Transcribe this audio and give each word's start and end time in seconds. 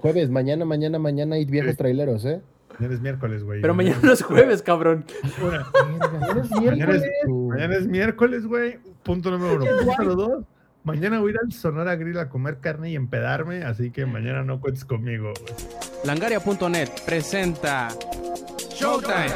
Jueves, 0.00 0.30
mañana, 0.30 0.64
mañana, 0.64 1.00
mañana 1.00 1.34
hay 1.34 1.44
viejos 1.44 1.76
traileros, 1.76 2.24
¿eh? 2.24 2.40
Mañana 2.78 2.94
es 2.94 3.00
miércoles, 3.00 3.42
güey. 3.42 3.60
Pero 3.60 3.74
mañana 3.74 3.98
no 4.00 4.12
es 4.12 4.22
jueves, 4.22 4.62
cabrón. 4.62 5.04
Mañana 5.42 6.40
es 6.40 6.50
miércoles. 6.60 7.02
es, 7.02 7.28
mañana 7.28 7.76
es 7.76 7.86
miércoles, 7.88 8.46
güey. 8.46 8.78
Punto 9.02 9.32
número 9.32 9.56
uno. 9.56 9.64
Punto 9.66 9.84
número 9.84 10.14
dos. 10.14 10.44
Mañana 10.84 11.18
voy 11.18 11.30
a 11.32 11.34
ir 11.34 11.40
al 11.42 11.50
Sonora 11.50 11.96
Grill 11.96 12.16
a 12.20 12.28
comer 12.28 12.58
carne 12.60 12.92
y 12.92 12.94
empedarme, 12.94 13.64
así 13.64 13.90
que 13.90 14.06
mañana 14.06 14.44
no 14.44 14.60
cuentes 14.60 14.84
conmigo. 14.84 15.32
güey. 15.34 15.54
Langaria.net 16.04 16.90
presenta 17.04 17.88
Showtime. 18.70 19.34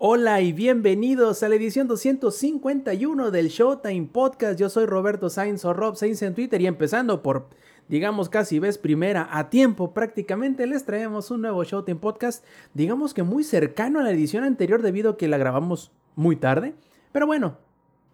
Hola 0.00 0.40
y 0.42 0.52
bienvenidos 0.52 1.42
a 1.42 1.48
la 1.48 1.56
edición 1.56 1.88
251 1.88 3.32
del 3.32 3.48
Showtime 3.48 4.06
Podcast. 4.12 4.56
Yo 4.56 4.68
soy 4.68 4.86
Roberto 4.86 5.28
Sainz 5.28 5.64
o 5.64 5.72
Rob 5.72 5.96
Sainz 5.96 6.22
en 6.22 6.36
Twitter 6.36 6.60
y 6.60 6.68
empezando 6.68 7.20
por, 7.20 7.48
digamos, 7.88 8.28
casi 8.28 8.60
vez 8.60 8.78
primera 8.78 9.28
a 9.28 9.50
tiempo 9.50 9.92
prácticamente, 9.92 10.68
les 10.68 10.84
traemos 10.84 11.32
un 11.32 11.40
nuevo 11.40 11.64
Showtime 11.64 11.98
Podcast, 11.98 12.44
digamos 12.74 13.12
que 13.12 13.24
muy 13.24 13.42
cercano 13.42 13.98
a 13.98 14.04
la 14.04 14.12
edición 14.12 14.44
anterior 14.44 14.82
debido 14.82 15.10
a 15.10 15.16
que 15.16 15.26
la 15.26 15.36
grabamos 15.36 15.90
muy 16.14 16.36
tarde. 16.36 16.76
Pero 17.10 17.26
bueno, 17.26 17.58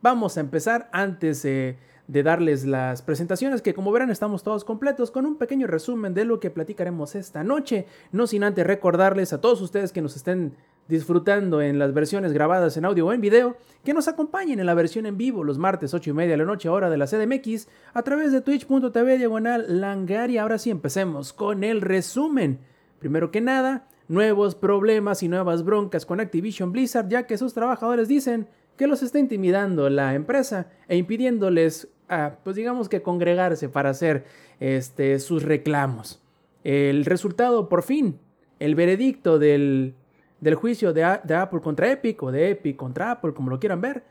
vamos 0.01 0.39
a 0.39 0.41
empezar 0.41 0.89
antes 0.91 1.45
eh, 1.45 1.77
de 2.09 2.23
darles 2.23 2.65
las 2.65 3.03
presentaciones 3.03 3.61
que 3.61 3.75
como 3.75 3.93
verán 3.93 4.11
estamos 4.11 4.43
todos 4.43 4.65
completos 4.65 5.11
con 5.11 5.27
un 5.27 5.37
pequeño 5.37 5.67
resumen 5.67 6.15
de 6.15 6.25
lo 6.25 6.41
que 6.41 6.49
platicaremos 6.49 7.15
esta 7.15 7.45
noche. 7.45 7.85
No 8.11 8.27
sin 8.27 8.43
antes 8.43 8.67
recordarles 8.67 9.35
a 9.35 9.43
todos 9.43 9.61
ustedes 9.61 9.93
que 9.93 10.01
nos 10.01 10.17
estén 10.17 10.55
disfrutando 10.89 11.63
en 11.63 11.79
las 11.79 11.95
versiones 11.95 12.33
grabadas 12.33 12.77
en 12.77 12.85
audio 12.85 13.07
o 13.07 13.13
en 13.13 13.21
video, 13.21 13.57
que 13.85 13.95
nos 13.95 14.09
acompañen 14.09 14.61
en 14.61 14.67
la 14.67 14.75
versión 14.75 15.07
en 15.07 15.17
vivo 15.17 15.45
los 15.45 15.59
martes 15.59 15.95
8 15.95 16.11
y 16.11 16.13
media 16.13 16.33
de 16.33 16.39
la 16.39 16.45
noche 16.45 16.69
hora 16.69 16.91
de 16.91 16.97
la 16.97 17.07
CDMX 17.07 17.69
a 17.93 18.03
través 18.03 18.33
de 18.33 18.41
twitch.tv 18.41 19.19
diagonal 19.19 19.81
langaria. 19.81 20.43
Ahora 20.43 20.59
sí 20.59 20.71
empecemos 20.71 21.33
con 21.33 21.65
el 21.65 21.81
resumen. 21.81 22.59
Primero 22.99 23.31
que 23.31 23.41
nada, 23.41 23.89
nuevos 24.09 24.55
problemas 24.55 25.23
y 25.23 25.29
nuevas 25.29 25.65
broncas 25.65 26.07
con 26.07 26.21
Activision 26.21 26.73
Blizzard 26.73 27.09
ya 27.09 27.27
que 27.27 27.39
sus 27.39 27.55
trabajadores 27.55 28.09
dicen 28.09 28.49
que 28.77 28.87
los 28.87 29.03
está 29.03 29.19
intimidando 29.19 29.89
la 29.89 30.15
empresa 30.15 30.69
e 30.89 30.97
impidiéndoles, 30.97 31.89
ah, 32.09 32.37
pues 32.43 32.57
digamos 32.57 32.89
que 32.89 33.03
congregarse 33.03 33.69
para 33.69 33.91
hacer 33.91 34.25
este, 34.61 35.19
sus 35.21 35.43
reclamos. 35.43 36.21
El 36.65 37.05
resultado, 37.05 37.69
por 37.69 37.83
fin, 37.83 38.19
el 38.59 38.75
veredicto 38.75 39.39
del, 39.39 39.95
del 40.41 40.55
juicio 40.55 40.93
de, 40.93 41.05
Apple 41.05 41.61
contra 41.61 41.91
Epic 41.91 42.23
o 42.23 42.31
de 42.31 42.51
Epic 42.51 42.77
contra 42.77 43.13
Apple, 43.13 43.35
como 43.35 43.51
lo 43.51 43.59
quieran 43.59 43.81
ver, 43.81 44.05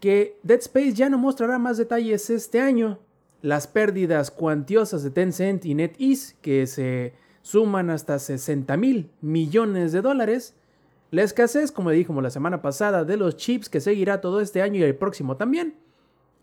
que 0.00 0.38
Dead 0.42 0.58
Space 0.58 0.92
ya 0.92 1.08
no 1.08 1.18
mostrará 1.18 1.58
más 1.58 1.76
detalles 1.76 2.28
este 2.30 2.60
año. 2.60 2.98
Las 3.40 3.66
pérdidas 3.66 4.30
cuantiosas 4.30 5.02
de 5.02 5.10
Tencent 5.10 5.64
y 5.64 5.74
NetEase, 5.74 6.36
que 6.40 6.66
se 6.66 7.14
suman 7.42 7.90
hasta 7.90 8.18
60 8.18 8.76
mil 8.76 9.10
millones 9.20 9.92
de 9.92 10.00
dólares, 10.00 10.54
la 11.12 11.22
escasez, 11.22 11.72
como 11.72 11.90
dijimos 11.90 12.22
la 12.22 12.30
semana 12.30 12.62
pasada, 12.62 13.04
de 13.04 13.18
los 13.18 13.36
chips 13.36 13.68
que 13.68 13.80
seguirá 13.80 14.22
todo 14.22 14.40
este 14.40 14.62
año 14.62 14.78
y 14.78 14.82
el 14.82 14.94
próximo 14.94 15.36
también. 15.36 15.74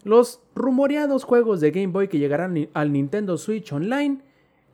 Los 0.03 0.41
rumoreados 0.53 1.23
juegos 1.23 1.59
de 1.59 1.71
Game 1.71 1.87
Boy 1.87 2.07
que 2.07 2.19
llegarán 2.19 2.69
al 2.73 2.91
Nintendo 2.91 3.37
Switch 3.37 3.73
Online. 3.73 4.19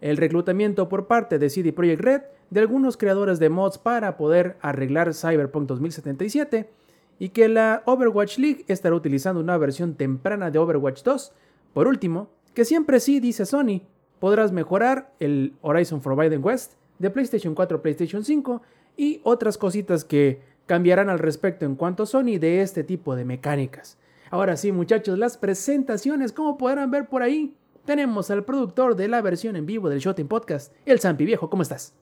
El 0.01 0.17
reclutamiento 0.17 0.89
por 0.89 1.07
parte 1.07 1.39
de 1.39 1.49
CD 1.49 1.71
Projekt 1.71 2.01
Red 2.01 2.21
de 2.49 2.59
algunos 2.59 2.97
creadores 2.97 3.39
de 3.39 3.49
mods 3.49 3.77
para 3.77 4.17
poder 4.17 4.57
arreglar 4.61 5.13
Cyberpunk 5.13 5.67
2077. 5.67 6.69
Y 7.17 7.29
que 7.29 7.47
la 7.47 7.81
Overwatch 7.85 8.37
League 8.37 8.65
estará 8.67 8.93
utilizando 8.95 9.39
una 9.39 9.57
versión 9.57 9.95
temprana 9.95 10.51
de 10.51 10.59
Overwatch 10.59 11.03
2. 11.03 11.31
Por 11.73 11.87
último, 11.87 12.29
que 12.53 12.65
siempre 12.65 12.99
sí, 12.99 13.19
dice 13.19 13.45
Sony, 13.45 13.81
podrás 14.19 14.51
mejorar 14.51 15.13
el 15.19 15.53
Horizon 15.61 16.01
Forbidden 16.01 16.43
West 16.43 16.73
de 16.99 17.09
PlayStation 17.09 17.55
4 17.55 17.77
a 17.77 17.81
PlayStation 17.81 18.23
5 18.23 18.61
y 18.97 19.21
otras 19.23 19.57
cositas 19.57 20.03
que 20.03 20.41
cambiarán 20.65 21.09
al 21.09 21.19
respecto 21.19 21.65
en 21.65 21.75
cuanto 21.75 22.03
a 22.03 22.05
Sony 22.05 22.37
de 22.39 22.61
este 22.61 22.83
tipo 22.83 23.15
de 23.15 23.25
mecánicas. 23.25 23.97
Ahora 24.31 24.57
sí, 24.57 24.71
muchachos, 24.71 25.19
las 25.19 25.37
presentaciones, 25.37 26.31
como 26.31 26.57
podrán 26.57 26.89
ver 26.91 27.07
por 27.07 27.21
ahí, 27.21 27.53
tenemos 27.85 28.31
al 28.31 28.43
productor 28.43 28.95
de 28.95 29.07
la 29.07 29.21
versión 29.21 29.55
en 29.55 29.65
vivo 29.65 29.89
del 29.89 29.99
Shooting 29.99 30.27
Podcast, 30.27 30.73
el 30.85 30.99
Zampi 30.99 31.25
Viejo, 31.25 31.49
¿cómo 31.49 31.61
estás? 31.61 31.93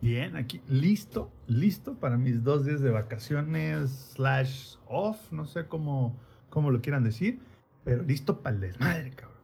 Bien, 0.00 0.36
aquí 0.36 0.60
listo, 0.68 1.30
listo 1.46 1.94
para 1.94 2.16
mis 2.16 2.44
dos 2.44 2.64
días 2.64 2.80
de 2.80 2.90
vacaciones 2.90 4.12
slash 4.14 4.76
off, 4.86 5.32
no 5.32 5.44
sé 5.44 5.66
cómo, 5.66 6.16
cómo 6.50 6.70
lo 6.70 6.80
quieran 6.80 7.02
decir, 7.02 7.40
pero 7.84 8.02
listo 8.02 8.40
para 8.40 8.54
el 8.54 8.60
desmadre, 8.60 9.10
cabrón. 9.10 9.38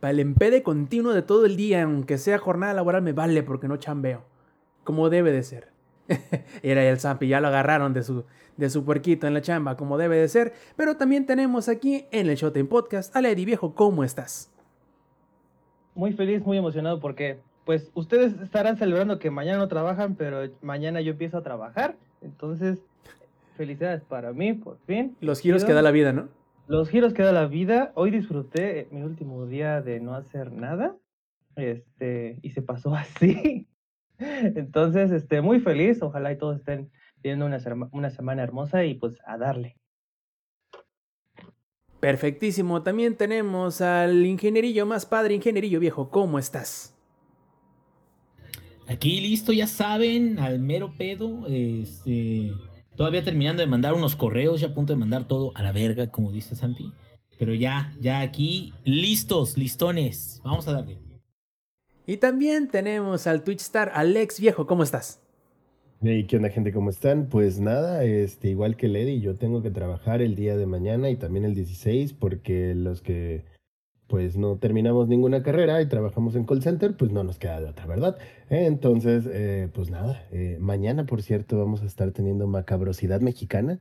Para 0.00 0.12
el 0.12 0.20
empede 0.20 0.62
continuo 0.62 1.12
de 1.12 1.22
todo 1.22 1.44
el 1.46 1.56
día, 1.56 1.82
aunque 1.82 2.18
sea 2.18 2.38
jornada 2.38 2.72
laboral, 2.72 3.02
me 3.02 3.12
vale 3.12 3.42
porque 3.42 3.66
no 3.66 3.78
chambeo. 3.78 4.24
Como 4.84 5.10
debe 5.10 5.32
de 5.32 5.42
ser. 5.42 5.72
Era 6.62 6.84
el 6.88 7.00
Zampi, 7.00 7.26
ya 7.26 7.40
lo 7.40 7.48
agarraron 7.48 7.92
de 7.92 8.04
su, 8.04 8.24
de 8.56 8.70
su 8.70 8.84
puerquito 8.84 9.26
en 9.26 9.34
la 9.34 9.42
chamba, 9.42 9.76
como 9.76 9.98
debe 9.98 10.16
de 10.16 10.28
ser. 10.28 10.52
Pero 10.76 10.96
también 10.96 11.26
tenemos 11.26 11.68
aquí 11.68 12.06
en 12.12 12.28
el 12.28 12.36
Showtime 12.36 12.66
Podcast 12.66 13.14
a 13.16 13.20
Lady 13.20 13.44
Viejo, 13.44 13.74
¿cómo 13.74 14.04
estás? 14.04 14.52
muy 15.98 16.12
feliz, 16.12 16.40
muy 16.46 16.56
emocionado 16.56 17.00
porque, 17.00 17.40
pues, 17.68 17.90
ustedes 17.92 18.32
estarán 18.40 18.78
celebrando 18.78 19.18
que 19.18 19.30
mañana 19.30 19.58
no 19.58 19.68
trabajan, 19.68 20.14
pero 20.14 20.50
mañana 20.62 21.02
yo 21.02 21.12
empiezo 21.12 21.36
a 21.36 21.42
trabajar. 21.42 21.96
Entonces, 22.22 22.78
felicidades 23.58 24.02
para 24.04 24.32
mí, 24.32 24.54
por 24.54 24.78
fin. 24.86 25.18
Los 25.20 25.40
giros 25.40 25.66
que 25.66 25.74
da 25.74 25.82
la 25.82 25.90
vida, 25.90 26.14
¿no? 26.14 26.30
Los 26.66 26.88
giros 26.88 27.12
que 27.12 27.22
da 27.22 27.30
la 27.30 27.44
vida. 27.44 27.92
Hoy 27.94 28.10
disfruté 28.10 28.88
mi 28.90 29.02
último 29.02 29.44
día 29.44 29.82
de 29.82 30.00
no 30.00 30.14
hacer 30.14 30.50
nada. 30.50 30.96
Este, 31.56 32.38
y 32.40 32.52
se 32.52 32.62
pasó 32.62 32.94
así. 32.96 33.68
Entonces, 34.18 35.10
este, 35.10 35.42
muy 35.42 35.60
feliz. 35.60 36.00
Ojalá 36.00 36.32
y 36.32 36.38
todos 36.38 36.60
estén 36.60 36.90
teniendo 37.20 37.44
una, 37.44 37.58
una 37.92 38.08
semana 38.08 38.42
hermosa 38.42 38.86
y 38.86 38.94
pues 38.94 39.18
a 39.26 39.36
darle. 39.36 39.76
Perfectísimo. 42.00 42.82
También 42.82 43.14
tenemos 43.14 43.82
al 43.82 44.24
ingenierillo 44.24 44.86
más 44.86 45.04
padre, 45.04 45.34
ingenierillo 45.34 45.80
viejo. 45.80 46.08
¿Cómo 46.08 46.38
estás? 46.38 46.97
Aquí 48.88 49.20
listo, 49.20 49.52
ya 49.52 49.66
saben, 49.66 50.38
al 50.38 50.60
mero 50.60 50.94
pedo. 50.96 51.46
Este, 51.46 52.52
todavía 52.96 53.22
terminando 53.22 53.60
de 53.60 53.66
mandar 53.66 53.92
unos 53.92 54.16
correos, 54.16 54.62
ya 54.62 54.68
a 54.68 54.74
punto 54.74 54.94
de 54.94 54.98
mandar 54.98 55.28
todo 55.28 55.52
a 55.54 55.62
la 55.62 55.72
verga, 55.72 56.10
como 56.10 56.32
dice 56.32 56.56
Santi. 56.56 56.90
Pero 57.38 57.52
ya, 57.52 57.92
ya 58.00 58.20
aquí, 58.20 58.72
listos, 58.84 59.58
listones. 59.58 60.40
Vamos 60.42 60.66
a 60.68 60.72
darle. 60.72 60.98
Y 62.06 62.16
también 62.16 62.68
tenemos 62.68 63.26
al 63.26 63.44
Twitch 63.44 63.60
star 63.60 63.92
Alex 63.94 64.40
Viejo. 64.40 64.66
¿Cómo 64.66 64.82
estás? 64.82 65.20
¿Y 66.00 66.24
qué 66.24 66.36
onda, 66.36 66.48
gente? 66.48 66.72
¿Cómo 66.72 66.88
están? 66.88 67.28
Pues 67.28 67.60
nada, 67.60 68.04
este, 68.04 68.48
igual 68.48 68.76
que 68.76 68.88
Lady, 68.88 69.20
yo 69.20 69.34
tengo 69.34 69.62
que 69.62 69.70
trabajar 69.70 70.22
el 70.22 70.34
día 70.34 70.56
de 70.56 70.64
mañana 70.64 71.10
y 71.10 71.16
también 71.16 71.44
el 71.44 71.54
16 71.54 72.14
porque 72.14 72.74
los 72.74 73.02
que 73.02 73.44
pues 74.08 74.36
no 74.36 74.56
terminamos 74.56 75.06
ninguna 75.06 75.42
carrera 75.42 75.80
y 75.80 75.86
trabajamos 75.86 76.34
en 76.34 76.44
call 76.44 76.62
center, 76.62 76.96
pues 76.96 77.12
no 77.12 77.22
nos 77.22 77.38
queda 77.38 77.60
de 77.60 77.66
otra, 77.66 77.86
¿verdad? 77.86 78.16
Eh, 78.50 78.64
Entonces, 78.66 79.28
eh, 79.30 79.68
pues 79.72 79.90
nada, 79.90 80.26
eh, 80.32 80.56
mañana, 80.60 81.04
por 81.06 81.22
cierto, 81.22 81.58
vamos 81.58 81.82
a 81.82 81.86
estar 81.86 82.10
teniendo 82.12 82.46
macabrosidad 82.46 83.20
mexicana, 83.20 83.80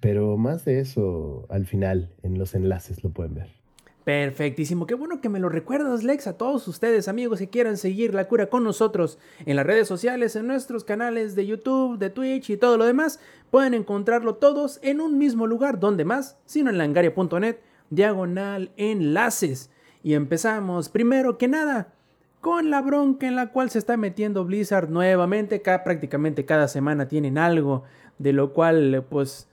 pero 0.00 0.36
más 0.36 0.64
de 0.64 0.80
eso 0.80 1.46
al 1.48 1.66
final, 1.66 2.12
en 2.22 2.38
los 2.38 2.54
enlaces 2.54 3.04
lo 3.04 3.10
pueden 3.10 3.34
ver. 3.34 3.60
Perfectísimo, 4.04 4.86
qué 4.86 4.94
bueno 4.94 5.20
que 5.20 5.28
me 5.28 5.38
lo 5.38 5.48
recuerdas, 5.48 6.02
Lex, 6.02 6.26
a 6.26 6.36
todos 6.36 6.66
ustedes, 6.66 7.06
amigos 7.06 7.38
que 7.38 7.48
quieran 7.48 7.76
seguir 7.76 8.12
la 8.12 8.26
cura 8.26 8.46
con 8.46 8.64
nosotros 8.64 9.18
en 9.46 9.54
las 9.54 9.66
redes 9.66 9.86
sociales, 9.86 10.34
en 10.34 10.48
nuestros 10.48 10.84
canales 10.84 11.36
de 11.36 11.46
YouTube, 11.46 11.98
de 11.98 12.10
Twitch 12.10 12.50
y 12.50 12.56
todo 12.56 12.76
lo 12.76 12.86
demás, 12.86 13.20
pueden 13.50 13.74
encontrarlo 13.74 14.36
todos 14.36 14.80
en 14.82 15.00
un 15.00 15.18
mismo 15.18 15.46
lugar, 15.46 15.78
donde 15.78 16.04
más, 16.04 16.38
sino 16.44 16.70
en 16.70 16.78
langaria.net, 16.78 17.58
diagonal 17.90 18.70
enlaces. 18.76 19.70
Y 20.02 20.14
empezamos, 20.14 20.88
primero 20.88 21.36
que 21.36 21.48
nada, 21.48 21.92
con 22.40 22.70
la 22.70 22.80
bronca 22.80 23.28
en 23.28 23.36
la 23.36 23.52
cual 23.52 23.68
se 23.70 23.78
está 23.78 23.96
metiendo 23.98 24.44
Blizzard 24.44 24.88
nuevamente, 24.88 25.60
Ca- 25.60 25.84
prácticamente 25.84 26.46
cada 26.46 26.68
semana 26.68 27.06
tienen 27.06 27.36
algo, 27.36 27.82
de 28.18 28.32
lo 28.32 28.52
cual, 28.54 29.04
pues, 29.10 29.48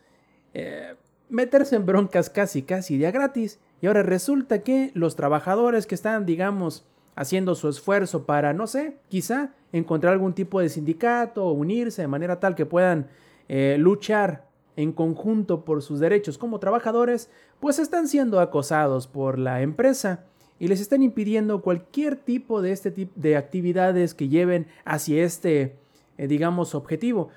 eh, 0.54 0.96
meterse 1.30 1.76
en 1.76 1.86
broncas 1.86 2.30
casi 2.30 2.62
casi 2.64 2.98
de 2.98 3.12
gratis. 3.12 3.60
Y 3.82 3.88
ahora 3.88 4.04
resulta 4.04 4.64
que 4.64 4.92
los 4.94 5.16
trabajadores 5.18 5.86
que 5.86 5.96
están, 5.96 6.26
digamos, 6.26 6.86
haciendo 7.16 7.56
su 7.56 7.68
esfuerzo 7.68 8.26
para, 8.26 8.54
no 8.54 8.68
sé, 8.68 8.98
quizá 9.10 9.52
encontrar 9.74 10.14
algún 10.14 10.34
tipo 10.34 10.62
de 10.62 10.70
sindicato 10.70 11.46
o 11.46 11.52
unirse 11.52 12.02
de 12.02 12.08
manera 12.08 12.40
tal 12.40 12.56
que 12.56 12.66
puedan 12.66 13.08
eh, 13.50 13.76
luchar 13.78 14.47
en 14.78 14.94
conjunto 14.94 15.66
por 15.66 15.82
sus 15.82 16.00
derechos 16.00 16.38
como 16.38 16.60
trabajadores, 16.60 17.30
pues 17.60 17.80
están 17.80 18.08
siendo 18.08 18.40
acosados 18.40 19.08
por 19.08 19.38
la 19.38 19.62
empresa 19.62 20.24
y 20.60 20.68
les 20.70 20.80
están 20.80 21.04
impidiendo 21.04 21.62
cualquier 21.62 22.16
tipo 22.16 22.62
de 22.62 22.72
este 22.72 22.92
tipo 22.92 23.12
de 23.16 23.36
actividades 23.36 24.14
que 24.14 24.30
lleven 24.30 24.68
hacia 24.86 25.24
este, 25.24 25.76
eh, 26.18 26.28
digamos, 26.28 26.76
objetivo. 26.76 27.30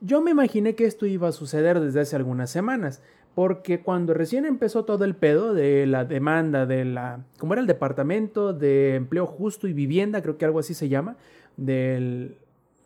Yo 0.00 0.20
me 0.22 0.32
imaginé 0.32 0.74
que 0.74 0.86
esto 0.86 1.06
iba 1.06 1.28
a 1.28 1.32
suceder 1.32 1.78
desde 1.78 2.00
hace 2.00 2.16
algunas 2.16 2.50
semanas, 2.50 3.02
porque 3.34 3.80
cuando 3.80 4.14
recién 4.14 4.44
empezó 4.46 4.84
todo 4.84 5.04
el 5.04 5.14
pedo 5.14 5.54
de 5.54 5.86
la 5.86 6.04
demanda 6.04 6.66
de 6.66 6.86
la, 6.86 7.24
¿cómo 7.38 7.52
era 7.52 7.60
el 7.60 7.66
Departamento 7.66 8.52
de 8.54 8.96
Empleo 8.96 9.26
Justo 9.26 9.68
y 9.68 9.72
Vivienda? 9.74 10.22
Creo 10.22 10.38
que 10.38 10.44
algo 10.46 10.58
así 10.58 10.74
se 10.74 10.88
llama, 10.88 11.16
del 11.56 12.36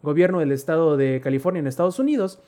gobierno 0.02 0.40
del 0.40 0.52
estado 0.52 0.96
de 0.96 1.20
California 1.20 1.60
en 1.60 1.66
Estados 1.66 1.98
Unidos, 1.98 2.40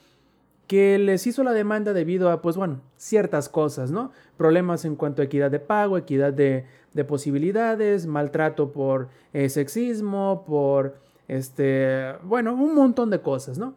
que 0.69 0.99
les 0.99 1.27
hizo 1.27 1.43
la 1.43 1.55
demanda 1.55 1.95
debido 1.95 2.31
a, 2.31 2.43
pues 2.43 2.57
bueno, 2.57 2.83
ciertas 2.99 3.49
cosas, 3.49 3.91
¿no? 3.91 4.13
Problemas 4.37 4.85
en 4.85 4.97
cuanto 4.97 5.23
a 5.23 5.25
equidad 5.25 5.51
de 5.51 5.59
pago, 5.59 5.97
equidad 5.97 6.33
de, 6.33 6.67
posibilidades, 7.09 8.07
maltrato 8.07 8.71
por 8.73 9.09
eh, 9.33 9.49
sexismo, 9.49 10.45
por, 10.47 10.97
este, 11.27 12.13
bueno, 12.23 12.55
un 12.55 12.75
montón 12.75 13.09
de 13.09 13.21
cosas, 13.21 13.57
¿no? 13.57 13.75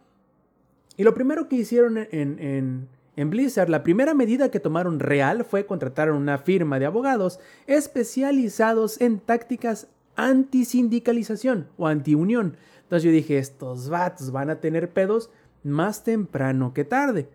Y 0.97 1.03
lo 1.03 1.13
primero 1.13 1.47
que 1.47 1.55
hicieron 1.55 1.97
en, 1.97 2.87
en, 3.15 3.29
Blizzard, 3.29 3.69
la 3.69 3.83
primera 3.83 4.13
medida 4.13 4.49
que 4.49 4.59
tomaron 4.59 4.99
real 4.99 5.45
fue 5.45 5.65
contratar 5.65 6.11
una 6.11 6.39
firma 6.39 6.79
de 6.79 6.87
abogados 6.87 7.39
especializados 7.67 8.99
en 8.99 9.19
tácticas 9.19 9.87
anti-sindicalización 10.15 11.67
o 11.77 11.87
anti-unión. 11.87 12.57
Entonces 12.83 13.03
yo 13.03 13.11
dije, 13.11 13.37
estos 13.37 13.89
vatos 13.89 14.31
van 14.31 14.49
a 14.49 14.59
tener 14.59 14.89
pedos 14.89 15.29
más 15.63 16.03
temprano 16.03 16.73
que 16.73 16.83
tarde. 16.83 17.27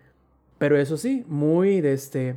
Pero 0.59 0.77
eso 0.77 0.97
sí, 0.97 1.25
muy 1.29 1.81
de 1.81 1.93
este, 1.93 2.37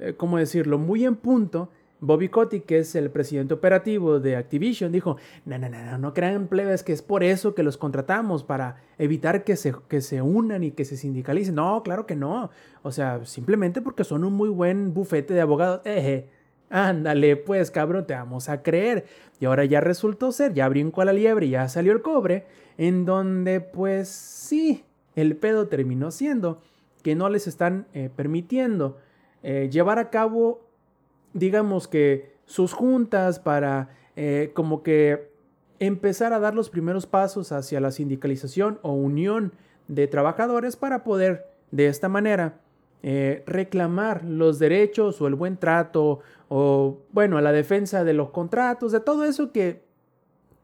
eh, 0.00 0.14
¿cómo 0.16 0.38
decirlo? 0.38 0.78
Muy 0.78 1.04
en 1.04 1.16
punto. 1.16 1.70
Bobby 1.98 2.28
Kotick, 2.28 2.66
que 2.66 2.78
es 2.78 2.94
el 2.94 3.10
presidente 3.10 3.54
operativo 3.54 4.20
de 4.20 4.36
Activision, 4.36 4.92
dijo, 4.92 5.16
no, 5.46 5.58
no, 5.58 5.68
no, 5.68 5.96
no, 5.96 6.12
crean 6.12 6.46
plebes 6.46 6.82
que 6.82 6.92
es 6.92 7.00
por 7.00 7.24
eso 7.24 7.54
que 7.54 7.62
los 7.62 7.78
contratamos, 7.78 8.44
para 8.44 8.76
evitar 8.98 9.44
que 9.44 9.56
se, 9.56 9.74
que 9.88 10.02
se 10.02 10.20
unan 10.20 10.62
y 10.62 10.72
que 10.72 10.84
se 10.84 10.96
sindicalicen. 10.96 11.54
No, 11.54 11.82
claro 11.82 12.04
que 12.04 12.14
no. 12.14 12.50
O 12.82 12.92
sea, 12.92 13.24
simplemente 13.24 13.80
porque 13.80 14.04
son 14.04 14.24
un 14.24 14.34
muy 14.34 14.50
buen 14.50 14.92
bufete 14.92 15.32
de 15.32 15.40
abogados. 15.40 15.80
Eje. 15.84 16.28
Ándale, 16.68 17.36
pues 17.36 17.70
cabrón, 17.70 18.06
te 18.06 18.14
vamos 18.14 18.48
a 18.48 18.62
creer. 18.62 19.06
Y 19.40 19.46
ahora 19.46 19.64
ya 19.64 19.80
resultó 19.80 20.32
ser, 20.32 20.52
ya 20.52 20.68
brincó 20.68 21.00
a 21.00 21.04
la 21.04 21.12
liebre, 21.12 21.48
ya 21.48 21.68
salió 21.68 21.92
el 21.92 22.02
cobre 22.02 22.44
en 22.78 23.04
donde 23.04 23.60
pues 23.60 24.08
sí, 24.08 24.84
el 25.14 25.36
pedo 25.36 25.68
terminó 25.68 26.10
siendo 26.10 26.60
que 27.02 27.14
no 27.14 27.28
les 27.28 27.46
están 27.46 27.86
eh, 27.94 28.10
permitiendo 28.14 28.98
eh, 29.42 29.68
llevar 29.70 29.98
a 29.98 30.10
cabo, 30.10 30.66
digamos 31.32 31.88
que 31.88 32.34
sus 32.46 32.72
juntas 32.72 33.38
para 33.38 33.90
eh, 34.16 34.50
como 34.54 34.82
que 34.82 35.30
empezar 35.78 36.32
a 36.32 36.38
dar 36.38 36.54
los 36.54 36.70
primeros 36.70 37.06
pasos 37.06 37.52
hacia 37.52 37.80
la 37.80 37.90
sindicalización 37.90 38.78
o 38.82 38.92
unión 38.92 39.52
de 39.88 40.06
trabajadores 40.08 40.76
para 40.76 41.04
poder 41.04 41.46
de 41.70 41.86
esta 41.86 42.08
manera 42.08 42.60
reclamar 43.46 44.24
los 44.24 44.58
derechos 44.58 45.20
o 45.20 45.28
el 45.28 45.36
buen 45.36 45.58
trato 45.58 46.18
o 46.48 46.98
bueno, 47.12 47.40
la 47.40 47.52
defensa 47.52 48.02
de 48.02 48.14
los 48.14 48.30
contratos, 48.30 48.90
de 48.90 48.98
todo 48.98 49.22
eso 49.22 49.52
que 49.52 49.84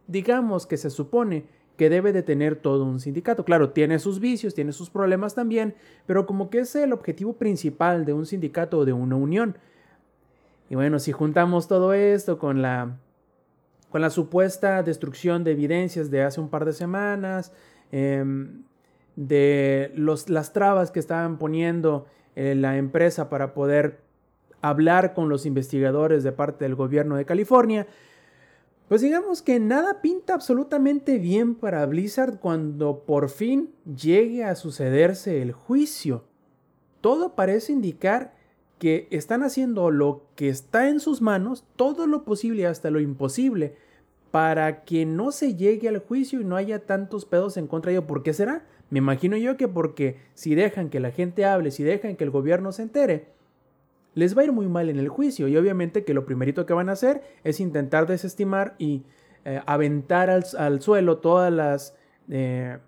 digamos 0.09 0.67
que 0.67 0.77
se 0.77 0.91
supone 0.91 1.45
que 1.77 1.89
debe 1.91 2.13
de 2.13 2.23
tener 2.23 2.57
todo 2.57 2.85
un 2.85 3.01
sindicato. 3.01 3.45
Claro, 3.45 3.71
tiene 3.71 3.99
sus 3.99 4.21
vicios, 4.21 4.55
tiene 4.55 4.73
sus 4.73 4.91
problemas 4.91 5.35
también, 5.35 5.75
pero 6.07 6.27
como 6.27 6.51
que 6.51 6.61
es 6.61 6.75
el 6.77 6.93
objetivo 6.93 7.35
principal 7.35 8.05
de 8.05 8.13
un 8.13 8.27
sindicato 8.27 8.79
o 8.79 8.85
de 8.85 8.93
una 8.93 9.17
unión. 9.17 9.57
Y 10.69 10.75
bueno, 10.75 10.99
si 10.99 11.13
juntamos 11.13 11.69
todo 11.69 11.93
esto 11.93 12.39
con 12.39 12.63
la, 12.63 12.97
con 13.91 14.01
la 14.01 14.11
supuesta 14.11 14.83
destrucción 14.83 15.45
de 15.45 15.53
evidencias 15.53 16.11
de 16.11 16.23
hace 16.23 16.41
un 16.41 16.49
par 16.49 16.65
de 16.65 16.73
semanas, 16.73 17.53
em, 17.91 18.63
de 19.17 19.93
los, 19.95 20.31
las 20.31 20.53
trabas 20.53 20.91
que 20.91 20.99
estaban 20.99 21.37
poniendo 21.37 22.07
eh, 22.35 22.55
la 22.55 22.79
empresa 22.79 23.29
para 23.29 23.53
poder 23.53 24.01
hablar 24.63 25.13
con 25.13 25.29
los 25.29 25.45
investigadores 25.45 26.23
de 26.23 26.33
parte 26.33 26.65
del 26.65 26.75
gobierno 26.75 27.17
de 27.17 27.27
California, 27.27 27.87
pues 28.93 29.01
digamos 29.01 29.41
que 29.41 29.59
nada 29.59 30.03
pinta 30.03 30.35
absolutamente 30.35 31.17
bien 31.19 31.55
para 31.55 31.87
Blizzard 31.87 32.41
cuando 32.41 33.05
por 33.07 33.31
fin 33.31 33.71
llegue 33.87 34.45
a 34.45 34.55
sucederse 34.55 35.41
el 35.41 35.53
juicio. 35.53 36.25
Todo 37.01 37.35
parece 37.35 37.73
indicar 37.73 38.35
que 38.79 39.09
están 39.11 39.45
haciendo 39.45 39.91
lo 39.91 40.27
que 40.37 40.51
está 40.51 40.91
en 40.91 41.01
sus 41.01 41.23
manos, 41.23 41.65
todo 41.77 42.07
lo 42.07 42.27
posible 42.27 42.67
hasta 42.67 42.91
lo 42.91 43.01
imposible, 43.01 43.77
para 44.31 44.85
que 44.85 45.07
no 45.07 45.33
se 45.33 45.55
llegue 45.55 45.89
al 45.89 46.01
juicio 46.01 46.43
y 46.43 46.45
no 46.45 46.57
haya 46.57 46.85
tantos 46.85 47.25
pedos 47.25 47.57
en 47.57 47.69
contra 47.69 47.93
de 47.93 47.97
ello. 47.97 48.07
¿Por 48.07 48.23
qué 48.23 48.35
será? 48.35 48.67
Me 48.91 48.99
imagino 48.99 49.39
yo 49.39 49.57
que 49.57 49.69
porque 49.69 50.19
si 50.35 50.55
dejan 50.55 50.91
que 50.91 51.01
la 51.01 51.13
gente 51.13 51.47
hable, 51.47 51.71
si 51.71 51.83
dejan 51.83 52.15
que 52.17 52.25
el 52.25 52.31
gobierno 52.31 52.73
se 52.73 52.83
entere, 52.83 53.29
les 54.15 54.37
va 54.37 54.43
a 54.43 54.45
ir 54.45 54.53
muy 54.53 54.69
mal 54.69 54.89
en 54.89 54.99
el 54.99 55.09
juicio 55.09 55.49
y 55.49 55.57
obviamente 55.57 56.05
que 56.05 56.15
lo 56.15 56.25
primerito 56.25 56.67
que 56.67 56.75
van 56.75 56.89
a 56.89 56.93
hacer 56.93 57.23
es 57.45 57.61
intentar 57.61 58.07
desestimar 58.07 58.75
y 58.79 59.05
eh, 59.45 59.61
aventar 59.67 60.31
al, 60.31 60.83
suelo 60.83 61.19
todas 61.19 61.53
las 61.53 61.97
eh, 62.29 62.79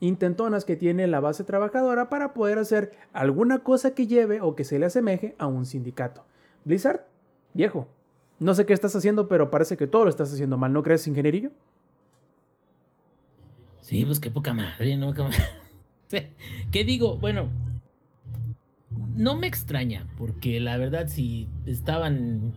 intentonas 0.00 0.64
que 0.64 0.76
tiene 0.76 1.06
la 1.06 1.20
base 1.20 1.44
trabajadora 1.44 2.08
para 2.08 2.34
poder 2.34 2.58
hacer 2.58 2.92
alguna 3.12 3.60
cosa 3.60 3.94
que 3.94 4.06
lleve 4.06 4.40
o 4.40 4.54
que 4.54 4.64
se 4.64 4.78
le 4.78 4.86
asemeje 4.86 5.34
a 5.38 5.46
un 5.46 5.66
sindicato. 5.66 6.24
Blizzard, 6.64 7.06
viejo, 7.54 7.88
no 8.38 8.54
sé 8.54 8.66
qué 8.66 8.72
estás 8.72 8.94
haciendo, 8.94 9.28
pero 9.28 9.50
parece 9.50 9.76
que 9.76 9.86
todo 9.86 10.04
lo 10.04 10.10
estás 10.10 10.32
haciendo 10.32 10.56
mal, 10.56 10.72
¿no 10.72 10.82
crees, 10.82 11.06
ingenierillo? 11.06 11.50
Sí, 13.80 14.04
pues 14.04 14.20
qué 14.20 14.30
poca 14.30 14.54
madre, 14.54 14.96
¿no? 14.96 15.12
¿Qué 16.70 16.84
digo? 16.84 17.16
Bueno, 17.16 17.50
no 19.14 19.36
me 19.36 19.46
extraña, 19.46 20.06
porque 20.18 20.60
la 20.60 20.76
verdad 20.76 21.08
si 21.08 21.48
estaban 21.66 22.52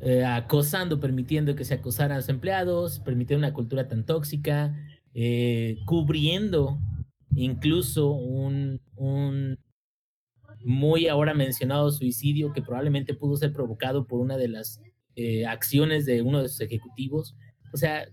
eh, 0.00 0.24
acosando, 0.24 1.00
permitiendo 1.00 1.54
que 1.54 1.64
se 1.64 1.74
acosaran 1.74 2.12
a 2.12 2.16
los 2.16 2.28
empleados, 2.28 2.98
permitiendo 3.00 3.46
una 3.46 3.54
cultura 3.54 3.88
tan 3.88 4.04
tóxica, 4.04 4.74
eh, 5.14 5.78
cubriendo 5.86 6.78
incluso 7.36 8.10
un, 8.10 8.80
muy 10.64 11.08
ahora 11.08 11.34
mencionado 11.34 11.90
suicidio 11.90 12.52
que 12.52 12.62
probablemente 12.62 13.14
pudo 13.14 13.36
ser 13.36 13.52
provocado 13.52 14.06
por 14.06 14.20
una 14.20 14.36
de 14.36 14.48
las 14.48 14.80
eh, 15.16 15.46
acciones 15.46 16.06
de 16.06 16.22
uno 16.22 16.42
de 16.42 16.48
sus 16.48 16.60
ejecutivos. 16.60 17.36
O 17.72 17.76
sea, 17.76 18.08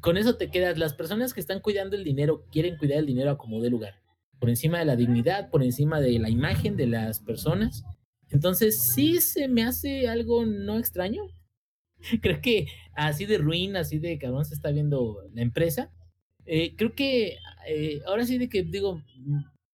con 0.00 0.16
eso 0.16 0.36
te 0.36 0.50
quedas, 0.50 0.78
las 0.78 0.94
personas 0.94 1.34
que 1.34 1.40
están 1.40 1.60
cuidando 1.60 1.96
el 1.96 2.04
dinero 2.04 2.44
quieren 2.52 2.76
cuidar 2.76 2.98
el 2.98 3.06
dinero 3.06 3.32
a 3.32 3.38
como 3.38 3.60
dé 3.60 3.70
lugar 3.70 3.94
por 4.38 4.50
encima 4.50 4.78
de 4.78 4.84
la 4.84 4.96
dignidad, 4.96 5.50
por 5.50 5.62
encima 5.62 6.00
de 6.00 6.18
la 6.18 6.30
imagen 6.30 6.76
de 6.76 6.86
las 6.86 7.20
personas. 7.20 7.84
Entonces, 8.30 8.82
sí 8.82 9.20
se 9.20 9.48
me 9.48 9.64
hace 9.64 10.08
algo 10.08 10.46
no 10.46 10.78
extraño. 10.78 11.22
creo 12.22 12.40
que 12.40 12.68
así 12.94 13.26
de 13.26 13.38
ruin, 13.38 13.76
así 13.76 13.98
de 13.98 14.18
cabrón 14.18 14.44
se 14.44 14.54
está 14.54 14.70
viendo 14.70 15.18
la 15.32 15.42
empresa. 15.42 15.90
Eh, 16.46 16.74
creo 16.76 16.94
que 16.94 17.36
eh, 17.66 18.00
ahora 18.06 18.24
sí 18.24 18.38
de 18.38 18.48
que 18.48 18.62
digo, 18.62 19.02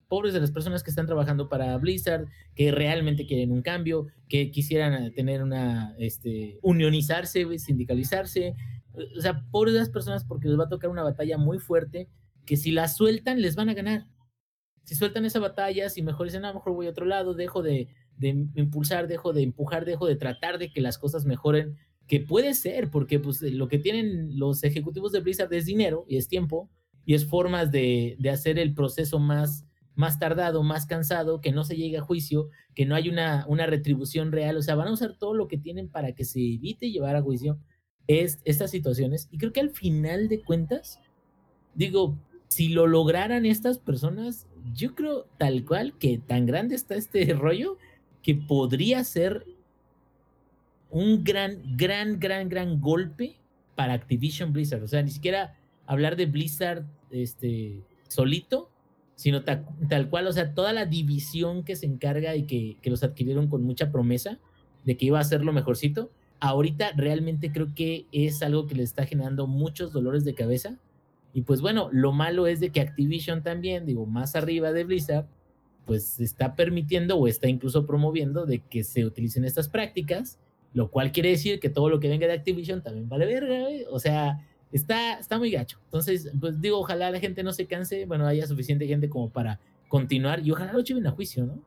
pobres 0.09 0.35
de 0.35 0.41
las 0.41 0.51
personas 0.51 0.83
que 0.83 0.91
están 0.91 1.07
trabajando 1.07 1.49
para 1.49 1.77
Blizzard, 1.79 2.27
que 2.55 2.73
realmente 2.73 3.27
quieren 3.27 3.53
un 3.53 3.63
cambio, 3.63 4.07
que 4.29 4.51
quisieran 4.51 5.13
tener 5.13 5.43
una, 5.43 5.95
este, 5.99 6.59
unionizarse, 6.63 7.59
sindicalizarse. 7.59 8.55
O 9.17 9.21
sea, 9.21 9.45
pobres 9.51 9.75
de 9.75 9.81
las 9.81 9.91
personas 9.91 10.25
porque 10.25 10.49
les 10.49 10.59
va 10.59 10.65
a 10.65 10.69
tocar 10.69 10.91
una 10.91 11.03
batalla 11.03 11.37
muy 11.37 11.59
fuerte 11.59 12.09
que 12.45 12.57
si 12.57 12.71
la 12.71 12.89
sueltan 12.89 13.41
les 13.41 13.57
van 13.57 13.71
a 13.71 13.75
ganar 13.75 14.07
si 14.85 14.95
sueltan 14.95 15.25
esa 15.25 15.41
batalla, 15.41 15.89
si 15.89 16.03
mejor 16.03 16.27
dicen, 16.27 16.45
a 16.45 16.49
lo 16.49 16.55
mejor 16.55 16.75
voy 16.75 16.87
a 16.87 16.91
otro 16.91 17.07
lado, 17.07 17.35
dejo 17.35 17.63
de, 17.63 17.89
impulsar, 18.55 19.09
dejo 19.09 19.33
de 19.33 19.43
empujar, 19.43 19.85
dejo 19.85 20.07
de 20.07 20.17
tratar 20.17 20.59
de 20.59 20.71
que 20.71 20.81
las 20.81 20.99
cosas 20.99 21.25
mejoren, 21.25 21.77
que 22.07 22.21
puede 22.21 22.55
ser, 22.55 22.91
porque 22.91 23.19
pues 23.19 23.41
lo 23.41 23.67
que 23.67 23.79
tienen 23.79 24.39
los 24.39 24.63
ejecutivos 24.63 25.11
de 25.13 25.21
Blizzard 25.21 25.53
es 25.55 25.65
dinero 25.65 26.05
y 26.07 26.19
es 26.19 26.29
tiempo 26.29 26.71
y 27.07 27.15
es 27.15 27.27
formas 27.27 27.71
de, 27.71 28.17
hacer 28.31 28.59
el 28.59 28.75
proceso 28.75 29.19
más, 29.19 29.67
más 29.95 30.19
tardado, 30.19 30.63
más 30.63 30.87
cansado, 30.87 31.41
que 31.41 31.51
no 31.51 31.65
se 31.65 31.77
llegue 31.77 31.99
a 31.99 32.03
juicio, 32.03 32.51
que 32.75 32.85
no 32.85 32.95
hay 32.95 33.09
una, 33.09 33.47
una 33.49 33.67
retribución 33.67 34.33
real, 34.33 34.57
o 34.59 34.63
sea, 34.63 34.75
van 34.75 34.89
a 34.89 34.93
usar 34.93 35.17
todo 35.17 35.35
lo 35.35 35.49
que 35.49 35.59
tienen 35.59 35.89
para 35.89 36.13
que 36.13 36.25
se 36.25 36.41
evite 36.41 36.91
llevar 36.91 37.17
a 37.17 37.23
juicio 37.23 37.59
es, 38.07 38.41
estas 38.45 38.71
situaciones 38.71 39.29
y 39.31 39.39
creo 39.39 39.53
que 39.53 39.61
al 39.61 39.71
final 39.71 40.29
de 40.29 40.43
cuentas, 40.43 41.01
digo, 41.75 42.19
si 42.49 42.69
lo 42.69 42.87
lograran 42.87 43.47
estas 43.47 43.79
personas, 43.79 44.47
yo 44.73 44.95
creo 44.95 45.27
tal 45.39 45.65
cual 45.65 45.97
que 45.99 46.19
tan 46.19 46.47
grande 46.47 46.75
está 46.75 46.95
este 46.95 47.25
rollo 47.35 47.79
que 48.23 48.35
podría 48.35 49.05
ser 49.05 49.45
un 50.91 51.25
gran, 51.25 51.77
gran, 51.77 52.19
gran, 52.21 52.49
gran 52.49 52.81
golpe 52.81 53.37
para 53.75 53.95
Activision 53.95 54.53
Blizzard. 54.53 54.83
O 54.83 54.89
sea, 54.89 55.03
ni 55.03 55.11
siquiera 55.11 55.57
hablar 55.87 56.17
de 56.17 56.27
Blizzard 56.27 56.87
este, 57.11 57.83
solito, 58.09 58.71
sino 59.17 59.43
tal, 59.43 60.09
cual, 60.09 60.27
o 60.27 60.33
sea, 60.33 60.55
toda 60.55 60.73
la 60.73 60.87
división 60.87 61.65
que 61.65 61.77
se 61.77 61.87
encarga 61.87 62.37
y 62.37 62.45
que, 62.45 62.77
que 62.81 62.91
los 62.91 63.03
adquirieron 63.03 63.49
con 63.49 63.63
mucha 63.65 63.93
promesa 63.93 64.39
de 64.85 64.97
que 64.97 65.07
iba 65.07 65.19
a 65.19 65.25
ser 65.25 65.45
lo 65.45 65.53
mejorcito. 65.53 66.11
Ahorita 66.41 66.93
realmente 66.97 67.53
creo 67.53 67.75
que 67.75 68.07
es 68.13 68.43
algo 68.43 68.67
que 68.67 68.75
le 68.75 68.83
está 68.83 69.07
generando 69.07 69.47
muchos 69.47 69.93
dolores 69.93 70.25
de 70.25 70.35
cabeza 70.35 70.79
y 71.35 71.43
pues 71.43 71.61
bueno, 71.61 71.89
lo 71.93 72.13
malo 72.13 72.47
es 72.47 72.61
de 72.61 72.71
que 72.71 72.81
Activision 72.81 73.43
también, 73.43 73.85
digo, 73.85 74.07
más 74.07 74.37
arriba 74.37 74.73
de 74.73 74.85
Blizzard, 74.85 75.27
pues 75.85 76.21
está 76.21 76.55
permitiendo 76.55 77.19
o 77.19 77.27
está 77.27 77.49
incluso 77.49 77.87
promoviendo 77.87 78.47
de 78.47 78.61
que 78.61 78.85
se 78.85 79.05
utilicen 79.05 79.45
estas 79.45 79.69
prácticas, 79.69 80.39
lo 80.73 80.91
cual 80.91 81.11
quiere 81.11 81.31
decir 81.31 81.59
que 81.59 81.69
todo 81.69 81.91
lo 81.91 81.99
que 81.99 82.09
venga 82.09 82.29
de 82.29 82.35
Activision 82.35 82.83
también 82.83 83.09
vale 83.09 83.27
verga, 83.27 83.63
güey. 83.63 83.85
O 83.91 83.99
sea, 83.99 84.47
está, 84.71 85.19
está 85.19 85.37
muy 85.39 85.51
gacho. 85.51 85.79
Entonces, 85.87 86.31
pues 86.41 86.61
digo, 86.61 86.79
ojalá 86.79 87.11
la 87.11 87.19
gente 87.19 87.43
no 87.43 87.53
se 87.53 87.67
canse, 87.67 88.07
bueno, 88.07 88.27
haya 88.27 88.47
suficiente 88.47 88.87
gente 88.87 89.09
como 89.09 89.29
para 89.29 89.59
continuar 89.89 90.47
y 90.47 90.53
ojalá 90.53 90.73
lo 90.73 90.81
lleven 90.81 91.07
a 91.09 91.11
juicio, 91.11 91.47
¿no? 91.47 91.61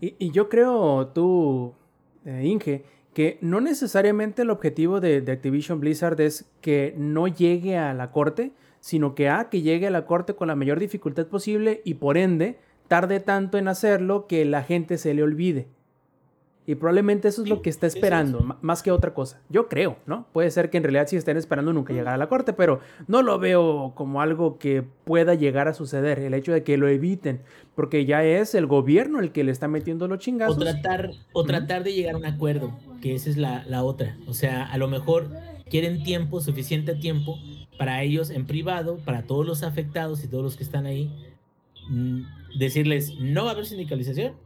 Y, 0.00 0.14
y 0.18 0.30
yo 0.30 0.48
creo, 0.48 1.08
tú, 1.08 1.74
eh, 2.24 2.44
Inge, 2.46 2.84
que 3.12 3.38
no 3.42 3.60
necesariamente 3.60 4.40
el 4.40 4.50
objetivo 4.50 5.00
de, 5.00 5.20
de, 5.20 5.32
Activision 5.32 5.80
Blizzard 5.80 6.18
es 6.20 6.50
que 6.62 6.94
no 6.96 7.28
llegue 7.28 7.76
a 7.76 7.92
la 7.92 8.10
corte, 8.10 8.52
sino 8.82 9.14
que 9.14 9.28
a 9.28 9.48
que 9.48 9.62
llegue 9.62 9.86
a 9.86 9.90
la 9.90 10.06
corte 10.06 10.34
con 10.34 10.48
la 10.48 10.56
mayor 10.56 10.80
dificultad 10.80 11.28
posible 11.28 11.82
y 11.84 11.94
por 11.94 12.18
ende 12.18 12.58
tarde 12.88 13.20
tanto 13.20 13.56
en 13.56 13.68
hacerlo 13.68 14.26
que 14.26 14.44
la 14.44 14.64
gente 14.64 14.98
se 14.98 15.14
le 15.14 15.22
olvide. 15.22 15.68
Y 16.66 16.74
probablemente 16.74 17.28
eso 17.28 17.42
es 17.42 17.48
lo 17.48 17.62
que 17.62 17.70
está 17.70 17.86
esperando, 17.86 18.56
más 18.60 18.82
que 18.82 18.90
otra 18.90 19.14
cosa. 19.14 19.40
Yo 19.48 19.68
creo, 19.68 19.96
¿no? 20.06 20.26
Puede 20.32 20.50
ser 20.50 20.68
que 20.68 20.78
en 20.78 20.84
realidad 20.84 21.06
sí 21.08 21.16
estén 21.16 21.36
esperando 21.36 21.72
nunca 21.72 21.92
llegar 21.92 22.14
a 22.14 22.16
la 22.16 22.28
corte, 22.28 22.52
pero 22.52 22.80
no 23.06 23.22
lo 23.22 23.38
veo 23.38 23.92
como 23.94 24.20
algo 24.20 24.58
que 24.58 24.84
pueda 25.04 25.34
llegar 25.34 25.68
a 25.68 25.74
suceder. 25.74 26.18
El 26.18 26.34
hecho 26.34 26.52
de 26.52 26.64
que 26.64 26.76
lo 26.76 26.88
eviten, 26.88 27.40
porque 27.74 28.04
ya 28.04 28.24
es 28.24 28.54
el 28.54 28.66
gobierno 28.66 29.20
el 29.20 29.32
que 29.32 29.44
le 29.44 29.52
está 29.52 29.68
metiendo 29.68 30.06
los 30.06 30.18
chingazos. 30.18 30.56
O 30.56 30.60
tratar, 30.60 31.10
o 31.32 31.44
tratar 31.44 31.82
de 31.84 31.94
llegar 31.94 32.14
a 32.14 32.18
un 32.18 32.26
acuerdo, 32.26 32.72
que 33.00 33.14
esa 33.14 33.30
es 33.30 33.36
la, 33.36 33.64
la 33.66 33.84
otra. 33.84 34.16
O 34.26 34.34
sea, 34.34 34.64
a 34.64 34.76
lo 34.76 34.86
mejor 34.88 35.30
quieren 35.68 36.02
tiempo, 36.02 36.40
suficiente 36.40 36.94
tiempo, 36.94 37.38
para 37.82 38.00
ellos 38.04 38.30
en 38.30 38.46
privado, 38.46 38.98
para 38.98 39.24
todos 39.24 39.44
los 39.44 39.64
afectados 39.64 40.22
y 40.22 40.28
todos 40.28 40.44
los 40.44 40.56
que 40.56 40.62
están 40.62 40.86
ahí, 40.86 41.10
decirles, 42.56 43.16
no 43.18 43.42
va 43.42 43.50
a 43.50 43.52
haber 43.54 43.66
sindicalización, 43.66 44.36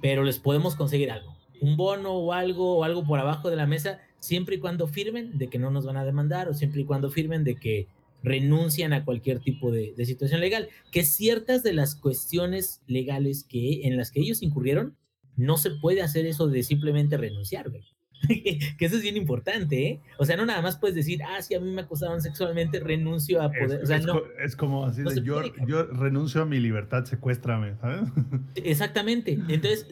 pero 0.00 0.22
les 0.22 0.38
podemos 0.38 0.76
conseguir 0.76 1.10
algo. 1.10 1.36
Un 1.60 1.76
bono 1.76 2.12
o 2.12 2.32
algo, 2.32 2.76
o 2.78 2.84
algo 2.84 3.04
por 3.04 3.18
abajo 3.18 3.50
de 3.50 3.56
la 3.56 3.66
mesa, 3.66 3.98
siempre 4.20 4.54
y 4.54 4.58
cuando 4.60 4.86
firmen 4.86 5.38
de 5.38 5.48
que 5.48 5.58
no 5.58 5.72
nos 5.72 5.84
van 5.84 5.96
a 5.96 6.04
demandar, 6.04 6.48
o 6.48 6.54
siempre 6.54 6.82
y 6.82 6.84
cuando 6.84 7.10
firmen 7.10 7.42
de 7.42 7.56
que 7.56 7.88
renuncian 8.22 8.92
a 8.92 9.04
cualquier 9.04 9.40
tipo 9.40 9.72
de, 9.72 9.92
de 9.96 10.06
situación 10.06 10.40
legal. 10.40 10.68
Que 10.92 11.02
ciertas 11.02 11.64
de 11.64 11.72
las 11.72 11.96
cuestiones 11.96 12.80
legales 12.86 13.42
que, 13.42 13.88
en 13.88 13.96
las 13.96 14.12
que 14.12 14.20
ellos 14.20 14.40
incurrieron, 14.40 14.96
no 15.34 15.56
se 15.56 15.72
puede 15.72 16.00
hacer 16.00 16.26
eso 16.26 16.46
de 16.46 16.62
simplemente 16.62 17.16
renunciar, 17.16 17.70
güey. 17.70 17.82
que 18.28 18.84
eso 18.84 18.96
es 18.96 19.02
bien 19.02 19.16
importante, 19.16 19.86
¿eh? 19.86 20.00
O 20.18 20.24
sea, 20.24 20.36
no 20.36 20.44
nada 20.46 20.62
más 20.62 20.76
puedes 20.76 20.94
decir, 20.94 21.20
ah, 21.22 21.40
si 21.42 21.54
a 21.54 21.60
mí 21.60 21.70
me 21.70 21.82
acosaron 21.82 22.20
sexualmente, 22.20 22.80
renuncio 22.80 23.40
a 23.42 23.50
poder. 23.50 23.78
Es, 23.78 23.84
o 23.84 23.86
sea, 23.86 23.96
es, 23.96 24.06
no. 24.06 24.22
es 24.44 24.56
como 24.56 24.84
así 24.84 25.02
no 25.02 25.10
de 25.10 25.22
yo, 25.22 25.42
yo, 25.66 25.84
renuncio 25.84 26.42
a 26.42 26.46
mi 26.46 26.60
libertad, 26.60 27.04
secuéstrame, 27.04 27.76
¿sabes? 27.80 28.10
Exactamente. 28.56 29.32
Entonces, 29.48 29.86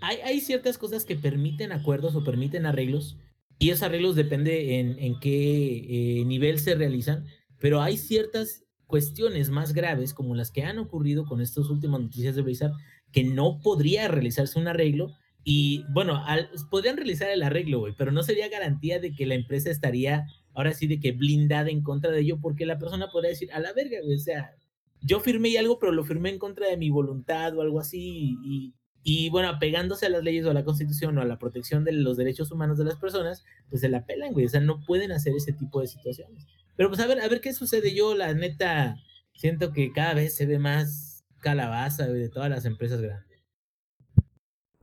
hay, 0.00 0.18
hay, 0.18 0.40
ciertas 0.40 0.78
cosas 0.78 1.04
que 1.04 1.16
permiten 1.16 1.72
acuerdos 1.72 2.14
o 2.14 2.24
permiten 2.24 2.66
arreglos, 2.66 3.18
y 3.58 3.70
esos 3.70 3.82
arreglos 3.82 4.16
depende 4.16 4.78
en, 4.78 4.98
en 4.98 5.20
qué 5.20 6.20
eh, 6.20 6.24
nivel 6.24 6.58
se 6.58 6.74
realizan, 6.74 7.26
pero 7.58 7.82
hay 7.82 7.98
ciertas 7.98 8.64
cuestiones 8.86 9.50
más 9.50 9.72
graves, 9.72 10.14
como 10.14 10.34
las 10.34 10.50
que 10.50 10.64
han 10.64 10.78
ocurrido 10.78 11.24
con 11.24 11.40
estas 11.40 11.70
últimas 11.70 12.00
noticias 12.00 12.34
de 12.34 12.42
Blizzard, 12.42 12.72
que 13.12 13.24
no 13.24 13.60
podría 13.62 14.08
realizarse 14.08 14.58
un 14.58 14.68
arreglo 14.68 15.14
y 15.44 15.84
bueno, 15.90 16.22
al, 16.26 16.50
podrían 16.70 16.96
realizar 16.96 17.30
el 17.30 17.42
arreglo, 17.42 17.80
güey, 17.80 17.94
pero 17.96 18.12
no 18.12 18.22
sería 18.22 18.48
garantía 18.48 18.98
de 18.98 19.14
que 19.14 19.26
la 19.26 19.34
empresa 19.34 19.70
estaría 19.70 20.26
ahora 20.54 20.72
sí 20.72 20.86
de 20.86 21.00
que 21.00 21.12
blindada 21.12 21.70
en 21.70 21.82
contra 21.82 22.10
de 22.10 22.20
ello, 22.20 22.38
porque 22.40 22.66
la 22.66 22.78
persona 22.78 23.08
podría 23.10 23.30
decir, 23.30 23.52
a 23.52 23.60
la 23.60 23.72
verga, 23.72 23.98
güey, 24.02 24.16
o 24.16 24.20
sea, 24.20 24.54
yo 25.00 25.20
firmé 25.20 25.56
algo, 25.58 25.78
pero 25.78 25.92
lo 25.92 26.04
firmé 26.04 26.30
en 26.30 26.38
contra 26.38 26.68
de 26.68 26.76
mi 26.76 26.90
voluntad 26.90 27.56
o 27.56 27.62
algo 27.62 27.80
así, 27.80 28.36
y, 28.44 28.74
y 29.02 29.30
bueno, 29.30 29.48
apegándose 29.48 30.06
a 30.06 30.10
las 30.10 30.22
leyes 30.22 30.44
o 30.44 30.50
a 30.50 30.54
la 30.54 30.64
constitución 30.64 31.16
o 31.16 31.22
a 31.22 31.24
la 31.24 31.38
protección 31.38 31.84
de 31.84 31.92
los 31.92 32.16
derechos 32.16 32.50
humanos 32.50 32.78
de 32.78 32.84
las 32.84 32.96
personas, 32.96 33.44
pues 33.68 33.80
se 33.80 33.88
la 33.88 34.04
pelan, 34.04 34.32
güey, 34.32 34.46
o 34.46 34.48
sea, 34.48 34.60
no 34.60 34.84
pueden 34.84 35.12
hacer 35.12 35.34
ese 35.34 35.52
tipo 35.52 35.80
de 35.80 35.86
situaciones. 35.86 36.46
Pero 36.76 36.88
pues 36.88 37.00
a 37.00 37.06
ver, 37.06 37.20
a 37.20 37.28
ver 37.28 37.40
qué 37.40 37.52
sucede. 37.52 37.94
Yo, 37.94 38.14
la 38.14 38.32
neta, 38.32 38.96
siento 39.34 39.70
que 39.72 39.92
cada 39.92 40.14
vez 40.14 40.34
se 40.34 40.46
ve 40.46 40.58
más 40.58 41.24
calabaza, 41.40 42.06
de 42.06 42.28
todas 42.28 42.48
las 42.48 42.64
empresas 42.64 43.00
grandes. 43.00 43.29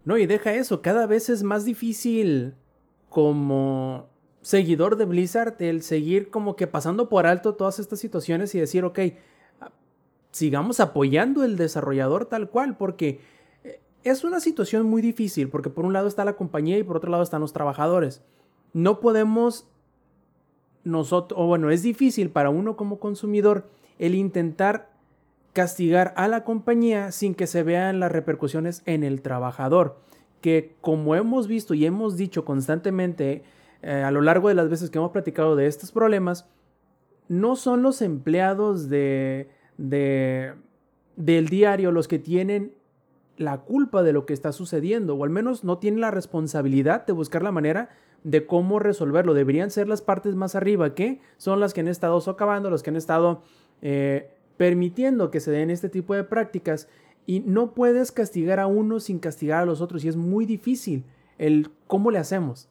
No, 0.07 0.17
y 0.17 0.25
deja 0.25 0.53
eso, 0.53 0.81
cada 0.81 1.05
vez 1.05 1.27
es 1.27 1.43
más 1.43 1.65
difícil 1.65 2.55
como 3.09 4.07
seguidor 4.41 4.95
de 4.95 5.03
Blizzard 5.03 5.61
el 5.61 5.81
seguir 5.81 6.29
como 6.29 6.55
que 6.55 6.65
pasando 6.65 7.09
por 7.09 7.27
alto 7.27 7.55
todas 7.55 7.77
estas 7.77 7.99
situaciones 7.99 8.55
y 8.55 8.59
decir, 8.61 8.85
ok, 8.85 8.99
sigamos 10.31 10.79
apoyando 10.79 11.43
el 11.43 11.57
desarrollador 11.57 12.23
tal 12.23 12.49
cual, 12.49 12.77
porque 12.77 13.19
eh, 13.65 13.81
es 14.05 14.23
una 14.23 14.39
situación 14.39 14.85
muy 14.85 15.01
difícil, 15.01 15.49
porque 15.49 15.69
por 15.69 15.83
un 15.83 15.91
lado 15.91 16.07
está 16.07 16.23
la 16.23 16.37
compañía 16.37 16.77
y 16.77 16.83
por 16.83 16.95
otro 16.95 17.11
lado 17.11 17.23
están 17.23 17.41
los 17.41 17.51
trabajadores. 17.51 18.21
No 18.71 19.01
podemos 19.01 19.67
nosotros, 20.85 21.37
o 21.37 21.47
bueno, 21.47 21.69
es 21.69 21.83
difícil 21.83 22.29
para 22.29 22.49
uno 22.49 22.77
como 22.77 22.99
consumidor 22.99 23.67
el 23.99 24.15
intentar 24.15 24.89
castigar 25.57 26.13
a 26.17 26.27
la 26.27 26.43
compañía 26.43 27.11
sin 27.11 27.33
que 27.33 27.47
se 27.47 27.63
vean 27.63 27.99
las 27.99 28.11
repercusiones 28.11 28.83
en 28.85 29.03
el 29.03 29.23
trabajador, 29.23 29.97
que 30.39 30.75
como 30.81 31.15
hemos 31.15 31.47
visto 31.47 31.73
y 31.73 31.83
hemos 31.83 32.15
dicho 32.15 32.45
constantemente 32.45 33.41
eh, 33.81 34.03
a 34.03 34.11
lo 34.11 34.21
largo 34.21 34.49
de 34.49 34.53
las 34.53 34.69
veces 34.69 34.91
que 34.91 34.99
hemos 34.99 35.09
platicado 35.09 35.55
de 35.55 35.65
estos 35.65 35.91
problemas, 35.91 36.47
no 37.27 37.55
son 37.55 37.81
los 37.81 38.03
empleados 38.03 38.87
de, 38.87 39.49
de, 39.79 40.53
del 41.15 41.47
diario 41.47 41.91
los 41.91 42.07
que 42.07 42.19
tienen 42.19 42.75
la 43.37 43.61
culpa 43.61 44.03
de 44.03 44.13
lo 44.13 44.27
que 44.27 44.33
está 44.33 44.51
sucediendo, 44.51 45.15
o 45.15 45.23
al 45.23 45.31
menos 45.31 45.63
no 45.63 45.79
tienen 45.79 46.01
la 46.01 46.11
responsabilidad 46.11 47.07
de 47.07 47.13
buscar 47.13 47.41
la 47.41 47.51
manera 47.51 47.89
de 48.23 48.45
cómo 48.45 48.77
resolverlo. 48.77 49.33
Deberían 49.33 49.71
ser 49.71 49.87
las 49.87 50.03
partes 50.03 50.35
más 50.35 50.53
arriba, 50.53 50.93
que 50.93 51.19
son 51.37 51.59
las 51.59 51.73
que 51.73 51.81
han 51.81 51.87
estado 51.87 52.21
socavando, 52.21 52.69
las 52.69 52.83
que 52.83 52.91
han 52.91 52.95
estado 52.95 53.41
eh, 53.81 54.36
permitiendo 54.57 55.31
que 55.31 55.39
se 55.39 55.51
den 55.51 55.69
este 55.69 55.89
tipo 55.89 56.13
de 56.15 56.23
prácticas 56.23 56.87
y 57.25 57.41
no 57.41 57.73
puedes 57.73 58.11
castigar 58.11 58.59
a 58.59 58.67
uno 58.67 58.99
sin 58.99 59.19
castigar 59.19 59.63
a 59.63 59.65
los 59.65 59.81
otros 59.81 60.03
y 60.03 60.07
es 60.07 60.15
muy 60.15 60.45
difícil 60.45 61.05
el 61.37 61.69
cómo 61.87 62.11
le 62.11 62.19
hacemos. 62.19 62.69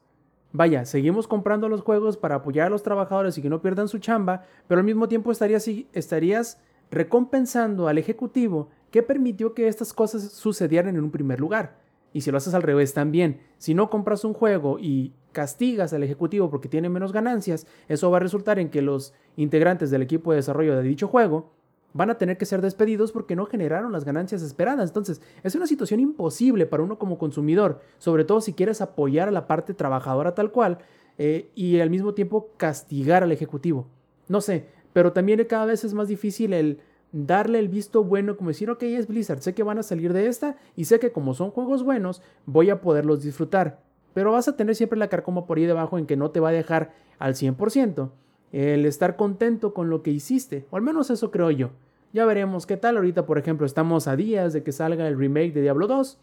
Vaya, 0.53 0.87
seguimos 0.87 1.29
comprando 1.29 1.69
los 1.69 1.83
juegos 1.83 2.17
para 2.17 2.37
apoyar 2.37 2.69
a 2.69 2.71
los 2.71 2.83
trabajadores 2.83 3.37
y 3.37 3.43
que 3.43 3.51
no 3.51 3.61
pierdan 3.61 3.89
su 3.89 3.99
chamba, 3.99 4.45
pero 4.67 4.79
al 4.81 4.87
mismo 4.87 5.09
tiempo 5.09 5.31
estarías, 5.31 5.69
estarías 5.93 6.59
recompensando 6.91 7.89
al 7.89 7.99
ejecutivo 7.99 8.71
que 8.91 9.03
permitió 9.03 9.53
que 9.53 9.69
estas 9.69 9.93
cosas 9.93 10.23
sucedieran 10.33 10.97
en 10.97 11.05
un 11.05 11.11
primer 11.11 11.41
lugar. 11.41 11.77
Y 12.13 12.23
si 12.23 12.31
lo 12.31 12.39
haces 12.39 12.55
al 12.55 12.63
revés 12.63 12.95
también, 12.95 13.41
si 13.59 13.75
no 13.75 13.91
compras 13.91 14.25
un 14.25 14.33
juego 14.33 14.79
y 14.79 15.13
castigas 15.33 15.93
al 15.93 16.03
ejecutivo 16.03 16.49
porque 16.49 16.69
tiene 16.69 16.89
menos 16.89 17.13
ganancias, 17.13 17.67
eso 17.89 18.11
va 18.11 18.17
a 18.17 18.21
resultar 18.21 18.59
en 18.59 18.71
que 18.71 18.81
los 18.81 19.13
integrantes 19.37 19.91
del 19.91 20.01
equipo 20.01 20.31
de 20.31 20.37
desarrollo 20.37 20.75
de 20.77 20.83
dicho 20.83 21.09
juego 21.09 21.53
van 21.97 22.11
a 22.11 22.19
tener 22.19 22.37
que 22.37 22.45
ser 22.45 22.61
despedidos 22.61 23.11
porque 23.11 23.35
no 23.35 23.47
generaron 23.47 23.91
las 23.91 24.05
ganancias 24.05 24.43
esperadas. 24.43 24.91
Entonces, 24.91 25.23
es 25.43 25.55
una 25.55 25.67
situación 25.67 26.01
imposible 26.01 26.67
para 26.67 26.83
uno 26.83 26.99
como 26.99 27.19
consumidor, 27.19 27.81
sobre 27.99 28.25
todo 28.25 28.41
si 28.41 28.53
quieres 28.53 28.81
apoyar 28.81 29.29
a 29.29 29.33
la 29.33 29.47
parte 29.47 29.75
trabajadora 29.75 30.35
tal 30.35 30.53
cual 30.53 30.79
eh, 31.19 31.51
y 31.55 31.81
al 31.81 31.91
mismo 31.91 32.13
tiempo 32.15 32.51
castigar 32.57 33.23
al 33.23 33.33
ejecutivo. 33.33 33.87
No 34.29 34.41
sé, 34.41 34.67
pero 34.93 35.13
también 35.13 35.43
cada 35.45 35.65
vez 35.65 35.85
es 35.85 35.95
más 35.95 36.09
difícil 36.09 36.53
el 36.53 36.81
darle 37.13 37.59
el 37.59 37.69
visto 37.69 38.05
bueno, 38.05 38.37
como 38.37 38.51
decir, 38.51 38.69
ok, 38.69 38.83
es 38.83 39.07
Blizzard, 39.07 39.41
sé 39.41 39.55
que 39.55 39.63
van 39.63 39.79
a 39.79 39.83
salir 39.83 40.13
de 40.13 40.27
esta 40.27 40.57
y 40.75 40.85
sé 40.85 40.99
que 40.99 41.13
como 41.13 41.33
son 41.33 41.51
juegos 41.51 41.83
buenos, 41.83 42.21
voy 42.45 42.69
a 42.69 42.81
poderlos 42.81 43.23
disfrutar. 43.23 43.81
Pero 44.13 44.33
vas 44.33 44.49
a 44.49 44.57
tener 44.57 44.75
siempre 44.75 44.99
la 44.99 45.09
carcoma 45.09 45.47
por 45.47 45.59
ahí 45.59 45.65
debajo 45.65 45.99
en 45.99 46.07
que 46.07 46.17
no 46.17 46.31
te 46.31 46.41
va 46.41 46.51
a 46.51 46.53
dejar 46.53 46.93
al 47.19 47.35
100% 47.35 48.11
el 48.53 48.87
estar 48.87 49.17
contento 49.17 49.75
con 49.75 49.91
lo 49.91 50.03
que 50.03 50.11
hiciste, 50.11 50.67
o 50.71 50.77
al 50.77 50.83
menos 50.83 51.11
eso 51.11 51.31
creo 51.31 51.51
yo. 51.51 51.71
Ya 52.13 52.25
veremos 52.25 52.67
qué 52.67 52.77
tal. 52.77 52.97
Ahorita, 52.97 53.27
por 53.27 53.37
ejemplo, 53.39 53.67
estamos 53.67 54.09
a 54.09 54.17
días 54.17 54.53
de 54.53 54.63
que 54.63 54.73
salga 54.73 55.07
el 55.07 55.19
remake 55.19 55.53
de 55.53 55.61
Diablo 55.63 55.87
2. 55.87 56.19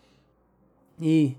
Y 0.99 1.37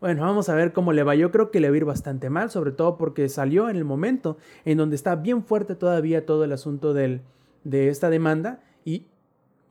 bueno, 0.00 0.22
vamos 0.22 0.48
a 0.48 0.54
ver 0.54 0.72
cómo 0.72 0.92
le 0.92 1.02
va. 1.02 1.14
Yo 1.14 1.32
creo 1.32 1.50
que 1.50 1.58
le 1.58 1.68
va 1.70 1.74
a 1.74 1.76
ir 1.78 1.84
bastante 1.84 2.30
mal, 2.30 2.50
sobre 2.50 2.70
todo 2.70 2.98
porque 2.98 3.28
salió 3.28 3.68
en 3.68 3.76
el 3.76 3.84
momento 3.84 4.36
en 4.64 4.78
donde 4.78 4.94
está 4.94 5.16
bien 5.16 5.42
fuerte 5.42 5.74
todavía 5.74 6.26
todo 6.26 6.44
el 6.44 6.52
asunto 6.52 6.94
del, 6.94 7.22
de 7.64 7.88
esta 7.88 8.10
demanda 8.10 8.62
y 8.84 9.06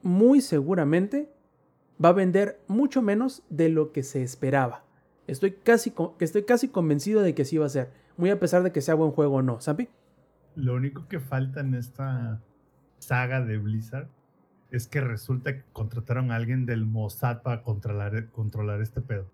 muy 0.02 0.42
seguramente 0.42 1.32
va 2.04 2.10
a 2.10 2.14
vender 2.14 2.60
mucho 2.68 3.02
menos 3.02 3.44
de 3.50 3.70
lo 3.70 3.94
que 3.94 4.04
se 4.04 4.22
esperaba. 4.22 4.84
Estoy 5.28 5.52
casi, 5.52 5.94
estoy 6.20 6.44
casi 6.44 6.68
convencido 6.68 7.22
de 7.22 7.34
que 7.34 7.44
así 7.44 7.58
va 7.58 7.68
a 7.68 7.70
ser, 7.70 7.92
muy 8.18 8.30
a 8.30 8.40
pesar 8.40 8.64
de 8.64 8.72
que 8.72 8.82
sea 8.82 8.96
buen 8.96 9.12
juego 9.12 9.36
o 9.36 9.42
no, 9.42 9.62
¿sabe? 9.62 9.90
Lo 10.56 10.76
único 10.76 11.08
que 11.08 11.20
falta 11.20 11.60
en 11.60 11.74
esta 11.74 12.42
saga 13.00 13.42
de 13.42 13.58
Blizzard 13.58 14.10
es 14.72 14.88
que 14.88 15.02
resulta 15.02 15.56
que 15.56 15.64
contrataron 15.74 16.32
a 16.32 16.36
alguien 16.36 16.66
del 16.66 16.86
Mossad 16.86 17.42
para 17.42 17.62
controlar, 17.62 18.30
controlar 18.32 18.82
este 18.82 19.02
pedo. 19.02 19.32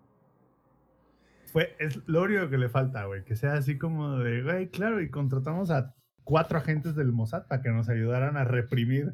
Fue, 1.45 1.75
es 1.79 1.99
lo 2.07 2.23
único 2.23 2.49
que 2.49 2.57
le 2.57 2.69
falta, 2.69 3.05
güey, 3.05 3.23
que 3.23 3.35
sea 3.35 3.53
así 3.53 3.77
como 3.77 4.17
de, 4.17 4.41
güey, 4.41 4.69
claro, 4.69 5.01
y 5.01 5.09
contratamos 5.09 5.69
a 5.69 5.95
cuatro 6.23 6.57
agentes 6.57 6.95
del 6.95 7.11
Mossad 7.11 7.47
para 7.47 7.61
que 7.61 7.69
nos 7.69 7.89
ayudaran 7.89 8.37
a 8.37 8.43
reprimir 8.43 9.13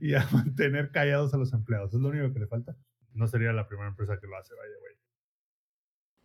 y 0.00 0.14
a 0.14 0.26
mantener 0.32 0.90
callados 0.90 1.34
a 1.34 1.38
los 1.38 1.52
empleados. 1.52 1.92
Es 1.94 2.00
lo 2.00 2.08
único 2.08 2.32
que 2.32 2.40
le 2.40 2.46
falta. 2.46 2.76
no 3.12 3.26
sería 3.26 3.52
la 3.52 3.68
primera 3.68 3.88
empresa 3.88 4.18
que 4.18 4.26
lo 4.26 4.36
hace, 4.36 4.54
vaya, 4.54 4.74
güey. 4.80 4.94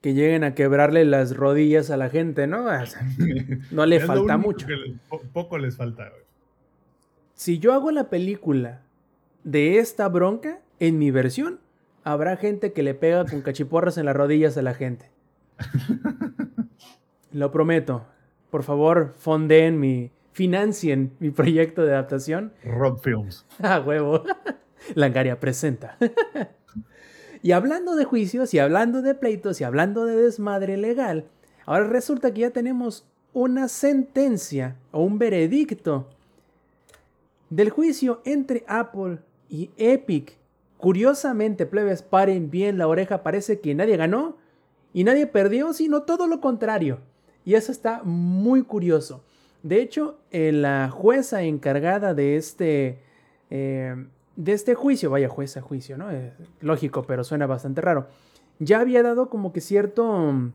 Que 0.01 0.13
lleguen 0.13 0.43
a 0.45 0.55
quebrarle 0.55 1.03
las 1.05 1.35
rodillas 1.35 1.89
a 1.91 1.97
la 1.97 2.09
gente, 2.09 2.47
¿no? 2.47 2.65
O 2.67 2.85
sea, 2.85 3.01
no 3.71 3.85
le 3.85 3.99
falta 3.99 4.37
mucho. 4.37 4.65
que 4.67 4.75
le- 4.75 4.95
po- 5.09 5.21
poco 5.33 5.57
les 5.57 5.75
falta, 5.75 6.09
güey. 6.09 6.21
Si 7.33 7.59
yo 7.59 7.73
hago 7.73 7.91
la 7.91 8.09
película 8.09 8.81
de 9.43 9.79
esta 9.79 10.07
bronca, 10.09 10.59
en 10.79 10.97
mi 10.99 11.11
versión, 11.11 11.59
habrá 12.03 12.37
gente 12.37 12.71
que 12.73 12.83
le 12.83 12.93
pega 12.93 13.25
con 13.25 13.41
cachiporras 13.41 13.97
en 13.97 14.05
las 14.05 14.15
rodillas 14.15 14.57
a 14.57 14.61
la 14.61 14.73
gente. 14.73 15.09
Lo 17.31 17.51
prometo. 17.51 18.05
Por 18.49 18.63
favor, 18.63 19.13
fonden 19.17 19.79
mi, 19.79 20.11
financien 20.31 21.11
mi 21.19 21.29
proyecto 21.29 21.83
de 21.85 21.93
adaptación. 21.93 22.53
Rob 22.63 22.99
Films. 23.01 23.45
A 23.59 23.79
huevo. 23.79 24.23
Langaria 24.95 25.39
presenta. 25.39 25.97
Y 27.41 27.51
hablando 27.51 27.95
de 27.95 28.05
juicios, 28.05 28.53
y 28.53 28.59
hablando 28.59 29.01
de 29.01 29.15
pleitos, 29.15 29.61
y 29.61 29.63
hablando 29.63 30.05
de 30.05 30.15
desmadre 30.15 30.77
legal, 30.77 31.25
ahora 31.65 31.87
resulta 31.87 32.33
que 32.33 32.41
ya 32.41 32.51
tenemos 32.51 33.05
una 33.33 33.67
sentencia 33.67 34.75
o 34.91 35.03
un 35.03 35.19
veredicto 35.19 36.07
del 37.49 37.69
juicio 37.69 38.21
entre 38.25 38.63
Apple 38.67 39.19
y 39.49 39.71
Epic. 39.77 40.37
Curiosamente, 40.77 41.65
plebes, 41.65 42.01
paren 42.01 42.49
bien 42.49 42.77
la 42.77 42.87
oreja, 42.87 43.23
parece 43.23 43.59
que 43.59 43.75
nadie 43.75 43.97
ganó 43.97 44.37
y 44.93 45.03
nadie 45.03 45.27
perdió, 45.27 45.73
sino 45.73 46.03
todo 46.03 46.27
lo 46.27 46.39
contrario. 46.39 46.99
Y 47.45 47.55
eso 47.55 47.71
está 47.71 48.01
muy 48.03 48.63
curioso. 48.63 49.23
De 49.63 49.81
hecho, 49.81 50.19
eh, 50.31 50.51
la 50.51 50.89
jueza 50.89 51.43
encargada 51.43 52.13
de 52.13 52.37
este, 52.37 52.99
eh, 53.49 53.95
de 54.39 54.53
este 54.53 54.73
juicio, 54.73 55.09
vaya 55.09 55.27
jueza, 55.27 55.59
juicio, 55.61 55.97
¿no? 55.97 56.09
Eh, 56.11 56.31
lógico, 56.61 57.03
pero 57.03 57.25
suena 57.25 57.45
bastante 57.45 57.81
raro. 57.81 58.07
Ya 58.59 58.79
había 58.79 59.03
dado 59.03 59.29
como 59.29 59.51
que 59.51 59.59
cierto 59.59 60.05
mm, 60.31 60.53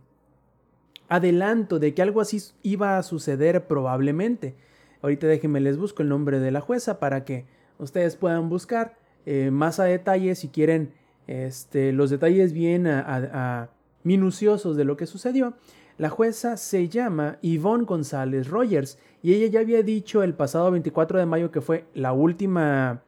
adelanto 1.09 1.79
de 1.79 1.95
que 1.95 2.03
algo 2.03 2.21
así 2.21 2.41
iba 2.63 2.97
a 2.99 3.03
suceder 3.03 3.67
probablemente. 3.67 4.55
Ahorita 5.03 5.27
déjenme 5.27 5.61
les 5.61 5.77
busco 5.77 6.03
el 6.03 6.09
nombre 6.09 6.39
de 6.41 6.51
la 6.51 6.61
jueza 6.61 6.99
para 6.99 7.25
que 7.25 7.45
ustedes 7.79 8.17
puedan 8.17 8.49
buscar 8.49 8.97
eh, 9.27 9.51
más 9.51 9.81
a 9.81 9.85
detalle 9.85 10.35
si 10.35 10.49
quieren 10.49 10.93
este, 11.27 11.93
los 11.93 12.11
detalles 12.11 12.53
bien 12.53 12.87
a- 12.87 13.01
a- 13.01 13.61
a 13.63 13.69
minuciosos 14.03 14.77
de 14.77 14.85
lo 14.85 14.97
que 14.97 15.07
sucedió. 15.07 15.55
La 15.97 16.09
jueza 16.11 16.57
se 16.57 16.89
llama 16.89 17.39
Yvonne 17.43 17.85
González 17.85 18.49
Rogers 18.49 18.99
y 19.23 19.35
ella 19.35 19.47
ya 19.47 19.61
había 19.61 19.83
dicho 19.83 20.23
el 20.23 20.35
pasado 20.35 20.71
24 20.71 21.19
de 21.19 21.27
mayo 21.27 21.51
que 21.51 21.61
fue 21.61 21.85
la 21.95 22.13
última, 22.13 23.03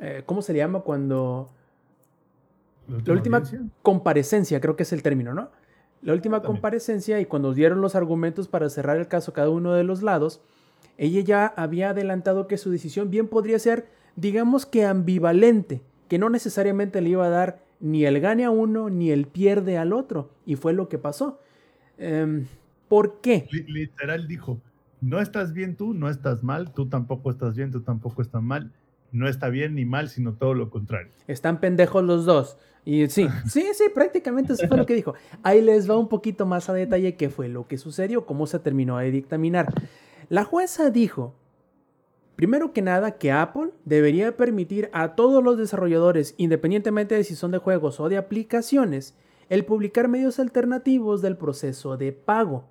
eh, 0.00 0.22
¿cómo 0.26 0.42
se 0.42 0.52
le 0.52 0.58
llama 0.58 0.80
cuando? 0.80 1.50
La 3.04 3.12
última 3.14 3.38
audiencia. 3.38 3.60
comparecencia, 3.82 4.60
creo 4.60 4.76
que 4.76 4.82
es 4.82 4.92
el 4.92 5.02
término, 5.02 5.32
¿no? 5.32 5.50
La 6.02 6.12
última 6.12 6.38
También. 6.40 6.54
comparecencia 6.54 7.20
y 7.20 7.26
cuando 7.26 7.52
dieron 7.54 7.80
los 7.80 7.94
argumentos 7.94 8.48
para 8.48 8.68
cerrar 8.70 8.96
el 8.96 9.06
caso 9.08 9.32
cada 9.32 9.50
uno 9.50 9.72
de 9.74 9.84
los 9.84 10.02
lados, 10.02 10.40
ella 10.98 11.20
ya 11.20 11.46
había 11.46 11.90
adelantado 11.90 12.46
que 12.46 12.58
su 12.58 12.70
decisión 12.70 13.10
bien 13.10 13.28
podría 13.28 13.58
ser, 13.58 13.86
digamos 14.16 14.66
que 14.66 14.84
ambivalente, 14.86 15.82
que 16.08 16.18
no 16.18 16.30
necesariamente 16.30 17.00
le 17.00 17.10
iba 17.10 17.26
a 17.26 17.30
dar 17.30 17.60
ni 17.80 18.04
el 18.04 18.20
gane 18.20 18.44
a 18.44 18.50
uno 18.50 18.90
ni 18.90 19.10
el 19.10 19.26
pierde 19.26 19.78
al 19.78 19.92
otro, 19.92 20.30
y 20.44 20.56
fue 20.56 20.72
lo 20.72 20.88
que 20.88 20.98
pasó. 20.98 21.40
Em, 21.98 22.46
¿Por 22.88 23.20
qué? 23.20 23.46
Li- 23.50 23.64
literal 23.72 24.26
dijo, 24.26 24.58
no 25.00 25.20
estás 25.20 25.52
bien 25.52 25.76
tú, 25.76 25.94
no 25.94 26.08
estás 26.08 26.42
mal, 26.42 26.72
tú 26.72 26.88
tampoco 26.88 27.30
estás 27.30 27.54
bien, 27.54 27.70
tú 27.70 27.82
tampoco 27.82 28.20
estás 28.22 28.42
mal. 28.42 28.72
No 29.12 29.28
está 29.28 29.48
bien 29.48 29.74
ni 29.74 29.84
mal, 29.84 30.08
sino 30.08 30.34
todo 30.34 30.54
lo 30.54 30.70
contrario. 30.70 31.12
Están 31.26 31.60
pendejos 31.60 32.04
los 32.04 32.24
dos. 32.24 32.56
Y 32.84 33.06
sí, 33.08 33.26
sí, 33.46 33.66
sí, 33.74 33.84
prácticamente 33.94 34.52
eso 34.54 34.66
fue 34.68 34.76
lo 34.76 34.86
que 34.86 34.94
dijo. 34.94 35.14
Ahí 35.42 35.60
les 35.60 35.88
va 35.88 35.98
un 35.98 36.08
poquito 36.08 36.46
más 36.46 36.68
a 36.68 36.72
detalle 36.72 37.16
qué 37.16 37.28
fue 37.28 37.48
lo 37.48 37.66
que 37.66 37.78
sucedió, 37.78 38.26
cómo 38.26 38.46
se 38.46 38.58
terminó 38.58 38.98
de 38.98 39.10
dictaminar. 39.10 39.72
La 40.28 40.44
jueza 40.44 40.90
dijo, 40.90 41.34
primero 42.36 42.72
que 42.72 42.82
nada, 42.82 43.18
que 43.18 43.32
Apple 43.32 43.70
debería 43.84 44.36
permitir 44.36 44.88
a 44.92 45.14
todos 45.14 45.42
los 45.42 45.58
desarrolladores, 45.58 46.34
independientemente 46.38 47.14
de 47.14 47.24
si 47.24 47.34
son 47.34 47.50
de 47.50 47.58
juegos 47.58 48.00
o 48.00 48.08
de 48.08 48.16
aplicaciones, 48.16 49.16
el 49.48 49.64
publicar 49.64 50.08
medios 50.08 50.38
alternativos 50.38 51.22
del 51.22 51.36
proceso 51.36 51.96
de 51.96 52.12
pago. 52.12 52.64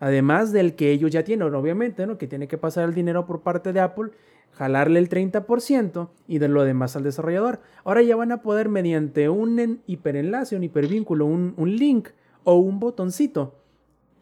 Además 0.00 0.52
del 0.52 0.74
que 0.74 0.90
ellos 0.90 1.10
ya 1.10 1.24
tienen, 1.24 1.54
obviamente, 1.54 2.06
¿no? 2.06 2.18
Que 2.18 2.26
tiene 2.26 2.48
que 2.48 2.58
pasar 2.58 2.84
el 2.84 2.94
dinero 2.94 3.26
por 3.26 3.42
parte 3.42 3.72
de 3.72 3.80
Apple, 3.80 4.10
jalarle 4.56 4.98
el 4.98 5.08
30% 5.08 6.08
y 6.26 6.38
de 6.38 6.48
lo 6.48 6.64
demás 6.64 6.96
al 6.96 7.02
desarrollador. 7.04 7.60
Ahora 7.84 8.02
ya 8.02 8.16
van 8.16 8.32
a 8.32 8.42
poder 8.42 8.68
mediante 8.68 9.28
un 9.28 9.58
en- 9.58 9.80
hiperenlace, 9.86 10.56
un 10.56 10.64
hipervínculo, 10.64 11.26
un, 11.26 11.54
un 11.56 11.76
link 11.76 12.08
o 12.44 12.54
un 12.56 12.80
botoncito, 12.80 13.54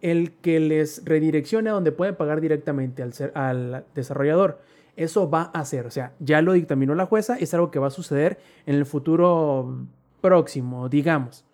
el 0.03 0.33
que 0.33 0.61
les 0.61 1.05
redireccione 1.05 1.71
a 1.71 1.75
donde 1.75 1.93
pueden 1.93 2.17
pagar 2.17 2.41
directamente 2.41 3.03
al 3.03 3.85
desarrollador. 3.95 4.61
Eso 4.97 5.29
va 5.29 5.43
a 5.55 5.65
ser, 5.65 5.87
o 5.87 5.91
sea, 5.91 6.13
ya 6.21 6.41
lo 6.43 6.53
dictaminó 6.53 6.95
la 6.95 7.07
jueza, 7.07 7.37
es 7.39 7.53
algo 7.55 7.71
que 7.71 7.79
va 7.79 7.89
a 7.89 7.91
suceder 7.91 8.39
en 8.67 8.77
el 8.77 8.87
futuro 8.87 9.87
próximo, 10.21 10.89
digamos. 10.89 11.45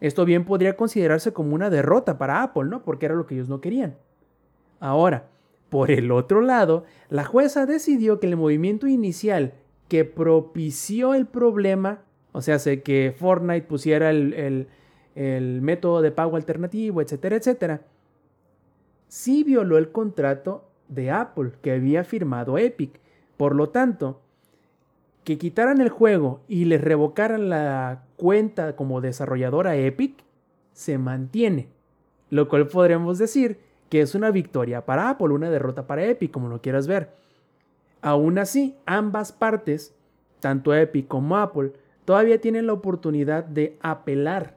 Esto 0.00 0.24
bien 0.24 0.44
podría 0.44 0.76
considerarse 0.76 1.32
como 1.32 1.54
una 1.54 1.70
derrota 1.70 2.18
para 2.18 2.42
Apple, 2.42 2.64
¿no? 2.66 2.82
Porque 2.82 3.06
era 3.06 3.14
lo 3.14 3.26
que 3.26 3.34
ellos 3.34 3.48
no 3.48 3.60
querían. 3.60 3.96
Ahora, 4.80 5.24
por 5.70 5.90
el 5.90 6.10
otro 6.10 6.40
lado, 6.40 6.84
la 7.10 7.24
jueza 7.24 7.66
decidió 7.66 8.20
que 8.20 8.26
el 8.26 8.36
movimiento 8.36 8.86
inicial 8.86 9.52
que 9.88 10.04
propició 10.04 11.14
el 11.14 11.26
problema, 11.26 12.00
o 12.32 12.40
sea, 12.42 12.58
sé 12.58 12.82
que 12.82 13.14
Fortnite 13.16 13.66
pusiera 13.66 14.10
el, 14.10 14.34
el- 14.34 14.68
el 15.14 15.62
método 15.62 16.00
de 16.00 16.12
pago 16.12 16.36
alternativo, 16.36 17.00
etcétera, 17.02 17.36
etcétera, 17.36 17.80
sí 19.08 19.42
violó 19.42 19.78
el 19.78 19.90
contrato 19.90 20.64
de 20.88 21.10
Apple 21.10 21.52
que 21.60 21.72
había 21.72 22.04
firmado 22.04 22.56
Epic. 22.56 23.00
Por 23.36 23.54
lo 23.56 23.70
tanto, 23.70 24.20
que 25.24 25.36
quitaran 25.38 25.80
el 25.80 25.88
juego 25.88 26.40
y 26.48 26.66
les 26.66 26.80
revocaran 26.80 27.48
la 27.48 28.04
cuenta 28.16 28.76
como 28.76 29.00
desarrolladora 29.00 29.76
Epic, 29.76 30.14
se 30.72 30.98
mantiene. 30.98 31.68
Lo 32.30 32.48
cual 32.48 32.68
podríamos 32.68 33.18
decir 33.18 33.58
que 33.88 34.00
es 34.00 34.14
una 34.14 34.30
victoria 34.30 34.84
para 34.84 35.10
Apple, 35.10 35.28
una 35.28 35.50
derrota 35.50 35.86
para 35.86 36.04
Epic, 36.04 36.30
como 36.30 36.48
lo 36.48 36.60
quieras 36.60 36.86
ver. 36.86 37.10
Aún 38.00 38.38
así, 38.38 38.76
ambas 38.86 39.32
partes, 39.32 39.94
tanto 40.40 40.74
Epic 40.74 41.08
como 41.08 41.36
Apple, 41.36 41.72
todavía 42.04 42.40
tienen 42.40 42.66
la 42.66 42.74
oportunidad 42.74 43.44
de 43.44 43.76
apelar. 43.80 44.56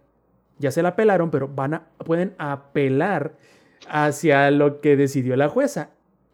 Ya 0.60 0.72
se 0.72 0.84
la 0.84 0.90
apelaron, 0.90 1.32
pero 1.32 1.48
van 1.48 1.74
a, 1.74 1.88
pueden 2.06 2.36
apelar 2.38 3.34
hacia 3.90 4.52
lo 4.52 4.80
que 4.80 4.96
decidió 4.96 5.36
la 5.36 5.50
jueza. 5.50 5.90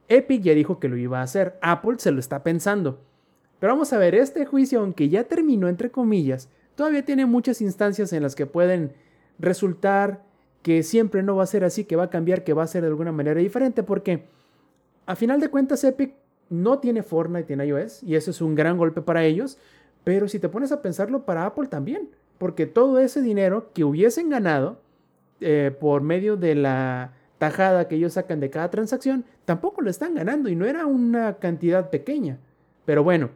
Epic 0.10 0.42
ya 0.42 0.54
dijo 0.54 0.80
que 0.80 0.90
lo 0.90 0.98
iba 0.98 1.20
a 1.20 1.24
hacer, 1.24 1.58
Apple 1.62 1.96
se 1.98 2.12
lo 2.12 2.20
está 2.20 2.44
pensando. 2.44 3.00
Pero 3.60 3.74
vamos 3.74 3.92
a 3.94 3.98
ver, 3.98 4.16
este 4.16 4.46
juicio, 4.46 4.80
aunque 4.80 5.10
ya 5.10 5.24
terminó 5.24 5.68
entre 5.68 5.92
comillas, 5.92 6.50
todavía 6.76 7.04
tiene 7.04 7.26
muchas 7.26 7.62
instancias 7.62 8.14
en 8.14 8.24
las 8.24 8.36
que 8.36 8.46
pueden 8.46 8.94
resultar 9.40 10.24
que 10.68 10.84
siempre 10.84 11.24
no 11.24 11.38
va 11.38 11.44
a 11.44 11.48
ser 11.48 11.64
así, 11.64 11.86
que 11.86 11.96
va 11.96 12.04
a 12.04 12.10
cambiar, 12.10 12.44
que 12.44 12.52
va 12.52 12.62
a 12.62 12.68
ser 12.68 12.82
de 12.82 12.90
alguna 12.90 13.14
manera 13.14 13.40
diferente, 13.40 13.84
porque 13.84 14.26
a 15.06 15.16
final 15.16 15.40
de 15.40 15.48
cuentas 15.48 15.82
Epic 15.86 16.16
no 16.50 16.80
tiene 16.80 17.04
Fortnite 17.04 17.54
en 17.54 17.62
iOS 17.62 18.04
y 18.04 18.16
eso 18.16 18.32
es 18.32 18.42
un 18.42 18.54
gran 18.54 18.78
golpe 18.78 19.02
para 19.02 19.24
ellos, 19.24 19.58
pero 20.04 20.28
si 20.28 20.40
te 20.40 20.50
pones 20.50 20.74
a 20.74 20.82
pensarlo 20.82 21.24
para 21.24 21.46
Apple 21.46 21.68
también, 21.68 22.10
porque 22.38 22.66
todo 22.66 23.00
ese 23.00 23.22
dinero 23.22 23.72
que 23.74 23.86
hubiesen 23.86 24.30
ganado 24.30 24.82
eh, 25.40 25.74
por 25.80 26.02
medio 26.02 26.36
de 26.36 26.56
la 26.56 27.14
tajada 27.38 27.88
que 27.88 27.96
ellos 27.96 28.12
sacan 28.12 28.42
de 28.42 28.50
cada 28.50 28.70
transacción, 28.70 29.24
tampoco 29.46 29.82
lo 29.82 29.90
están 29.90 30.16
ganando 30.16 30.50
y 30.50 30.58
no 30.58 30.66
era 30.66 30.86
una 30.86 31.36
cantidad 31.36 31.90
pequeña. 31.90 32.40
Pero 32.84 33.06
bueno, 33.06 33.30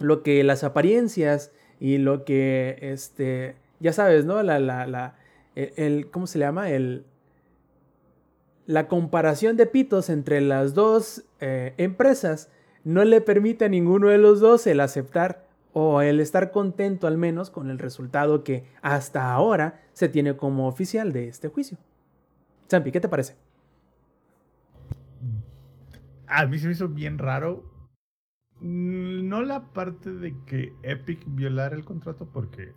lo 0.00 0.22
que 0.22 0.44
las 0.44 0.64
apariencias 0.64 1.50
y 1.80 1.96
lo 1.96 2.26
que, 2.26 2.76
este, 2.82 3.54
ya 3.80 3.94
sabes, 3.94 4.26
¿no? 4.26 4.42
La, 4.42 4.60
la, 4.60 5.14
el, 5.54 6.10
¿cómo 6.10 6.26
se 6.26 6.38
le 6.38 6.44
llama? 6.44 6.70
El, 6.70 7.04
la 8.66 8.88
comparación 8.88 9.56
de 9.56 9.66
pitos 9.66 10.08
entre 10.10 10.40
las 10.40 10.74
dos 10.74 11.24
eh, 11.40 11.74
empresas 11.78 12.50
no 12.84 13.04
le 13.04 13.20
permite 13.20 13.66
a 13.66 13.68
ninguno 13.68 14.08
de 14.08 14.18
los 14.18 14.40
dos 14.40 14.66
el 14.66 14.80
aceptar 14.80 15.46
o 15.72 16.02
el 16.02 16.20
estar 16.20 16.50
contento 16.50 17.06
al 17.06 17.16
menos 17.16 17.50
con 17.50 17.70
el 17.70 17.78
resultado 17.78 18.44
que 18.44 18.64
hasta 18.82 19.32
ahora 19.32 19.80
se 19.92 20.08
tiene 20.08 20.36
como 20.36 20.68
oficial 20.68 21.12
de 21.12 21.28
este 21.28 21.48
juicio. 21.48 21.78
Zampi, 22.70 22.92
¿qué 22.92 23.00
te 23.00 23.08
parece? 23.08 23.36
A 26.26 26.46
mí 26.46 26.58
se 26.58 26.66
me 26.66 26.72
hizo 26.72 26.88
bien 26.88 27.18
raro. 27.18 27.64
Mm, 28.60 29.28
No 29.28 29.42
la 29.42 29.72
parte 29.72 30.12
de 30.12 30.34
que 30.46 30.72
Epic 30.82 31.22
violara 31.26 31.76
el 31.76 31.84
contrato 31.84 32.26
porque 32.26 32.72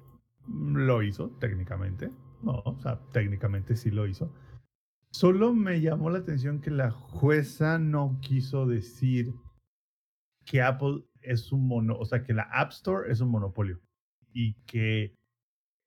lo 0.47 1.03
hizo 1.03 1.29
técnicamente. 1.39 2.11
No, 2.41 2.61
o 2.65 2.79
sea, 2.79 2.99
técnicamente 3.11 3.75
sí 3.75 3.91
lo 3.91 4.07
hizo. 4.07 4.33
Solo 5.11 5.53
me 5.53 5.81
llamó 5.81 6.09
la 6.09 6.19
atención 6.19 6.59
que 6.59 6.71
la 6.71 6.91
jueza 6.91 7.79
no 7.79 8.19
quiso 8.21 8.65
decir 8.65 9.33
que 10.45 10.61
Apple 10.61 11.05
es 11.21 11.51
un 11.51 11.67
mono, 11.67 11.97
o 11.97 12.05
sea, 12.05 12.23
que 12.23 12.33
la 12.33 12.43
App 12.43 12.71
Store 12.71 13.11
es 13.11 13.21
un 13.21 13.29
monopolio. 13.29 13.79
y 14.33 14.55
que 14.65 15.15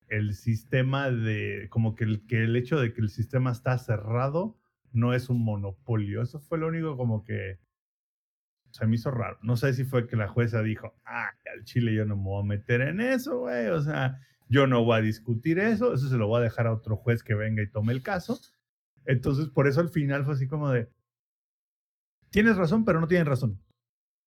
el 0.08 0.34
sistema 0.34 1.11
de, 1.11 1.68
como 1.70 1.94
que 1.94 2.04
el, 2.04 2.26
que 2.26 2.42
el 2.44 2.56
hecho 2.56 2.80
de 2.80 2.92
que 2.94 3.02
el 3.02 3.11
sistema 3.11 3.52
está 3.52 3.76
cerrado 3.78 4.58
no 4.92 5.12
es 5.12 5.28
un 5.28 5.44
monopolio. 5.44 6.22
Eso 6.22 6.40
fue 6.40 6.58
lo 6.58 6.68
único 6.68 6.96
como 6.96 7.24
que 7.24 7.58
se 8.70 8.87
me 8.87 8.96
hizo 8.96 9.11
raro. 9.11 9.38
No 9.42 9.56
sé 9.56 9.74
si 9.74 9.84
fue 9.84 10.06
que 10.06 10.16
la 10.16 10.28
jueza 10.28 10.62
dijo, 10.62 10.94
ah, 11.04 11.30
al 11.54 11.64
Chile 11.64 11.94
yo 11.94 12.04
no 12.04 12.16
me 12.16 12.24
voy 12.24 12.42
a 12.42 12.46
meter 12.46 12.80
en 12.82 13.00
eso, 13.00 13.40
güey. 13.40 13.68
O 13.68 13.80
sea, 13.80 14.18
yo 14.48 14.66
no 14.66 14.84
voy 14.84 14.98
a 14.98 15.02
discutir 15.02 15.58
eso, 15.58 15.94
eso 15.94 16.08
se 16.08 16.16
lo 16.16 16.26
voy 16.26 16.40
a 16.40 16.44
dejar 16.44 16.66
a 16.66 16.72
otro 16.72 16.96
juez 16.96 17.22
que 17.22 17.34
venga 17.34 17.62
y 17.62 17.70
tome 17.70 17.92
el 17.92 18.02
caso. 18.02 18.40
Entonces, 19.04 19.48
por 19.48 19.68
eso 19.68 19.80
al 19.80 19.90
final 19.90 20.24
fue 20.24 20.34
así 20.34 20.46
como 20.46 20.70
de, 20.70 20.90
tienes 22.30 22.56
razón, 22.56 22.84
pero 22.84 23.00
no 23.00 23.08
tienes 23.08 23.26
razón. 23.26 23.61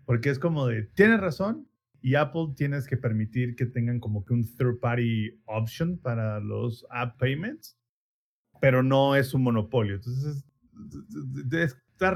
Porque 0.05 0.29
es 0.29 0.39
como 0.39 0.67
de, 0.67 0.83
tienes 0.83 1.19
razón 1.19 1.67
y 2.01 2.15
Apple 2.15 2.53
tienes 2.55 2.87
que 2.87 2.97
permitir 2.97 3.55
que 3.55 3.65
tengan 3.65 3.99
como 3.99 4.25
que 4.25 4.33
un 4.33 4.43
third 4.43 4.79
party 4.79 5.41
option 5.45 5.97
para 5.97 6.39
los 6.39 6.85
app 6.89 7.19
payments, 7.19 7.77
pero 8.59 8.81
no 8.83 9.15
es 9.15 9.33
un 9.33 9.43
monopolio. 9.43 9.95
Entonces, 9.95 10.45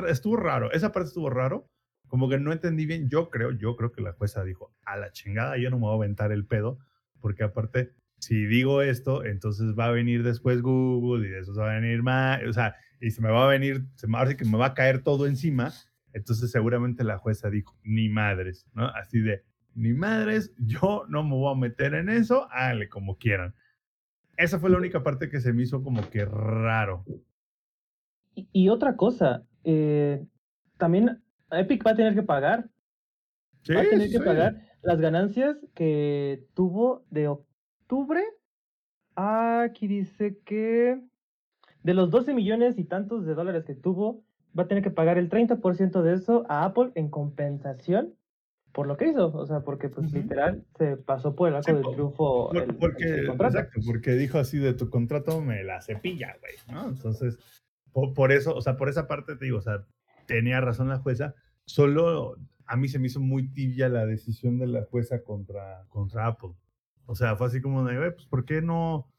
estuvo 0.08 0.38
raro. 0.38 0.72
Esa 0.72 0.92
parte 0.92 1.10
estuvo 1.10 1.30
raro. 1.30 1.70
Como 2.08 2.30
que 2.30 2.40
no 2.40 2.52
entendí 2.52 2.86
bien. 2.86 3.10
Yo 3.10 3.30
creo, 3.30 3.52
yo 3.52 3.76
creo 3.76 3.92
que 3.92 4.02
la 4.02 4.14
jueza 4.14 4.44
dijo, 4.44 4.74
a 4.86 4.98
la 4.98 5.12
chingada, 5.12 5.58
yo 5.58 5.70
no 5.70 5.78
me 5.78 5.84
voy 5.84 5.94
a 5.94 5.96
aventar 5.98 6.32
el 6.32 6.46
pedo, 6.46 6.80
porque 7.26 7.44
aparte, 7.44 7.92
si 8.20 8.46
digo 8.46 8.84
esto, 8.84 9.26
entonces 9.26 9.74
va 9.76 9.88
a 9.88 9.92
venir 9.92 10.22
después 10.22 10.62
Google 10.62 11.28
y 11.28 11.32
de 11.32 11.40
eso 11.40 11.56
va 11.56 11.72
a 11.72 11.80
venir 11.80 12.04
más, 12.04 12.40
o 12.48 12.54
sea, 12.54 12.76
y 13.02 13.10
se 13.10 13.20
me 13.20 13.32
va 13.32 13.46
a 13.46 13.48
venir, 13.48 13.84
se 13.96 14.06
me 14.06 14.20
va 14.20 14.30
a 14.30 14.38
que 14.38 14.46
me 14.46 14.60
va 14.60 14.68
a 14.68 14.74
caer 14.76 15.02
todo 15.02 15.26
encima. 15.26 15.74
Entonces 16.14 16.52
seguramente 16.52 17.04
la 17.04 17.18
jueza 17.18 17.50
dijo, 17.50 17.76
ni 17.82 18.10
madres, 18.10 18.68
¿no? 18.76 18.86
Así 18.90 19.22
de, 19.22 19.44
ni 19.74 19.94
madres, 19.94 20.54
yo 20.60 21.06
no 21.10 21.24
me 21.24 21.32
voy 21.32 21.52
a 21.52 21.58
meter 21.58 21.96
en 21.96 22.10
eso, 22.10 22.48
háganle 22.52 22.90
como 22.90 23.18
quieran. 23.18 23.56
Esa 24.38 24.60
fue 24.60 24.70
la 24.70 24.78
única 24.78 25.02
parte 25.02 25.28
que 25.28 25.42
se 25.42 25.52
me 25.52 25.64
hizo 25.64 25.82
como 25.82 26.08
que 26.12 26.26
raro. 26.26 27.06
Y, 28.36 28.70
otra 28.70 28.96
cosa, 28.96 29.48
eh, 29.64 30.24
también 30.78 31.24
Epic 31.50 31.84
va 31.84 31.90
a 31.90 31.96
tener 31.96 32.14
que 32.14 32.22
pagar. 32.22 32.70
va 33.68 33.82
a 33.82 33.90
tener 33.90 34.12
que 34.12 34.20
pagar 34.20 34.75
las 34.86 35.00
ganancias 35.00 35.58
que 35.74 36.46
tuvo 36.54 37.04
de 37.10 37.28
octubre. 37.28 38.24
Aquí 39.16 39.88
dice 39.88 40.40
que 40.46 41.02
de 41.84 41.94
los 41.94 42.10
12 42.12 42.34
millones 42.34 42.78
y 42.78 42.84
tantos 42.84 43.26
de 43.26 43.34
dólares 43.34 43.66
que 43.66 43.76
tuvo, 43.76 44.24
va 44.58 44.64
a 44.64 44.68
tener 44.68 44.84
que 44.84 44.92
pagar 44.92 45.18
el 45.18 45.30
30% 45.30 46.02
de 46.02 46.14
eso 46.14 46.46
a 46.50 46.66
Apple 46.66 46.92
en 46.96 47.10
compensación 47.10 48.16
por 48.76 48.88
lo 48.88 48.98
que 48.98 49.08
hizo, 49.08 49.28
o 49.34 49.46
sea, 49.46 49.62
porque 49.62 49.88
pues 49.88 50.12
literal 50.12 50.66
se 50.78 50.98
pasó 50.98 51.34
por 51.34 51.48
el 51.48 51.56
arco 51.56 51.74
del 51.74 51.84
triunfo. 51.94 52.52
porque, 52.78 53.22
exacto, 53.22 53.80
porque 53.86 54.12
dijo 54.12 54.38
así 54.38 54.58
de 54.58 54.74
tu 54.74 54.90
contrato 54.90 55.42
me 55.42 55.64
la 55.64 55.82
cepilla, 55.82 56.36
güey, 56.42 56.54
¿no? 56.68 56.90
Entonces, 56.90 57.40
por, 57.94 58.34
eso, 58.34 58.54
o 58.54 58.62
sea, 58.62 58.76
por 58.76 58.90
esa 58.90 59.08
parte 59.08 59.38
te 59.38 59.46
digo, 59.46 59.60
o 59.60 59.62
sea, 59.62 59.86
tenía 60.26 60.60
razón 60.60 60.90
la 60.90 60.98
jueza, 60.98 61.36
solo 61.66 62.36
a 62.68 62.76
mí 62.76 62.88
se 62.88 63.00
me 63.00 63.08
hizo 63.08 63.20
muy 63.20 63.48
tibia 63.50 63.90
la 63.90 64.06
decisión 64.06 64.58
de 64.58 64.68
la 64.68 64.84
jueza 64.86 65.24
contra, 65.24 65.86
contra 65.90 66.28
Apple. 66.28 66.52
O 67.06 67.16
sea, 67.16 67.36
fue 67.36 67.48
así 67.48 67.62
como 67.62 67.84
de, 67.84 68.12
pues, 68.12 68.26
¿por 68.26 68.46
qué 68.46 68.62
no? 68.62 69.12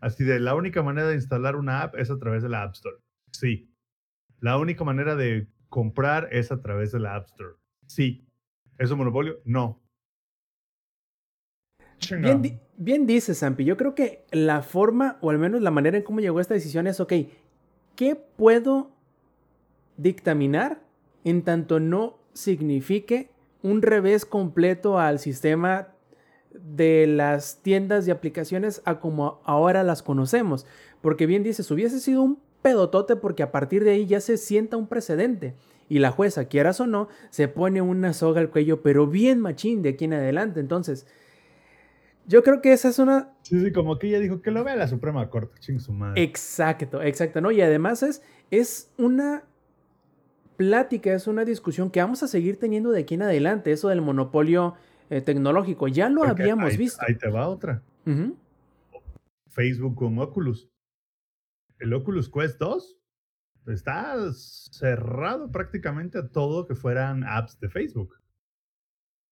Así 0.00 0.24
de, 0.24 0.40
la 0.40 0.54
única 0.54 0.82
manera 0.82 1.08
de 1.08 1.14
instalar 1.14 1.56
una 1.56 1.82
app 1.82 1.94
es 1.96 2.10
a 2.10 2.18
través 2.18 2.42
de 2.42 2.48
la 2.48 2.64
App 2.64 2.74
Store. 2.74 2.96
Sí. 3.30 3.70
La 4.40 4.58
única 4.58 4.84
manera 4.84 5.16
de 5.16 5.48
comprar 5.68 6.28
es 6.32 6.52
a 6.52 6.60
través 6.60 6.92
de 6.92 7.00
la 7.00 7.14
App 7.14 7.26
Store. 7.26 7.54
Sí. 7.86 8.26
¿Es 8.78 8.90
un 8.90 8.98
monopolio? 8.98 9.36
No. 9.44 9.80
Bien, 12.10 12.60
bien 12.76 13.06
dice 13.06 13.34
Sampi. 13.34 13.64
Yo 13.64 13.76
creo 13.76 13.94
que 13.94 14.26
la 14.32 14.62
forma, 14.62 15.18
o 15.20 15.30
al 15.30 15.38
menos 15.38 15.62
la 15.62 15.70
manera 15.70 15.96
en 15.96 16.02
cómo 16.02 16.20
llegó 16.20 16.40
esta 16.40 16.54
decisión 16.54 16.88
es, 16.88 16.98
ok, 16.98 17.12
¿qué 17.94 18.16
puedo 18.16 18.90
dictaminar 19.96 20.82
en 21.24 21.42
tanto 21.42 21.78
no 21.78 22.21
signifique 22.32 23.30
un 23.62 23.82
revés 23.82 24.24
completo 24.24 24.98
al 24.98 25.18
sistema 25.18 25.88
de 26.52 27.06
las 27.06 27.62
tiendas 27.62 28.06
y 28.06 28.10
aplicaciones 28.10 28.82
a 28.84 29.00
como 29.00 29.40
ahora 29.44 29.82
las 29.82 30.02
conocemos? 30.02 30.66
Porque 31.00 31.26
bien 31.26 31.42
dices, 31.42 31.70
hubiese 31.70 32.00
sido 32.00 32.22
un 32.22 32.38
pedotote 32.62 33.16
porque 33.16 33.42
a 33.42 33.52
partir 33.52 33.84
de 33.84 33.92
ahí 33.92 34.06
ya 34.06 34.20
se 34.20 34.36
sienta 34.36 34.76
un 34.76 34.86
precedente 34.86 35.54
y 35.88 35.98
la 35.98 36.10
jueza, 36.10 36.46
quieras 36.46 36.80
o 36.80 36.86
no, 36.86 37.08
se 37.30 37.48
pone 37.48 37.82
una 37.82 38.12
soga 38.14 38.40
al 38.40 38.50
cuello, 38.50 38.82
pero 38.82 39.06
bien 39.06 39.40
machín 39.40 39.82
de 39.82 39.90
aquí 39.90 40.06
en 40.06 40.14
adelante. 40.14 40.60
Entonces, 40.60 41.06
yo 42.26 42.42
creo 42.42 42.62
que 42.62 42.72
esa 42.72 42.88
es 42.88 42.98
una... 42.98 43.34
Sí, 43.42 43.60
sí, 43.60 43.72
como 43.72 43.98
que 43.98 44.08
ella 44.08 44.20
dijo 44.20 44.40
que 44.40 44.50
lo 44.50 44.64
vea 44.64 44.76
la 44.76 44.88
Suprema 44.88 45.28
Corte, 45.28 45.60
ching 45.60 45.80
su 45.80 45.92
madre. 45.92 46.22
Exacto, 46.22 47.02
exacto, 47.02 47.40
¿no? 47.40 47.50
Y 47.50 47.60
además 47.60 48.02
es, 48.02 48.22
es 48.50 48.90
una 48.96 49.44
plática, 50.62 51.12
es 51.12 51.26
una 51.26 51.44
discusión 51.44 51.90
que 51.90 52.00
vamos 52.00 52.22
a 52.22 52.28
seguir 52.28 52.56
teniendo 52.56 52.92
de 52.92 53.00
aquí 53.00 53.14
en 53.14 53.22
adelante, 53.22 53.72
eso 53.72 53.88
del 53.88 54.00
monopolio 54.00 54.74
eh, 55.10 55.20
tecnológico. 55.20 55.88
Ya 55.88 56.08
lo 56.08 56.22
habíamos 56.22 56.76
visto. 56.76 57.04
Ahí 57.06 57.16
te 57.16 57.28
va 57.28 57.48
otra. 57.48 57.82
Facebook 59.48 59.96
con 59.96 60.18
Oculus. 60.20 60.70
El 61.80 61.92
Oculus 61.94 62.30
Quest 62.30 62.60
2 62.60 62.96
está 63.66 64.14
cerrado 64.32 65.50
prácticamente 65.50 66.18
a 66.18 66.28
todo 66.28 66.64
que 66.64 66.76
fueran 66.76 67.24
apps 67.24 67.58
de 67.58 67.68
Facebook. 67.68 68.14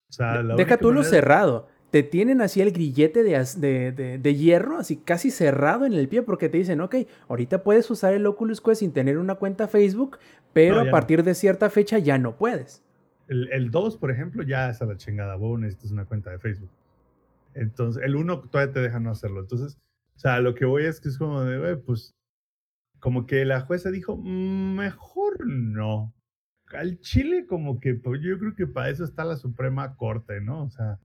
O 0.09 0.13
sea, 0.13 0.43
Deja 0.43 0.77
tú 0.77 0.91
lo 0.91 1.05
cerrado. 1.05 1.69
Te 1.91 2.03
tienen 2.03 2.41
así 2.41 2.61
el 2.61 2.71
grillete 2.71 3.21
de, 3.21 4.17
de, 4.17 4.35
hierro, 4.35 4.77
así 4.77 4.97
casi 4.97 5.29
cerrado 5.29 5.85
en 5.85 5.93
el 5.93 6.07
pie, 6.07 6.21
porque 6.21 6.47
te 6.47 6.57
dicen, 6.57 6.79
ok, 6.79 6.95
ahorita 7.27 7.63
puedes 7.63 7.89
usar 7.91 8.13
el 8.13 8.25
Oculus 8.25 8.61
Quest 8.61 8.79
sin 8.79 8.93
tener 8.93 9.17
una 9.17 9.35
cuenta 9.35 9.67
Facebook, 9.67 10.17
pero 10.53 10.79
a 10.79 10.89
partir 10.89 11.23
de 11.23 11.35
cierta 11.35 11.69
fecha 11.69 11.99
ya 11.99 12.17
no 12.17 12.37
puedes. 12.37 12.81
El, 13.27 13.71
2, 13.71 13.97
por 13.97 14.11
ejemplo, 14.11 14.43
ya 14.43 14.69
es 14.69 14.81
a 14.81 14.85
la 14.85 14.97
chingada. 14.97 15.35
Vos 15.35 15.59
necesitas 15.59 15.91
una 15.91 16.05
cuenta 16.05 16.31
de 16.31 16.39
Facebook. 16.39 16.69
Entonces, 17.53 18.03
el 18.03 18.15
1 18.15 18.41
todavía 18.41 18.73
te 18.73 18.81
deja 18.81 18.99
no 18.99 19.11
hacerlo. 19.11 19.41
Entonces, 19.41 19.77
o 20.15 20.19
sea, 20.19 20.39
lo 20.39 20.53
que 20.53 20.65
voy 20.65 20.85
es 20.85 20.99
que 20.99 21.09
es 21.09 21.17
como 21.17 21.41
de, 21.41 21.77
pues 21.77 22.13
como 22.99 23.25
que 23.25 23.45
la 23.45 23.61
jueza 23.61 23.89
dijo, 23.89 24.15
mm, 24.15 24.75
mejor 24.75 25.45
no. 25.45 26.13
Al 26.67 26.99
Chile 26.99 27.45
como 27.47 27.79
que 27.79 27.95
pues, 27.95 28.21
yo 28.21 28.37
creo 28.37 28.55
que 28.55 28.67
para 28.67 28.89
eso 28.89 29.03
está 29.03 29.25
la 29.25 29.35
Suprema 29.35 29.95
Corte, 29.95 30.39
¿no? 30.39 30.63
O 30.63 30.69
sea, 30.69 30.99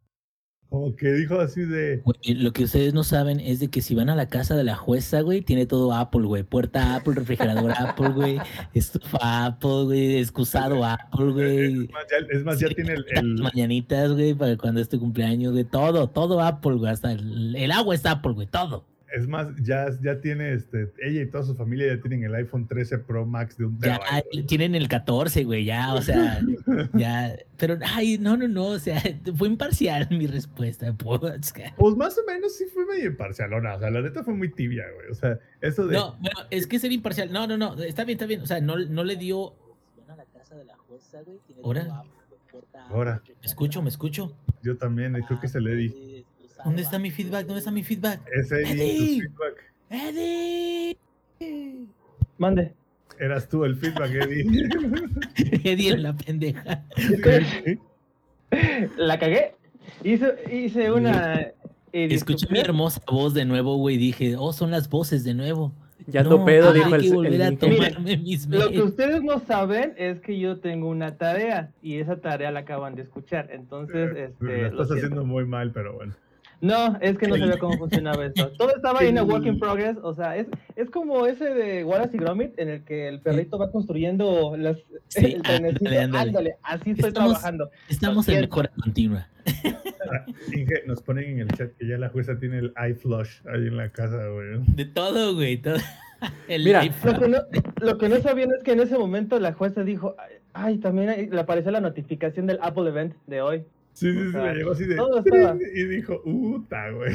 como 0.68 0.96
que 0.96 1.12
dijo 1.12 1.38
así 1.40 1.62
de... 1.62 2.02
lo 2.35 2.52
que 2.52 2.64
ustedes 2.64 2.92
no 2.92 3.05
saben 3.05 3.40
es 3.40 3.61
de 3.61 3.68
que 3.68 3.83
si 3.83 3.94
van 3.94 4.11
a 4.11 4.16
la 4.16 4.29
casa 4.29 4.57
de 4.57 4.64
la 4.64 4.74
jueza, 4.74 5.20
güey, 5.20 5.40
tiene 5.40 5.66
todo 5.66 5.92
Apple, 5.92 6.22
güey. 6.22 6.42
Puerta 6.42 6.96
Apple, 6.96 7.14
refrigerador 7.14 7.72
Apple, 7.79 8.11
güey. 8.11 8.38
Estufa 8.74 9.46
Apple, 9.46 9.85
güey. 9.85 10.18
Excusado 10.18 10.85
Apple, 10.85 11.33
güey. 11.33 11.88
Es 12.31 12.44
más, 12.44 12.59
ya, 12.59 12.68
tiene 12.68 12.94
el, 12.94 13.35
Mañanitas, 13.42 14.12
güey, 14.12 14.35
para 14.35 14.57
cuando 14.57 14.81
es 14.81 14.88
tu 14.88 14.98
cumpleaños, 14.98 15.52
güey. 15.52 15.64
Todo, 15.64 16.09
todo 16.09 16.40
Apple, 16.40 16.74
güey. 16.74 16.90
Hasta 16.90 17.12
el 17.12 17.70
agua 17.70 17.94
es 17.94 18.05
Apple, 18.05 18.33
güey. 18.33 18.46
Todo. 18.46 18.85
Es 19.14 19.29
más, 19.29 19.49
ya, 19.62 19.88
ya 20.03 20.21
tiene, 20.21 20.53
este, 20.53 20.92
ella 21.01 21.23
y 21.23 21.27
toda 21.27 21.45
su 21.45 21.55
familia 21.55 21.95
ya 21.95 22.01
tienen 22.01 22.25
el 22.25 22.35
iPhone 22.35 22.66
13 22.66 22.99
Pro 22.99 23.25
Max 23.25 23.57
de 23.57 23.66
un 23.66 23.79
Ya 23.81 24.01
tienen 24.47 24.75
el 24.75 24.88
14, 24.88 25.45
güey, 25.45 25.64
ya, 25.64 25.95
o 25.95 26.03
sea, 26.03 26.40
ya. 26.95 27.37
Pero, 27.57 27.79
ay, 27.85 28.19
no, 28.19 28.37
no, 28.37 28.49
no, 28.49 28.66
o 28.66 28.79
sea, 28.79 29.01
fue 29.37 29.49
imparcial 29.49 30.09
mi 30.11 30.27
respuesta. 30.27 30.95
Pues, 31.07 31.53
pues 31.77 31.97
más 31.97 32.19
o 32.19 32.25
menos 32.27 32.57
sí 32.57 32.64
fue 32.73 32.85
medio 32.85 33.07
imparcial, 33.07 33.53
o, 33.53 33.61
no, 33.61 33.75
o 33.75 33.79
sea, 33.79 33.90
la 33.90 34.03
neta 34.03 34.25
fue 34.25 34.35
muy 34.35 34.51
tibia, 34.51 34.85
güey, 34.95 35.11
o 35.11 35.14
sea, 35.14 35.38
eso 35.61 35.87
de... 35.87 35.95
No, 35.95 36.16
bueno, 36.16 36.40
es 36.51 36.66
que 36.66 36.79
ser 36.79 36.90
imparcial, 36.90 37.33
no, 37.33 37.47
no, 37.47 37.57
no, 37.57 37.75
está 37.83 38.05
bien, 38.05 38.16
está 38.16 38.27
bien, 38.27 38.40
o 38.40 38.47
sea, 38.47 38.61
no, 38.61 38.77
no 38.77 39.05
le 39.05 39.16
dio... 39.16 39.55
a 40.09 40.16
la 40.16 40.25
casa 40.25 40.57
de 40.57 40.64
la 40.64 40.77
jueza, 40.77 41.23
güey, 41.23 41.38
¿Ahora? 41.62 42.03
Ahora. 42.90 43.23
¿Me 43.27 43.47
escucho, 43.47 43.83
me 43.83 43.88
escucho? 43.88 44.33
Yo 44.62 44.77
también, 44.77 45.12
creo 45.27 45.40
que 45.40 45.49
se 45.49 45.61
le 45.61 45.75
di. 45.75 46.15
¿Dónde 46.66 46.83
está 46.83 46.98
mi 46.98 47.12
feedback? 47.12 47.46
¿Dónde 47.46 47.61
está 47.61 47.70
mi 47.70 47.85
feedback? 47.85 48.20
Ese 48.35 48.61
Eddie. 48.62 49.20
feedback. 49.20 49.72
Eddie. 49.88 50.96
Mande. 52.38 52.74
Eras 53.20 53.48
tú 53.48 53.64
el 53.64 53.76
feedback, 53.76 54.11
Eddie. 54.11 54.68
Eddie 55.64 55.90
es 55.90 56.00
la 56.00 56.16
pendeja. 56.16 56.83
La 58.96 59.16
cagué. 59.16 59.55
Hice, 60.02 60.35
hice 60.50 60.90
una. 60.90 61.52
Escuché 61.92 62.48
mi 62.50 62.59
hermosa 62.59 63.00
voz 63.07 63.33
de 63.33 63.44
nuevo, 63.44 63.76
güey. 63.76 63.96
Dije, 63.96 64.35
oh, 64.37 64.52
son 64.52 64.72
las 64.72 64.90
voces 64.90 65.22
de 65.22 65.35
nuevo. 65.35 65.72
Ya 66.09 66.24
no, 66.24 66.44
pedo, 66.44 66.72
dijo 66.72 66.94
el, 66.94 67.12
volver 67.12 67.42
a 67.42 67.57
tomarme 67.57 68.16
mis 68.16 68.46
Lo 68.46 68.70
que 68.70 68.83
ustedes 68.83 69.22
no 69.22 69.38
saben 69.38 69.94
es 69.96 70.20
que 70.20 70.38
yo 70.38 70.59
tengo 70.59 70.88
una 70.88 71.16
tarea 71.16 71.72
y 71.81 71.98
esa 71.98 72.20
tarea 72.20 72.50
la 72.50 72.61
acaban 72.61 72.96
de 72.96 73.02
escuchar. 73.02 73.50
Entonces, 73.52 74.16
este. 74.16 74.70
Lo 74.70 74.83
estás 74.83 74.90
haciendo 74.90 75.24
muy 75.24 75.44
mal, 75.44 75.70
pero 75.70 75.94
bueno. 75.94 76.14
No, 76.61 76.97
es 77.01 77.19
que 77.19 77.29
no 77.29 77.37
sabía 77.37 77.59
cómo 77.59 77.77
funcionaba 77.77 78.25
esto. 78.25 78.51
Todo 78.59 78.75
estaba 78.75 79.01
en 79.01 79.19
a 79.19 79.25
work 79.25 79.45
in 79.47 79.59
progress, 79.59 79.97
o 80.03 80.14
sea, 80.14 80.37
es, 80.37 80.47
es 80.75 80.90
como 80.90 81.27
ese 81.27 81.45
de 81.45 81.85
Wallace 81.85 82.16
y 82.16 82.21
Gromit 82.21 82.59
en 82.59 82.69
el 82.69 82.85
que 82.85 83.09
el 83.09 83.21
perrito 83.21 83.59
va 83.59 83.71
construyendo 83.71 84.57
las 84.57 84.79
sí, 85.09 85.37
el 85.37 85.42
ándale, 85.45 85.99
ándale. 85.99 86.57
así 86.62 86.92
estoy 86.92 87.12
trabajando. 87.12 87.71
Estamos 87.88 88.29
en 88.29 88.40
mejora 88.40 88.71
continua. 88.83 89.29
Inge, 90.53 90.83
nos 90.87 91.03
ponen 91.03 91.25
en 91.25 91.40
el 91.40 91.49
chat 91.49 91.73
que 91.77 91.87
ya 91.87 91.99
la 91.99 92.09
jueza 92.09 92.38
tiene 92.38 92.59
el 92.59 92.73
eye 92.83 92.95
flush 92.95 93.40
ahí 93.47 93.66
en 93.66 93.77
la 93.77 93.90
casa, 93.90 94.27
güey. 94.29 94.61
De 94.75 94.85
todo, 94.87 95.35
güey. 95.35 95.59
Todo. 95.59 95.77
El 96.49 96.64
Mira, 96.64 96.83
Lo 97.05 97.19
que, 97.19 97.29
no, 97.29 97.38
lo 97.81 97.99
que 97.99 98.09
no 98.09 98.16
sabían 98.21 98.51
es 98.57 98.62
que 98.62 98.73
en 98.73 98.81
ese 98.81 98.97
momento 98.97 99.38
la 99.38 99.53
jueza 99.53 99.85
dijo, 99.85 100.16
ay, 100.55 100.79
también 100.79 101.29
le 101.31 101.40
apareció 101.40 101.71
la 101.71 101.81
notificación 101.81 102.47
del 102.47 102.59
Apple 102.62 102.88
Event 102.88 103.14
de 103.27 103.42
hoy. 103.42 103.64
Sí, 103.96 104.12
sí, 104.12 104.18
O 104.18 104.30
sí, 104.30 104.37
le 104.38 104.54
llegó 104.54 104.70
así 104.72 104.85
de. 104.85 105.70
Y 105.74 105.85
dijo, 105.87 106.22
puta, 106.22 106.90
güey. 106.90 107.14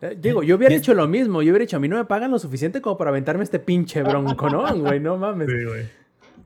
Eh, 0.00 0.18
Digo, 0.20 0.42
yo 0.42 0.56
hubiera 0.56 0.74
hecho 0.74 0.94
lo 0.94 1.06
mismo. 1.06 1.42
Yo 1.42 1.52
hubiera 1.52 1.62
dicho, 1.62 1.76
a 1.76 1.80
mí 1.80 1.86
no 1.88 1.96
me 1.96 2.04
pagan 2.06 2.32
lo 2.32 2.38
suficiente 2.40 2.80
como 2.80 2.98
para 2.98 3.10
aventarme 3.10 3.44
este 3.44 3.60
pinche 3.60 4.02
bronconón, 4.02 4.80
güey. 4.80 4.98
No 4.98 5.16
mames. 5.16 5.48
Sí, 5.48 5.64
güey. 5.64 5.84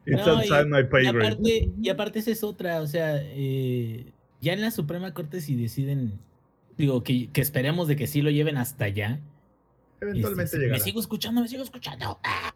It's 0.05 0.27
No, 0.27 0.33
outside 0.35 0.67
y- 0.67 0.71
my 0.71 0.85
pay 0.85 1.07
y 1.07 1.11
grade. 1.13 1.27
aparte, 1.29 1.71
y 1.81 1.89
aparte 1.89 2.19
esa 2.19 2.31
es 2.33 2.45
otra, 2.45 2.83
o 2.83 2.87
sea, 2.87 3.17
eh, 3.23 4.13
ya 4.43 4.53
en 4.53 4.61
la 4.61 4.71
Suprema 4.71 5.15
Corte 5.15 5.41
si 5.41 5.57
deciden, 5.57 6.13
digo, 6.77 7.03
que, 7.03 7.29
que 7.33 7.41
esperemos 7.41 7.89
de 7.89 7.97
que 7.97 8.07
sí 8.07 8.21
lo 8.21 8.31
lleven 8.31 8.59
hasta 8.59 8.85
allá. 8.85 9.21
Eventualmente 10.03 10.45
este, 10.45 10.59
llegará. 10.59 10.79
Me 10.79 10.85
sigo 10.85 11.01
escuchando, 11.01 11.41
me 11.41 11.49
sigo 11.49 11.63
escuchando. 11.63 12.21
¡Ah! 12.23 12.55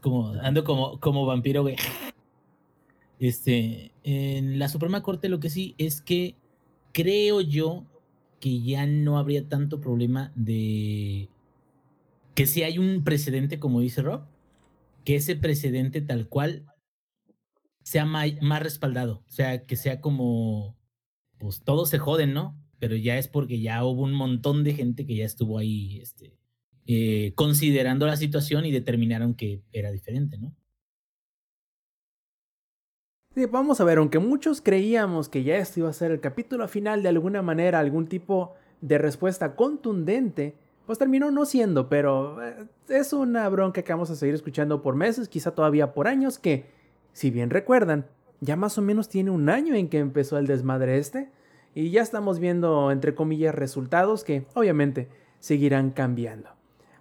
Como, 0.00 0.32
ando 0.42 0.64
como, 0.64 0.98
como 0.98 1.24
vampiro, 1.24 1.62
güey. 1.62 1.76
Este, 3.20 3.92
en 4.04 4.58
la 4.58 4.68
Suprema 4.68 5.02
Corte 5.02 5.28
lo 5.28 5.40
que 5.40 5.50
sí 5.50 5.74
es 5.78 6.00
que 6.00 6.36
creo 6.92 7.40
yo 7.40 7.86
que 8.38 8.60
ya 8.60 8.86
no 8.86 9.18
habría 9.18 9.48
tanto 9.48 9.80
problema 9.80 10.30
de 10.36 11.30
que 12.34 12.46
si 12.46 12.62
hay 12.62 12.78
un 12.78 13.02
precedente, 13.02 13.58
como 13.58 13.80
dice 13.80 14.02
Rob, 14.02 14.26
que 15.04 15.16
ese 15.16 15.36
precedente 15.36 16.02
tal 16.02 16.28
cual 16.28 16.66
sea 17.82 18.04
más, 18.04 18.62
respaldado. 18.62 19.24
O 19.28 19.30
sea, 19.30 19.64
que 19.64 19.76
sea 19.76 20.00
como, 20.00 20.76
pues 21.38 21.62
todos 21.62 21.90
se 21.90 21.98
joden, 21.98 22.34
¿no? 22.34 22.58
Pero 22.78 22.96
ya 22.96 23.18
es 23.18 23.28
porque 23.28 23.60
ya 23.60 23.84
hubo 23.84 24.02
un 24.02 24.12
montón 24.12 24.64
de 24.64 24.74
gente 24.74 25.06
que 25.06 25.16
ya 25.16 25.24
estuvo 25.24 25.58
ahí, 25.58 26.00
este, 26.00 26.36
eh, 26.86 27.32
considerando 27.34 28.06
la 28.06 28.16
situación 28.16 28.66
y 28.66 28.72
determinaron 28.72 29.34
que 29.34 29.62
era 29.72 29.90
diferente, 29.90 30.38
¿no? 30.38 30.54
Sí, 33.34 33.46
vamos 33.46 33.80
a 33.80 33.84
ver, 33.84 33.98
aunque 33.98 34.20
muchos 34.20 34.60
creíamos 34.60 35.28
que 35.28 35.42
ya 35.42 35.56
esto 35.56 35.80
iba 35.80 35.88
a 35.88 35.92
ser 35.92 36.12
el 36.12 36.20
capítulo 36.20 36.68
final 36.68 37.02
de 37.02 37.08
alguna 37.08 37.42
manera, 37.42 37.80
algún 37.80 38.06
tipo 38.06 38.54
de 38.80 38.96
respuesta 38.96 39.56
contundente, 39.56 40.54
pues 40.86 41.00
terminó 41.00 41.32
no 41.32 41.44
siendo, 41.44 41.88
pero 41.88 42.40
eh, 42.46 42.64
es 42.88 43.12
una 43.12 43.48
bronca 43.48 43.82
que 43.82 43.92
vamos 43.92 44.08
a 44.10 44.14
seguir 44.14 44.36
escuchando 44.36 44.82
por 44.82 44.94
meses, 44.94 45.28
quizá 45.28 45.50
todavía 45.50 45.94
por 45.94 46.06
años, 46.06 46.38
que, 46.38 46.66
si 47.12 47.32
bien 47.32 47.50
recuerdan, 47.50 48.06
ya 48.40 48.54
más 48.54 48.78
o 48.78 48.82
menos 48.82 49.08
tiene 49.08 49.32
un 49.32 49.48
año 49.48 49.74
en 49.74 49.88
que 49.88 49.98
empezó 49.98 50.38
el 50.38 50.46
desmadre 50.46 50.98
este, 50.98 51.28
y 51.74 51.90
ya 51.90 52.02
estamos 52.02 52.38
viendo, 52.38 52.92
entre 52.92 53.16
comillas, 53.16 53.52
resultados 53.52 54.22
que 54.22 54.46
obviamente 54.54 55.08
seguirán 55.40 55.90
cambiando. 55.90 56.50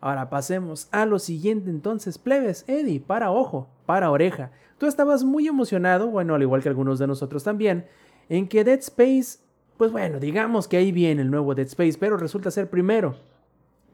Ahora 0.02 0.32
pasemos 0.32 0.88
a 0.90 1.06
lo 1.06 1.20
siguiente 1.20 1.70
entonces, 1.70 2.18
plebes, 2.18 2.66
Eddie, 2.68 3.02
para 3.02 3.30
ojo, 3.30 3.70
para 3.86 4.12
oreja. 4.12 4.52
Tú 4.78 4.88
estabas 4.88 5.24
muy 5.24 5.48
emocionado, 5.48 6.08
bueno, 6.08 6.36
al 6.36 6.42
igual 6.42 6.62
que 6.62 6.70
algunos 6.70 7.00
de 7.00 7.08
nosotros 7.08 7.44
también, 7.44 7.86
en 8.30 8.48
que 8.48 8.64
Dead 8.64 8.80
Space, 8.80 9.40
pues 9.78 9.92
bueno, 9.92 10.20
digamos 10.20 10.68
que 10.68 10.78
ahí 10.78 10.92
viene 10.92 11.22
el 11.22 11.32
nuevo 11.32 11.56
Dead 11.56 11.68
Space, 11.68 11.98
pero 12.00 12.18
resulta 12.18 12.52
ser 12.52 12.70
primero. 12.70 13.16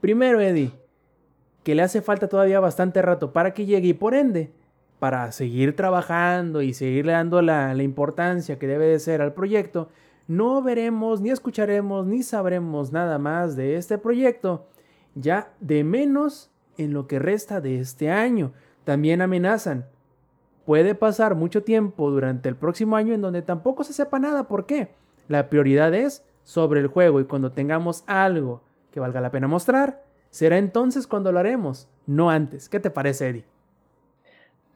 Primero, 0.02 0.40
Eddie, 0.40 0.72
que 1.64 1.76
le 1.76 1.82
hace 1.82 2.02
falta 2.02 2.28
todavía 2.28 2.60
bastante 2.60 3.02
rato 3.02 3.34
para 3.34 3.54
que 3.54 3.66
llegue 3.66 3.90
y 3.90 3.94
por 3.94 4.14
ende, 4.14 4.52
para 5.00 5.32
seguir 5.32 5.76
trabajando 5.76 6.62
y 6.62 6.74
seguirle 6.74 7.14
dando 7.14 7.42
la, 7.42 7.74
la 7.74 7.84
importancia 7.84 8.60
que 8.60 8.68
debe 8.68 8.86
de 8.86 9.00
ser 9.00 9.22
al 9.22 9.34
proyecto, 9.34 9.90
no 10.28 10.62
veremos, 10.62 11.22
ni 11.22 11.32
escucharemos, 11.32 12.06
ni 12.06 12.22
sabremos 12.22 12.92
nada 12.92 13.18
más 13.18 13.56
de 13.56 13.78
este 13.78 13.98
proyecto, 13.98 14.68
ya 15.16 15.54
de 15.60 15.84
menos 15.84 16.52
en 16.78 16.94
lo 16.94 17.08
que 17.08 17.18
resta 17.18 17.62
de 17.62 17.80
este 17.80 18.12
año. 18.12 18.54
También 18.90 19.22
amenazan 19.22 19.86
puede 20.66 20.96
pasar 20.96 21.36
mucho 21.36 21.62
tiempo 21.62 22.10
durante 22.10 22.50
el 22.50 22.56
próximo 22.56 22.96
año 22.96 23.14
en 23.14 23.22
donde 23.22 23.44
tampoco 23.44 23.84
se 23.84 23.94
sepa 23.94 24.18
nada. 24.18 24.48
¿Por 24.48 24.66
qué? 24.66 24.88
La 25.28 25.48
prioridad 25.48 25.94
es 25.94 26.26
sobre 26.44 26.80
el 26.80 26.88
juego 26.88 27.20
y 27.20 27.26
cuando 27.26 27.52
tengamos 27.52 28.04
algo 28.08 28.64
que 28.92 29.00
valga 29.00 29.22
la 29.22 29.30
pena 29.30 29.48
mostrar, 29.48 30.02
será 30.32 30.58
entonces 30.58 31.06
cuando 31.06 31.32
lo 31.32 31.38
haremos, 31.38 31.88
no 32.08 32.32
antes. 32.32 32.68
¿Qué 32.68 32.80
te 32.80 32.90
parece, 32.90 33.30
Eddie? 33.30 33.46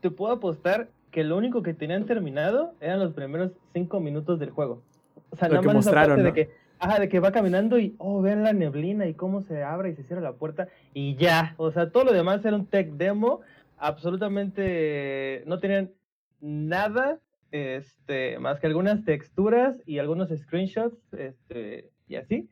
Te 0.01 0.11
puedo 0.11 0.33
apostar 0.33 0.89
que 1.09 1.23
lo 1.23 1.35
único 1.35 1.63
que 1.63 1.73
tenían 1.73 2.05
terminado 2.05 2.75
eran 2.81 2.99
los 2.99 3.13
primeros 3.13 3.49
cinco 3.73 3.99
minutos 3.99 4.37
del 4.37 4.51
juego. 4.51 4.83
O 5.31 5.35
sea, 5.35 5.47
Lo 5.47 5.55
nada 5.55 5.61
que 5.61 5.67
más 5.69 5.75
mostraron, 5.77 6.19
¿no? 6.19 6.25
de 6.25 6.33
que, 6.33 6.51
ajá, 6.77 6.99
de 6.99 7.09
que 7.09 7.19
va 7.19 7.31
caminando 7.31 7.79
y, 7.79 7.95
oh, 7.97 8.21
vean 8.21 8.43
la 8.43 8.53
neblina 8.53 9.07
y 9.07 9.15
cómo 9.15 9.41
se 9.41 9.63
abre 9.63 9.89
y 9.89 9.95
se 9.95 10.03
cierra 10.03 10.21
la 10.21 10.33
puerta 10.33 10.67
y 10.93 11.15
ya. 11.15 11.55
O 11.57 11.71
sea, 11.71 11.89
todo 11.89 12.03
lo 12.03 12.13
demás 12.13 12.45
era 12.45 12.55
un 12.55 12.67
tech 12.67 12.91
demo. 12.91 13.41
Absolutamente 13.83 15.43
no 15.45 15.59
tenían 15.59 15.91
nada 16.39 17.19
este, 17.51 18.39
más 18.39 18.61
que 18.61 18.67
algunas 18.67 19.03
texturas 19.03 19.83
y 19.85 19.99
algunos 19.99 20.29
screenshots 20.29 21.13
este, 21.13 21.91
y 22.07 22.15
así. 22.15 22.49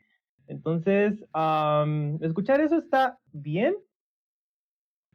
Entonces, 0.48 1.24
am, 1.32 2.22
escuchar 2.22 2.60
eso 2.60 2.76
está 2.78 3.18
bien, 3.32 3.78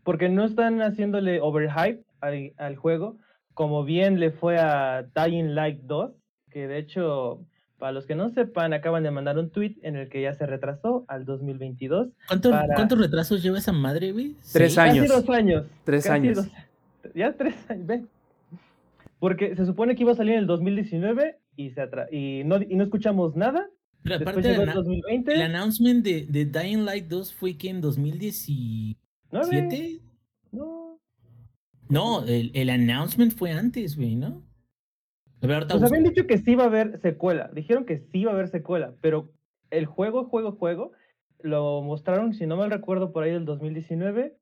porque 0.04 0.30
no 0.30 0.44
están 0.44 0.80
haciéndole 0.80 1.42
overhype 1.42 2.02
al, 2.20 2.54
al 2.56 2.76
juego, 2.76 3.18
como 3.52 3.84
bien 3.84 4.18
le 4.18 4.30
fue 4.30 4.56
a 4.58 5.02
Dying 5.02 5.54
Light 5.54 5.80
2, 5.82 6.12
que 6.50 6.66
de 6.66 6.78
hecho, 6.78 7.44
para 7.78 7.92
los 7.92 8.06
que 8.06 8.14
no 8.14 8.30
sepan, 8.30 8.72
acaban 8.72 9.02
de 9.02 9.10
mandar 9.10 9.38
un 9.38 9.50
tweet 9.50 9.76
en 9.82 9.96
el 9.96 10.08
que 10.08 10.22
ya 10.22 10.32
se 10.34 10.46
retrasó 10.46 11.04
al 11.08 11.24
2022. 11.26 12.08
¿Cuánto- 12.28 12.50
Para- 12.50 12.74
¿Cuántos 12.74 12.98
retrasos 12.98 13.42
lleva 13.42 13.58
esa 13.58 13.72
madre, 13.72 14.12
güey? 14.12 14.34
Tres 14.52 14.78
años. 14.78 15.06
Casi 15.08 15.20
dos 15.20 15.30
años. 15.36 15.64
Tres 15.84 16.04
casi 16.04 16.14
años. 16.16 16.36
dos- 16.36 16.48
ya 17.14 17.32
tres 17.34 17.54
años, 17.70 17.86
ve. 17.86 18.04
Porque 19.18 19.54
se 19.56 19.64
supone 19.66 19.94
que 19.96 20.02
iba 20.02 20.12
a 20.12 20.16
salir 20.16 20.34
en 20.34 20.40
el 20.40 20.46
2019 20.46 21.38
y, 21.56 21.70
se 21.70 21.80
atra- 21.82 22.08
y, 22.10 22.44
no, 22.44 22.60
y 22.60 22.74
no 22.76 22.84
escuchamos 22.84 23.34
nada. 23.36 23.66
Pero 24.02 24.18
Después 24.18 24.36
aparte, 24.36 24.48
llegó 24.50 24.62
el, 24.62 24.68
el 24.68 24.70
ana- 24.70 24.74
2020. 24.80 25.34
el 25.34 25.42
announcement 25.42 26.04
de, 26.04 26.26
de 26.26 26.44
Dying 26.44 26.84
Light 26.84 27.06
2 27.08 27.32
fue 27.34 27.56
que 27.56 27.70
en 27.70 27.80
2017. 27.80 28.96
¿Nueve? 29.32 30.00
No. 30.52 30.98
No, 31.88 32.24
el, 32.24 32.50
el 32.54 32.70
announcement 32.70 33.32
fue 33.32 33.52
antes, 33.52 33.96
güey, 33.96 34.14
¿no? 34.16 34.42
Pues 35.40 35.68
busco. 35.68 35.86
habían 35.86 36.04
dicho 36.04 36.26
que 36.26 36.38
sí 36.38 36.52
iba 36.52 36.64
a 36.64 36.66
haber 36.66 37.00
secuela. 37.00 37.50
Dijeron 37.54 37.84
que 37.84 37.98
sí 37.98 38.20
iba 38.20 38.30
a 38.32 38.34
haber 38.34 38.48
secuela, 38.48 38.94
pero 39.00 39.32
el 39.70 39.86
juego, 39.86 40.24
juego, 40.24 40.52
juego, 40.52 40.92
lo 41.40 41.82
mostraron, 41.82 42.34
si 42.34 42.46
no 42.46 42.56
mal 42.56 42.70
recuerdo, 42.70 43.12
por 43.12 43.22
ahí 43.24 43.32
del 43.32 43.44
2019. 43.44 44.36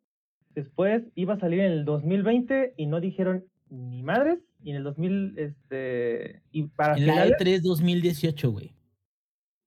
Después 0.54 1.02
iba 1.14 1.35
a 1.35 1.40
salir 1.40 1.61
en 1.61 1.72
el 1.72 1.85
2020 1.85 2.74
y 2.76 2.87
no 2.87 3.00
dijeron 3.00 3.44
ni 3.68 4.02
madres. 4.02 4.38
Y 4.62 4.70
en 4.70 4.76
el 4.76 4.85
2000, 4.85 5.35
este. 5.37 6.42
Y 6.50 6.64
para 6.68 6.96
En 6.96 7.07
la 7.07 7.12
finales, 7.14 7.35
E3 7.38 7.61
2018, 7.62 8.50
güey. 8.52 8.74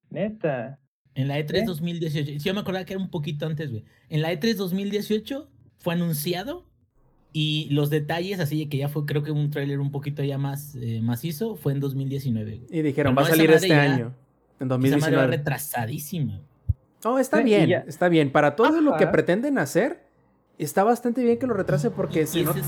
neta. 0.10 0.80
En 1.13 1.28
la 1.28 1.40
E3 1.40 1.56
¿Eh? 1.56 1.63
2018. 1.66 2.32
Sí, 2.34 2.40
yo 2.40 2.54
me 2.54 2.62
acordaba 2.62 2.86
que 2.86 2.94
era 2.94 3.02
un 3.02 3.10
poquito 3.10 3.46
antes, 3.46 3.70
güey. 3.72 3.84
En 4.10 4.22
la 4.22 4.32
E3 4.32 4.56
2018 4.56 5.50
fue 5.80 5.94
anunciado 5.94 6.70
y 7.39 7.67
los 7.71 7.89
detalles, 7.91 8.39
así 8.39 8.58
de 8.58 8.69
que 8.69 8.78
ya 8.78 8.89
fue, 8.89 9.06
creo 9.06 9.21
que 9.21 9.32
un 9.32 9.52
tráiler 9.52 9.80
un 9.80 9.91
poquito 9.91 10.23
ya 10.23 10.38
más 10.39 10.76
eh, 10.76 11.02
macizo, 11.04 11.56
fue 11.56 11.73
en 11.73 11.80
2019, 11.80 12.58
güey. 12.58 12.80
Y 12.80 12.82
dijeron, 12.82 13.13
Pero 13.13 13.21
va 13.23 13.28
a 13.28 13.30
no, 13.30 13.36
salir 13.36 13.52
este 13.52 13.67
ya- 13.67 13.82
año, 13.82 14.13
en 14.60 14.67
Esa 14.67 14.78
madre 14.78 14.88
2019. 14.89 15.28
retrasadísima. 15.38 16.39
Oh, 17.06 17.19
está 17.19 17.38
Sí, 17.38 17.43
bien, 17.43 17.69
ya. 17.69 17.80
está 17.88 18.10
bien. 18.10 18.32
Para 18.32 18.56
todo 18.56 18.82
lo 18.82 18.97
que 18.97 19.06
pretenden 19.08 19.60
hacer, 19.60 20.02
está 20.58 20.84
bastante 20.84 21.23
bien 21.23 21.38
que 21.38 21.45
lo 21.45 21.54
retrase 21.54 21.91
porque 21.91 22.26
si 22.26 22.43
no, 22.43 22.52
es- 22.52 22.65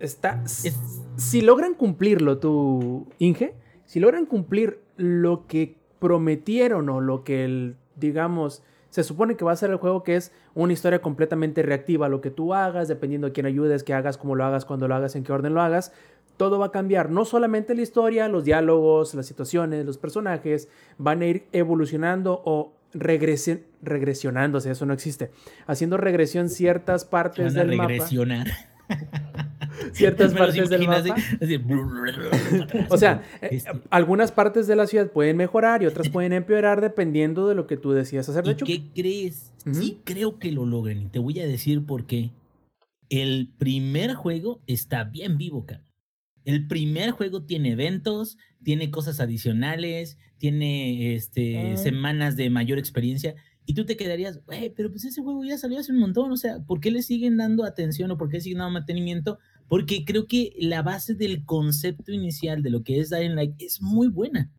está... 0.00 0.42
es- 0.44 0.74
Si 1.16 1.40
logran 1.42 1.74
cumplirlo, 1.74 2.38
tu 2.38 3.06
Inge, 3.18 3.54
si 3.84 4.00
logran 4.00 4.26
cumplir 4.26 4.80
lo 4.96 5.46
que 5.46 5.76
prometieron 6.00 6.88
o 6.88 7.00
lo 7.00 7.22
que, 7.24 7.44
el, 7.44 7.76
digamos, 7.94 8.62
se 8.90 9.02
supone 9.04 9.36
que 9.36 9.44
va 9.44 9.52
a 9.52 9.56
ser 9.56 9.70
el 9.70 9.76
juego, 9.76 10.02
que 10.02 10.16
es 10.16 10.32
una 10.54 10.72
historia 10.72 11.00
completamente 11.00 11.62
reactiva, 11.62 12.08
lo 12.08 12.20
que 12.20 12.30
tú 12.30 12.54
hagas, 12.54 12.88
dependiendo 12.88 13.26
de 13.26 13.32
quién 13.32 13.46
ayudes, 13.46 13.84
qué 13.84 13.94
hagas, 13.94 14.16
cómo 14.18 14.34
lo 14.34 14.44
hagas, 14.44 14.64
cuándo 14.64 14.88
lo 14.88 14.94
hagas, 14.94 15.16
en 15.16 15.24
qué 15.24 15.32
orden 15.32 15.54
lo 15.54 15.60
hagas, 15.60 15.92
todo 16.36 16.58
va 16.58 16.66
a 16.66 16.70
cambiar. 16.72 17.10
No 17.10 17.24
solamente 17.24 17.74
la 17.74 17.82
historia, 17.82 18.28
los 18.28 18.44
diálogos, 18.44 19.14
las 19.14 19.26
situaciones, 19.26 19.84
los 19.84 19.98
personajes, 19.98 20.68
van 20.98 21.22
a 21.22 21.26
ir 21.26 21.46
evolucionando 21.52 22.42
o 22.44 22.72
regresi- 22.94 23.62
regresionándose, 23.82 24.70
eso 24.70 24.86
no 24.86 24.94
existe, 24.94 25.30
haciendo 25.66 25.96
regresión 25.96 26.48
ciertas 26.48 27.04
partes 27.04 27.54
van 27.54 27.56
a 27.56 27.64
del 27.66 27.76
mapa. 27.78 27.92
Ciertas 29.92 30.32
Me 30.34 30.38
partes 30.38 30.68
del 30.70 30.86
mapa. 30.86 30.98
así, 30.98 31.10
así, 31.40 31.58
O 32.90 32.96
sea, 32.98 33.22
Este, 33.40 33.70
algunas 33.90 34.32
partes 34.32 34.66
de 34.66 34.76
la 34.76 34.86
ciudad 34.86 35.10
pueden 35.10 35.36
mejorar 35.36 35.82
y 35.82 35.86
otras 35.86 36.08
pueden 36.08 36.32
empeorar 36.32 36.80
dependiendo 36.80 37.48
de 37.48 37.54
lo 37.54 37.66
que 37.66 37.76
tú 37.76 37.92
decidas 37.92 38.28
hacer. 38.28 38.44
De 38.44 38.50
¿Y 38.50 38.52
hecho, 38.54 38.66
qué 38.66 38.82
crees? 38.94 39.52
Ujú. 39.66 39.74
Sí 39.74 39.98
creo 40.04 40.38
que 40.38 40.52
lo 40.52 40.64
logren 40.66 41.02
y 41.02 41.06
te 41.08 41.18
voy 41.18 41.40
a 41.40 41.46
decir 41.46 41.84
por 41.84 42.06
qué. 42.06 42.30
El 43.08 43.52
primer 43.58 44.14
juego 44.14 44.60
está 44.66 45.04
bien 45.04 45.38
vivo, 45.38 45.64
cara. 45.66 45.82
el 46.44 46.68
primer 46.68 47.10
juego 47.10 47.42
tiene 47.42 47.72
eventos, 47.72 48.38
tiene 48.62 48.88
cosas 48.92 49.18
adicionales, 49.18 50.16
tiene 50.38 51.14
este, 51.16 51.72
Ah. 51.72 51.76
semanas 51.76 52.36
de 52.36 52.50
mayor 52.50 52.78
experiencia. 52.78 53.34
Y 53.64 53.74
tú 53.74 53.84
te 53.84 53.96
quedarías, 53.96 54.44
güey, 54.44 54.70
pero 54.70 54.88
pues 54.92 55.04
ese 55.04 55.22
juego 55.22 55.42
ya 55.44 55.58
salió 55.58 55.80
hace 55.80 55.90
un 55.90 55.98
montón, 55.98 56.30
o 56.30 56.36
sea, 56.36 56.60
¿por 56.60 56.78
qué 56.78 56.92
le 56.92 57.02
siguen 57.02 57.36
dando 57.36 57.64
atención 57.64 58.12
o 58.12 58.16
por 58.16 58.28
qué 58.28 58.40
siguen 58.40 58.58
dando 58.58 58.74
mantenimiento? 58.74 59.38
Porque 59.68 60.04
creo 60.04 60.26
que 60.26 60.52
la 60.58 60.82
base 60.82 61.14
del 61.14 61.44
concepto 61.44 62.12
inicial 62.12 62.62
de 62.62 62.70
lo 62.70 62.82
que 62.82 63.00
es 63.00 63.10
Dying 63.10 63.34
Light 63.34 63.54
es 63.58 63.82
muy 63.82 64.08
buena. 64.08 64.50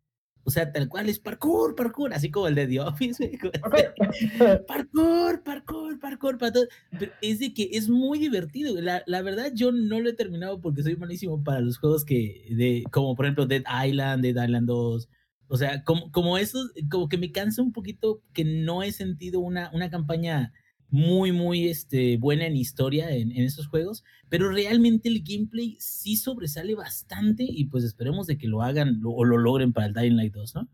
O 0.48 0.50
sea, 0.50 0.72
tal 0.72 0.88
cual 0.88 1.10
es 1.10 1.18
parkour, 1.18 1.74
parkour, 1.74 2.14
así 2.14 2.30
como 2.30 2.48
el 2.48 2.54
de 2.54 2.66
The 2.66 2.80
Office. 2.80 3.38
parkour, 4.66 5.42
parkour, 5.42 5.98
parkour, 6.00 6.38
para 6.38 6.52
todo. 6.52 6.66
Pero 6.98 7.12
es 7.20 7.38
de 7.38 7.52
que 7.52 7.68
es 7.72 7.90
muy 7.90 8.18
divertido. 8.18 8.80
La, 8.80 9.02
la 9.06 9.20
verdad, 9.20 9.52
yo 9.54 9.72
no 9.72 10.00
lo 10.00 10.08
he 10.08 10.14
terminado 10.14 10.58
porque 10.58 10.82
soy 10.82 10.96
malísimo 10.96 11.44
para 11.44 11.60
los 11.60 11.76
juegos 11.76 12.02
que, 12.02 12.46
de, 12.50 12.82
como 12.90 13.14
por 13.14 13.26
ejemplo 13.26 13.44
Dead 13.44 13.62
Island, 13.86 14.22
Dead 14.22 14.42
Island 14.42 14.66
2. 14.66 15.08
O 15.48 15.56
sea, 15.58 15.84
como, 15.84 16.10
como 16.12 16.38
esos, 16.38 16.72
como 16.90 17.10
que 17.10 17.18
me 17.18 17.30
cansa 17.30 17.60
un 17.60 17.72
poquito 17.72 18.22
que 18.32 18.44
no 18.44 18.82
he 18.82 18.90
sentido 18.92 19.40
una, 19.40 19.70
una 19.74 19.90
campaña 19.90 20.54
muy, 20.90 21.32
muy 21.32 21.68
este, 21.68 22.16
buena 22.16 22.46
en 22.46 22.56
historia 22.56 23.10
en, 23.10 23.30
en 23.32 23.44
esos 23.44 23.66
juegos, 23.68 24.04
pero 24.28 24.50
realmente 24.50 25.08
el 25.08 25.22
gameplay 25.22 25.76
sí 25.80 26.16
sobresale 26.16 26.74
bastante 26.74 27.44
y 27.46 27.66
pues 27.66 27.84
esperemos 27.84 28.26
de 28.26 28.38
que 28.38 28.48
lo 28.48 28.62
hagan 28.62 29.00
lo- 29.00 29.10
o 29.12 29.24
lo 29.24 29.36
logren 29.38 29.72
para 29.72 29.86
el 29.86 29.94
Dying 29.94 30.16
Light 30.16 30.32
2, 30.34 30.54
¿no? 30.54 30.68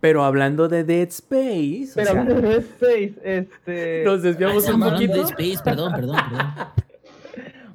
Pero 0.00 0.24
hablando 0.24 0.66
de 0.68 0.82
Dead 0.82 1.08
Space, 1.08 1.90
o 1.90 1.94
Pero 1.94 2.06
sea, 2.12 2.20
hablando 2.20 2.34
de 2.36 2.48
Dead 2.48 2.58
Space, 2.60 3.14
este. 3.22 4.02
nos 4.04 4.22
desviamos 4.22 4.66
Ah, 4.68 4.74
un 4.74 4.80
poquito. 4.80 5.22
Space, 5.24 5.58
perdón, 5.62 5.92
perdón, 5.92 6.16
perdón. 6.28 6.46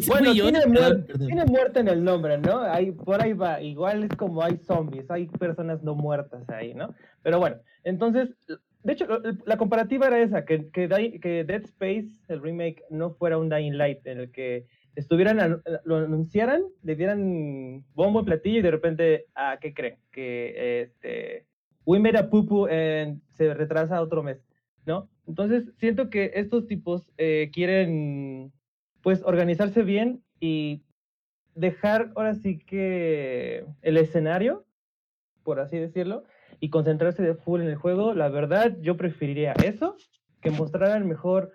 Bueno, 0.08 0.34
yo, 0.34 0.44
tiene, 0.52 0.60
perdón. 0.60 1.08
tiene 1.26 1.46
muerte 1.46 1.80
en 1.80 1.88
el 1.88 2.04
nombre, 2.04 2.38
¿no? 2.38 2.60
Ahí, 2.60 2.92
por 2.92 3.22
ahí 3.22 3.32
va. 3.32 3.62
Igual 3.62 4.04
es 4.04 4.10
como 4.18 4.44
hay 4.44 4.58
zombies, 4.58 5.10
hay 5.10 5.26
personas 5.28 5.84
no 5.84 5.96
muertas 5.96 6.50
ahí, 6.50 6.74
¿no? 6.74 6.94
Pero 7.24 7.40
bueno, 7.40 7.56
entonces, 7.86 8.28
de 8.86 8.94
hecho, 8.94 9.08
la 9.46 9.58
comparativa 9.58 10.06
era 10.06 10.22
esa, 10.22 10.46
que, 10.46 10.70
que, 10.70 10.88
que 11.20 11.44
Dead 11.44 11.64
Space, 11.64 12.10
el 12.28 12.40
remake, 12.40 12.84
no 12.92 13.16
fuera 13.16 13.40
un 13.40 13.50
Dying 13.50 13.80
Light 13.80 14.06
en 14.06 14.20
el 14.20 14.32
que 14.32 14.68
estuvieran, 14.96 15.64
lo 15.86 15.96
anunciaran, 15.98 16.62
le 16.84 16.96
dieran 16.96 17.84
bombo 17.96 18.22
y 18.22 18.26
platillo 18.26 18.60
y 18.60 18.62
de 18.62 18.70
repente, 18.70 19.26
¿a 19.34 19.58
qué 19.60 19.74
creen? 19.74 19.98
Que 20.12 20.84
este, 20.84 21.48
we 21.84 21.98
made 21.98 22.16
a 22.16 22.30
and 22.30 23.24
se 23.32 23.56
retrasa 23.56 24.04
otro 24.04 24.22
mes, 24.22 24.46
¿no? 24.86 25.10
Entonces, 25.26 25.74
siento 25.78 26.12
que 26.12 26.34
estos 26.36 26.68
tipos 26.68 27.12
eh, 27.18 27.50
quieren 27.52 28.54
pues 29.02 29.24
organizarse 29.26 29.82
bien 29.82 30.24
y 30.40 30.84
dejar 31.56 32.12
ahora 32.16 32.36
sí 32.36 32.60
que 32.60 33.66
el 33.82 33.98
escenario, 33.98 34.68
por 35.42 35.60
así 35.60 35.80
decirlo, 35.80 36.26
y 36.60 36.70
concentrarse 36.70 37.22
de 37.24 37.36
full 37.36 37.62
en 37.62 37.68
el 37.68 37.76
juego. 37.76 38.14
La 38.14 38.30
verdad, 38.30 38.78
yo 38.82 38.98
preferiría 38.98 39.54
eso 39.64 39.96
que 40.42 40.52
mostraran 40.52 41.08
mejor 41.08 41.52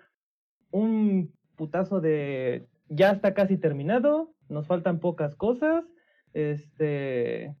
un 0.71 1.33
putazo 1.55 2.01
de 2.01 2.67
ya 2.89 3.11
está 3.11 3.33
casi 3.33 3.57
terminado, 3.57 4.33
nos 4.49 4.67
faltan 4.67 4.99
pocas 4.99 5.35
cosas, 5.35 5.85
este, 6.33 7.55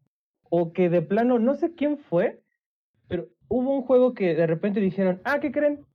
o 0.49 0.73
que 0.73 0.89
de 0.89 1.01
plano, 1.01 1.39
no 1.39 1.55
sé 1.55 1.73
quién 1.73 1.97
fue, 1.97 2.41
pero 3.07 3.27
hubo 3.47 3.73
un 3.75 3.83
juego 3.83 4.13
que 4.13 4.35
de 4.35 4.47
repente 4.47 4.79
dijeron, 4.79 5.21
ah, 5.23 5.39
¿qué 5.39 5.51
creen? 5.51 5.85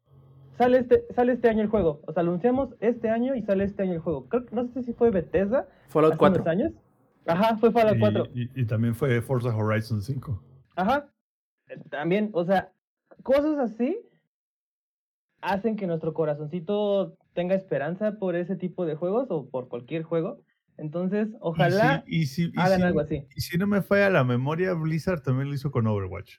Sale 0.57 0.79
este, 0.79 1.05
sale 1.15 1.33
este 1.35 1.51
año 1.51 1.61
el 1.63 1.69
juego. 1.69 2.01
O 2.07 2.13
sea, 2.13 2.23
anunciamos 2.23 2.75
este 2.81 3.11
año 3.11 3.35
y 3.35 3.43
sale 3.43 3.65
este 3.65 3.83
año 3.83 3.93
el 3.93 3.99
juego. 3.99 4.27
Creo, 4.29 4.47
que- 4.47 4.55
no 4.55 4.67
sé 4.69 4.83
si 4.85 4.95
fue 4.95 5.11
Bethesda. 5.11 5.69
Fallout 5.89 6.13
hace 6.13 6.19
4. 6.19 6.43
unos 6.43 6.51
años. 6.51 6.73
Ajá, 7.27 7.57
fue 7.59 7.71
Fallout 7.73 7.97
Y- 7.97 8.01
4. 8.01 8.25
Y, 8.35 8.61
y 8.63 8.65
también 8.65 8.95
fue 8.95 9.21
Forza 9.21 9.55
Horizon 9.55 10.01
5. 10.01 10.43
Ajá. 10.77 11.11
También, 11.91 12.31
o 12.33 12.45
sea, 12.45 12.73
cosas 13.23 13.59
así 13.59 13.99
hacen 15.41 15.77
que 15.77 15.87
nuestro 15.87 16.13
corazoncito 16.15 17.17
tenga 17.35 17.55
esperanza 17.55 18.19
por 18.19 18.35
ese 18.37 18.57
tipo 18.57 18.87
de 18.87 18.95
juegos 18.95 19.27
o 19.31 19.49
por 19.49 19.69
cualquier 19.69 20.03
juego. 20.03 20.41
Entonces, 20.79 21.29
ojalá 21.41 22.05
Y 22.07 22.27
si, 22.27 22.45
y 22.45 22.47
si- 22.49 22.53
y 22.55 22.59
hagan 22.61 22.81
si- 22.81 22.87
algo 22.87 23.01
así. 23.01 23.27
Y 23.35 23.41
si 23.41 23.59
no 23.59 23.67
me 23.67 23.83
falla 23.83 24.11
la 24.11 24.25
memoria, 24.25 24.75
Blizzard 24.75 25.23
también 25.23 25.49
lo 25.49 25.55
hizo 25.55 25.71
con 25.71 25.87
Overwatch. 25.87 26.37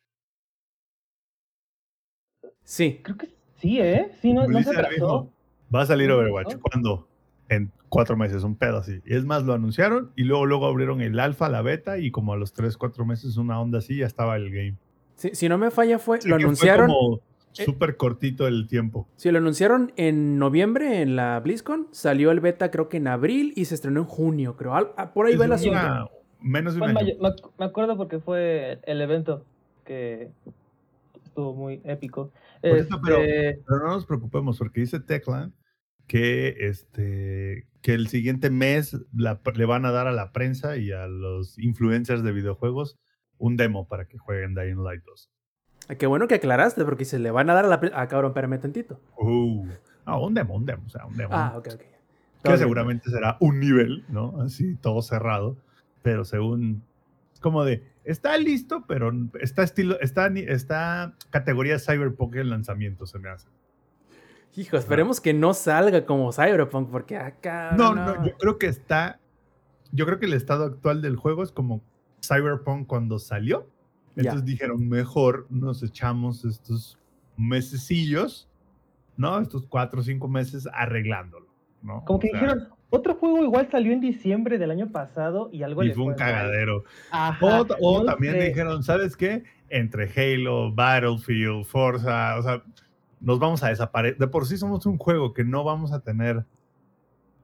Sí. 2.64 3.00
Creo 3.04 3.18
que 3.18 3.30
sí, 3.56 3.80
¿eh? 3.80 4.12
Sí, 4.22 4.34
no, 4.34 4.48
no 4.48 4.62
se 4.62 4.72
dijo, 4.92 5.32
va 5.74 5.82
a 5.82 5.86
salir 5.86 6.12
Overwatch. 6.12 6.56
¿Cuándo? 6.62 7.08
En 7.50 7.72
cuatro 7.88 8.18
meses, 8.18 8.44
un 8.44 8.58
pedo 8.58 8.78
así. 8.80 9.00
Y 9.06 9.16
es 9.16 9.24
más, 9.24 9.44
lo 9.44 9.54
anunciaron 9.54 10.12
y 10.18 10.24
luego, 10.26 10.46
luego 10.46 10.66
abrieron 10.68 11.00
el 11.02 11.18
alfa, 11.20 11.48
la 11.48 11.62
beta 11.62 11.98
y 11.98 12.12
como 12.12 12.34
a 12.34 12.38
los 12.38 12.52
tres, 12.52 12.76
cuatro 12.78 13.06
meses, 13.06 13.38
una 13.38 13.60
onda 13.62 13.78
así, 13.80 13.98
ya 13.98 14.06
estaba 14.06 14.36
el 14.36 14.52
game. 14.52 14.76
Si 15.18 15.50
no 15.50 15.58
me 15.58 15.72
falla 15.72 16.00
fue, 16.00 16.18
lo 16.18 16.22
que 16.22 16.30
fue 16.30 16.36
anunciaron, 16.44 16.88
como 16.88 17.20
súper 17.52 17.98
cortito 17.98 18.48
el 18.48 18.68
tiempo. 18.68 19.08
sí, 19.16 19.32
lo 19.32 19.40
anunciaron 19.40 19.92
en 19.98 20.38
noviembre 20.38 21.02
en 21.02 21.16
la 21.16 21.40
BlizzCon, 21.40 21.88
salió 21.92 22.30
el 22.32 22.40
beta 22.40 22.70
creo 22.72 22.88
que 22.88 22.98
en 22.98 23.08
abril 23.08 23.52
y 23.56 23.66
se 23.66 23.74
estrenó 23.76 24.02
en 24.02 24.06
junio, 24.06 24.56
creo. 24.56 24.76
Al- 24.76 24.92
ah, 24.96 25.14
por 25.14 25.26
ahí 25.26 25.34
Es 25.34 25.40
va 25.40 25.46
el 25.46 25.52
una- 25.52 25.56
asunto. 25.56 26.12
menos 26.40 26.76
de 26.76 26.82
un 26.82 26.90
año. 26.98 27.00
me, 27.20 27.30
ac- 27.30 27.52
me 27.58 27.66
acuerdo 27.66 27.98
porque 27.98 28.20
fue 28.20 28.80
el 28.86 29.02
evento 29.02 29.44
que 29.86 30.30
estuvo 31.26 31.56
muy 31.56 31.82
épico. 31.84 32.32
Por 32.62 32.78
eso, 32.78 33.00
pero- 33.04 33.18
Este, 33.18 33.62
Pero 33.68 33.80
no 33.80 33.88
nos 33.94 34.06
preocupemos 34.06 34.58
porque 34.60 34.82
dice 34.82 35.00
Teclan 35.00 35.54
que 36.08 36.56
este 36.60 37.66
que 37.82 37.94
el 37.94 38.08
siguiente 38.08 38.50
mes 38.50 38.98
la- 39.16 39.40
le 39.56 39.66
van 39.66 39.86
a 39.86 39.92
dar 39.92 40.08
a 40.08 40.12
la 40.12 40.32
prensa 40.32 40.78
y 40.78 40.92
a 40.92 41.08
los 41.08 41.58
influencers 41.58 42.22
de 42.24 42.32
videojuegos 42.34 42.98
un 43.38 43.58
demo 43.58 43.88
para 43.88 44.06
que 44.06 44.18
jueguen 44.18 44.56
Dying 44.56 44.84
Light 44.84 45.04
2. 45.06 45.30
Ah, 45.90 45.96
Qué 45.96 46.08
bueno 46.08 46.28
que 46.28 46.36
aclaraste 46.36 46.84
porque 46.84 47.06
se 47.06 47.20
le 47.20 47.32
van 47.32 47.50
a 47.50 47.54
dar 47.54 47.66
a 47.66 47.68
la... 47.68 47.82
Ah, 47.94 48.08
cabrón, 48.08 48.32
espérame 48.32 48.60
tantito. 48.60 49.00
Uh, 49.18 49.68
no, 50.06 50.24
un 50.24 50.34
demo, 50.34 50.56
un 50.56 50.66
demo, 50.66 50.84
o 50.86 50.90
sea, 50.90 51.06
un 51.06 51.16
demo. 51.16 51.30
Ah, 51.34 51.54
ok, 51.58 51.68
ok. 51.74 51.80
que 51.80 52.50
bien. 52.50 52.58
seguramente 52.58 53.10
será 53.10 53.38
un 53.40 53.60
nivel, 53.60 54.06
¿no? 54.10 54.42
Así, 54.42 54.76
todo 54.76 55.02
cerrado, 55.02 55.58
pero 56.02 56.26
según 56.26 56.84
es 57.34 57.40
como 57.40 57.64
de 57.64 57.84
está 58.04 58.38
listo, 58.38 58.86
pero 58.88 59.12
está 59.40 59.64
estilo 59.64 60.00
está 60.00 60.28
está 60.28 61.14
categoría 61.30 61.78
Cyberpunk 61.78 62.36
en 62.36 62.50
lanzamiento 62.50 63.06
se 63.06 63.20
me 63.20 63.30
hace. 63.30 63.48
Hijo, 64.56 64.76
esperemos 64.76 65.22
que 65.22 65.36
no 65.36 65.54
salga 65.54 66.06
como 66.08 66.32
Cyberpunk 66.32 66.90
porque 66.90 67.16
acá... 67.16 67.74
No, 67.78 67.94
no, 67.94 68.26
yo 68.26 68.36
creo 68.38 68.58
que 68.58 68.66
está. 68.66 69.20
Yo 69.92 70.08
creo 70.08 70.18
que 70.18 70.26
el 70.26 70.34
estado 70.34 70.66
actual 70.66 71.04
del 71.04 71.16
juego 71.16 71.44
es 71.44 71.52
como 71.52 71.84
Cyberpunk 72.28 72.88
cuando 72.88 73.20
salió. 73.20 73.68
Entonces 74.16 74.46
dijeron, 74.46 74.90
mejor 74.90 75.46
nos 75.50 75.84
echamos 75.84 76.44
estos 76.44 76.98
mesecillos, 77.38 78.50
¿no? 79.16 79.40
Estos 79.40 79.66
cuatro 79.68 80.00
o 80.00 80.04
cinco 80.04 80.28
meses 80.28 80.68
arreglándolo, 80.74 81.48
¿no? 81.84 82.04
como 82.06 82.20
que 82.20 82.30
O 82.30 82.32
sea, 82.32 82.42
dijeron, 82.42 82.70
otro 82.90 83.16
juego 83.16 83.44
igual 83.44 83.70
salió 83.70 83.92
en 83.94 84.02
diciembre 84.02 84.58
del 84.58 84.72
año 84.72 84.92
pasado 84.92 85.50
y 85.52 85.62
algo 85.64 85.84
Y 85.84 85.90
le 85.90 85.94
fue 85.94 86.06
un 86.06 86.16
cagadero. 86.16 86.84
Ajá, 87.12 87.62
O, 87.62 87.68
o 87.82 88.00
no 88.00 88.06
también 88.06 88.34
sé. 88.34 88.48
dijeron, 88.48 88.82
¿sabes 88.84 89.16
qué? 89.16 89.44
Entre 89.70 90.10
Halo, 90.16 90.74
Battlefield, 90.74 91.66
Forza, 91.66 92.38
o 92.38 92.42
sea, 92.42 92.64
nos 93.20 93.40
vamos 93.40 93.62
a 93.64 93.70
desaparecer. 93.70 94.18
De 94.18 94.28
por 94.28 94.46
sí 94.46 94.58
somos 94.58 94.86
un 94.86 94.98
juego 94.98 95.34
que 95.34 95.44
no 95.44 95.64
vamos 95.64 95.92
a 95.92 96.00
tener, 96.00 96.46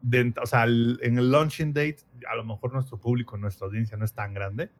dent- 0.03 0.37
o 0.41 0.45
sea, 0.45 0.63
el- 0.65 0.99
en 1.01 1.17
el 1.17 1.31
launching 1.31 1.73
date, 1.73 1.97
a 2.29 2.35
lo 2.35 2.43
mejor 2.43 2.73
nuestro 2.73 2.97
público, 2.99 3.37
nuestra 3.37 3.67
audiencia 3.67 3.97
no 3.97 4.05
es 4.05 4.13
tan 4.13 4.33
grande. 4.33 4.71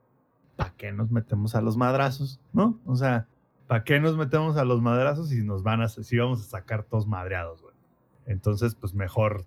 ¿Para 0.55 0.73
qué 0.75 0.91
nos 0.91 1.09
metemos 1.11 1.55
a 1.55 1.61
los 1.61 1.77
madrazos? 1.77 2.39
¿No? 2.53 2.79
O 2.85 2.95
sea, 2.95 3.27
¿para 3.67 3.83
qué 3.83 3.99
nos 3.99 4.17
metemos 4.17 4.57
a 4.57 4.65
los 4.65 4.81
madrazos 4.81 5.29
si 5.29 5.43
nos 5.43 5.63
van 5.63 5.81
a, 5.81 5.87
si 5.89 6.17
vamos 6.17 6.41
a 6.41 6.43
sacar 6.43 6.83
todos 6.83 7.07
madreados, 7.07 7.61
güey? 7.61 7.73
Entonces, 8.25 8.75
pues 8.75 8.93
mejor, 8.93 9.45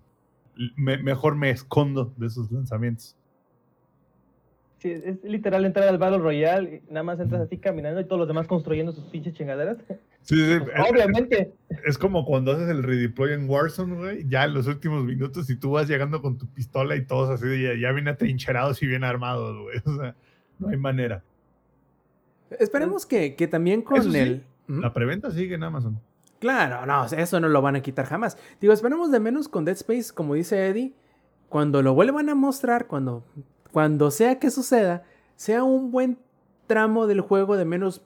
me- 0.75 0.97
mejor 1.01 1.35
me 1.35 1.49
escondo 1.49 2.13
de 2.17 2.27
esos 2.27 2.51
lanzamientos. 2.51 3.16
Sí, 4.79 4.91
es 4.91 5.23
literal 5.23 5.65
entrar 5.65 5.87
al 5.87 5.97
Battle 5.97 6.19
Royale, 6.19 6.83
y 6.87 6.91
nada 6.93 7.01
más 7.03 7.19
entras 7.19 7.41
así 7.41 7.57
caminando 7.57 7.99
y 7.99 8.05
todos 8.05 8.19
los 8.19 8.27
demás 8.27 8.45
construyendo 8.45 8.91
sus 8.91 9.05
pinches 9.05 9.33
chingaderas. 9.33 9.77
Sí, 10.21 10.35
sí, 10.35 10.59
Pues, 10.59 10.71
es- 10.75 10.91
obviamente. 10.91 11.53
Es 11.85 11.97
como 11.97 12.25
cuando 12.25 12.51
haces 12.51 12.69
el 12.69 12.83
redeploy 12.83 13.33
en 13.33 13.49
Warzone, 13.49 13.95
güey, 13.95 14.27
ya 14.27 14.43
en 14.45 14.53
los 14.53 14.67
últimos 14.67 15.03
minutos 15.03 15.49
y 15.49 15.55
tú 15.55 15.71
vas 15.71 15.87
llegando 15.87 16.21
con 16.21 16.37
tu 16.37 16.45
pistola 16.47 16.95
y 16.95 17.05
todos 17.05 17.29
así, 17.31 17.63
ya, 17.63 17.73
ya 17.73 17.91
bien 17.91 18.07
atrincherados 18.07 18.83
y 18.83 18.87
bien 18.87 19.03
armados, 19.03 19.57
güey. 19.63 19.77
O 19.85 19.99
sea, 19.99 20.15
no 20.59 20.69
hay 20.69 20.77
manera. 20.77 21.23
Esperemos 22.59 23.05
que, 23.05 23.35
que 23.35 23.47
también 23.47 23.81
con 23.81 24.03
sí, 24.03 24.17
el... 24.17 24.43
¿Mm? 24.67 24.79
La 24.81 24.93
preventa 24.93 25.31
sigue 25.31 25.55
en 25.55 25.63
Amazon. 25.63 25.99
Claro, 26.39 26.85
no, 26.85 27.05
eso 27.05 27.39
no 27.39 27.49
lo 27.49 27.61
van 27.61 27.75
a 27.75 27.81
quitar 27.81 28.05
jamás. 28.05 28.37
Digo, 28.61 28.73
esperemos 28.73 29.11
de 29.11 29.19
menos 29.19 29.49
con 29.49 29.65
Dead 29.65 29.75
Space, 29.75 30.13
como 30.13 30.35
dice 30.35 30.67
Eddie, 30.67 30.93
cuando 31.49 31.81
lo 31.81 31.93
vuelvan 31.95 32.29
a 32.29 32.35
mostrar, 32.35 32.85
cuando, 32.87 33.25
cuando 33.71 34.11
sea 34.11 34.39
que 34.39 34.51
suceda, 34.51 35.03
sea 35.35 35.63
un 35.63 35.91
buen 35.91 36.17
tramo 36.67 37.07
del 37.07 37.21
juego, 37.21 37.57
de 37.57 37.65
menos 37.65 38.01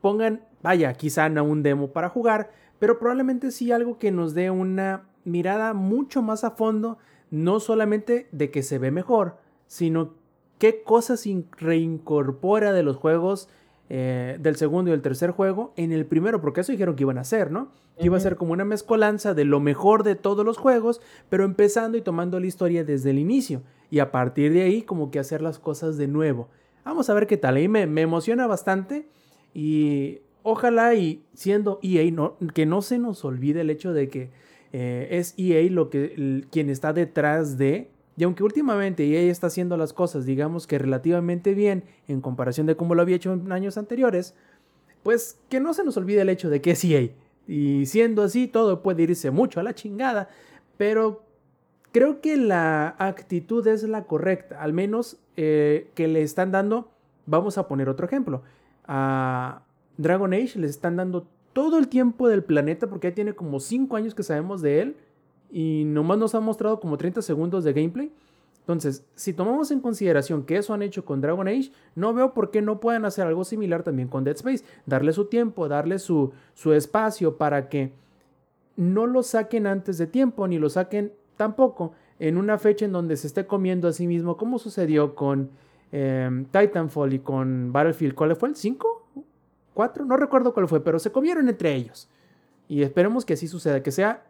pongan, 0.00 0.42
vaya, 0.62 0.92
quizá 0.94 1.28
no 1.28 1.44
un 1.44 1.62
demo 1.62 1.88
para 1.92 2.08
jugar, 2.08 2.50
pero 2.78 2.98
probablemente 2.98 3.50
sí 3.50 3.72
algo 3.72 3.98
que 3.98 4.10
nos 4.12 4.34
dé 4.34 4.50
una 4.50 5.04
mirada 5.24 5.74
mucho 5.74 6.22
más 6.22 6.44
a 6.44 6.52
fondo 6.52 6.98
no 7.30 7.58
solamente 7.60 8.28
de 8.32 8.50
que 8.50 8.62
se 8.62 8.78
ve 8.78 8.90
mejor, 8.90 9.38
sino 9.66 10.14
qué 10.58 10.82
cosas 10.82 11.26
in- 11.26 11.48
reincorpora 11.58 12.72
de 12.72 12.82
los 12.82 12.96
juegos 12.96 13.48
eh, 13.88 14.36
del 14.40 14.56
segundo 14.56 14.90
y 14.90 14.94
el 14.94 15.02
tercer 15.02 15.30
juego 15.30 15.72
en 15.76 15.92
el 15.92 16.06
primero, 16.06 16.40
porque 16.40 16.60
eso 16.60 16.72
dijeron 16.72 16.94
que 16.96 17.02
iban 17.04 17.18
a 17.18 17.22
hacer, 17.22 17.50
¿no? 17.50 17.68
Que 17.98 18.06
iba 18.06 18.16
a 18.16 18.20
ser 18.20 18.36
como 18.36 18.52
una 18.52 18.64
mezcolanza 18.64 19.32
de 19.34 19.44
lo 19.44 19.58
mejor 19.60 20.02
de 20.02 20.16
todos 20.16 20.44
los 20.44 20.58
juegos, 20.58 21.00
pero 21.30 21.44
empezando 21.44 21.96
y 21.96 22.02
tomando 22.02 22.38
la 22.40 22.46
historia 22.46 22.84
desde 22.84 23.10
el 23.10 23.18
inicio. 23.18 23.62
Y 23.90 24.00
a 24.00 24.10
partir 24.12 24.52
de 24.52 24.62
ahí, 24.62 24.82
como 24.82 25.10
que 25.10 25.18
hacer 25.18 25.40
las 25.42 25.58
cosas 25.58 25.96
de 25.96 26.06
nuevo. 26.08 26.48
Vamos 26.84 27.08
a 27.08 27.14
ver 27.14 27.26
qué 27.26 27.36
tal. 27.36 27.56
Ahí 27.56 27.68
me, 27.68 27.86
me 27.86 28.02
emociona 28.02 28.46
bastante. 28.46 29.06
Y 29.54 30.18
ojalá 30.42 30.94
y 30.94 31.22
siendo 31.34 31.78
EA, 31.82 32.10
no, 32.12 32.36
que 32.54 32.66
no 32.66 32.82
se 32.82 32.98
nos 32.98 33.24
olvide 33.24 33.62
el 33.62 33.70
hecho 33.70 33.92
de 33.94 34.08
que 34.08 34.30
eh, 34.72 35.08
es 35.12 35.34
EA 35.38 35.70
lo 35.70 35.88
que, 35.88 36.12
el- 36.16 36.48
quien 36.50 36.68
está 36.70 36.92
detrás 36.92 37.56
de... 37.56 37.90
Y 38.18 38.24
aunque 38.24 38.42
últimamente 38.44 39.04
EA 39.06 39.30
está 39.30 39.46
haciendo 39.48 39.76
las 39.76 39.92
cosas, 39.92 40.26
digamos 40.26 40.66
que 40.66 40.78
relativamente 40.78 41.54
bien 41.54 41.84
en 42.08 42.20
comparación 42.20 42.66
de 42.66 42.76
cómo 42.76 42.94
lo 42.94 43.02
había 43.02 43.16
hecho 43.16 43.32
en 43.32 43.50
años 43.52 43.76
anteriores, 43.78 44.34
pues 45.02 45.38
que 45.48 45.60
no 45.60 45.72
se 45.74 45.84
nos 45.84 45.96
olvide 45.96 46.20
el 46.22 46.28
hecho 46.30 46.50
de 46.50 46.60
que 46.60 46.72
es 46.72 46.84
EA. 46.84 47.08
Y 47.46 47.86
siendo 47.86 48.22
así, 48.22 48.48
todo 48.48 48.82
puede 48.82 49.04
irse 49.04 49.30
mucho 49.30 49.60
a 49.60 49.62
la 49.62 49.74
chingada. 49.74 50.28
Pero 50.76 51.22
creo 51.92 52.20
que 52.20 52.36
la 52.36 52.94
actitud 52.98 53.66
es 53.66 53.82
la 53.84 54.04
correcta. 54.04 54.60
Al 54.60 54.72
menos 54.72 55.18
eh, 55.36 55.90
que 55.94 56.08
le 56.08 56.22
están 56.22 56.52
dando, 56.52 56.90
vamos 57.26 57.58
a 57.58 57.68
poner 57.68 57.88
otro 57.88 58.06
ejemplo. 58.06 58.42
A 58.86 59.62
Dragon 59.96 60.32
Age 60.32 60.58
le 60.58 60.66
están 60.66 60.96
dando 60.96 61.26
todo 61.52 61.78
el 61.78 61.88
tiempo 61.88 62.28
del 62.28 62.42
planeta 62.42 62.86
porque 62.86 63.08
ya 63.08 63.14
tiene 63.14 63.34
como 63.34 63.60
5 63.60 63.96
años 63.96 64.14
que 64.14 64.22
sabemos 64.22 64.60
de 64.60 64.82
él. 64.82 64.96
Y 65.50 65.84
nomás 65.86 66.18
nos 66.18 66.34
ha 66.34 66.40
mostrado 66.40 66.80
como 66.80 66.98
30 66.98 67.22
segundos 67.22 67.64
de 67.64 67.72
gameplay. 67.72 68.12
Entonces, 68.66 69.04
si 69.14 69.32
tomamos 69.32 69.70
en 69.70 69.80
consideración 69.80 70.44
que 70.44 70.56
eso 70.56 70.74
han 70.74 70.82
hecho 70.82 71.04
con 71.04 71.20
Dragon 71.20 71.46
Age, 71.46 71.70
no 71.94 72.12
veo 72.12 72.34
por 72.34 72.50
qué 72.50 72.62
no 72.62 72.80
puedan 72.80 73.04
hacer 73.04 73.24
algo 73.24 73.44
similar 73.44 73.84
también 73.84 74.08
con 74.08 74.24
Dead 74.24 74.34
Space. 74.34 74.64
Darle 74.86 75.12
su 75.12 75.26
tiempo, 75.26 75.68
darle 75.68 76.00
su, 76.00 76.32
su 76.54 76.72
espacio 76.72 77.36
para 77.36 77.68
que 77.68 77.92
no 78.74 79.06
lo 79.06 79.22
saquen 79.22 79.68
antes 79.68 79.98
de 79.98 80.08
tiempo, 80.08 80.48
ni 80.48 80.58
lo 80.58 80.68
saquen 80.68 81.12
tampoco 81.36 81.92
en 82.18 82.36
una 82.36 82.58
fecha 82.58 82.84
en 82.84 82.92
donde 82.92 83.16
se 83.16 83.28
esté 83.28 83.46
comiendo 83.46 83.86
a 83.86 83.92
sí 83.92 84.08
mismo, 84.08 84.36
como 84.36 84.58
sucedió 84.58 85.14
con 85.14 85.50
eh, 85.92 86.44
Titanfall 86.50 87.12
y 87.12 87.18
con 87.20 87.72
Battlefield. 87.72 88.14
¿Cuál 88.14 88.34
fue 88.34 88.48
el 88.48 88.56
5? 88.56 89.06
¿4? 89.76 90.06
No 90.06 90.16
recuerdo 90.16 90.54
cuál 90.54 90.66
fue, 90.66 90.82
pero 90.82 90.98
se 90.98 91.12
comieron 91.12 91.48
entre 91.48 91.72
ellos. 91.74 92.08
Y 92.68 92.82
esperemos 92.82 93.24
que 93.24 93.34
así 93.34 93.46
suceda, 93.46 93.82
que 93.82 93.92
sea 93.92 94.24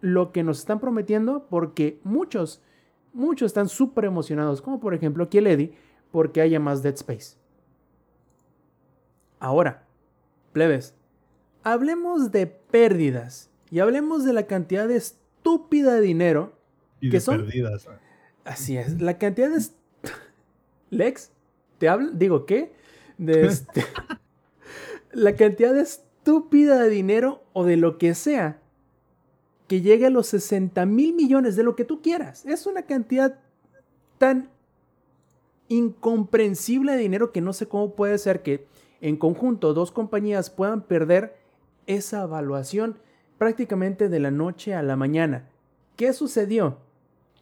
lo 0.00 0.32
que 0.32 0.42
nos 0.42 0.58
están 0.58 0.80
prometiendo, 0.80 1.46
porque 1.48 1.98
muchos, 2.04 2.60
muchos 3.14 3.46
están 3.46 3.68
súper 3.68 4.04
emocionados, 4.04 4.60
como 4.60 4.80
por 4.80 4.92
ejemplo 4.92 5.28
Eddie, 5.32 5.72
porque 6.10 6.40
haya 6.42 6.60
más 6.60 6.82
Dead 6.82 6.94
Space. 6.94 7.36
Ahora, 9.38 9.86
plebes, 10.52 10.94
hablemos 11.62 12.30
de 12.30 12.46
pérdidas 12.46 13.50
y 13.70 13.78
hablemos 13.80 14.24
de 14.24 14.32
la 14.32 14.46
cantidad 14.46 14.86
de 14.86 14.96
estúpida 14.96 15.94
de 15.94 16.00
dinero. 16.00 16.58
Y 17.00 17.10
¿Qué 17.10 17.16
de 17.16 17.20
son? 17.20 17.44
perdidas. 17.44 17.88
Así 18.44 18.76
es, 18.76 19.00
la 19.00 19.18
cantidad 19.18 19.50
de... 19.50 19.62
Lex, 20.90 21.30
¿te 21.78 21.88
hablo? 21.88 22.10
Digo, 22.12 22.46
¿qué? 22.46 22.74
De 23.16 23.46
este... 23.46 23.84
la 25.12 25.34
cantidad 25.36 25.72
de 25.72 25.82
estúpida 25.82 26.82
de 26.82 26.90
dinero 26.90 27.44
o 27.52 27.64
de 27.64 27.76
lo 27.76 27.98
que 27.98 28.14
sea 28.14 28.60
que 29.66 29.80
llegue 29.80 30.06
a 30.06 30.10
los 30.10 30.26
60 30.28 30.84
mil 30.86 31.14
millones 31.14 31.56
de 31.56 31.62
lo 31.62 31.76
que 31.76 31.84
tú 31.84 32.02
quieras. 32.02 32.44
Es 32.46 32.66
una 32.66 32.82
cantidad 32.82 33.38
tan 34.18 34.50
incomprensible 35.68 36.92
de 36.92 36.98
dinero 36.98 37.32
que 37.32 37.40
no 37.40 37.52
sé 37.52 37.66
cómo 37.66 37.94
puede 37.94 38.18
ser 38.18 38.42
que 38.42 38.66
en 39.00 39.16
conjunto 39.16 39.74
dos 39.74 39.90
compañías 39.92 40.50
puedan 40.50 40.82
perder 40.82 41.36
esa 41.86 42.22
evaluación 42.22 42.98
prácticamente 43.38 44.08
de 44.08 44.20
la 44.20 44.30
noche 44.30 44.74
a 44.74 44.82
la 44.82 44.96
mañana. 44.96 45.48
¿Qué 45.96 46.12
sucedió? 46.12 46.78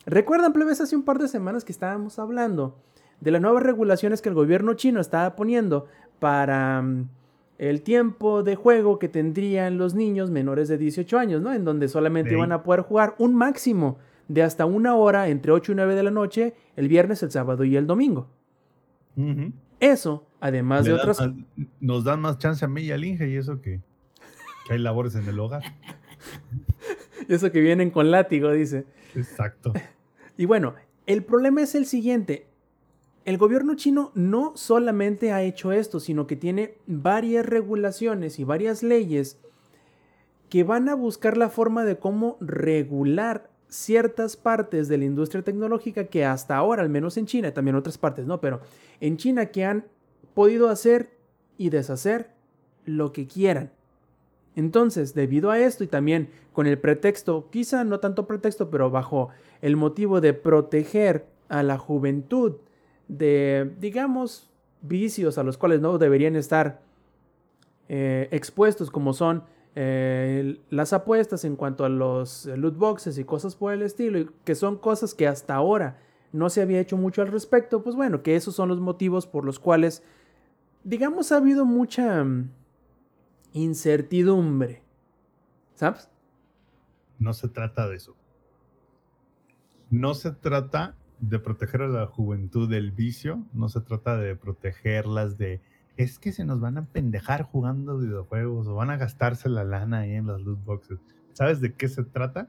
¿Recuerdan, 0.06 0.52
plebes, 0.52 0.80
hace 0.80 0.96
un 0.96 1.04
par 1.04 1.18
de 1.18 1.28
semanas 1.28 1.64
que 1.64 1.72
estábamos 1.72 2.18
hablando 2.18 2.76
de 3.20 3.30
las 3.30 3.40
nuevas 3.40 3.62
regulaciones 3.62 4.20
que 4.20 4.28
el 4.28 4.34
gobierno 4.34 4.74
chino 4.74 5.00
estaba 5.00 5.36
poniendo 5.36 5.86
para 6.18 6.82
mm, 6.82 7.08
el 7.68 7.82
tiempo 7.82 8.42
de 8.42 8.56
juego 8.56 8.98
que 8.98 9.08
tendrían 9.08 9.78
los 9.78 9.94
niños 9.94 10.30
menores 10.30 10.66
de 10.68 10.78
18 10.78 11.16
años, 11.18 11.42
¿no? 11.42 11.52
En 11.54 11.64
donde 11.64 11.86
solamente 11.88 12.30
Sí. 12.30 12.36
iban 12.36 12.50
a 12.50 12.62
poder 12.64 12.80
jugar 12.82 13.14
un 13.18 13.34
máximo 13.36 13.98
de 14.26 14.42
hasta 14.42 14.66
una 14.66 14.96
hora 14.96 15.28
entre 15.28 15.52
8 15.52 15.70
y 15.72 15.74
9 15.76 15.94
de 15.94 16.02
la 16.02 16.10
noche 16.10 16.54
el 16.76 16.88
viernes, 16.88 17.22
el 17.22 17.30
sábado 17.30 17.62
y 17.64 17.76
el 17.76 17.86
domingo. 17.86 18.28
Eso, 19.78 20.26
además 20.40 20.84
Le 20.84 20.90
de 20.90 20.94
otras... 20.98 21.20
más- 21.20 21.30
nos 21.80 22.04
dan 22.04 22.20
más 22.20 22.38
chance 22.38 22.64
a 22.64 22.68
mí 22.68 22.82
y 22.82 22.90
al 22.92 23.04
Inge 23.04 23.28
y 23.28 23.36
eso 23.36 23.60
que, 23.60 23.80
que 24.66 24.72
hay 24.74 24.78
labores 24.78 25.14
en 25.14 25.28
el 25.28 25.38
hogar. 25.38 25.62
Eso 27.28 27.52
que 27.52 27.60
vienen 27.60 27.90
con 27.90 28.10
látigo, 28.10 28.50
dice. 28.52 28.84
Exacto. 29.14 29.72
Y 30.36 30.46
bueno, 30.46 30.74
el 31.06 31.22
problema 31.24 31.60
es 31.62 31.74
el 31.74 31.84
siguiente. 31.86 32.46
El 33.24 33.38
gobierno 33.38 33.76
chino 33.76 34.10
no 34.14 34.52
solamente 34.56 35.32
ha 35.32 35.42
hecho 35.42 35.70
esto, 35.70 36.00
sino 36.00 36.26
que 36.26 36.34
tiene 36.34 36.74
varias 36.86 37.46
regulaciones 37.46 38.40
y 38.40 38.44
varias 38.44 38.82
leyes 38.82 39.38
que 40.48 40.64
van 40.64 40.88
a 40.88 40.94
buscar 40.94 41.36
la 41.36 41.48
forma 41.48 41.84
de 41.84 41.98
cómo 41.98 42.36
regular 42.40 43.48
ciertas 43.68 44.36
partes 44.36 44.88
de 44.88 44.98
la 44.98 45.04
industria 45.04 45.42
tecnológica 45.42 46.08
que 46.08 46.24
hasta 46.24 46.56
ahora, 46.56 46.82
al 46.82 46.88
menos 46.88 47.16
en 47.16 47.26
China, 47.26 47.54
también 47.54 47.76
otras 47.76 47.96
partes, 47.96 48.26
no, 48.26 48.40
pero 48.40 48.60
en 49.00 49.16
China 49.16 49.46
que 49.46 49.64
han 49.64 49.86
podido 50.34 50.68
hacer 50.68 51.10
y 51.56 51.70
deshacer 51.70 52.30
lo 52.84 53.12
que 53.12 53.26
quieran. 53.26 53.70
Entonces, 54.56 55.14
debido 55.14 55.50
a 55.50 55.58
esto 55.58 55.84
y 55.84 55.86
también 55.86 56.28
con 56.52 56.66
el 56.66 56.78
pretexto, 56.78 57.48
quizá 57.50 57.84
no 57.84 58.00
tanto 58.00 58.26
pretexto, 58.26 58.68
pero 58.68 58.90
bajo 58.90 59.28
el 59.62 59.76
motivo 59.76 60.20
de 60.20 60.34
proteger 60.34 61.24
a 61.48 61.62
la 61.62 61.78
juventud 61.78 62.56
de, 63.08 63.74
digamos, 63.80 64.50
vicios 64.80 65.38
a 65.38 65.42
los 65.42 65.58
cuales 65.58 65.80
no 65.80 65.98
deberían 65.98 66.36
estar 66.36 66.80
eh, 67.88 68.28
expuestos 68.30 68.90
como 68.90 69.12
son 69.12 69.44
eh, 69.74 70.60
las 70.70 70.92
apuestas 70.92 71.44
en 71.44 71.56
cuanto 71.56 71.84
a 71.84 71.88
los 71.88 72.46
eh, 72.46 72.56
loot 72.56 72.76
boxes 72.76 73.16
y 73.18 73.24
cosas 73.24 73.56
por 73.56 73.72
el 73.72 73.82
estilo, 73.82 74.18
y 74.18 74.30
que 74.44 74.54
son 74.54 74.76
cosas 74.76 75.14
que 75.14 75.26
hasta 75.26 75.54
ahora 75.54 75.98
no 76.32 76.50
se 76.50 76.62
había 76.62 76.80
hecho 76.80 76.96
mucho 76.96 77.22
al 77.22 77.28
respecto, 77.28 77.82
pues 77.82 77.96
bueno, 77.96 78.22
que 78.22 78.36
esos 78.36 78.54
son 78.54 78.68
los 78.68 78.80
motivos 78.80 79.26
por 79.26 79.44
los 79.44 79.58
cuales, 79.58 80.02
digamos, 80.84 81.32
ha 81.32 81.38
habido 81.38 81.64
mucha 81.64 82.22
mm, 82.22 82.50
incertidumbre. 83.52 84.82
¿Sabes? 85.74 86.08
No 87.18 87.32
se 87.32 87.48
trata 87.48 87.88
de 87.88 87.96
eso. 87.96 88.14
No 89.90 90.14
se 90.14 90.32
trata 90.32 90.96
de 91.22 91.38
proteger 91.38 91.82
a 91.82 91.88
la 91.88 92.06
juventud 92.06 92.68
del 92.68 92.90
vicio, 92.90 93.44
no 93.52 93.68
se 93.68 93.80
trata 93.80 94.16
de 94.16 94.34
protegerlas 94.34 95.38
de 95.38 95.60
es 95.96 96.18
que 96.18 96.32
se 96.32 96.44
nos 96.44 96.60
van 96.60 96.78
a 96.78 96.84
pendejar 96.86 97.42
jugando 97.42 97.98
videojuegos 97.98 98.66
o 98.66 98.74
van 98.74 98.90
a 98.90 98.96
gastarse 98.96 99.48
la 99.48 99.62
lana 99.62 100.00
ahí 100.00 100.14
en 100.14 100.26
las 100.26 100.40
loot 100.40 100.64
boxes. 100.64 100.98
¿Sabes 101.32 101.60
de 101.60 101.74
qué 101.74 101.88
se 101.88 102.02
trata? 102.02 102.48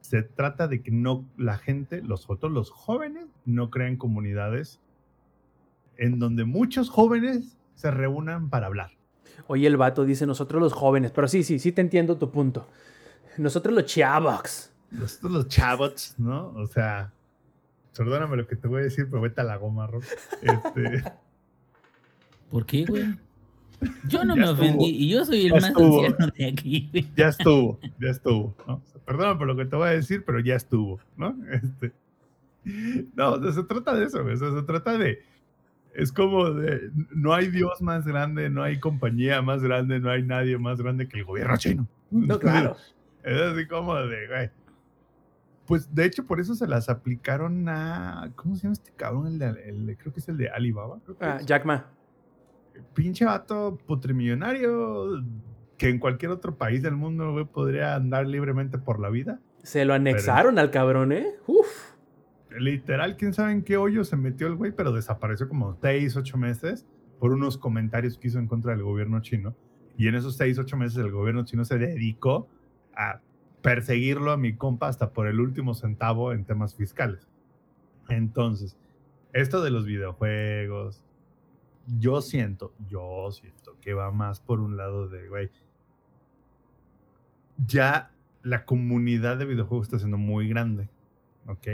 Se 0.00 0.22
trata 0.22 0.68
de 0.68 0.80
que 0.80 0.92
no 0.92 1.24
la 1.36 1.58
gente, 1.58 2.00
los 2.02 2.26
todo 2.26 2.48
los 2.48 2.70
jóvenes, 2.70 3.26
no 3.44 3.70
crean 3.70 3.96
comunidades 3.96 4.80
en 5.96 6.20
donde 6.20 6.44
muchos 6.44 6.90
jóvenes 6.90 7.56
se 7.74 7.90
reúnan 7.90 8.48
para 8.48 8.66
hablar. 8.66 8.92
Oye, 9.48 9.66
el 9.66 9.76
vato 9.76 10.04
dice 10.04 10.24
nosotros 10.24 10.62
los 10.62 10.72
jóvenes, 10.72 11.10
pero 11.10 11.26
sí, 11.26 11.42
sí, 11.42 11.58
sí 11.58 11.72
te 11.72 11.80
entiendo 11.80 12.16
tu 12.16 12.30
punto. 12.30 12.68
Nosotros 13.38 13.74
los 13.74 13.86
chavos. 13.86 14.70
Los, 14.90 15.22
los 15.22 15.48
chavos, 15.48 16.14
¿no? 16.18 16.50
O 16.50 16.66
sea, 16.66 17.12
perdóname 17.98 18.36
lo 18.36 18.46
que 18.46 18.56
te 18.56 18.68
voy 18.68 18.80
a 18.80 18.84
decir, 18.84 19.06
pero 19.10 19.20
vete 19.22 19.40
a 19.40 19.44
la 19.44 19.56
goma, 19.56 19.86
Rob. 19.86 20.02
Este, 20.42 21.02
¿Por 22.50 22.64
qué, 22.64 22.84
güey? 22.86 23.04
Yo 24.08 24.24
no 24.24 24.34
Ya 24.34 24.40
me 24.40 24.50
estuvo. 24.50 24.52
ofendí 24.66 24.86
y 24.86 25.10
yo 25.10 25.24
soy 25.24 25.42
el 25.46 25.48
Ya 25.52 25.54
más 25.60 25.64
estuvo. 25.70 26.04
anciano 26.04 26.32
de 26.36 26.46
aquí, 26.46 26.88
güey. 26.90 27.08
ya 27.16 27.28
estuvo, 27.28 27.78
ya 28.00 28.08
estuvo, 28.10 28.56
¿no? 28.66 28.74
O 28.74 28.82
sea, 28.86 29.00
perdóname 29.04 29.38
por 29.38 29.46
lo 29.46 29.56
que 29.56 29.64
te 29.66 29.76
voy 29.76 29.88
a 29.88 29.92
decir, 29.92 30.24
pero 30.24 30.40
ya 30.40 30.54
estuvo, 30.56 30.98
¿no? 31.16 31.36
Este, 31.52 31.92
no, 33.14 33.32
o 33.34 33.42
sea, 33.42 33.52
se 33.52 33.62
trata 33.64 33.94
de 33.94 34.06
eso, 34.06 34.22
güey, 34.22 34.34
o 34.34 34.38
sea, 34.38 34.50
se 34.52 34.62
trata 34.62 34.98
de, 34.98 35.22
es 35.94 36.10
como 36.12 36.50
de, 36.50 36.90
no 37.14 37.32
hay 37.34 37.48
Dios 37.48 37.80
más 37.80 38.06
grande, 38.06 38.50
no 38.50 38.62
hay 38.62 38.78
compañía 38.80 39.42
más 39.42 39.62
grande, 39.62 40.00
no 40.00 40.10
hay 40.10 40.22
nadie 40.22 40.58
más 40.58 40.80
grande 40.80 41.06
que 41.08 41.18
el 41.18 41.24
gobierno 41.24 41.56
chino. 41.56 41.86
No, 42.10 42.38
claro. 42.40 42.76
Es 43.22 43.40
así 43.40 43.66
como 43.66 43.94
de, 43.96 44.26
güey. 44.26 44.50
Pues 45.68 45.94
de 45.94 46.06
hecho, 46.06 46.24
por 46.24 46.40
eso 46.40 46.54
se 46.54 46.66
las 46.66 46.88
aplicaron 46.88 47.68
a. 47.68 48.32
¿Cómo 48.36 48.56
se 48.56 48.62
llama 48.62 48.72
este 48.72 48.90
cabrón? 48.96 49.26
El 49.26 49.38
de, 49.38 49.46
el 49.68 49.96
creo 49.98 50.14
que 50.14 50.20
es 50.20 50.28
el 50.30 50.38
de 50.38 50.48
Alibaba. 50.48 50.98
Ah. 51.20 51.40
Jack 51.44 51.66
Ma. 51.66 51.90
Pinche 52.94 53.26
vato 53.26 53.78
putrimillonario. 53.86 55.22
que 55.76 55.90
en 55.90 55.98
cualquier 55.98 56.30
otro 56.30 56.56
país 56.56 56.82
del 56.82 56.96
mundo, 56.96 57.32
güey, 57.32 57.44
podría 57.44 57.94
andar 57.94 58.26
libremente 58.26 58.78
por 58.78 58.98
la 58.98 59.10
vida. 59.10 59.40
Se 59.62 59.84
lo 59.84 59.92
anexaron 59.92 60.58
al 60.58 60.70
cabrón, 60.70 61.12
¿eh? 61.12 61.34
Uf. 61.46 61.66
Literal, 62.58 63.18
quién 63.18 63.34
sabe 63.34 63.52
en 63.52 63.62
qué 63.62 63.76
hoyo 63.76 64.04
se 64.04 64.16
metió 64.16 64.46
el 64.46 64.54
güey, 64.54 64.72
pero 64.72 64.92
desapareció 64.92 65.50
como 65.50 65.76
seis, 65.82 66.16
ocho 66.16 66.38
meses 66.38 66.86
por 67.18 67.32
unos 67.32 67.58
comentarios 67.58 68.16
que 68.16 68.28
hizo 68.28 68.38
en 68.38 68.46
contra 68.46 68.72
del 68.72 68.82
gobierno 68.82 69.20
chino. 69.20 69.54
Y 69.98 70.08
en 70.08 70.14
esos 70.14 70.34
seis, 70.38 70.58
ocho 70.58 70.78
meses 70.78 70.96
el 70.96 71.10
gobierno 71.10 71.44
chino 71.44 71.66
se 71.66 71.76
dedicó 71.76 72.48
a 72.94 73.20
perseguirlo 73.62 74.30
a 74.32 74.36
mi 74.36 74.54
compa 74.56 74.88
hasta 74.88 75.10
por 75.12 75.26
el 75.26 75.40
último 75.40 75.74
centavo 75.74 76.32
en 76.32 76.44
temas 76.44 76.74
fiscales. 76.74 77.26
Entonces, 78.08 78.76
esto 79.32 79.62
de 79.62 79.70
los 79.70 79.84
videojuegos, 79.84 81.02
yo 81.98 82.20
siento, 82.22 82.72
yo 82.88 83.30
siento 83.32 83.76
que 83.80 83.94
va 83.94 84.10
más 84.12 84.40
por 84.40 84.60
un 84.60 84.76
lado 84.76 85.08
de, 85.08 85.28
güey, 85.28 85.50
ya 87.66 88.10
la 88.42 88.64
comunidad 88.64 89.36
de 89.36 89.44
videojuegos 89.44 89.88
está 89.88 89.98
siendo 89.98 90.16
muy 90.18 90.48
grande, 90.48 90.88
¿ok? 91.46 91.68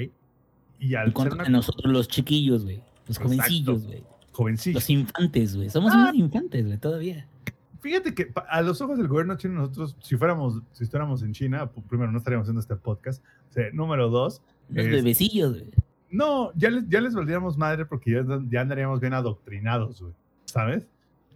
Y 0.81 0.95
al 0.95 1.15
ser 1.15 1.41
a 1.41 1.49
nosotros 1.49 1.93
los 1.93 2.09
chiquillos, 2.09 2.65
güey. 2.65 2.83
Los 3.07 3.19
Exacto. 3.19 3.29
jovencillos, 3.29 3.87
güey. 3.87 4.05
jovencillo, 4.33 4.75
Los 4.75 4.91
infantes, 4.91 5.57
güey. 5.57 5.71
Somos 5.71 5.93
Ah. 5.95 5.99
unos 6.05 6.15
infantes, 6.17 6.67
güey, 6.67 6.79
todavía. 6.79 7.29
Fíjate 7.85 8.15
que 8.15 8.33
a 8.49 8.63
los 8.63 8.81
ojos 8.81 8.99
del 8.99 9.07
gobierno 9.09 9.37
chino 9.37 9.55
nosotros, 9.61 9.97
si 10.01 10.17
fuéramos, 10.17 10.61
si 10.73 10.85
estuviéramos 10.85 11.23
en 11.23 11.33
China, 11.33 11.71
primero 11.89 12.11
no 12.11 12.19
estaríamos 12.19 12.47
haciendo 12.47 12.61
este 12.61 12.75
podcast. 12.77 13.23
O 13.51 13.53
sea, 13.53 13.67
número 13.73 14.09
dos, 14.09 14.43
Los 14.71 14.87
Es- 14.87 14.91
bebecillos, 14.91 15.53
güey. 15.53 15.71
no, 16.11 16.51
ya 16.55 16.71
les, 16.71 16.89
ya 16.89 17.01
les 17.01 17.15
valdríamos 17.15 17.57
madre 17.59 17.85
porque 17.85 18.11
ya, 18.13 18.25
ya 18.49 18.61
andaríamos 18.63 18.99
bien 19.01 19.13
adoctrinados, 19.13 20.01
güey, 20.01 20.15
¿sabes? 20.47 20.85
O 20.85 20.87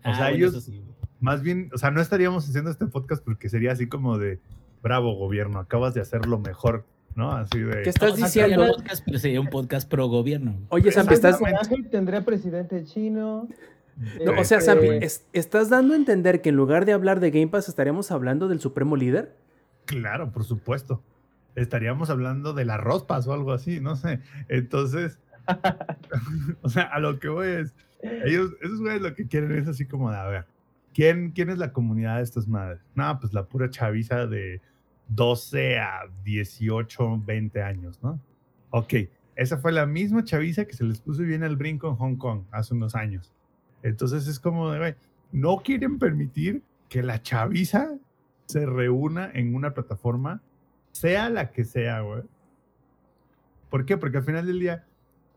Ah, 0.05 0.15
sea, 0.15 0.25
bueno, 0.31 0.37
ellos- 0.37 0.55
eso 0.55 0.61
sí. 0.63 0.83
Más 1.21 1.43
bien, 1.43 1.69
o 1.75 1.79
sea, 1.79 1.91
no 1.91 2.01
estaríamos 2.01 2.49
haciendo 2.49 2.71
este 2.71 2.87
podcast 2.87 3.23
porque 3.25 3.49
sería 3.49 3.73
así 3.73 3.87
como 3.89 4.19
de, 4.19 4.39
bravo 4.83 5.15
gobierno, 5.17 5.59
acabas 5.59 5.93
de 5.95 6.01
hacerlo 6.01 6.39
mejor, 6.39 6.85
¿no? 7.17 7.33
Así 7.33 7.59
de... 7.59 7.83
¿Qué 7.83 7.91
estás 7.91 8.13
o 8.13 8.17
sea, 8.17 8.27
diciendo? 8.27 8.63
un 8.65 8.71
podcast, 8.71 9.03
pero 9.05 9.19
sería 9.19 9.41
un 9.41 9.49
podcast 9.49 9.91
pro 9.91 10.07
gobierno. 10.07 10.55
Oye, 10.69 10.93
Sampi, 10.93 11.15
estás. 11.15 11.41
Tendré 11.91 12.23
presidente 12.23 12.85
chino. 12.85 13.49
No, 14.25 14.33
o 14.41 14.45
sea, 14.45 14.59
Este, 14.59 14.61
Sampi, 14.73 14.87
es- 15.05 15.27
¿estás 15.33 15.71
dando 15.71 15.95
a 15.95 15.97
entender 15.97 16.41
que 16.43 16.49
en 16.51 16.57
lugar 16.57 16.85
de 16.85 16.93
hablar 16.93 17.21
de 17.21 17.31
Game 17.31 17.49
Pass 17.49 17.69
estaríamos 17.69 18.11
hablando 18.11 18.49
del 18.49 18.61
supremo 18.61 18.97
líder? 18.97 19.37
Claro, 19.87 20.31
por 20.33 20.45
supuesto. 20.45 21.03
Estaríamos 21.55 22.09
hablando 22.11 22.53
de 22.53 22.65
las 22.65 22.79
rospas 22.81 23.27
o 23.27 23.33
algo 23.33 23.53
así, 23.53 23.81
no 23.81 23.97
sé. 23.97 24.21
Entonces, 24.49 25.19
o 26.63 26.69
sea, 26.69 26.85
a 26.85 27.01
lo 27.01 27.19
que 27.19 27.29
voy 27.29 27.49
es, 27.49 27.75
ellos, 28.25 28.55
esos 28.61 28.81
güeyes 28.81 29.03
lo 29.03 29.15
que 29.15 29.27
quieren 29.27 29.53
es 29.53 29.67
así 29.67 29.85
como 29.87 30.11
de, 30.11 30.17
a 30.17 30.27
ver, 30.27 30.47
¿quién, 30.95 31.33
quién 31.33 31.51
es 31.51 31.59
la 31.59 31.73
comunidad 31.73 32.19
de 32.19 32.23
estas 32.23 32.47
madres? 32.47 32.81
No, 32.95 33.19
pues 33.19 33.33
la 33.33 33.45
pura 33.47 33.71
chaviza 33.71 34.27
de 34.27 34.61
12 35.09 35.79
a 35.79 36.01
18, 36.25 37.23
20 37.25 37.63
años, 37.63 37.99
¿no? 38.03 38.21
Ok, 38.71 38.95
esa 39.37 39.57
fue 39.59 39.73
la 39.73 39.87
misma 39.87 40.23
chaviza 40.25 40.65
que 40.67 40.75
se 40.75 40.85
les 40.85 41.01
puso 41.01 41.23
bien 41.23 41.43
al 41.43 41.57
brinco 41.57 41.89
en 41.89 41.97
Hong 41.97 42.17
Kong 42.17 42.43
hace 42.51 42.75
unos 42.75 42.95
años. 42.95 43.33
Entonces 43.83 44.27
es 44.27 44.41
como 44.41 44.71
de, 44.71 44.97
no 45.33 45.59
quieren 45.59 45.99
permitir 45.99 46.63
que 46.89 47.03
la 47.03 47.23
chaviza 47.23 47.91
se 48.47 48.65
reúna 48.67 49.31
en 49.35 49.55
una 49.55 49.75
plataforma, 49.75 50.43
sea 50.93 51.29
la 51.29 51.51
que 51.51 51.65
sea, 51.65 52.01
güey. 52.01 52.23
¿Por 53.71 53.85
qué? 53.85 53.97
Porque 53.97 54.19
al 54.19 54.25
final 54.25 54.47
del 54.47 54.61
día 54.61 54.87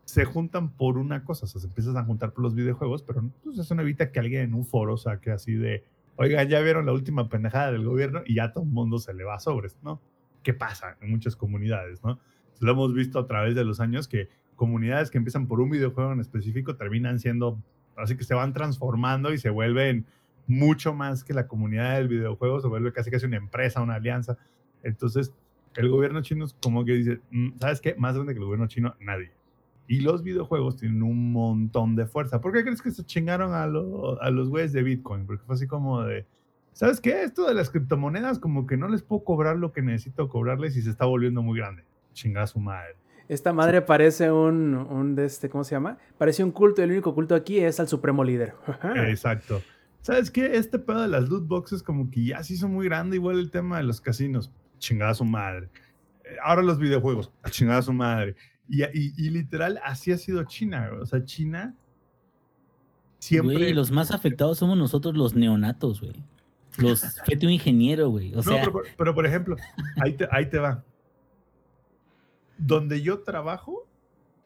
se 0.04 0.24
juntan 0.24 0.70
por 0.70 0.98
una 0.98 1.24
cosa, 1.24 1.44
o 1.44 1.48
sea, 1.48 1.60
se 1.60 1.66
empiezan 1.66 1.96
a 1.96 2.04
juntar 2.04 2.32
por 2.32 2.42
los 2.42 2.54
videojuegos, 2.54 3.02
pero 3.02 3.22
pues, 3.44 3.58
eso 3.58 3.74
no 3.74 3.82
evita 3.82 4.10
que 4.10 4.20
alguien 4.20 4.42
en 4.42 4.54
un 4.54 4.64
foro 4.64 4.96
saque 4.96 5.30
así 5.30 5.54
de, 5.54 5.84
oigan, 6.16 6.48
ya 6.48 6.60
vieron 6.60 6.86
la 6.86 6.92
última 6.92 7.28
pendejada 7.28 7.72
del 7.72 7.84
gobierno 7.84 8.22
y 8.26 8.34
ya 8.34 8.52
todo 8.52 8.64
el 8.64 8.70
mundo 8.70 8.98
se 8.98 9.14
le 9.14 9.24
va 9.24 9.36
a 9.36 9.40
sobres, 9.40 9.78
¿no? 9.82 10.00
¿Qué 10.42 10.54
pasa 10.54 10.96
en 11.00 11.10
muchas 11.10 11.36
comunidades, 11.36 12.02
no? 12.02 12.18
Lo 12.60 12.72
hemos 12.72 12.94
visto 12.94 13.18
a 13.18 13.26
través 13.26 13.54
de 13.54 13.64
los 13.64 13.80
años 13.80 14.08
que 14.08 14.28
comunidades 14.56 15.10
que 15.10 15.18
empiezan 15.18 15.46
por 15.46 15.60
un 15.60 15.70
videojuego 15.70 16.12
en 16.12 16.20
específico 16.20 16.76
terminan 16.76 17.18
siendo, 17.18 17.60
así 17.96 18.16
que 18.16 18.24
se 18.24 18.34
van 18.34 18.52
transformando 18.52 19.32
y 19.32 19.38
se 19.38 19.50
vuelven 19.50 20.06
mucho 20.46 20.92
más 20.94 21.24
que 21.24 21.34
la 21.34 21.46
comunidad 21.46 21.96
del 21.96 22.08
videojuego, 22.08 22.60
se 22.60 22.68
vuelve 22.68 22.92
casi 22.92 23.10
casi 23.10 23.26
una 23.26 23.36
empresa, 23.36 23.80
una 23.82 23.94
alianza. 23.94 24.36
Entonces, 24.82 25.32
el 25.76 25.88
gobierno 25.88 26.22
chino 26.22 26.44
es 26.44 26.54
como 26.62 26.84
que 26.84 26.92
dice, 26.92 27.20
"Mm, 27.30 27.50
¿sabes 27.60 27.80
qué? 27.80 27.94
Más 27.96 28.14
grande 28.14 28.34
que 28.34 28.38
el 28.38 28.44
gobierno 28.44 28.66
chino, 28.66 28.94
nadie. 29.00 29.32
Y 29.86 30.00
los 30.00 30.22
videojuegos 30.22 30.76
tienen 30.76 31.02
un 31.02 31.32
montón 31.32 31.96
de 31.96 32.06
fuerza. 32.06 32.40
¿Por 32.40 32.52
qué 32.52 32.62
crees 32.62 32.82
que 32.82 32.90
se 32.90 33.04
chingaron 33.04 33.52
a, 33.52 33.64
a 33.64 34.30
los 34.30 34.48
güeyes 34.48 34.72
de 34.72 34.82
Bitcoin? 34.82 35.26
Porque 35.26 35.44
fue 35.44 35.54
así 35.54 35.66
como 35.66 36.02
de, 36.02 36.26
¿sabes 36.72 37.00
qué? 37.00 37.22
Esto 37.22 37.46
de 37.46 37.54
las 37.54 37.70
criptomonedas 37.70 38.38
como 38.38 38.66
que 38.66 38.76
no 38.76 38.88
les 38.88 39.02
puedo 39.02 39.24
cobrar 39.24 39.56
lo 39.56 39.72
que 39.72 39.82
necesito 39.82 40.28
cobrarles 40.28 40.76
y 40.76 40.82
se 40.82 40.90
está 40.90 41.04
volviendo 41.04 41.42
muy 41.42 41.58
grande. 41.58 41.84
Chingada 42.12 42.46
su 42.46 42.60
madre. 42.60 42.94
Esta 43.32 43.52
madre 43.52 43.80
parece 43.82 44.30
un, 44.30 44.74
un 44.74 45.14
de 45.14 45.24
este, 45.24 45.48
¿cómo 45.48 45.64
se 45.64 45.74
llama? 45.74 45.96
Parece 46.18 46.44
un 46.44 46.50
culto 46.50 46.80
y 46.80 46.84
el 46.84 46.90
único 46.90 47.14
culto 47.14 47.34
aquí 47.34 47.58
es 47.58 47.80
al 47.80 47.88
supremo 47.88 48.22
líder. 48.24 48.54
Exacto. 49.08 49.62
¿Sabes 50.02 50.30
qué? 50.30 50.56
Este 50.56 50.78
pedo 50.78 51.00
de 51.02 51.08
las 51.08 51.28
loot 51.28 51.46
boxes 51.46 51.82
como 51.82 52.10
que 52.10 52.24
ya 52.26 52.42
se 52.42 52.54
hizo 52.54 52.68
muy 52.68 52.84
grande, 52.86 53.16
igual 53.16 53.38
el 53.38 53.50
tema 53.50 53.78
de 53.78 53.84
los 53.84 54.00
casinos. 54.00 54.50
Chingada 54.78 55.14
su 55.14 55.24
madre. 55.24 55.70
Eh, 56.24 56.36
Ahora 56.44 56.62
los 56.62 56.78
videojuegos. 56.78 57.30
A 57.42 57.50
chingada 57.50 57.80
su 57.82 57.92
madre. 57.92 58.34
Y, 58.68 58.82
y, 58.84 59.12
y 59.16 59.30
literal, 59.30 59.80
así 59.84 60.12
ha 60.12 60.18
sido 60.18 60.42
China. 60.44 60.88
güey. 60.88 61.00
O 61.02 61.06
sea, 61.06 61.24
China 61.24 61.74
siempre... 63.18 63.56
Güey, 63.56 63.72
los 63.74 63.90
más 63.90 64.10
afectados 64.10 64.58
somos 64.58 64.76
nosotros 64.76 65.14
los 65.16 65.34
neonatos, 65.34 66.00
güey. 66.00 66.22
Los 66.78 67.00
fete 67.26 67.46
un 67.46 67.52
ingeniero, 67.52 68.08
güey. 68.08 68.32
O 68.32 68.36
no, 68.36 68.42
sea, 68.42 68.60
pero, 68.60 68.72
por- 68.72 68.86
pero, 68.96 69.14
por 69.14 69.26
ejemplo, 69.26 69.56
ahí 70.02 70.14
te, 70.14 70.28
ahí 70.30 70.46
te 70.46 70.58
va. 70.58 70.84
Donde 72.64 73.02
yo 73.02 73.22
trabajo, 73.22 73.88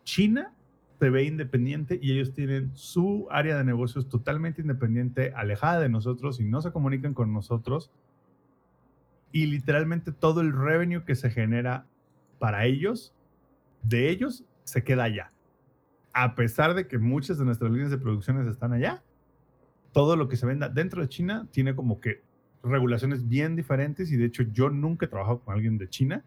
China 0.05 0.55
se 0.99 1.11
ve 1.11 1.25
independiente 1.25 1.99
y 2.01 2.13
ellos 2.13 2.33
tienen 2.33 2.71
su 2.75 3.27
área 3.31 3.59
de 3.59 3.65
negocios 3.65 4.09
totalmente 4.09 4.63
independiente, 4.63 5.35
alejada 5.37 5.81
de 5.81 5.91
nosotros 5.91 6.41
y 6.41 6.45
no 6.45 6.63
se 6.63 6.73
comunican 6.73 7.13
con 7.13 7.35
nosotros. 7.35 7.91
Y 9.33 9.47
literalmente 9.47 10.13
todo 10.13 10.41
el 10.41 10.55
revenue 10.55 11.05
que 11.05 11.15
se 11.15 11.29
genera 11.29 11.87
para 12.39 12.65
ellos, 12.65 13.15
de 13.83 14.09
ellos, 14.09 14.47
se 14.65 14.83
queda 14.83 15.05
allá. 15.05 15.33
A 16.15 16.35
pesar 16.35 16.73
de 16.73 16.89
que 16.89 16.97
muchas 16.97 17.37
de 17.37 17.45
nuestras 17.45 17.71
líneas 17.71 17.91
de 17.91 17.99
producciones 17.99 18.47
están 18.47 18.73
allá, 18.73 19.03
todo 19.93 20.17
lo 20.17 20.27
que 20.27 20.37
se 20.37 20.47
venda 20.47 20.71
dentro 20.71 21.03
de 21.03 21.11
China 21.11 21.47
tiene 21.51 21.77
como 21.77 22.01
que 22.01 22.23
regulaciones 22.63 23.29
bien 23.29 23.57
diferentes 23.57 24.11
y 24.11 24.17
de 24.17 24.25
hecho 24.25 24.43
yo 24.45 24.71
nunca 24.71 25.05
he 25.05 25.09
trabajado 25.11 25.41
con 25.41 25.55
alguien 25.55 25.77
de 25.77 25.91
China 25.91 26.25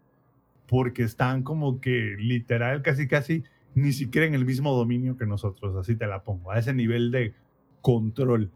porque 0.70 1.02
están 1.02 1.42
como 1.42 1.80
que 1.80 2.14
literal 2.16 2.82
casi 2.82 3.08
casi 3.08 3.42
ni 3.74 3.92
siquiera 3.92 4.24
en 4.28 4.34
el 4.34 4.44
mismo 4.44 4.72
dominio 4.72 5.16
que 5.16 5.26
nosotros, 5.26 5.74
así 5.74 5.96
te 5.96 6.06
la 6.06 6.22
pongo, 6.22 6.52
a 6.52 6.60
ese 6.60 6.72
nivel 6.72 7.10
de 7.10 7.34
control, 7.82 8.52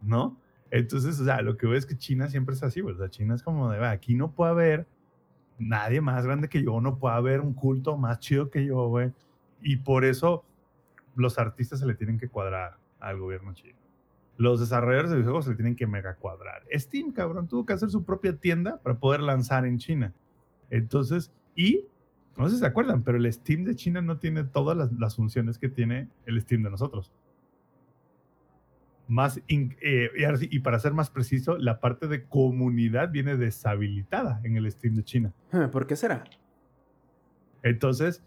¿no? 0.00 0.38
Entonces, 0.70 1.20
o 1.20 1.24
sea, 1.26 1.42
lo 1.42 1.58
que 1.58 1.66
veo 1.66 1.76
es 1.76 1.84
que 1.84 1.98
China 1.98 2.30
siempre 2.30 2.54
es 2.54 2.62
así, 2.62 2.80
sea, 2.96 3.10
China 3.10 3.34
es 3.34 3.42
como 3.42 3.70
de, 3.70 3.78
"Va, 3.78 3.90
aquí 3.90 4.14
no 4.14 4.32
puede 4.32 4.50
haber 4.50 4.86
nadie 5.58 6.00
más 6.00 6.24
grande 6.24 6.48
que 6.48 6.62
yo, 6.62 6.80
no 6.80 6.98
puede 6.98 7.16
haber 7.16 7.42
un 7.42 7.52
culto 7.52 7.98
más 7.98 8.18
chido 8.20 8.48
que 8.50 8.64
yo, 8.64 8.88
güey. 8.88 9.12
Y 9.60 9.76
por 9.76 10.06
eso 10.06 10.44
los 11.16 11.38
artistas 11.38 11.80
se 11.80 11.86
le 11.86 11.94
tienen 11.94 12.18
que 12.18 12.28
cuadrar 12.28 12.78
al 12.98 13.18
gobierno 13.18 13.52
chino. 13.52 13.78
Los 14.38 14.58
desarrolladores 14.60 15.10
de 15.10 15.18
videojuegos 15.18 15.44
se 15.44 15.50
le 15.50 15.56
tienen 15.56 15.76
que 15.76 15.86
mega 15.86 16.14
cuadrar. 16.14 16.62
Steam, 16.72 17.12
cabrón, 17.12 17.46
tuvo 17.46 17.66
que 17.66 17.74
hacer 17.74 17.90
su 17.90 18.04
propia 18.04 18.34
tienda 18.36 18.78
para 18.78 18.98
poder 18.98 19.20
lanzar 19.20 19.66
en 19.66 19.76
China. 19.76 20.14
Entonces, 20.70 21.30
y 21.54 21.86
no 22.36 22.48
sé 22.48 22.54
si 22.54 22.60
se 22.60 22.66
acuerdan, 22.66 23.02
pero 23.02 23.18
el 23.18 23.30
Steam 23.32 23.64
de 23.64 23.74
China 23.76 24.00
no 24.00 24.18
tiene 24.18 24.44
todas 24.44 24.76
las, 24.76 24.92
las 24.92 25.16
funciones 25.16 25.58
que 25.58 25.68
tiene 25.68 26.08
el 26.26 26.40
Steam 26.40 26.62
de 26.62 26.70
nosotros. 26.70 27.12
Más 29.08 29.40
in- 29.48 29.76
eh, 29.82 30.10
y, 30.50 30.60
para 30.60 30.78
ser 30.78 30.94
más 30.94 31.10
preciso, 31.10 31.58
la 31.58 31.80
parte 31.80 32.08
de 32.08 32.24
comunidad 32.24 33.10
viene 33.10 33.36
deshabilitada 33.36 34.40
en 34.44 34.56
el 34.56 34.70
Steam 34.70 34.94
de 34.94 35.04
China. 35.04 35.32
¿Por 35.70 35.86
qué 35.86 35.96
será? 35.96 36.24
Entonces, 37.62 38.24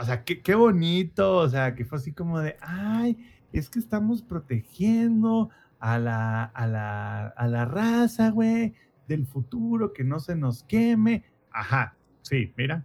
o 0.00 0.04
sea, 0.04 0.24
qué, 0.24 0.40
qué 0.40 0.54
bonito, 0.54 1.36
o 1.36 1.48
sea, 1.48 1.74
que 1.74 1.84
fue 1.84 1.98
así 1.98 2.12
como 2.12 2.40
de, 2.40 2.56
ay, 2.60 3.18
es 3.52 3.68
que 3.68 3.78
estamos 3.78 4.22
protegiendo 4.22 5.50
a 5.78 5.98
la, 5.98 6.44
a 6.44 6.66
la, 6.66 7.26
a 7.28 7.46
la 7.46 7.64
raza, 7.66 8.30
güey, 8.30 8.72
del 9.06 9.26
futuro, 9.26 9.92
que 9.92 10.02
no 10.04 10.18
se 10.18 10.34
nos 10.34 10.62
queme. 10.64 11.24
Ajá, 11.50 11.96
sí, 12.24 12.52
mira. 12.56 12.84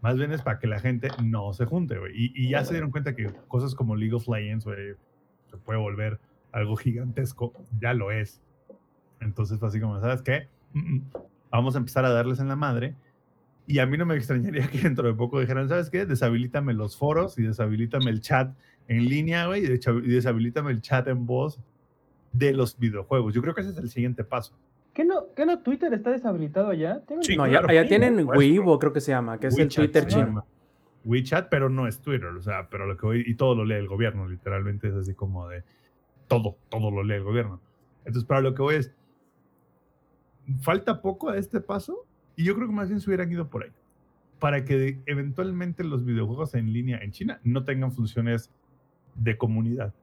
Más 0.00 0.16
bien 0.16 0.32
es 0.32 0.42
para 0.42 0.60
que 0.60 0.68
la 0.68 0.78
gente 0.78 1.08
no 1.22 1.52
se 1.52 1.64
junte, 1.64 1.98
güey. 1.98 2.12
Y, 2.14 2.48
ya 2.48 2.64
se 2.64 2.72
dieron 2.72 2.92
cuenta 2.92 3.16
que 3.16 3.32
cosas 3.48 3.74
como 3.74 3.96
League 3.96 4.14
of 4.14 4.28
Legends, 4.28 4.64
güey, 4.64 4.94
se 5.50 5.56
puede 5.56 5.78
volver 5.78 6.20
algo 6.52 6.76
gigantesco. 6.76 7.52
Ya 7.80 7.94
lo 7.94 8.12
es. 8.12 8.40
Entonces 9.20 9.58
fue 9.58 9.68
así 9.68 9.80
como, 9.80 10.00
¿sabes 10.00 10.22
qué? 10.22 10.48
Vamos 11.50 11.74
a 11.74 11.78
empezar 11.78 12.04
a 12.04 12.10
darles 12.10 12.38
en 12.38 12.48
la 12.48 12.56
madre. 12.56 12.94
Y 13.66 13.80
a 13.80 13.86
mí 13.86 13.98
no 13.98 14.06
me 14.06 14.14
extrañaría 14.14 14.68
que 14.68 14.78
dentro 14.78 15.08
de 15.08 15.14
poco 15.14 15.40
dijeran, 15.40 15.68
¿sabes 15.68 15.90
qué? 15.90 16.06
Deshabilítame 16.06 16.74
los 16.74 16.96
foros 16.96 17.38
y 17.38 17.42
deshabilítame 17.42 18.10
el 18.10 18.20
chat 18.20 18.56
en 18.86 19.04
línea, 19.04 19.46
güey, 19.46 19.64
y 19.64 19.68
deshabilítame 19.68 20.70
el 20.70 20.80
chat 20.80 21.08
en 21.08 21.26
voz 21.26 21.60
de 22.32 22.52
los 22.54 22.78
videojuegos. 22.78 23.34
Yo 23.34 23.42
creo 23.42 23.54
que 23.54 23.62
ese 23.62 23.70
es 23.70 23.78
el 23.78 23.90
siguiente 23.90 24.24
paso. 24.24 24.56
¿Qué 24.98 25.04
no, 25.04 25.32
¿Qué 25.32 25.46
no 25.46 25.60
Twitter 25.60 25.94
está 25.94 26.10
deshabilitado 26.10 26.70
allá? 26.70 27.00
Sí, 27.20 27.36
no, 27.36 27.44
claro, 27.44 27.68
allá 27.68 27.84
sí, 27.84 27.88
tienen 27.88 28.18
supuesto. 28.18 28.36
Weibo, 28.36 28.80
creo 28.80 28.92
que 28.92 29.00
se 29.00 29.12
llama, 29.12 29.38
que 29.38 29.46
es 29.46 29.56
el 29.56 29.68
Twitter 29.68 30.08
chino. 30.08 30.44
WeChat, 31.04 31.48
pero 31.48 31.68
no 31.68 31.86
es 31.86 32.00
Twitter, 32.00 32.26
o 32.26 32.42
sea, 32.42 32.68
pero 32.68 32.84
lo 32.84 32.96
que 32.96 33.06
voy, 33.06 33.22
y 33.24 33.36
todo 33.36 33.54
lo 33.54 33.64
lee 33.64 33.76
el 33.76 33.86
gobierno, 33.86 34.26
literalmente 34.26 34.88
es 34.88 34.94
así 34.94 35.14
como 35.14 35.46
de 35.46 35.62
todo, 36.26 36.56
todo 36.68 36.90
lo 36.90 37.04
lee 37.04 37.14
el 37.14 37.22
gobierno. 37.22 37.60
Entonces, 38.06 38.24
para 38.24 38.40
lo 38.40 38.54
que 38.54 38.62
voy 38.62 38.74
es, 38.74 38.92
falta 40.62 41.00
poco 41.00 41.28
a 41.28 41.36
este 41.36 41.60
paso, 41.60 42.04
y 42.34 42.42
yo 42.42 42.56
creo 42.56 42.66
que 42.66 42.74
más 42.74 42.88
bien 42.88 43.00
se 43.00 43.08
hubieran 43.08 43.30
ido 43.30 43.48
por 43.48 43.62
ahí, 43.62 43.70
para 44.40 44.64
que 44.64 44.98
eventualmente 45.06 45.84
los 45.84 46.04
videojuegos 46.04 46.56
en 46.56 46.72
línea 46.72 46.98
en 46.98 47.12
China 47.12 47.38
no 47.44 47.62
tengan 47.62 47.92
funciones 47.92 48.50
de 49.14 49.38
comunidad, 49.38 49.94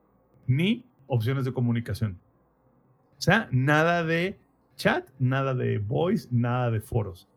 ni 0.47 0.85
opciones 1.07 1.43
de 1.43 1.51
comunicación. 1.51 2.17
O 3.17 3.21
sea, 3.21 3.49
nada 3.51 4.01
de 4.05 4.39
chat, 4.75 5.09
nada 5.19 5.53
de 5.53 5.77
voice, 5.79 6.27
nada 6.31 6.71
de 6.71 6.81
foros. 6.81 7.27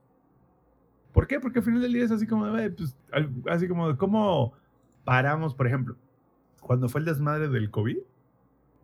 ¿Por 1.12 1.26
qué? 1.26 1.41
Porque 1.41 1.61
al 1.61 1.64
final 1.64 1.82
del 1.82 1.93
día 1.93 2.05
es 2.05 2.11
así 2.11 2.26
como 2.26 2.47
de, 2.47 2.51
"Güey, 2.51 2.70
pues, 2.70 2.97
así 3.49 3.68
como 3.68 3.89
de 3.89 3.97
cómo 3.97 4.53
paramos, 5.05 5.55
por 5.55 5.66
ejemplo, 5.66 5.97
cuando 6.61 6.89
fue 6.89 7.01
el 7.01 7.07
desmadre 7.07 7.49
del 7.49 7.70
COVID, 7.70 7.99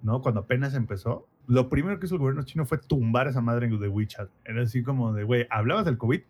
¿no? 0.03 0.23
Cuando 0.23 0.41
apenas 0.41 0.75
empezó, 0.75 1.29
lo 1.47 1.69
primero 1.69 1.99
que 1.99 2.07
hizo 2.07 2.15
el 2.15 2.21
gobierno 2.21 2.43
chino 2.45 2.65
fue 2.65 2.79
tumbar 2.79 3.29
esa 3.29 3.41
madre 3.41 3.69
de 3.69 3.89
WeChat. 3.89 4.31
Era 4.45 4.63
así 4.63 4.83
como 4.83 5.13
de, 5.13 5.25
güey, 5.25 5.47
hablabas 5.51 5.85
del 5.85 5.99
COVID, 5.99 6.23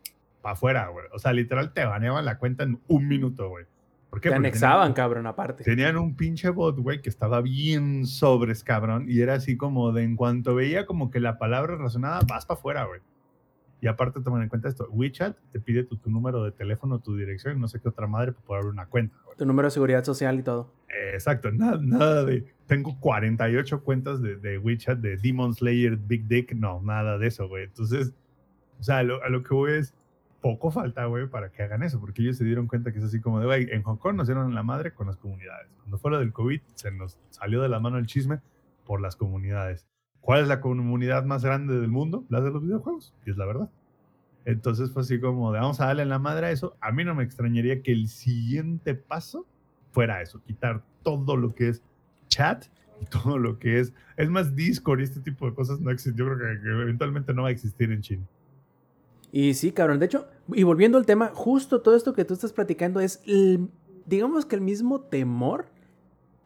para 0.43 0.53
afuera, 0.55 0.89
güey. 0.89 1.07
O 1.12 1.18
sea, 1.18 1.33
literal 1.33 1.72
te 1.72 1.85
baneaban 1.85 2.25
la 2.25 2.39
cuenta 2.39 2.64
en 2.64 2.81
un 2.89 3.09
minuto, 3.09 3.49
güey. 3.49 3.66
¿Por 4.14 4.20
qué? 4.20 4.28
Te 4.28 4.34
Porque 4.36 4.46
anexaban, 4.48 4.82
tenían- 4.82 4.94
cabrón, 4.94 5.26
aparte. 5.26 5.64
Tenían 5.64 5.96
un 5.96 6.14
pinche 6.14 6.48
bot, 6.50 6.78
güey, 6.78 7.02
que 7.02 7.08
estaba 7.08 7.40
bien 7.40 8.06
sobres, 8.06 8.62
cabrón. 8.62 9.06
Y 9.08 9.20
era 9.22 9.34
así 9.34 9.56
como 9.56 9.90
de 9.90 10.04
en 10.04 10.14
cuanto 10.14 10.54
veía 10.54 10.86
como 10.86 11.10
que 11.10 11.18
la 11.18 11.36
palabra 11.36 11.76
razonada, 11.76 12.20
vas 12.28 12.46
para 12.46 12.58
afuera, 12.58 12.84
güey. 12.84 13.00
Y 13.80 13.88
aparte 13.88 14.20
tomen 14.20 14.42
en 14.42 14.48
cuenta 14.48 14.68
esto, 14.68 14.86
WeChat 14.92 15.36
te 15.50 15.58
pide 15.60 15.82
tu, 15.82 15.96
tu 15.96 16.08
número 16.10 16.44
de 16.44 16.52
teléfono, 16.52 17.00
tu 17.00 17.16
dirección 17.16 17.56
y 17.56 17.60
no 17.60 17.66
sé 17.66 17.80
qué 17.80 17.88
otra 17.88 18.06
madre 18.06 18.32
para 18.32 18.46
poder 18.46 18.60
abrir 18.60 18.72
una 18.72 18.86
cuenta, 18.86 19.16
güey. 19.24 19.36
Tu 19.36 19.44
número 19.46 19.66
de 19.66 19.72
seguridad 19.72 20.04
social 20.04 20.38
y 20.38 20.42
todo. 20.42 20.72
Eh, 20.88 21.10
Exacto, 21.14 21.50
nada, 21.50 21.78
nada 21.82 22.24
de... 22.24 22.46
Tengo 22.66 22.98
48 23.00 23.82
cuentas 23.82 24.22
de, 24.22 24.36
de 24.36 24.58
WeChat, 24.58 25.00
de 25.00 25.16
Demon 25.18 25.52
Slayer, 25.54 25.96
Big 25.96 26.26
Dick, 26.28 26.54
no, 26.54 26.80
nada 26.82 27.18
de 27.18 27.26
eso, 27.26 27.48
güey. 27.48 27.64
Entonces, 27.64 28.14
o 28.78 28.82
sea, 28.82 29.02
lo, 29.02 29.22
a 29.22 29.28
lo 29.28 29.42
que 29.42 29.52
voy 29.52 29.72
es, 29.72 29.92
poco 30.45 30.70
falta, 30.70 31.07
güey, 31.07 31.26
para 31.26 31.51
que 31.51 31.62
hagan 31.62 31.82
eso, 31.82 31.99
porque 31.99 32.20
ellos 32.20 32.36
se 32.36 32.45
dieron 32.45 32.66
cuenta 32.66 32.92
que 32.92 32.99
es 32.99 33.05
así 33.05 33.18
como 33.18 33.40
de, 33.40 33.47
güey, 33.47 33.66
en 33.70 33.82
Hong 33.82 33.97
Kong 33.97 34.14
nos 34.14 34.26
dieron 34.26 34.55
la 34.55 34.62
madre 34.62 34.92
con 34.92 35.07
las 35.07 35.16
comunidades. 35.16 35.70
Cuando 35.78 35.97
fue 35.97 36.11
lo 36.11 36.18
del 36.18 36.34
COVID, 36.34 36.61
se 36.74 36.90
nos 36.90 37.18
salió 37.30 37.62
de 37.62 37.70
la 37.70 37.80
mano 37.80 37.97
el 37.97 38.05
chisme 38.05 38.40
por 38.84 39.01
las 39.01 39.16
comunidades. 39.16 39.86
¿Cuál 40.20 40.42
es 40.42 40.49
la 40.49 40.61
comunidad 40.61 41.24
más 41.24 41.47
grande 41.47 41.80
del 41.80 41.88
mundo? 41.88 42.26
La 42.28 42.42
de 42.42 42.51
los 42.51 42.62
videojuegos, 42.62 43.14
y 43.24 43.30
es 43.30 43.38
la 43.38 43.47
verdad. 43.47 43.70
Entonces 44.45 44.92
fue 44.92 45.01
así 45.01 45.18
como 45.18 45.51
de, 45.51 45.61
vamos 45.61 45.80
a 45.80 45.86
darle 45.86 46.05
la 46.05 46.18
madre 46.18 46.49
a 46.49 46.51
eso. 46.51 46.76
A 46.82 46.92
mí 46.92 47.05
no 47.05 47.14
me 47.14 47.24
extrañaría 47.24 47.80
que 47.80 47.92
el 47.92 48.09
siguiente 48.09 48.95
paso 48.95 49.47
fuera 49.92 50.20
eso, 50.20 50.42
quitar 50.42 50.82
todo 51.03 51.38
lo 51.38 51.55
que 51.55 51.70
es 51.70 51.82
chat 52.28 52.66
y 53.01 53.07
todo 53.07 53.38
lo 53.38 53.59
que 53.59 53.80
es, 53.80 53.95
es 54.18 54.28
más 54.28 54.55
Discord 54.55 55.01
y 55.01 55.05
este 55.05 55.20
tipo 55.20 55.49
de 55.49 55.55
cosas 55.55 55.80
no 55.80 55.90
existe. 55.90 56.18
Yo 56.18 56.26
creo 56.26 56.36
que 56.36 56.68
eventualmente 56.68 57.32
no 57.32 57.45
va 57.45 57.49
a 57.49 57.53
existir 57.53 57.90
en 57.90 58.03
China. 58.03 58.26
Y 59.37 59.55
sí, 59.55 59.72
cabrón. 59.72 59.99
De 59.99 60.07
hecho, 60.07 60.28
y 60.53 60.62
volviendo 60.62 60.97
al 60.97 61.07
tema, 61.07 61.32
justo 61.35 61.80
todo 61.82 61.97
esto 61.97 62.12
que 62.12 62.24
tú 62.24 62.35
estás 62.35 62.53
platicando 62.53 63.01
es, 63.01 63.20
el- 63.26 63.68
digamos 64.07 64.47
que 64.47 64.55
el 64.55 64.61
mismo 64.62 65.01
temor 65.01 65.66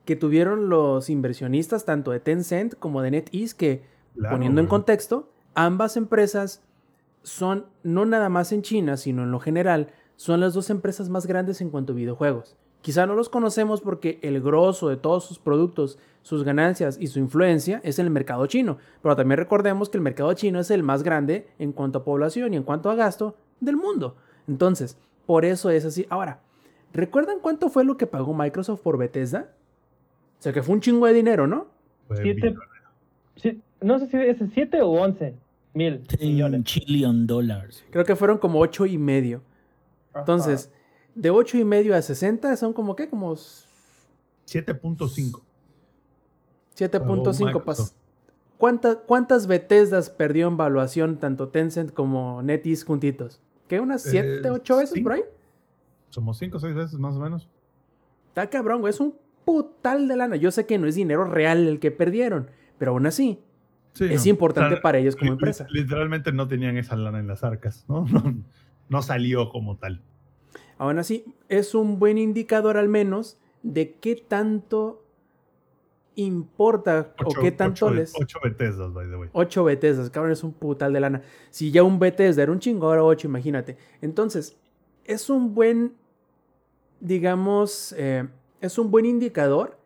que 0.07 0.17
tuvieron 0.17 0.71
los 0.71 1.11
inversionistas, 1.11 1.85
tanto 1.85 2.13
de 2.13 2.21
Tencent 2.21 2.75
como 2.79 3.03
de 3.03 3.11
NetEase, 3.11 3.55
que 3.55 3.83
Claro, 4.15 4.35
poniendo 4.37 4.63
en 4.63 4.67
contexto, 4.69 5.31
ambas 5.55 5.99
empresas 5.99 6.63
son, 7.23 7.67
no 7.83 8.07
nada 8.07 8.31
más 8.31 8.53
en 8.53 8.63
China, 8.63 8.97
sino 8.97 9.23
en 9.25 9.33
lo 9.33 9.39
general, 9.39 9.89
son 10.17 10.41
las 10.41 10.55
dos 10.55 10.71
empresas 10.71 11.11
más 11.11 11.27
grandes 11.27 11.61
en 11.61 11.69
cuanto 11.69 11.93
a 11.93 11.97
videojuegos. 11.97 12.57
Quizá 12.89 13.05
no 13.05 13.15
los 13.15 13.29
conocemos 13.29 13.83
porque 13.83 14.19
el 14.23 14.41
grosso 14.41 14.89
de 14.89 14.97
todos 14.97 15.23
sus 15.23 15.39
productos, 15.39 15.99
sus 16.23 16.43
ganancias 16.43 16.97
y 16.99 17.09
su 17.09 17.19
influencia 17.19 17.83
es 17.85 17.99
en 17.99 18.07
el 18.07 18.11
mercado 18.11 18.47
chino, 18.47 18.79
pero 19.03 19.15
también 19.15 19.37
recordemos 19.37 19.91
que 19.91 19.99
el 19.99 20.03
mercado 20.03 20.33
chino 20.33 20.59
es 20.59 20.71
el 20.71 20.83
más 20.83 21.03
grande 21.03 21.47
en 21.59 21.73
cuanto 21.73 21.99
a 21.99 22.05
población 22.05 22.55
y 22.55 22.57
en 22.57 22.63
cuanto 22.63 22.89
a 22.91 22.95
gasto 22.95 23.37
del 23.61 23.77
mundo. 23.77 24.17
Entonces, 24.47 24.97
por 25.27 25.45
eso 25.45 25.69
es 25.69 25.85
así. 25.85 26.07
Ahora, 26.09 26.41
¿recuerdan 26.95 27.41
cuánto 27.43 27.69
fue 27.69 27.85
lo 27.85 27.99
que 27.99 28.07
pagó 28.07 28.33
Microsoft 28.33 28.81
por 28.81 28.97
Bethesda? 28.97 29.51
O 30.39 30.43
sea, 30.43 30.55
que 30.55 30.63
fue 30.63 30.75
un 30.75 30.81
chingo 30.81 31.05
de 31.05 31.13
dinero, 31.13 31.47
¿no? 31.47 31.67
Siete- 32.17 32.55
no 33.83 33.99
sé 33.99 34.07
si 34.09 34.17
es 34.17 34.39
7 34.55 34.81
o 34.81 34.93
11 34.93 35.35
mil 35.75 36.01
millones. 36.21 36.65
trillion 36.65 37.27
dólares. 37.27 37.85
Creo 37.91 38.07
que 38.07 38.17
fueron 38.17 38.39
como 38.39 38.61
ocho 38.61 38.87
y 38.87 38.97
medio. 38.97 39.43
Ajá. 40.15 40.25
De 41.19 41.31
8 41.31 41.59
y 41.59 41.65
medio 41.65 41.95
a 41.97 42.03
60 42.03 42.57
son 42.57 42.73
como 42.73 42.95
qué, 42.95 43.09
como 43.09 43.35
7.5. 44.47 45.43
7.5. 46.77 47.25
pas- 47.25 47.45
Microsoft. 47.45 47.93
¿Cuánta- 48.57 48.97
¿Cuántas 49.01 49.47
Bethesdas 49.47 50.11
perdió 50.11 50.49
en 50.49 50.57
valuación 50.57 51.19
tanto 51.19 51.49
Tencent 51.49 51.93
como 51.93 52.43
NetEase 52.43 52.85
juntitos? 52.85 53.41
¿Qué? 53.69 53.81
¿Unas 53.81 54.03
7, 54.03 54.47
Eh, 54.49 54.51
8 54.51 54.77
veces 54.79 55.01
por 55.03 55.13
ahí? 55.13 55.23
Somos 56.11 56.39
5 56.39 56.57
o 56.57 56.61
6 56.61 56.75
veces 56.75 56.99
más 56.99 57.15
o 57.17 57.21
menos. 57.21 57.49
Está 58.29 58.49
cabrón, 58.49 58.81
güey. 58.81 58.91
Es 58.93 59.01
un 59.01 59.15
putal 59.45 60.09
de 60.09 60.17
lana. 60.17 60.37
Yo 60.37 60.51
sé 60.51 60.67
que 60.67 60.79
no 60.79 60.87
es 60.87 60.95
dinero 60.95 61.25
real 61.25 61.67
el 61.69 61.81
que 61.81 61.91
perdieron, 61.91 62.49
pero 62.79 62.93
aún 62.93 63.07
así 63.07 63.41
Sí, 63.95 64.05
es 64.05 64.25
no. 64.25 64.31
importante 64.31 64.75
O 64.75 64.77
sea, 64.77 64.83
para 64.83 64.99
ellos 64.99 65.17
como 65.17 65.33
empresa. 65.33 65.67
Literalmente 65.71 66.33
no 66.33 66.47
tenían 66.49 66.77
esa 66.77 66.95
lana 66.97 67.19
en 67.19 67.27
las 67.27 67.43
arcas, 67.45 67.85
¿no? 67.89 68.05
No, 68.13 68.35
no 68.89 69.03
salió 69.03 69.51
como 69.51 69.77
tal. 69.77 70.01
Aún 70.79 70.99
así, 70.99 71.25
es 71.49 71.75
un 71.75 71.99
buen 71.99 72.19
indicador 72.19 72.77
al 72.77 72.89
menos 72.89 73.39
de 73.63 73.95
qué 73.95 74.15
tanto 74.17 75.05
importa 76.15 77.15
o 77.25 77.33
qué 77.33 77.53
tanto 77.53 77.87
8, 77.87 77.95
les... 77.95 78.13
8 78.15 78.39
Bethesdas, 78.43 78.93
by 78.93 79.09
the 79.09 79.17
way. 79.17 79.29
8 79.33 79.65
Bethesdas, 79.65 80.11
cabrón, 80.11 80.33
es 80.33 80.43
un 80.43 80.53
putal 80.53 80.93
de 80.93 81.01
lana. 81.01 81.23
Si 81.51 81.71
ya 81.71 81.83
un 81.83 81.99
Bethesda 81.99 82.43
era 82.43 82.53
un 82.53 82.59
chingo, 82.59 82.87
ahora 82.87 83.05
8, 83.05 83.29
imagínate. 83.29 83.77
Entonces, 84.01 84.57
es 85.05 85.31
un 85.31 85.55
buen, 85.55 85.95
digamos, 87.01 87.95
eh, 87.97 88.29
es 88.61 88.79
un 88.79 88.91
buen 88.91 89.07
indicador 89.07 89.79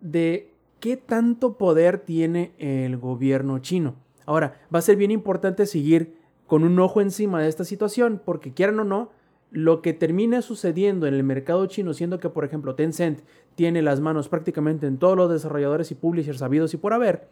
de 0.00 0.52
qué 0.78 0.96
tanto 0.96 1.58
poder 1.58 1.98
tiene 1.98 2.52
el 2.58 2.96
gobierno 2.96 3.58
chino. 3.58 3.96
Ahora, 4.26 4.60
va 4.72 4.78
a 4.78 4.82
ser 4.82 4.96
bien 4.96 5.10
importante 5.10 5.66
seguir 5.66 6.16
con 6.46 6.64
un 6.64 6.78
ojo 6.78 7.00
encima 7.00 7.42
de 7.42 7.48
esta 7.48 7.64
situación, 7.64 8.22
porque 8.24 8.52
quieran 8.52 8.80
o 8.80 8.84
no, 8.84 9.10
lo 9.50 9.82
que 9.82 9.92
termina 9.92 10.42
sucediendo 10.42 11.06
en 11.06 11.14
el 11.14 11.24
mercado 11.24 11.66
chino, 11.66 11.92
siendo 11.92 12.18
que, 12.20 12.28
por 12.28 12.44
ejemplo, 12.44 12.74
Tencent 12.74 13.20
tiene 13.56 13.82
las 13.82 14.00
manos 14.00 14.28
prácticamente 14.28 14.86
en 14.86 14.98
todos 14.98 15.16
los 15.16 15.30
desarrolladores 15.30 15.90
y 15.90 15.96
publishers 15.96 16.38
sabidos 16.38 16.72
y 16.74 16.76
por 16.76 16.92
haber, 16.92 17.28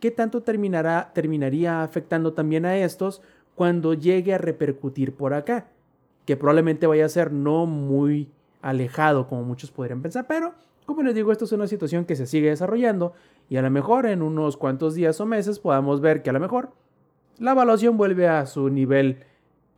¿qué 0.00 0.10
tanto 0.10 0.42
terminará, 0.42 1.12
terminaría 1.14 1.82
afectando 1.82 2.32
también 2.32 2.64
a 2.64 2.78
estos 2.78 3.20
cuando 3.54 3.92
llegue 3.92 4.34
a 4.34 4.38
repercutir 4.38 5.14
por 5.14 5.34
acá? 5.34 5.68
Que 6.24 6.36
probablemente 6.36 6.86
vaya 6.86 7.04
a 7.04 7.10
ser 7.10 7.32
no 7.32 7.66
muy 7.66 8.30
alejado 8.62 9.26
como 9.26 9.44
muchos 9.44 9.70
podrían 9.70 10.02
pensar, 10.02 10.26
pero 10.26 10.54
como 10.86 11.02
les 11.02 11.14
digo, 11.14 11.30
esto 11.30 11.44
es 11.44 11.52
una 11.52 11.66
situación 11.66 12.04
que 12.04 12.16
se 12.16 12.26
sigue 12.26 12.48
desarrollando 12.48 13.12
y 13.48 13.56
a 13.56 13.62
lo 13.62 13.70
mejor 13.70 14.06
en 14.06 14.22
unos 14.22 14.56
cuantos 14.56 14.94
días 14.94 15.20
o 15.20 15.26
meses 15.26 15.58
podamos 15.58 16.00
ver 16.00 16.22
que 16.22 16.30
a 16.30 16.32
lo 16.32 16.40
mejor 16.40 16.72
la 17.38 17.52
evaluación 17.52 17.96
vuelve 17.96 18.28
a 18.28 18.44
su 18.46 18.68
nivel 18.70 19.24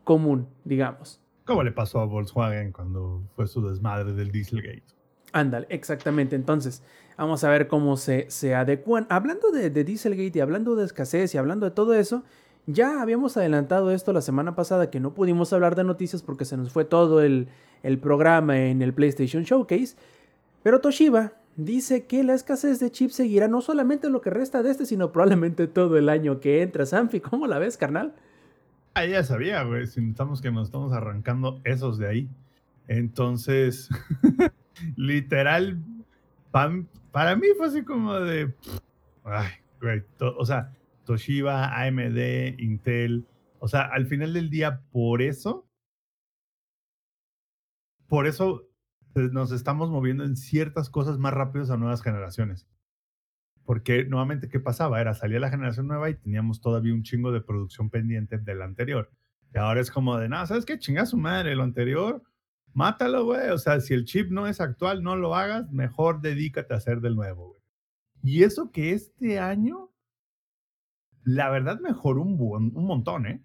común, 0.04 0.48
digamos. 0.64 1.21
¿Cómo 1.44 1.62
le 1.62 1.72
pasó 1.72 2.00
a 2.00 2.04
Volkswagen 2.04 2.72
cuando 2.72 3.22
fue 3.34 3.46
su 3.46 3.66
desmadre 3.66 4.12
del 4.12 4.30
Dieselgate? 4.30 4.84
Ándale, 5.32 5.66
exactamente. 5.70 6.36
Entonces, 6.36 6.82
vamos 7.16 7.42
a 7.42 7.50
ver 7.50 7.66
cómo 7.66 7.96
se, 7.96 8.30
se 8.30 8.54
adecuan. 8.54 9.06
Hablando 9.10 9.50
de, 9.50 9.70
Dieselgate 9.70 10.38
y 10.38 10.40
hablando 10.40 10.76
de 10.76 10.84
escasez 10.84 11.34
y 11.34 11.38
hablando 11.38 11.66
de 11.66 11.72
todo 11.72 11.94
eso, 11.94 12.22
ya 12.66 13.02
habíamos 13.02 13.36
adelantado 13.36 13.90
esto 13.90 14.12
la 14.12 14.20
semana 14.20 14.54
pasada 14.54 14.90
que 14.90 15.00
no 15.00 15.14
pudimos 15.14 15.52
hablar 15.52 15.74
de 15.74 15.84
noticias 15.84 16.22
porque 16.22 16.44
se 16.44 16.56
nos 16.56 16.70
fue 16.70 16.84
todo 16.84 17.22
el, 17.22 17.48
el 17.82 17.98
programa 17.98 18.60
en 18.60 18.82
el 18.82 18.94
PlayStation 18.94 19.42
Showcase. 19.42 19.96
Pero 20.62 20.80
Toshiba 20.80 21.32
dice 21.56 22.06
que 22.06 22.22
la 22.22 22.34
escasez 22.34 22.78
de 22.78 22.90
chips 22.90 23.14
seguirá 23.14 23.48
no 23.48 23.60
solamente 23.60 24.08
lo 24.10 24.20
que 24.20 24.30
resta 24.30 24.62
de 24.62 24.70
este, 24.70 24.86
sino 24.86 25.10
probablemente 25.10 25.66
todo 25.66 25.96
el 25.98 26.08
año 26.08 26.40
que 26.40 26.62
entra. 26.62 26.86
Sanfi, 26.86 27.20
¿cómo 27.20 27.48
la 27.48 27.58
ves, 27.58 27.76
carnal? 27.76 28.14
Ah, 28.94 29.06
ya 29.06 29.24
sabía, 29.24 29.62
güey. 29.62 29.86
Si 29.86 30.00
estamos 30.06 30.42
que 30.42 30.50
nos 30.50 30.68
estamos 30.68 30.92
arrancando 30.92 31.60
esos 31.64 31.98
de 31.98 32.08
ahí. 32.08 32.28
Entonces, 32.88 33.88
literal, 34.96 35.82
para 36.50 37.36
mí 37.36 37.46
fue 37.56 37.66
así 37.66 37.84
como 37.84 38.14
de. 38.14 38.48
pff, 38.48 38.78
Ay, 39.24 39.50
güey. 39.80 40.02
o 40.20 40.44
sea, 40.44 40.72
Toshiba, 41.04 41.80
AMD, 41.82 42.58
Intel. 42.58 43.26
O 43.60 43.68
sea, 43.68 43.82
al 43.82 44.06
final 44.06 44.32
del 44.32 44.50
día, 44.50 44.82
por 44.90 45.22
eso. 45.22 45.66
Por 48.08 48.26
eso 48.26 48.68
eh, 49.14 49.28
nos 49.32 49.52
estamos 49.52 49.90
moviendo 49.90 50.24
en 50.24 50.36
ciertas 50.36 50.90
cosas 50.90 51.18
más 51.18 51.32
rápidos 51.32 51.70
a 51.70 51.76
nuevas 51.78 52.02
generaciones. 52.02 52.66
Porque 53.64 54.04
nuevamente, 54.04 54.48
¿qué 54.48 54.58
pasaba? 54.60 55.00
Era 55.00 55.14
salía 55.14 55.38
la 55.40 55.50
generación 55.50 55.86
nueva 55.86 56.10
y 56.10 56.14
teníamos 56.14 56.60
todavía 56.60 56.92
un 56.94 57.02
chingo 57.02 57.30
de 57.32 57.40
producción 57.40 57.90
pendiente 57.90 58.38
de 58.38 58.54
la 58.54 58.64
anterior. 58.64 59.10
Y 59.54 59.58
ahora 59.58 59.80
es 59.80 59.90
como 59.90 60.18
de, 60.18 60.28
no, 60.28 60.44
¿sabes 60.46 60.64
qué? 60.64 60.78
Chinga 60.78 61.06
su 61.06 61.16
madre, 61.16 61.54
lo 61.54 61.62
anterior, 61.62 62.22
mátalo, 62.72 63.24
güey. 63.24 63.50
O 63.50 63.58
sea, 63.58 63.80
si 63.80 63.94
el 63.94 64.04
chip 64.04 64.30
no 64.30 64.46
es 64.46 64.60
actual, 64.60 65.02
no 65.02 65.14
lo 65.16 65.34
hagas, 65.36 65.70
mejor 65.70 66.20
dedícate 66.20 66.74
a 66.74 66.78
hacer 66.78 67.00
del 67.00 67.14
nuevo, 67.16 67.48
güey. 67.50 67.62
Y 68.24 68.42
eso 68.44 68.70
que 68.72 68.92
este 68.92 69.38
año, 69.38 69.90
la 71.24 71.50
verdad, 71.50 71.80
mejoró 71.80 72.22
un, 72.22 72.36
buen- 72.36 72.72
un 72.74 72.86
montón, 72.86 73.26
¿eh? 73.26 73.42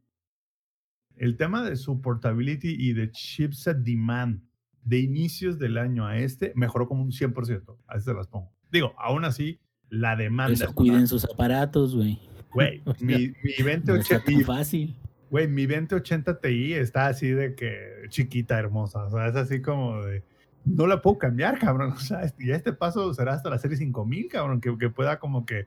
El 1.15 1.35
tema 1.37 1.63
de 1.67 1.75
supportability 1.75 2.75
y 2.77 2.93
de 2.93 3.11
chipset 3.11 3.77
demand 3.77 4.41
de 4.83 4.99
inicios 4.99 5.57
del 5.57 5.77
año 5.77 6.05
a 6.05 6.17
este 6.17 6.53
mejoró 6.55 6.87
como 6.87 7.01
un 7.03 7.11
100%. 7.11 7.77
Así 7.87 8.05
se 8.05 8.13
las 8.13 8.27
pongo. 8.27 8.53
Digo, 8.71 8.93
aún 8.97 9.25
así, 9.25 9.59
la 9.89 10.15
demanda. 10.15 10.53
Eso 10.53 10.63
está- 10.65 10.75
cuiden 10.75 11.07
sus 11.07 11.25
aparatos, 11.25 11.95
güey. 11.95 12.19
Güey, 12.53 12.81
O 12.85 12.93
sea, 12.93 13.05
mi, 13.07 13.13
mi 13.43 13.53
No 13.59 13.93
2080, 13.93 13.99
está 13.99 14.19
tan 14.23 14.35
mi- 14.35 14.43
fácil. 14.43 14.95
güey, 15.29 15.47
mi 15.47 15.65
2080 15.65 16.39
Ti 16.39 16.73
está 16.73 17.07
así 17.07 17.29
de 17.29 17.55
que 17.55 18.03
chiquita, 18.09 18.57
hermosa. 18.57 19.03
O 19.05 19.11
sea, 19.11 19.27
es 19.27 19.35
así 19.35 19.61
como 19.61 20.01
de. 20.03 20.23
No 20.65 20.85
la 20.87 21.01
puedo 21.01 21.17
cambiar, 21.17 21.59
cabrón. 21.59 21.91
O 21.95 21.99
sea, 21.99 22.21
y 22.39 22.51
este 22.51 22.73
paso 22.73 23.13
será 23.13 23.33
hasta 23.33 23.49
la 23.49 23.57
serie 23.57 23.77
5000, 23.77 24.27
cabrón, 24.27 24.59
que, 24.61 24.77
que 24.77 24.89
pueda 24.89 25.19
como 25.19 25.45
que 25.45 25.65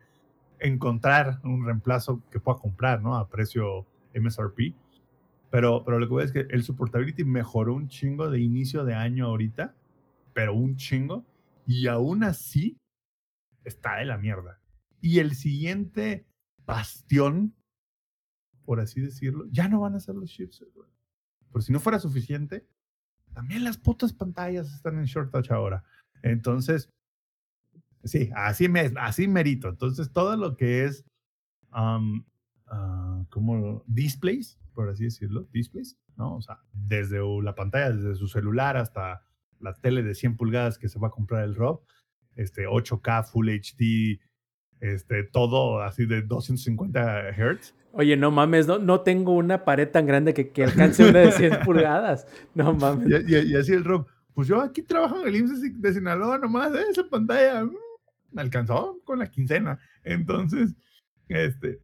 encontrar 0.58 1.38
un 1.44 1.64
reemplazo 1.64 2.22
que 2.30 2.40
pueda 2.40 2.58
comprar, 2.58 3.00
¿no? 3.02 3.16
A 3.16 3.28
precio 3.28 3.86
MSRP. 4.14 4.74
Pero, 5.50 5.82
pero 5.84 5.98
lo 5.98 6.08
que 6.08 6.14
decir 6.22 6.42
es 6.42 6.46
que 6.48 6.54
el 6.54 6.62
supportability 6.62 7.24
mejoró 7.24 7.74
un 7.74 7.88
chingo 7.88 8.30
de 8.30 8.40
inicio 8.40 8.84
de 8.84 8.94
año 8.94 9.26
ahorita, 9.26 9.74
pero 10.32 10.54
un 10.54 10.76
chingo. 10.76 11.24
Y 11.66 11.86
aún 11.88 12.22
así, 12.24 12.76
está 13.64 13.96
de 13.96 14.04
la 14.04 14.18
mierda. 14.18 14.60
Y 15.00 15.18
el 15.18 15.34
siguiente 15.34 16.26
bastión, 16.64 17.54
por 18.64 18.80
así 18.80 19.00
decirlo, 19.00 19.46
ya 19.50 19.68
no 19.68 19.80
van 19.80 19.94
a 19.94 20.00
ser 20.00 20.14
los 20.14 20.30
chips. 20.30 20.64
güey. 20.74 20.88
Por 21.50 21.62
si 21.62 21.72
no 21.72 21.80
fuera 21.80 21.98
suficiente, 21.98 22.66
también 23.32 23.64
las 23.64 23.78
putas 23.78 24.12
pantallas 24.12 24.72
están 24.72 24.98
en 24.98 25.04
short 25.04 25.32
touch 25.32 25.50
ahora. 25.50 25.84
Entonces, 26.22 26.90
sí, 28.04 28.30
así, 28.34 28.68
me, 28.68 28.92
así 28.96 29.28
merito. 29.28 29.68
Entonces, 29.68 30.12
todo 30.12 30.36
lo 30.36 30.56
que 30.56 30.84
es 30.84 31.04
um, 31.72 32.24
ah, 32.66 33.24
como 33.30 33.84
displays, 33.86 34.58
por 34.74 34.88
así 34.88 35.04
decirlo, 35.04 35.48
displays, 35.52 35.98
¿no? 36.16 36.36
O 36.36 36.42
sea, 36.42 36.60
desde 36.72 37.20
la 37.42 37.54
pantalla, 37.54 37.92
desde 37.92 38.14
su 38.14 38.28
celular 38.28 38.76
hasta 38.76 39.22
la 39.58 39.74
tele 39.74 40.02
de 40.02 40.14
100 40.14 40.36
pulgadas 40.36 40.78
que 40.78 40.88
se 40.88 40.98
va 40.98 41.08
a 41.08 41.12
comprar 41.12 41.44
el 41.44 41.54
Rob, 41.54 41.82
este 42.36 42.66
8K, 42.66 43.24
Full 43.30 43.48
HD, 43.48 44.20
este, 44.80 45.24
todo 45.24 45.82
así 45.82 46.06
de 46.06 46.22
250 46.22 47.30
Hz. 47.32 47.74
Oye, 47.92 48.16
no 48.16 48.30
mames, 48.30 48.66
no, 48.66 48.78
no 48.78 49.00
tengo 49.00 49.32
una 49.32 49.64
pared 49.64 49.88
tan 49.90 50.06
grande 50.06 50.32
que, 50.32 50.50
que 50.50 50.64
alcance 50.64 51.08
una 51.08 51.18
de 51.20 51.32
100 51.32 51.60
pulgadas. 51.64 52.26
No 52.54 52.72
mames. 52.72 53.08
Y, 53.28 53.34
y- 53.34 53.52
y 53.52 53.56
así 53.56 53.72
el 53.72 53.84
Rob, 53.84 54.06
pues 54.32 54.46
yo 54.48 54.60
aquí 54.60 54.82
trabajo 54.82 55.20
en 55.20 55.28
el 55.28 55.36
IMSS 55.36 55.80
de- 55.82 55.92
Sinaloa 55.92 56.38
nomás, 56.38 56.72
¿eh? 56.74 56.84
esa 56.90 57.02
pantalla 57.08 57.64
mm, 57.64 57.74
me 58.32 58.42
alcanzó 58.42 59.00
con 59.04 59.18
la 59.18 59.26
quincena. 59.26 59.78
Entonces, 60.04 60.74
este, 61.28 61.80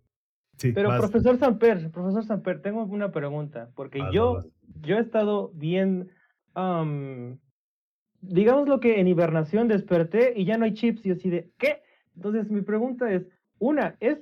sí. 0.57 0.71
Pero 0.73 0.91
vas. 0.91 1.01
profesor 1.01 1.39
Samper, 1.39 1.91
profesor 1.91 2.25
Samper, 2.25 2.63
tengo 2.63 2.85
una 2.85 3.11
pregunta, 3.11 3.71
porque 3.75 3.99
Vas, 3.99 4.13
yo, 4.15 4.35
vas, 4.35 4.47
yo 4.83 4.97
he 4.97 5.01
estado 5.01 5.51
bien, 5.55 6.09
digamos 8.29 8.69
lo 8.69 8.81
que 8.81 9.01
en 9.01 9.09
hibernación 9.09 9.69
desperté 9.69 10.35
y 10.37 10.45
ya 10.45 10.59
no 10.59 10.65
hay 10.65 10.75
chips 10.75 11.05
y 11.07 11.11
así 11.11 11.31
de, 11.31 11.51
¿qué? 11.59 11.83
Entonces 12.15 12.51
mi 12.51 12.63
pregunta 12.63 13.13
es, 13.13 13.27
una, 13.59 13.97
¿es 14.01 14.19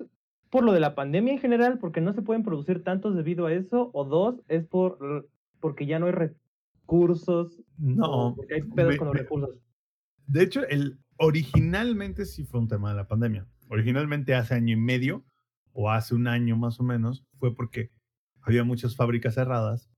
por 0.51 0.65
lo 0.65 0.73
de 0.73 0.81
la 0.81 0.95
pandemia 0.95 1.33
en 1.33 1.41
general, 1.41 1.79
porque 1.79 2.01
no 2.01 2.13
se 2.13 2.23
pueden 2.23 2.45
producir 2.45 2.85
tantos 2.85 3.17
debido 3.17 3.47
a 3.47 3.53
eso? 3.53 3.91
O 3.93 4.05
dos, 4.05 4.41
¿es 4.49 4.65
por 4.67 5.29
porque 5.61 5.87
ya 5.87 5.99
no 5.99 6.07
hay 6.07 6.13
recursos? 6.13 7.61
No, 7.79 8.35
porque 8.37 8.55
hay 8.55 8.63
pedos 8.63 8.97
con 8.97 9.09
los 9.09 9.17
recursos. 9.17 9.57
De 10.27 10.43
hecho, 10.43 10.67
el, 10.69 10.99
originalmente 11.17 12.25
sí 12.25 12.45
fue 12.45 12.61
un 12.61 12.69
tema 12.69 12.91
de 12.91 12.97
la 12.97 13.09
pandemia. 13.09 13.49
Originalmente 13.69 14.35
hace 14.35 14.55
año 14.55 14.75
y 14.75 14.81
medio, 14.81 15.25
o 15.73 15.91
hace 15.91 16.15
un 16.15 16.29
año 16.29 16.57
más 16.57 16.79
o 16.81 16.85
menos, 16.85 17.27
fue 17.39 17.55
porque 17.55 17.91
había 18.43 18.63
muchas 18.63 18.95
fábricas 18.95 19.35
cerradas 19.35 19.91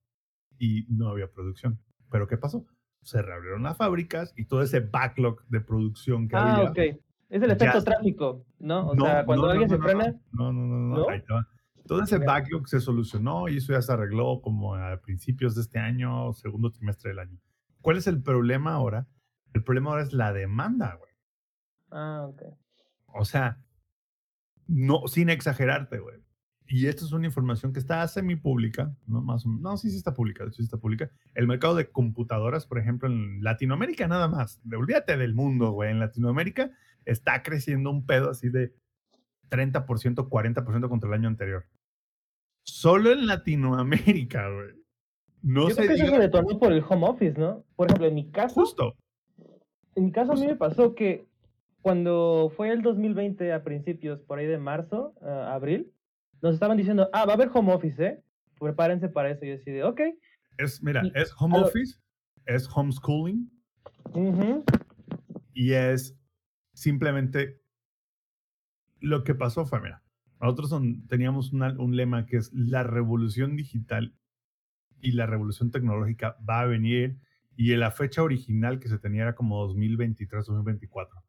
y 0.59 0.87
no 0.89 1.09
había 1.09 1.31
producción. 1.31 1.81
Pero 2.11 2.27
¿qué 2.29 2.39
pasó? 2.39 2.65
Se 3.07 3.23
reabrieron 3.23 3.63
las 3.63 3.77
fábricas 3.77 4.35
y 4.37 4.47
todo 4.47 4.63
ese 4.63 4.81
backlog 4.81 5.47
de 5.47 5.61
producción 5.61 6.27
que 6.27 6.35
Ah, 6.37 6.57
había. 6.57 6.71
ok. 6.71 6.79
Es 7.29 7.43
el 7.43 7.49
ya 7.49 7.55
efecto 7.55 7.79
está. 7.79 7.93
tráfico, 7.93 8.45
¿no? 8.59 8.89
O 8.89 8.95
No, 8.97 9.05
sea, 9.05 9.25
cuando 9.25 9.45
no, 9.47 9.51
alguien 9.53 9.69
no, 9.71 9.77
se 9.77 9.83
frena, 9.83 10.15
No, 10.33 10.53
no, 10.53 10.67
no, 10.67 10.97
no. 11.29 11.47
Todo 11.87 12.03
ese 12.03 12.19
backlog 12.19 12.67
se 12.67 12.81
solucionó 12.81 13.49
y 13.49 13.59
eso 13.59 13.73
ya 13.73 13.81
se 13.81 13.93
arregló 13.93 14.41
como 14.43 14.75
a 14.75 14.97
principios 15.01 15.55
de 15.55 15.61
este 15.63 15.79
año, 15.79 16.33
segundo 16.33 16.73
trimestre 16.73 17.11
del 17.11 17.21
año. 17.21 17.39
¿Cuál 17.81 17.97
es 17.97 18.09
el 18.09 18.21
problema 18.23 18.73
ahora? 18.75 19.07
El 19.55 19.63
problema 19.63 19.91
ahora 19.91 20.03
es 20.03 20.13
la 20.13 20.33
demanda, 20.33 20.97
güey. 20.97 21.13
Ah, 21.93 22.27
ok. 22.29 22.43
O 23.15 23.25
sea, 23.25 23.63
no, 24.67 25.07
sin 25.07 25.31
exagerarte, 25.31 26.01
güey. 26.01 26.19
Y 26.69 26.87
esto 26.87 27.05
es 27.05 27.13
una 27.13 27.27
información 27.27 27.73
que 27.73 27.79
está 27.79 28.07
semi 28.09 28.35
pública, 28.37 28.93
¿no? 29.07 29.21
Más 29.21 29.47
o- 29.47 29.49
no, 29.51 29.77
sí, 29.77 29.91
sí 29.91 29.97
está 29.97 30.15
pública, 30.15 30.43
de 30.45 30.49
hecho 30.49 30.57
sí 30.57 30.65
está 30.65 30.79
pública. 30.79 31.11
El 31.35 31.47
mercado 31.47 31.75
de 31.77 31.91
computadoras, 31.91 32.67
por 32.67 32.79
ejemplo, 32.79 33.09
en 33.09 33.43
Latinoamérica 33.43 34.09
nada 34.09 34.27
más, 34.29 34.61
olvídate 34.77 35.17
del 35.17 35.35
mundo, 35.35 35.71
güey. 35.73 35.91
En 35.91 36.01
Latinoamérica 36.01 36.71
está 37.05 37.43
creciendo 37.43 37.91
un 37.91 38.05
pedo 38.05 38.31
así 38.31 38.49
de 38.49 38.75
30%, 39.49 40.29
40% 40.29 40.89
contra 40.89 41.09
el 41.09 41.15
año 41.15 41.29
anterior. 41.29 41.67
Solo 42.65 43.13
en 43.13 43.27
Latinoamérica, 43.27 44.49
güey. 44.51 44.75
No 45.43 45.69
Yo 45.69 45.75
se 45.77 45.87
creo 45.87 45.97
que 45.97 46.03
eso 46.03 46.15
se 46.15 46.19
detonó 46.19 46.59
por 46.59 46.73
el 46.73 46.83
home 46.89 47.07
office, 47.07 47.39
¿no? 47.39 47.65
Por 47.77 47.87
ejemplo, 47.87 48.07
en 48.09 48.15
mi 48.17 48.31
caso, 48.31 48.55
justo. 48.61 48.97
en 49.95 50.07
mi 50.07 50.11
caso 50.13 50.33
a 50.33 50.35
mí 50.35 50.47
me 50.47 50.57
pasó 50.57 50.97
que 50.97 51.29
cuando 51.81 52.53
fue 52.57 52.71
el 52.73 52.83
2020 52.83 53.53
a 53.53 53.63
principios, 53.63 54.21
por 54.23 54.41
ahí 54.41 54.47
de 54.47 54.59
marzo, 54.59 55.15
a 55.23 55.55
abril, 55.55 55.93
nos 56.43 56.55
estaban 56.55 56.77
diciendo, 56.77 57.09
ah, 57.13 57.25
va 57.25 57.33
a 57.33 57.37
haber 57.37 57.51
home 57.53 57.73
office, 57.73 58.05
¿eh? 58.05 58.23
Prepárense 58.59 59.09
para 59.09 59.31
eso. 59.31 59.45
Y 59.45 59.49
yo 59.49 59.57
decía, 59.57 59.89
ok. 59.89 60.01
Es, 60.59 60.83
mira, 60.83 61.03
Y- 61.05 61.13
es 61.15 61.33
home 61.39 61.59
lo- 61.59 61.67
office, 61.67 61.99
es 62.47 62.69
homeschooling, 62.75 63.51
ujú, 64.15 64.65
y 65.53 65.73
es 65.73 66.17
simplemente 66.73 67.61
lo 69.01 69.25
que 69.25 69.35
pasó 69.35 69.67
fue, 69.67 69.81
mira, 69.81 70.03
nosotros 70.41 70.71
son- 70.71 71.07
teníamos 71.07 71.53
una- 71.53 71.75
un 71.79 71.97
lema 71.97 72.27
que 72.27 72.37
es 72.39 72.53
la 72.53 72.83
revolución 72.83 73.57
digital 73.57 74.15
y 75.01 75.13
la 75.13 75.27
revolución 75.27 75.71
tecnológica 75.71 76.37
va 76.49 76.61
a 76.61 76.67
venir 76.67 77.19
y 77.57 77.75
la 77.77 77.91
fecha 77.91 78.23
original 78.23 78.79
que 78.81 78.89
se 78.89 78.99
tenía 78.99 79.23
era 79.23 79.35
como 79.35 79.61
2023, 79.67 80.47
2024. 80.47 81.23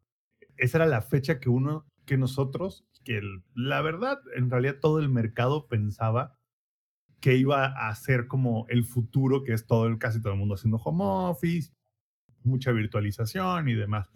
Esa 0.57 0.77
era 0.79 0.85
la 0.85 1.01
fecha 1.01 1.39
que 1.39 1.49
uno, 1.49 1.85
que 2.05 2.17
nosotros, 2.17 2.85
que 3.07 3.17
el- 3.19 3.41
la 3.55 3.81
verdad, 3.81 4.19
en 4.35 4.51
realidad 4.51 4.79
todo 4.81 4.99
el 4.99 5.07
mercado 5.07 5.69
pensaba 5.69 6.37
que 7.21 7.37
iba 7.37 7.67
a 7.67 7.95
ser 7.95 8.27
como 8.27 8.65
el 8.67 8.83
futuro, 8.83 9.45
que 9.45 9.53
es 9.53 9.65
todo 9.65 9.87
el, 9.87 9.97
casi 9.97 10.21
todo 10.21 10.33
el 10.33 10.39
mundo 10.39 10.55
haciendo 10.55 10.75
home 10.75 11.05
office, 11.05 11.71
mucha 12.43 12.73
virtualización 12.73 13.69
y 13.69 13.75
demás. 13.75 14.09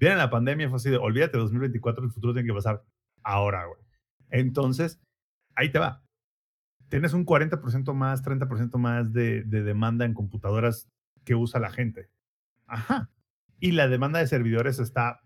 Viene 0.00 0.16
la 0.16 0.30
pandemia, 0.30 0.70
fue 0.70 0.76
así 0.76 0.88
de, 0.88 0.96
olvídate, 0.96 1.36
2024, 1.36 2.02
el 2.06 2.10
futuro 2.10 2.32
tiene 2.32 2.48
que 2.48 2.54
pasar 2.54 2.82
ahora, 3.22 3.66
güey. 3.66 3.82
Entonces, 4.30 4.98
ahí 5.54 5.70
te 5.70 5.78
va. 5.78 6.02
Tienes 6.88 7.12
un 7.12 7.26
40% 7.26 7.92
más, 7.92 8.22
30% 8.22 8.78
más 8.78 9.12
de, 9.12 9.42
de 9.44 9.62
demanda 9.62 10.06
en 10.06 10.14
computadoras 10.14 10.88
que 11.24 11.34
usa 11.34 11.60
la 11.60 11.70
gente. 11.70 12.08
Ajá. 12.66 13.10
Y 13.60 13.72
la 13.72 13.88
demanda 13.88 14.20
de 14.20 14.26
servidores 14.26 14.78
está 14.78 15.20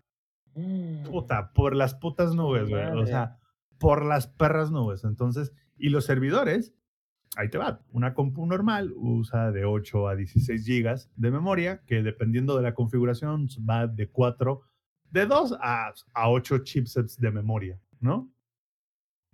puta, 1.09 1.51
por 1.53 1.75
las 1.75 1.95
putas 1.95 2.35
nubes, 2.35 2.69
güey. 2.69 2.85
O 2.85 3.05
sea, 3.05 3.37
por 3.79 4.05
las 4.05 4.27
perras 4.27 4.71
nubes. 4.71 5.03
Entonces, 5.03 5.53
y 5.77 5.89
los 5.89 6.05
servidores, 6.05 6.73
ahí 7.35 7.49
te 7.49 7.57
va. 7.57 7.81
Una 7.91 8.13
compu 8.13 8.45
normal 8.45 8.93
usa 8.95 9.51
de 9.51 9.65
8 9.65 10.07
a 10.07 10.15
16 10.15 10.65
gigas 10.65 11.11
de 11.15 11.31
memoria, 11.31 11.81
que 11.85 12.03
dependiendo 12.03 12.55
de 12.55 12.63
la 12.63 12.73
configuración 12.73 13.47
va 13.69 13.87
de 13.87 14.09
4, 14.09 14.61
de 15.11 15.25
2 15.25 15.57
a, 15.61 15.93
a 16.13 16.29
8 16.29 16.59
chipsets 16.59 17.19
de 17.19 17.31
memoria, 17.31 17.79
¿no? 17.99 18.31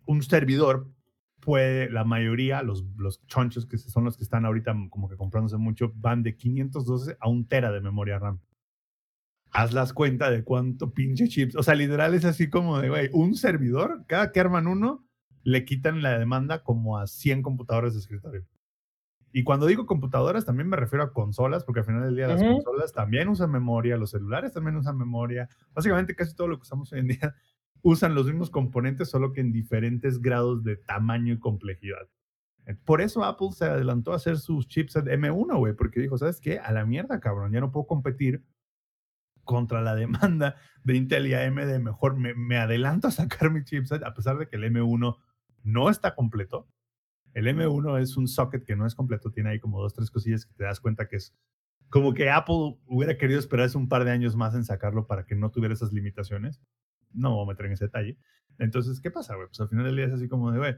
Un 0.05 0.24
servidor 0.24 0.91
puede, 1.39 1.89
la 1.89 2.03
mayoría, 2.03 2.63
los, 2.63 2.84
los 2.97 3.26
chonchos 3.28 3.65
que 3.65 3.78
son 3.78 4.03
los 4.03 4.17
que 4.17 4.24
están 4.24 4.45
ahorita 4.45 4.76
como 4.89 5.07
que 5.07 5.15
comprándose 5.15 5.57
mucho, 5.57 5.91
van 5.95 6.24
de 6.24 6.36
512 6.36 7.17
a 7.20 7.30
un 7.30 7.47
tera 7.47 7.72
de 7.72 7.82
memoria 7.82 8.20
RAM 8.20 8.39
haz 9.52 9.74
las 9.74 9.93
cuentas 9.93 10.32
de 10.32 10.43
cuánto 10.43 10.93
pinche 10.93 11.28
chips. 11.28 11.56
O 11.56 11.64
sea, 11.64 11.76
literal 11.76 12.14
es 12.14 12.26
así 12.26 12.50
como 12.50 12.80
de, 12.80 12.89
güey, 12.89 13.10
un 13.14 13.36
servidor, 13.36 14.04
cada 14.08 14.32
que 14.32 14.39
arman 14.39 14.68
uno, 14.68 15.06
le 15.43 15.66
quitan 15.66 16.02
la 16.02 16.18
demanda 16.18 16.64
como 16.64 16.97
a 16.97 17.08
100 17.08 17.41
computadores 17.41 17.93
de 17.93 18.00
escritorio. 18.00 18.45
Y 19.32 19.43
cuando 19.43 19.68
digo 19.68 19.86
computadoras, 19.86 20.45
también 20.45 20.70
me 20.70 20.76
refiero 20.76 21.04
a 21.04 21.14
consolas, 21.14 21.64
porque 21.64 21.82
al 21.82 21.86
final 21.86 22.04
del 22.04 22.16
día 22.16 22.28
las 22.28 22.41
consolas 22.41 22.93
también 22.93 23.28
usan 23.28 23.52
memoria, 23.52 23.95
los 23.95 24.12
celulares 24.12 24.54
también 24.54 24.76
usan 24.76 24.97
memoria. 24.97 25.47
Básicamente 25.74 26.16
casi 26.16 26.36
todo 26.36 26.47
lo 26.47 26.58
que 26.58 26.64
usamos 26.64 26.91
hoy 26.91 27.00
en 27.00 27.08
día 27.10 27.36
usan 27.84 28.16
los 28.16 28.26
mismos 28.26 28.50
componentes, 28.50 29.10
solo 29.10 29.32
que 29.32 29.41
en 29.41 29.52
diferentes 29.52 30.20
grados 30.20 30.64
de 30.64 30.78
tamaño 30.78 31.34
y 31.34 31.39
complejidad. 31.39 32.08
Por 32.86 33.02
eso 33.02 33.24
Apple 33.24 33.50
se 33.52 33.66
adelantó 33.66 34.14
a 34.14 34.18
hacer 34.18 34.38
sus 34.38 34.68
chipset 34.68 35.06
M1, 35.06 35.58
güey, 35.58 35.74
porque 35.74 36.00
dijo, 36.00 36.18
¿sabes 36.18 36.39
qué? 36.39 36.60
A 36.60 36.72
la 36.72 36.86
mierda, 36.86 37.20
cabrón, 37.20 37.52
ya 37.52 37.62
no 37.62 37.72
puedo 37.72 37.88
competir 37.88 38.43
contra 39.50 39.82
la 39.82 39.95
demanda 39.95 40.58
de 40.84 40.95
Intel 40.95 41.26
y 41.26 41.34
AMD. 41.34 41.80
Mejor 41.80 42.16
me, 42.16 42.36
me 42.36 42.58
adelanto 42.58 43.08
a 43.08 43.12
sacar 43.12 43.50
mi 43.50 43.64
chipset, 43.64 44.04
a 44.04 44.14
pesar 44.14 44.38
de 44.38 44.47
que 44.47 44.58
el 44.58 44.64
M1 44.64 45.18
no 45.64 45.89
está 45.89 46.14
completo. 46.14 46.68
El 47.34 47.47
M1 47.47 48.00
es 48.00 48.16
un 48.16 48.28
socket 48.28 48.64
que 48.64 48.76
no 48.76 48.86
es 48.86 48.93
completo, 48.93 49.32
tiene 49.32 49.50
ahí 49.50 49.60
como 49.60 49.82
dos, 49.82 49.95
tres 49.95 50.12
cosillas 50.12 50.45
que 50.45 50.54
te 50.54 50.66
das 50.66 50.80
cuenta 50.80 51.08
que 51.08 51.16
es 51.16 51.36
como 51.89 52.14
que 52.14 52.30
Apple 52.30 52.78
hubiera 52.86 53.18
querido 53.18 53.39
esperarse 53.39 53.76
un 53.76 53.89
par 53.89 54.06
de 54.06 54.12
años 54.12 54.36
más 54.36 54.54
en 54.54 54.64
sacarlo 54.64 55.08
para 55.08 55.26
que 55.26 55.34
no 55.34 55.50
tuviera 55.50 55.74
esas 55.74 55.91
limitaciones. 55.91 56.62
No 57.12 57.30
me 57.30 57.36
voy 57.38 57.45
a 57.45 57.47
meter 57.47 57.66
en 57.66 57.72
ese 57.72 57.86
detalle. 57.86 58.20
Entonces, 58.60 59.02
¿qué 59.02 59.10
pasa, 59.10 59.34
güey? 59.34 59.47
Pues 59.47 59.60
al 59.62 59.70
final 59.70 59.86
del 59.86 59.95
día 59.95 60.06
es 60.06 60.14
así 60.14 60.28
como 60.28 60.52
de, 60.52 60.60
güey, 60.60 60.76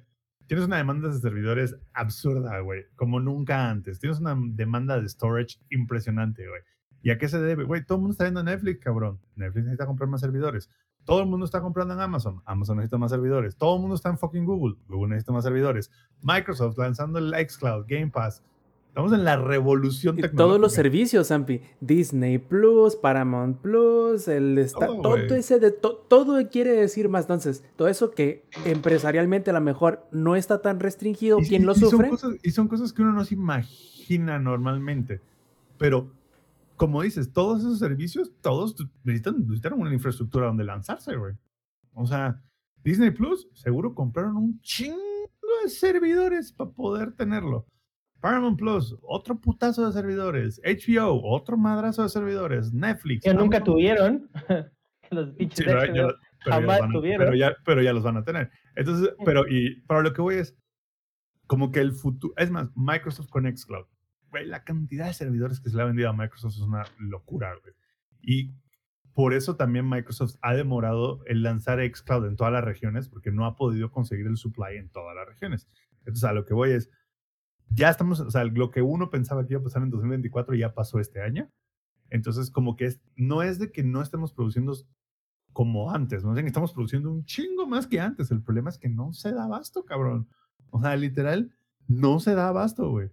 tienes 0.47 0.65
una 0.65 0.77
demanda 0.77 1.09
de 1.09 1.19
servidores 1.19 1.75
absurda, 1.91 2.57
güey, 2.61 2.85
como 2.95 3.19
nunca 3.19 3.69
antes. 3.69 3.99
Tienes 3.99 4.21
una 4.21 4.37
demanda 4.39 5.01
de 5.01 5.09
storage 5.09 5.57
impresionante, 5.69 6.47
güey. 6.47 6.61
¿Y 7.03 7.09
a 7.09 7.17
qué 7.17 7.27
se 7.27 7.39
debe? 7.39 7.63
Güey, 7.63 7.83
todo 7.85 7.95
el 7.97 8.01
mundo 8.01 8.11
está 8.13 8.25
viendo 8.25 8.43
Netflix, 8.43 8.79
cabrón. 8.83 9.19
Netflix 9.35 9.63
necesita 9.65 9.85
comprar 9.87 10.07
más 10.09 10.21
servidores. 10.21 10.69
Todo 11.03 11.21
el 11.21 11.25
mundo 11.25 11.45
está 11.45 11.61
comprando 11.61 11.95
en 11.95 11.99
Amazon. 11.99 12.41
Amazon 12.45 12.77
necesita 12.77 12.97
más 12.99 13.09
servidores. 13.11 13.55
Todo 13.55 13.75
el 13.75 13.81
mundo 13.81 13.95
está 13.95 14.09
en 14.09 14.17
fucking 14.19 14.45
Google. 14.45 14.75
Google 14.87 15.09
necesita 15.09 15.31
más 15.31 15.43
servidores. 15.43 15.89
Microsoft 16.21 16.77
lanzando 16.77 17.17
el 17.17 17.33
xCloud, 17.49 17.85
Game 17.87 18.11
Pass. 18.11 18.43
Estamos 18.89 19.13
en 19.13 19.23
la 19.23 19.37
revolución 19.37 20.15
Y 20.19 20.21
tecnológica. 20.21 20.43
todos 20.43 20.59
los 20.59 20.73
servicios, 20.73 21.29
Zampi. 21.29 21.61
Disney 21.79 22.37
Plus, 22.37 22.97
Paramount 22.97 23.57
Plus, 23.61 24.27
el 24.27 24.67
Todo, 24.73 25.15
ese 25.15 25.59
de 25.59 25.71
to- 25.71 26.05
todo 26.09 26.49
quiere 26.49 26.73
decir 26.73 27.07
más. 27.07 27.23
Entonces, 27.23 27.63
todo 27.77 27.87
eso 27.87 28.11
que 28.11 28.43
empresarialmente 28.65 29.49
a 29.49 29.53
lo 29.53 29.61
mejor 29.61 30.05
no 30.11 30.35
está 30.35 30.61
tan 30.61 30.79
restringido, 30.81 31.39
Y- 31.39 31.47
¿quién 31.47 31.61
y- 31.61 31.65
lo 31.65 31.71
y 31.71 31.75
son 31.75 31.89
sufre? 31.89 32.09
cosas- 32.09 32.35
y 32.43 32.51
son 32.51 32.67
cosas 32.67 32.91
que 32.91 33.01
uno 33.01 33.13
no 33.13 33.23
se 33.23 33.33
imagina 33.35 34.37
normalmente. 34.39 35.21
Pero, 35.77 36.11
como 36.81 37.03
dices, 37.03 37.31
todos 37.31 37.59
esos 37.59 37.77
servicios, 37.77 38.31
todos 38.41 38.75
necesitan, 39.03 39.37
necesitan 39.41 39.73
una 39.73 39.93
infraestructura 39.93 40.47
donde 40.47 40.63
lanzarse, 40.63 41.15
güey. 41.15 41.35
O 41.93 42.07
sea, 42.07 42.41
Disney 42.83 43.11
Plus, 43.11 43.47
seguro 43.53 43.93
compraron 43.93 44.35
un 44.35 44.59
chingo 44.61 44.97
de 45.63 45.69
servidores 45.69 46.51
para 46.51 46.71
poder 46.71 47.13
tenerlo. 47.13 47.67
Paramount 48.19 48.57
Plus, 48.57 48.97
otro 49.03 49.39
putazo 49.39 49.85
de 49.85 49.93
servidores. 49.93 50.59
HBO, 50.65 51.21
otro 51.23 51.55
madrazo 51.55 52.01
de 52.01 52.09
servidores. 52.09 52.73
Netflix. 52.73 53.25
Que 53.25 53.33
nunca 53.35 53.63
tuvieron. 53.63 54.27
los 55.11 55.35
pinches 55.35 55.59
Sí, 55.59 55.63
pero, 55.65 55.85
ya, 55.85 55.93
pero 55.93 56.07
ya 56.07 56.51
jamás 56.51 56.61
los 56.61 56.79
van 56.79 56.89
a- 56.89 56.93
tuvieron. 56.93 57.19
pero 57.27 57.35
ya, 57.35 57.55
pero 57.63 57.81
ya 57.83 57.93
los 57.93 58.01
van 58.03 58.17
a 58.17 58.23
tener. 58.23 58.49
Entonces, 58.75 59.13
pero, 59.23 59.47
y 59.47 59.81
para 59.81 60.01
lo 60.01 60.13
que 60.13 60.21
voy 60.23 60.35
es, 60.37 60.57
como 61.45 61.69
que 61.69 61.79
el 61.81 61.91
futuro, 61.91 62.33
es 62.37 62.49
más, 62.49 62.71
Microsoft 62.75 63.29
con 63.29 63.45
Xcloud. 63.55 63.85
La 64.45 64.63
cantidad 64.63 65.07
de 65.07 65.13
servidores 65.13 65.59
que 65.59 65.69
se 65.69 65.75
le 65.75 65.81
ha 65.81 65.85
vendido 65.85 66.09
a 66.09 66.13
Microsoft 66.13 66.53
es 66.53 66.61
una 66.61 66.85
locura, 66.99 67.53
güey. 67.61 67.73
Y 68.21 68.53
por 69.13 69.33
eso 69.33 69.55
también 69.55 69.89
Microsoft 69.89 70.35
ha 70.41 70.53
demorado 70.53 71.23
el 71.25 71.43
lanzar 71.43 71.79
Xcloud 71.79 72.25
en 72.25 72.35
todas 72.35 72.53
las 72.53 72.63
regiones, 72.63 73.09
porque 73.09 73.31
no 73.31 73.45
ha 73.45 73.55
podido 73.55 73.91
conseguir 73.91 74.27
el 74.27 74.37
supply 74.37 74.77
en 74.77 74.89
todas 74.89 75.15
las 75.15 75.27
regiones. 75.27 75.67
Entonces, 75.99 76.23
a 76.23 76.33
lo 76.33 76.45
que 76.45 76.53
voy 76.53 76.71
es, 76.71 76.89
ya 77.69 77.89
estamos, 77.89 78.19
o 78.19 78.31
sea, 78.31 78.43
lo 78.45 78.71
que 78.71 78.81
uno 78.81 79.09
pensaba 79.09 79.45
que 79.45 79.53
iba 79.53 79.61
a 79.61 79.63
pasar 79.63 79.83
en 79.83 79.89
2024 79.89 80.55
ya 80.55 80.73
pasó 80.73 80.99
este 80.99 81.21
año. 81.21 81.49
Entonces, 82.09 82.51
como 82.51 82.75
que 82.75 82.85
es, 82.85 83.01
no 83.15 83.43
es 83.43 83.59
de 83.59 83.71
que 83.71 83.83
no 83.83 84.01
estemos 84.01 84.33
produciendo 84.33 84.73
como 85.53 85.91
antes, 85.91 86.23
no 86.23 86.33
es 86.33 86.41
que 86.41 86.47
estamos 86.47 86.73
produciendo 86.73 87.11
un 87.11 87.25
chingo 87.25 87.67
más 87.67 87.87
que 87.87 87.99
antes. 87.99 88.31
El 88.31 88.41
problema 88.41 88.69
es 88.69 88.77
que 88.77 88.89
no 88.89 89.13
se 89.13 89.33
da 89.33 89.45
abasto, 89.45 89.85
cabrón. 89.85 90.29
O 90.69 90.81
sea, 90.81 90.95
literal, 90.95 91.53
no 91.87 92.19
se 92.19 92.35
da 92.35 92.47
abasto, 92.47 92.89
güey. 92.89 93.11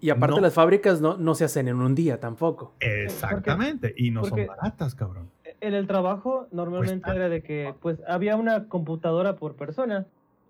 Y 0.00 0.10
aparte 0.10 0.36
no. 0.36 0.40
las 0.42 0.54
fábricas 0.54 1.00
no, 1.00 1.16
no 1.18 1.34
se 1.34 1.44
hacen 1.44 1.68
en 1.68 1.76
un 1.76 1.94
día 1.94 2.18
tampoco. 2.20 2.72
Exactamente. 2.80 3.92
Y 3.96 4.10
no 4.10 4.22
porque- 4.22 4.46
son 4.46 4.56
baratas, 4.56 4.94
cabrón. 4.94 5.28
En 5.60 5.74
el 5.74 5.86
trabajo 5.86 6.46
normalmente 6.52 7.10
era 7.10 7.28
de 7.28 7.42
que 7.42 7.74
pues 7.80 8.00
había 8.08 8.36
una 8.36 8.66
computadora 8.68 9.36
por 9.36 9.56
persona 9.56 10.06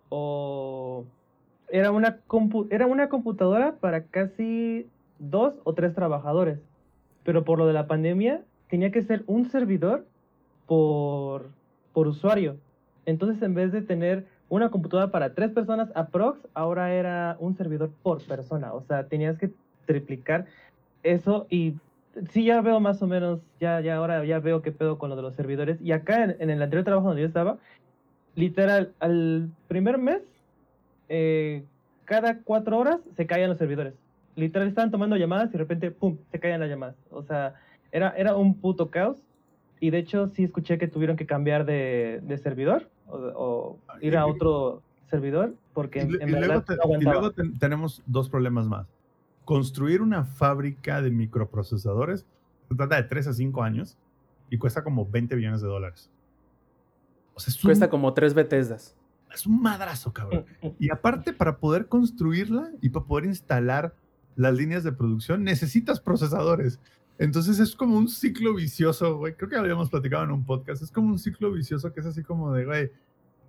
o 0.08 1.04
era 1.68 1.90
una 1.90 2.20
compu- 2.28 2.68
era 2.70 2.86
una 2.86 3.08
computadora 3.08 3.74
para 3.80 4.04
casi 4.04 4.86
dos 5.18 5.54
o 5.64 5.74
tres 5.74 5.94
trabajadores. 5.94 6.60
Pero 7.24 7.44
por 7.44 7.58
lo 7.58 7.66
de 7.66 7.72
la 7.72 7.86
pandemia 7.88 8.42
tenía 8.68 8.92
que 8.92 9.02
ser 9.02 9.24
un 9.26 9.50
servidor 9.50 10.06
por, 10.66 11.48
por 11.92 12.06
usuario. 12.06 12.56
Entonces 13.04 13.42
en 13.42 13.54
vez 13.54 13.72
de 13.72 13.82
tener 13.82 14.26
una 14.50 14.68
computadora 14.68 15.10
para 15.10 15.32
tres 15.32 15.52
personas 15.52 15.90
aprox, 15.94 16.46
ahora 16.54 16.92
era 16.92 17.36
un 17.38 17.56
servidor 17.56 17.90
por 18.02 18.20
persona. 18.22 18.74
O 18.74 18.82
sea, 18.82 19.06
tenías 19.06 19.38
que 19.38 19.50
triplicar 19.86 20.44
eso 21.02 21.46
y 21.48 21.76
sí 22.30 22.44
ya 22.44 22.60
veo 22.60 22.80
más 22.80 23.00
o 23.00 23.06
menos, 23.06 23.40
ya, 23.60 23.80
ya 23.80 23.96
ahora 23.96 24.24
ya 24.24 24.40
veo 24.40 24.60
qué 24.60 24.72
pedo 24.72 24.98
con 24.98 25.08
lo 25.08 25.16
de 25.16 25.22
los 25.22 25.34
servidores. 25.36 25.80
Y 25.80 25.92
acá 25.92 26.24
en, 26.24 26.50
el 26.50 26.62
anterior 26.62 26.84
trabajo 26.84 27.06
donde 27.06 27.22
yo 27.22 27.28
estaba, 27.28 27.58
literal, 28.34 28.92
al 28.98 29.48
primer 29.68 29.98
mes, 29.98 30.22
eh, 31.08 31.62
cada 32.04 32.38
cuatro 32.38 32.76
horas 32.76 33.00
se 33.16 33.26
caían 33.26 33.50
los 33.50 33.58
servidores. 33.58 33.94
Literal 34.34 34.66
estaban 34.66 34.90
tomando 34.90 35.16
llamadas 35.16 35.50
y 35.50 35.52
de 35.52 35.58
repente, 35.58 35.92
¡pum!, 35.92 36.16
se 36.32 36.40
caían 36.40 36.58
las 36.60 36.68
llamadas. 36.68 36.96
O 37.12 37.22
sea, 37.22 37.54
era, 37.92 38.10
era 38.16 38.34
un 38.34 38.54
puto 38.54 38.90
caos. 38.90 39.22
Y 39.80 39.90
de 39.90 39.98
hecho 39.98 40.28
sí 40.34 40.44
escuché 40.44 40.78
que 40.78 40.86
tuvieron 40.88 41.16
que 41.16 41.26
cambiar 41.26 41.64
de, 41.64 42.20
de 42.22 42.38
servidor 42.38 42.88
o, 43.08 43.16
o 43.16 43.78
ir 44.02 44.16
a 44.16 44.26
otro 44.26 44.82
servidor 45.10 45.54
porque 45.72 46.00
Y, 46.00 46.02
en, 46.02 46.22
en 46.22 46.28
y 46.28 46.32
luego, 46.32 46.46
verdad 46.48 46.64
te- 46.64 46.76
no 46.76 47.00
y 47.00 47.04
luego 47.04 47.30
ten- 47.32 47.58
tenemos 47.58 48.02
dos 48.06 48.28
problemas 48.28 48.66
más. 48.68 48.86
Construir 49.44 50.02
una 50.02 50.24
fábrica 50.24 51.00
de 51.02 51.10
microprocesadores 51.10 52.26
se 52.68 52.74
trata 52.76 52.96
de 52.96 53.04
3 53.04 53.26
a 53.28 53.32
5 53.32 53.62
años 53.62 53.96
y 54.50 54.58
cuesta 54.58 54.84
como 54.84 55.06
20 55.06 55.34
billones 55.34 55.60
de 55.62 55.68
dólares. 55.68 56.10
O 57.34 57.40
sea, 57.40 57.50
es 57.52 57.64
un, 57.64 57.68
Cuesta 57.68 57.88
como 57.88 58.12
tres 58.12 58.34
Bethesdas. 58.34 58.94
es 59.32 59.46
un 59.46 59.62
madrazo, 59.62 60.12
cabrón. 60.12 60.44
Y 60.78 60.90
aparte, 60.92 61.32
para 61.32 61.56
poder 61.58 61.86
construirla 61.86 62.70
y 62.82 62.90
para 62.90 63.06
poder 63.06 63.24
instalar 63.24 63.94
las 64.36 64.54
líneas 64.54 64.84
de 64.84 64.92
producción, 64.92 65.42
necesitas 65.42 66.00
procesadores. 66.00 66.78
Entonces 67.20 67.58
es 67.60 67.76
como 67.76 67.98
un 67.98 68.08
ciclo 68.08 68.54
vicioso, 68.54 69.18
güey. 69.18 69.34
Creo 69.34 69.50
que 69.50 69.56
lo 69.56 69.60
habíamos 69.60 69.90
platicado 69.90 70.24
en 70.24 70.30
un 70.30 70.46
podcast. 70.46 70.82
Es 70.82 70.90
como 70.90 71.08
un 71.08 71.18
ciclo 71.18 71.52
vicioso 71.52 71.92
que 71.92 72.00
es 72.00 72.06
así 72.06 72.22
como 72.22 72.54
de, 72.54 72.64
güey, 72.64 72.92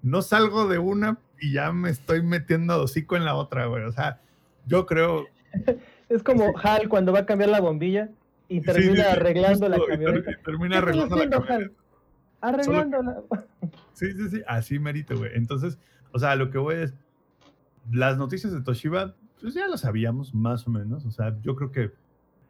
no 0.02 0.22
salgo 0.22 0.68
de 0.68 0.78
una 0.78 1.20
y 1.40 1.54
ya 1.54 1.72
me 1.72 1.90
estoy 1.90 2.22
metiendo 2.22 2.84
hocico 2.84 3.16
en 3.16 3.24
la 3.24 3.36
otra, 3.36 3.68
güey. 3.68 3.86
O 3.86 3.92
sea, 3.94 4.20
yo 4.68 4.86
creo... 4.86 5.26
Es 6.10 6.22
como 6.24 6.52
Hal 6.62 6.90
cuando 6.90 7.14
va 7.14 7.20
a 7.20 7.26
cambiar 7.26 7.50
la 7.52 7.62
bombilla 7.62 8.10
y 8.50 8.60
termina 8.60 8.96
sí, 8.96 9.02
sí, 9.02 9.08
arreglando 9.08 9.70
la 9.70 9.78
justo, 9.78 9.92
camioneta. 9.92 10.32
y 10.32 10.44
termina 10.44 10.82
¿Qué 10.82 10.92
estás 10.92 11.12
arreglando 11.14 11.16
la 11.16 11.46
camioneta. 11.46 11.76
Arreglándola. 12.42 13.24
Sí, 13.94 14.12
sí, 14.12 14.30
sí, 14.30 14.42
así 14.46 14.80
merito, 14.80 15.18
güey. 15.18 15.32
Entonces, 15.36 15.80
o 16.12 16.20
sea, 16.20 16.36
lo 16.36 16.50
que 16.50 16.58
voy 16.58 16.76
es, 16.76 16.94
las 17.90 18.18
noticias 18.18 18.52
de 18.52 18.60
Toshiba, 18.60 19.16
pues 19.40 19.54
ya 19.54 19.70
lo 19.70 19.78
sabíamos 19.78 20.36
más 20.36 20.68
o 20.68 20.72
menos. 20.72 21.06
O 21.06 21.12
sea, 21.12 21.38
yo 21.42 21.56
creo 21.56 21.72
que 21.72 21.94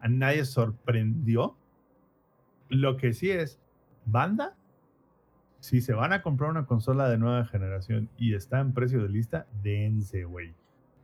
a 0.01 0.07
nadie 0.07 0.45
sorprendió. 0.45 1.55
Lo 2.69 2.97
que 2.97 3.13
sí 3.13 3.29
es, 3.29 3.59
banda, 4.05 4.55
si 5.59 5.81
se 5.81 5.93
van 5.93 6.13
a 6.13 6.21
comprar 6.21 6.49
una 6.49 6.65
consola 6.65 7.09
de 7.09 7.17
nueva 7.17 7.45
generación 7.45 8.09
y 8.17 8.33
está 8.33 8.59
en 8.59 8.73
precio 8.73 9.01
de 9.01 9.09
lista, 9.09 9.45
dense, 9.61 10.23
güey. 10.23 10.53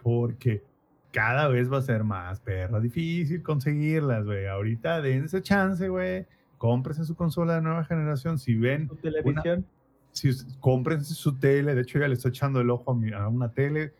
Porque 0.01 0.63
cada 1.11 1.47
vez 1.47 1.71
va 1.71 1.77
a 1.77 1.81
ser 1.81 2.03
más 2.03 2.39
perra 2.39 2.79
difícil 2.79 3.43
conseguirlas, 3.43 4.25
güey. 4.25 4.45
Ahorita 4.47 5.01
dense 5.01 5.41
chance, 5.41 5.87
güey. 5.89 6.25
Cómprese 6.57 7.03
su 7.05 7.15
consola 7.15 7.55
de 7.55 7.61
nueva 7.61 7.83
generación. 7.83 8.39
Si 8.39 8.55
ven 8.55 8.87
Tu 8.87 8.95
televisión. 8.95 9.65
si 10.11 10.31
cómprense 10.59 11.13
su 11.13 11.37
tele, 11.37 11.75
de 11.75 11.81
hecho 11.81 11.99
ya 11.99 12.07
le 12.07 12.15
estoy 12.15 12.29
echando 12.29 12.59
el 12.61 12.69
ojo 12.71 12.91
a, 12.91 12.95
mi- 12.95 13.13
a 13.13 13.27
una 13.27 13.51
tele, 13.51 13.93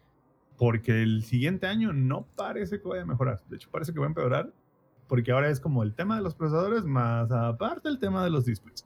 porque 0.57 1.03
el 1.03 1.23
siguiente 1.23 1.67
año 1.67 1.93
no 1.93 2.25
parece 2.35 2.81
que 2.81 2.87
vaya 2.87 3.03
a 3.03 3.05
mejorar, 3.05 3.39
de 3.47 3.57
hecho 3.57 3.69
parece 3.69 3.93
que 3.93 3.99
va 3.99 4.05
a 4.05 4.09
empeorar, 4.09 4.51
porque 5.07 5.31
ahora 5.31 5.49
es 5.49 5.59
como 5.59 5.83
el 5.83 5.93
tema 5.93 6.17
de 6.17 6.21
los 6.21 6.35
procesadores 6.35 6.83
más 6.83 7.31
aparte 7.31 7.89
el 7.89 7.99
tema 7.99 8.23
de 8.23 8.29
los 8.29 8.45
displays. 8.45 8.85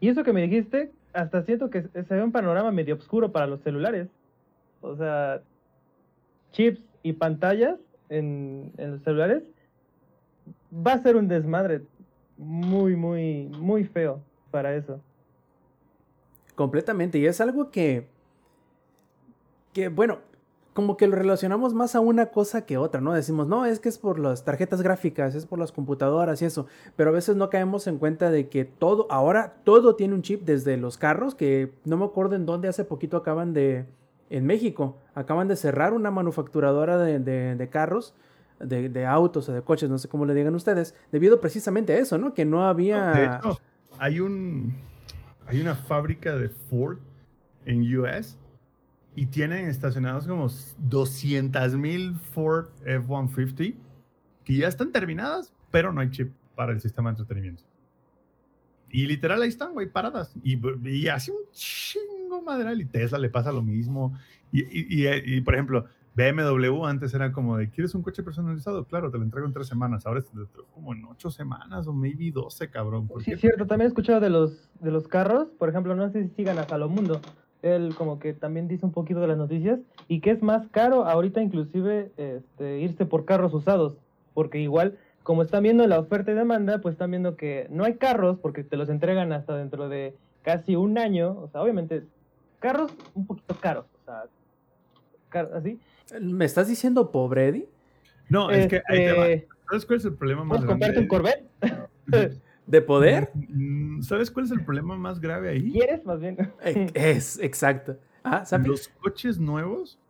Y 0.00 0.08
eso 0.08 0.24
que 0.24 0.32
me 0.32 0.42
dijiste, 0.42 0.92
hasta 1.12 1.42
siento 1.42 1.70
que 1.70 1.82
se 1.82 2.14
ve 2.14 2.22
un 2.22 2.32
panorama 2.32 2.70
medio 2.70 2.96
oscuro 2.96 3.32
para 3.32 3.46
los 3.46 3.60
celulares. 3.62 4.08
O 4.82 4.94
sea, 4.96 5.40
chips 6.52 6.82
y 7.02 7.14
pantallas 7.14 7.78
en, 8.08 8.72
en 8.76 8.92
los 8.92 9.02
celulares 9.02 9.42
va 10.72 10.92
a 10.92 11.02
ser 11.02 11.16
un 11.16 11.28
desmadre 11.28 11.82
muy, 12.36 12.96
muy, 12.96 13.46
muy 13.46 13.84
feo 13.84 14.20
para 14.50 14.74
eso. 14.74 15.00
Completamente. 16.54 17.18
Y 17.18 17.26
es 17.26 17.40
algo 17.40 17.70
que. 17.70 18.06
Que, 19.72 19.88
bueno, 19.88 20.20
como 20.76 20.96
que 20.98 21.08
lo 21.08 21.16
relacionamos 21.16 21.72
más 21.72 21.96
a 21.96 22.00
una 22.00 22.26
cosa 22.26 22.66
que 22.66 22.76
otra, 22.76 23.00
¿no? 23.00 23.14
Decimos, 23.14 23.48
no, 23.48 23.64
es 23.64 23.80
que 23.80 23.88
es 23.88 23.96
por 23.98 24.18
las 24.20 24.44
tarjetas 24.44 24.82
gráficas, 24.82 25.34
es 25.34 25.46
por 25.46 25.58
las 25.58 25.72
computadoras 25.72 26.42
y 26.42 26.44
eso, 26.44 26.66
pero 26.96 27.10
a 27.10 27.12
veces 27.14 27.34
no 27.34 27.48
caemos 27.48 27.86
en 27.86 27.96
cuenta 27.98 28.30
de 28.30 28.48
que 28.50 28.66
todo, 28.66 29.06
ahora 29.10 29.54
todo 29.64 29.96
tiene 29.96 30.12
un 30.14 30.20
chip 30.20 30.42
desde 30.42 30.76
los 30.76 30.98
carros, 30.98 31.34
que 31.34 31.72
no 31.86 31.96
me 31.96 32.04
acuerdo 32.04 32.36
en 32.36 32.44
dónde 32.44 32.68
hace 32.68 32.84
poquito 32.84 33.16
acaban 33.16 33.54
de, 33.54 33.86
en 34.28 34.44
México, 34.44 34.98
acaban 35.14 35.48
de 35.48 35.56
cerrar 35.56 35.94
una 35.94 36.10
manufacturadora 36.10 36.98
de, 36.98 37.18
de- 37.18 37.68
carros, 37.70 38.14
de, 38.60 38.90
de 38.90 39.06
autos 39.06 39.48
o 39.48 39.52
de 39.54 39.62
coches, 39.62 39.88
no 39.88 39.96
sé 39.98 40.08
cómo 40.08 40.26
le 40.26 40.34
digan 40.34 40.54
ustedes, 40.54 40.94
debido 41.10 41.40
precisamente 41.40 41.94
a 41.94 41.98
eso, 41.98 42.18
¿no? 42.18 42.34
Que 42.34 42.44
no 42.44 42.66
había... 42.68 43.10
De 43.12 43.24
hecho, 43.24 43.58
hay 43.98 44.20
un 44.20 44.74
hay 45.48 45.60
una 45.60 45.74
fábrica 45.74 46.36
de 46.36 46.48
Ford 46.48 46.98
en 47.64 47.80
US 47.98 48.36
y 49.16 49.26
tienen 49.26 49.66
estacionados 49.68 50.26
como 50.28 50.46
200 50.78 51.74
mil 51.76 52.14
Ford 52.16 52.66
F-150 52.84 53.74
que 54.44 54.56
ya 54.56 54.68
están 54.68 54.92
terminadas, 54.92 55.52
pero 55.72 55.92
no 55.92 56.00
hay 56.00 56.10
chip 56.10 56.32
para 56.54 56.72
el 56.72 56.80
sistema 56.80 57.10
de 57.12 57.18
entretenimiento. 57.20 57.64
Y 58.90 59.06
literal 59.06 59.42
ahí 59.42 59.48
están, 59.48 59.72
güey, 59.72 59.90
paradas. 59.90 60.32
Y, 60.44 60.58
y 60.88 61.08
hace 61.08 61.32
un 61.32 61.38
chingo 61.52 62.40
madral. 62.42 62.80
Y 62.80 62.84
Tesla 62.84 63.18
le 63.18 63.28
pasa 63.28 63.50
lo 63.50 63.62
mismo. 63.62 64.16
Y, 64.52 64.60
y- 64.62 65.08
y- 65.36 65.40
por 65.40 65.54
ejemplo, 65.54 65.86
BMW 66.14 66.84
antes 66.86 67.12
era 67.12 67.32
como 67.32 67.56
de, 67.56 67.68
¿quieres 67.68 67.94
un 67.94 68.02
coche 68.02 68.22
personalizado? 68.22 68.84
Claro, 68.86 69.10
te 69.10 69.18
lo 69.18 69.24
entrego 69.24 69.46
en 69.46 69.52
tres 69.52 69.66
semanas. 69.66 70.06
Ahora 70.06 70.22
te 70.22 70.30
lo 70.34 70.42
entrego 70.44 70.68
como 70.68 70.94
en 70.94 71.04
ocho 71.04 71.30
semanas 71.30 71.86
o 71.88 71.92
maybe 71.92 72.30
12, 72.30 72.70
cabrón. 72.70 73.08
¿Por 73.08 73.22
Sí, 73.24 73.32
es 73.32 73.40
cierto, 73.40 73.66
también 73.66 73.86
he 73.86 73.88
escuchado 73.88 74.20
de 74.20 74.30
los, 74.30 74.70
de 74.80 74.90
los 74.92 75.08
carros, 75.08 75.48
por 75.58 75.68
ejemplo, 75.68 75.94
no 75.96 76.08
sé 76.10 76.22
si 76.22 76.28
sigan 76.36 76.58
a 76.58 76.64
Salomundo, 76.66 77.20
él 77.74 77.94
como 77.96 78.18
que 78.18 78.32
también 78.34 78.68
dice 78.68 78.86
un 78.86 78.92
poquito 78.92 79.20
de 79.20 79.26
las 79.28 79.36
noticias, 79.38 79.80
y 80.08 80.20
que 80.20 80.30
es 80.30 80.42
más 80.42 80.68
caro 80.68 81.04
ahorita 81.06 81.42
inclusive 81.42 82.12
este, 82.16 82.78
irse 82.80 83.06
por 83.06 83.24
carros 83.24 83.52
usados, 83.52 83.96
porque 84.34 84.58
igual, 84.60 84.98
como 85.22 85.42
están 85.42 85.62
viendo 85.64 85.86
la 85.86 85.98
oferta 85.98 86.30
y 86.30 86.34
demanda, 86.34 86.80
pues 86.80 86.92
están 86.92 87.10
viendo 87.10 87.36
que 87.36 87.66
no 87.70 87.84
hay 87.84 87.94
carros, 87.96 88.38
porque 88.40 88.62
te 88.62 88.76
los 88.76 88.88
entregan 88.88 89.32
hasta 89.32 89.56
dentro 89.56 89.88
de 89.88 90.14
casi 90.42 90.76
un 90.76 90.98
año, 90.98 91.36
o 91.40 91.48
sea, 91.48 91.62
obviamente, 91.62 92.04
carros 92.60 92.92
un 93.14 93.26
poquito 93.26 93.56
caros, 93.60 93.86
o 94.00 94.04
sea, 94.04 94.24
car- 95.28 95.50
así. 95.54 95.80
¿Me 96.20 96.44
estás 96.44 96.68
diciendo 96.68 97.10
pobre, 97.10 97.48
Eddie? 97.48 97.68
No, 98.28 98.50
es 98.50 98.68
que 98.68 98.82
ahí 98.88 99.04
te 99.04 99.12
va. 99.12 99.28
Este, 99.28 99.48
¿Sabes 99.68 99.86
cuál 99.86 99.98
es 99.98 100.04
el 100.04 100.14
problema 100.14 100.44
más 100.44 100.64
¿Puedes 100.64 100.66
grande? 100.66 100.86
comprarte 100.86 101.00
un 101.00 101.08
Corvette? 101.08 102.45
¿De 102.66 102.82
poder? 102.82 103.30
Mm, 103.34 104.02
¿Sabes 104.02 104.30
cuál 104.30 104.46
es 104.46 104.50
el 104.50 104.64
problema 104.64 104.96
más 104.96 105.20
grave 105.20 105.50
ahí? 105.50 105.72
¿Quieres 105.72 106.04
más 106.04 106.20
bien? 106.20 106.36
Eh, 106.62 106.90
Es, 106.94 107.38
exacto. 107.40 107.98
Ah, 108.24 108.44
¿sabes? 108.44 108.66
Los 108.66 108.88
coches 108.88 109.38
nuevos, 109.38 110.00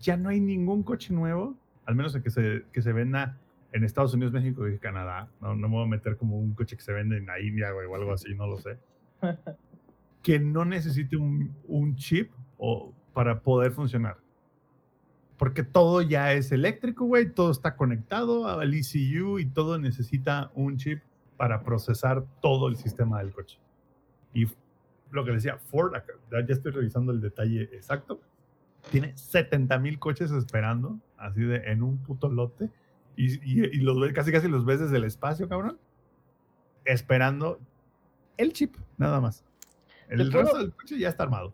ya 0.00 0.16
no 0.16 0.30
hay 0.30 0.40
ningún 0.40 0.82
coche 0.82 1.12
nuevo, 1.12 1.56
al 1.84 1.94
menos 1.94 2.14
el 2.14 2.22
que 2.22 2.30
se, 2.30 2.64
que 2.72 2.80
se 2.80 2.92
venda 2.92 3.38
en 3.72 3.84
Estados 3.84 4.14
Unidos, 4.14 4.32
México 4.32 4.66
y 4.66 4.78
Canadá. 4.78 5.28
No, 5.42 5.54
no 5.54 5.68
me 5.68 5.74
voy 5.74 5.84
a 5.84 5.88
meter 5.88 6.16
como 6.16 6.38
un 6.38 6.54
coche 6.54 6.76
que 6.76 6.82
se 6.82 6.92
vende 6.92 7.18
en 7.18 7.26
la 7.26 7.38
India 7.38 7.70
güey, 7.72 7.86
o 7.86 7.94
algo 7.94 8.12
así, 8.12 8.34
no 8.34 8.46
lo 8.46 8.56
sé. 8.56 8.78
que 10.22 10.38
no 10.38 10.64
necesite 10.64 11.16
un, 11.16 11.54
un 11.66 11.96
chip 11.96 12.32
o, 12.56 12.94
para 13.12 13.40
poder 13.40 13.72
funcionar. 13.72 14.16
Porque 15.36 15.62
todo 15.62 16.02
ya 16.02 16.32
es 16.32 16.50
eléctrico, 16.50 17.04
güey, 17.04 17.30
todo 17.32 17.50
está 17.50 17.76
conectado 17.76 18.48
al 18.48 18.74
ECU 18.74 19.38
y 19.38 19.46
todo 19.46 19.78
necesita 19.78 20.50
un 20.54 20.76
chip 20.78 21.02
para 21.38 21.62
procesar 21.62 22.24
todo 22.42 22.68
el 22.68 22.76
sistema 22.76 23.20
del 23.20 23.32
coche. 23.32 23.58
Y 24.34 24.46
lo 25.10 25.24
que 25.24 25.32
decía 25.32 25.56
Ford, 25.56 25.94
acá, 25.94 26.12
ya 26.30 26.40
estoy 26.54 26.72
revisando 26.72 27.12
el 27.12 27.22
detalle 27.22 27.62
exacto, 27.72 28.20
tiene 28.90 29.16
70 29.16 29.78
mil 29.78 29.98
coches 29.98 30.30
esperando, 30.32 30.98
así 31.16 31.40
de 31.40 31.56
en 31.72 31.82
un 31.82 31.96
puto 31.98 32.28
lote, 32.28 32.68
y, 33.16 33.34
y, 33.42 33.64
y 33.64 33.80
los 33.80 33.98
ves, 33.98 34.12
casi 34.12 34.30
casi 34.30 34.48
los 34.48 34.64
ves 34.66 34.80
desde 34.80 34.96
el 34.98 35.04
espacio, 35.04 35.48
cabrón, 35.48 35.78
esperando 36.84 37.58
el 38.36 38.52
chip, 38.52 38.76
nada 38.96 39.20
más. 39.20 39.44
El 40.08 40.18
¿Te 40.18 40.30
puedo- 40.30 40.42
resto 40.44 40.58
del 40.58 40.72
coche 40.72 40.98
ya 40.98 41.08
está 41.08 41.22
armado. 41.24 41.52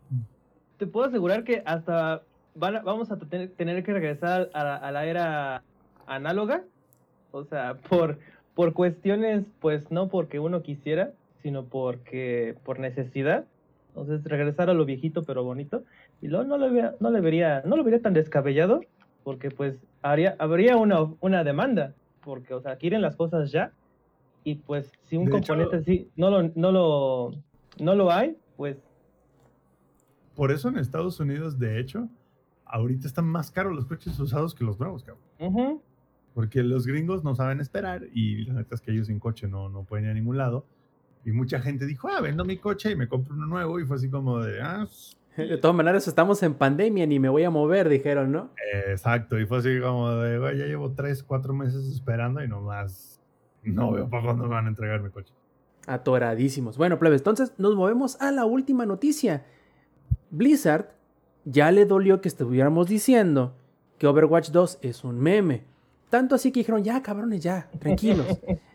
te 0.78 0.86
puedo 0.86 1.06
asegurar 1.08 1.44
que 1.44 1.62
hasta 1.66 2.22
van 2.54 2.76
a- 2.76 2.82
vamos 2.82 3.10
a 3.10 3.18
tener, 3.18 3.50
tener 3.52 3.82
que 3.84 3.92
regresar 3.92 4.50
a 4.54 4.76
a 4.76 4.92
la 4.92 5.06
era 5.06 5.62
análoga. 6.06 6.64
O 7.32 7.44
sea, 7.44 7.74
por, 7.76 8.18
por 8.54 8.72
cuestiones, 8.72 9.44
pues 9.60 9.90
no 9.90 10.08
porque 10.08 10.38
uno 10.40 10.62
quisiera, 10.62 11.12
sino 11.42 11.64
porque 11.64 12.54
por 12.64 12.78
necesidad. 12.78 13.44
Entonces, 13.88 14.24
regresar 14.24 14.70
a 14.70 14.74
lo 14.74 14.84
viejito 14.84 15.22
pero 15.24 15.44
bonito. 15.44 15.84
Y 16.20 16.28
luego 16.28 16.44
no 16.44 16.58
lo, 16.58 16.70
vea- 16.72 16.94
no 17.00 17.10
le 17.10 17.20
vería, 17.20 17.62
no 17.64 17.76
lo 17.76 17.84
vería 17.84 18.00
tan 18.02 18.12
descabellado, 18.14 18.80
porque 19.24 19.50
pues 19.50 19.78
haría, 20.02 20.36
habría 20.38 20.76
una, 20.76 21.00
una 21.20 21.44
demanda. 21.44 21.92
Porque, 22.24 22.54
o 22.54 22.60
sea, 22.60 22.76
quieren 22.76 23.02
las 23.02 23.16
cosas 23.16 23.50
ya. 23.52 23.72
Y 24.44 24.56
pues, 24.56 24.90
si 25.04 25.16
un 25.16 25.24
De 25.26 25.30
hecho- 25.30 25.38
componente 25.54 25.76
así 25.76 26.08
no 26.16 26.30
lo, 26.30 26.50
no 26.54 26.72
lo, 26.72 27.30
no 27.80 27.94
lo 27.94 28.10
hay, 28.10 28.36
pues 28.56 28.76
Por 30.34 30.50
eso 30.50 30.68
en 30.68 30.78
Estados 30.78 31.20
Unidos, 31.20 31.58
de 31.58 31.78
hecho, 31.80 32.08
ahorita 32.66 33.06
están 33.06 33.26
más 33.26 33.50
caros 33.50 33.74
los 33.74 33.86
coches 33.86 34.18
usados 34.18 34.54
que 34.54 34.64
los 34.64 34.78
nuevos, 34.78 35.04
cabrón. 35.04 35.22
ujú, 35.38 35.82
Porque 36.34 36.62
los 36.62 36.86
gringos 36.86 37.22
no 37.22 37.34
saben 37.34 37.60
esperar 37.60 38.02
y 38.12 38.44
la 38.44 38.54
neta 38.54 38.74
es 38.74 38.80
que 38.80 38.90
ellos 38.90 39.06
sin 39.06 39.20
coche 39.20 39.46
no, 39.46 39.68
no 39.68 39.84
pueden 39.84 40.06
ir 40.06 40.10
a 40.10 40.14
ningún 40.14 40.36
lado. 40.36 40.66
Y 41.24 41.32
mucha 41.32 41.60
gente 41.60 41.86
dijo, 41.86 42.08
ah, 42.08 42.20
vendo 42.20 42.44
mi 42.44 42.58
coche 42.58 42.90
y 42.90 42.96
me 42.96 43.08
compro 43.08 43.34
uno 43.34 43.46
nuevo. 43.46 43.78
Y 43.80 43.84
fue 43.84 43.96
así 43.96 44.10
como 44.10 44.40
de, 44.40 44.60
ah, 44.60 44.86
De 45.36 45.58
todas 45.58 45.76
maneras, 45.76 46.06
estamos 46.06 46.42
en 46.44 46.54
pandemia, 46.54 47.06
ni 47.06 47.18
me 47.18 47.28
voy 47.28 47.42
a 47.42 47.50
mover, 47.50 47.88
dijeron, 47.88 48.30
¿no? 48.30 48.50
exacto. 48.86 49.38
Y 49.38 49.46
fue 49.46 49.58
así 49.58 49.80
como 49.80 50.10
de, 50.12 50.38
güey, 50.38 50.58
ya 50.58 50.66
llevo 50.66 50.92
tres, 50.92 51.24
cuatro 51.24 51.52
meses 51.52 51.86
esperando 51.86 52.42
y 52.42 52.48
nomás 52.48 53.20
no 53.64 53.92
veo 53.92 54.08
para 54.08 54.22
cuándo 54.22 54.44
me 54.44 54.50
van 54.50 54.66
a 54.66 54.68
entregar 54.68 55.02
mi 55.02 55.10
coche. 55.10 55.32
Atoradísimos. 55.86 56.76
Bueno, 56.76 56.98
plebes, 56.98 57.20
entonces 57.20 57.52
nos 57.58 57.74
movemos 57.74 58.20
a 58.20 58.30
la 58.30 58.44
última 58.44 58.86
noticia. 58.86 59.44
Blizzard 60.30 60.94
ya 61.44 61.70
le 61.72 61.84
dolió 61.84 62.20
que 62.20 62.28
estuviéramos 62.28 62.88
diciendo 62.88 63.56
que 63.98 64.06
Overwatch 64.06 64.50
2 64.50 64.78
es 64.82 65.02
un 65.02 65.18
meme. 65.18 65.64
Tanto 66.10 66.34
así 66.34 66.52
que 66.52 66.60
dijeron, 66.60 66.84
ya 66.84 67.02
cabrones, 67.02 67.40
ya, 67.40 67.68
tranquilos. 67.78 68.26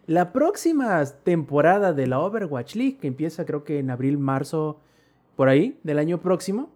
La 0.07 0.33
próxima 0.33 1.03
temporada 1.23 1.93
de 1.93 2.07
la 2.07 2.19
Overwatch 2.19 2.75
League, 2.75 2.97
que 2.97 3.07
empieza 3.07 3.45
creo 3.45 3.63
que 3.63 3.79
en 3.79 3.89
abril, 3.91 4.17
marzo, 4.17 4.79
por 5.35 5.49
ahí, 5.49 5.79
del 5.83 5.99
año 5.99 6.19
próximo, 6.19 6.69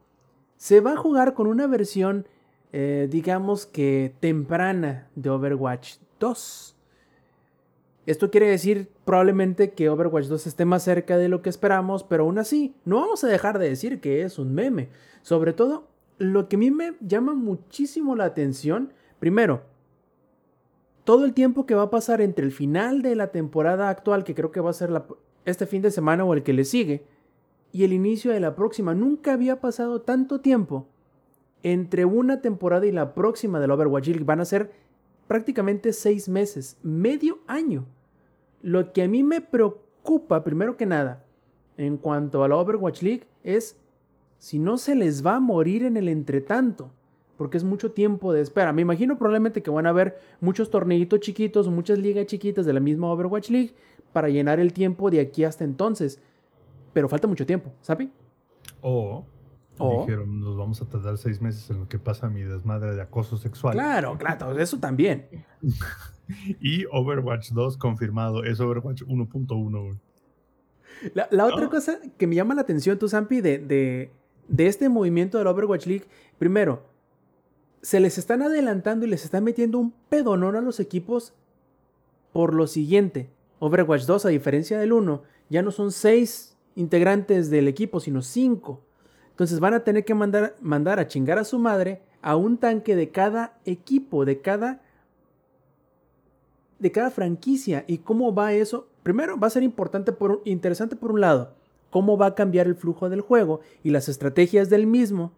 se 0.58 0.80
va 0.80 0.94
a 0.94 0.98
jugar 0.98 1.34
con 1.34 1.48
una 1.48 1.68
versión, 1.68 2.28
eh, 2.72 3.08
digamos 3.10 3.66
que 3.66 4.14
temprana 4.20 5.10
de 5.16 5.30
Overwatch 5.30 5.96
2. 6.20 6.76
Esto 8.06 8.30
quiere 8.30 8.50
decir 8.50 8.90
probablemente 9.06 9.72
que 9.72 9.90
Overwatch 9.90 10.28
2 10.28 10.48
esté 10.48 10.66
más 10.66 10.84
cerca 10.84 11.18
de 11.18 11.30
lo 11.30 11.42
que 11.42 11.50
esperamos, 11.50 12.04
pero 12.04 12.24
aún 12.24 12.38
así, 12.38 12.76
no 12.86 13.00
vamos 13.00 13.24
a 13.24 13.28
dejar 13.28 13.60
de 13.60 13.70
decir 13.70 14.00
que 14.00 14.22
es 14.22 14.38
un 14.40 14.54
meme. 14.54 14.90
Sobre 15.22 15.54
todo, 15.54 15.88
lo 16.18 16.50
que 16.50 16.56
a 16.58 16.60
mí 16.60 16.70
me 16.70 16.94
llama 17.02 17.34
muchísimo 17.34 18.16
la 18.16 18.26
atención, 18.26 18.94
primero, 19.20 19.64
todo 21.04 21.26
el 21.26 21.34
tiempo 21.34 21.66
que 21.66 21.76
va 21.76 21.84
a 21.84 21.90
pasar 21.90 22.22
entre 22.22 22.46
el 22.46 22.52
final 22.52 23.02
de 23.02 23.16
la 23.16 23.28
temporada 23.28 23.90
actual, 23.90 24.24
que 24.24 24.36
creo 24.36 24.52
que 24.52 24.62
va 24.62 24.70
a 24.70 24.74
ser 24.74 24.90
este 25.46 25.66
fin 25.66 25.82
de 25.82 25.92
semana 25.92 26.24
o 26.24 26.34
el 26.34 26.44
que 26.44 26.54
le 26.54 26.66
sigue, 26.66 27.04
y 27.72 27.84
el 27.84 27.94
inicio 27.94 28.32
de 28.32 28.40
la 28.40 28.56
próxima. 28.56 28.94
Nunca 28.94 29.34
había 29.34 29.60
pasado 29.60 30.02
tanto 30.02 30.40
tiempo 30.40 30.88
entre 31.64 32.06
una 32.06 32.42
temporada 32.42 32.86
y 32.86 32.92
la 32.92 33.14
próxima 33.14 33.60
del 33.60 33.72
Overwatch 33.72 34.08
League. 34.08 34.24
Van 34.24 34.42
a 34.42 34.46
ser 34.46 34.72
prácticamente 35.28 35.92
seis 35.94 36.30
meses, 36.30 36.78
medio 36.84 37.40
año. 37.48 37.86
Lo 38.62 38.94
que 38.94 39.04
a 39.04 39.08
mí 39.08 39.24
me 39.24 39.42
preocupa, 39.42 40.44
primero 40.44 40.78
que 40.78 40.86
nada, 40.86 41.26
en 41.78 41.98
cuanto 41.98 42.44
a 42.44 42.48
la 42.48 42.58
Overwatch 42.58 43.02
League, 43.02 43.28
es 43.44 43.78
si 44.38 44.60
no 44.60 44.78
se 44.78 44.96
les 44.96 45.26
va 45.26 45.36
a 45.36 45.40
morir 45.40 45.84
en 45.84 45.98
el 45.98 46.08
entretanto. 46.08 46.92
Porque 47.44 47.58
es 47.58 47.64
mucho 47.66 47.92
tiempo 47.92 48.32
de 48.32 48.40
espera. 48.40 48.72
Me 48.72 48.82
imagino 48.82 49.18
probablemente 49.18 49.62
que 49.62 49.70
van 49.70 49.86
a 49.86 49.90
haber 49.90 50.18
muchos 50.40 50.70
torneitos 50.72 51.20
chiquitos, 51.20 51.68
muchas 51.68 52.00
ligas 52.00 52.26
chiquitas 52.26 52.66
de 52.66 52.72
la 52.72 52.80
misma 52.80 53.12
Overwatch 53.12 53.50
League 53.50 53.74
para 54.14 54.30
llenar 54.30 54.62
el 54.62 54.72
tiempo 54.72 55.12
de 55.12 55.20
aquí 55.20 55.44
hasta 55.44 55.66
entonces. 55.66 56.22
Pero 56.94 57.10
falta 57.10 57.28
mucho 57.28 57.46
tiempo, 57.46 57.74
¿sabe? 57.82 58.10
O, 58.80 59.26
O- 59.78 60.02
dijeron, 60.06 60.40
nos 60.40 60.56
vamos 60.56 60.82
a 60.82 60.86
tardar 60.86 61.18
seis 61.18 61.42
meses 61.42 61.70
en 61.70 61.80
lo 61.82 61.90
que 61.90 62.00
pasa 62.00 62.30
mi 62.30 62.44
desmadre 62.44 62.96
de 62.96 63.02
acoso 63.02 63.36
sexual. 63.36 63.74
Claro, 63.74 64.18
claro, 64.18 64.58
eso 64.58 64.80
también. 64.80 65.28
Y 66.62 66.86
Overwatch 66.90 67.52
2 67.52 67.78
confirmado, 67.78 68.46
es 68.46 68.62
Overwatch 68.62 69.04
1.1. 69.04 69.72
güey. 69.84 70.00
La, 71.14 71.28
la 71.32 71.46
otra 71.46 71.64
No. 71.66 71.70
cosa 71.70 72.00
que 72.18 72.28
me 72.28 72.36
llama 72.36 72.56
la 72.56 72.62
atención, 72.62 72.98
tú, 72.98 73.10
Zampi, 73.10 73.42
de, 73.42 73.58
de, 73.60 74.12
de 74.48 74.68
este 74.68 74.88
movimiento 74.88 75.38
de 75.38 75.44
la 75.44 75.52
Overwatch 75.52 75.86
League, 75.86 76.06
primero, 76.38 76.84
se 77.84 78.00
les 78.00 78.18
están 78.18 78.42
adelantando 78.42 79.06
y 79.06 79.10
les 79.10 79.26
están 79.26 79.44
metiendo 79.44 79.78
un 79.78 79.94
pedonón 80.10 80.56
a 80.56 80.62
los 80.62 80.80
equipos 80.80 81.34
por 82.32 82.56
lo 82.56 82.66
siguiente. 82.66 83.30
Overwatch 83.60 84.06
2, 84.06 84.26
a 84.26 84.30
diferencia 84.30 84.80
del 84.80 84.94
1, 84.94 85.22
ya 85.50 85.62
no 85.62 85.72
son 85.72 85.92
seis 85.92 86.56
integrantes 86.76 87.50
del 87.50 87.68
equipo, 87.68 88.00
sino 88.00 88.22
cinco. 88.22 88.82
Entonces 89.32 89.60
van 89.60 89.74
a 89.74 89.84
tener 89.84 90.06
que 90.06 90.16
mandar, 90.16 90.56
mandar 90.62 91.00
a 91.00 91.08
chingar 91.08 91.38
a 91.38 91.44
su 91.44 91.60
madre 91.60 92.02
a 92.22 92.38
un 92.38 92.58
tanque 92.58 92.96
de 92.96 93.10
cada 93.10 93.60
equipo, 93.66 94.26
de 94.26 94.42
cada 94.42 94.82
de 96.80 96.92
cada 96.92 97.12
franquicia 97.12 97.86
y 97.88 98.00
cómo 98.00 98.34
va 98.34 98.54
eso. 98.54 98.88
Primero 99.04 99.38
va 99.38 99.48
a 99.48 99.52
ser 99.52 99.64
importante 99.64 100.12
por 100.12 100.42
interesante 100.46 100.96
por 100.96 101.12
un 101.12 101.22
lado, 101.22 101.54
cómo 101.90 102.18
va 102.18 102.28
a 102.28 102.36
cambiar 102.36 102.68
el 102.68 102.76
flujo 102.76 103.10
del 103.10 103.22
juego 103.22 103.60
y 103.84 103.92
las 103.92 104.10
estrategias 104.10 104.70
del 104.70 104.88
mismo. 104.88 105.34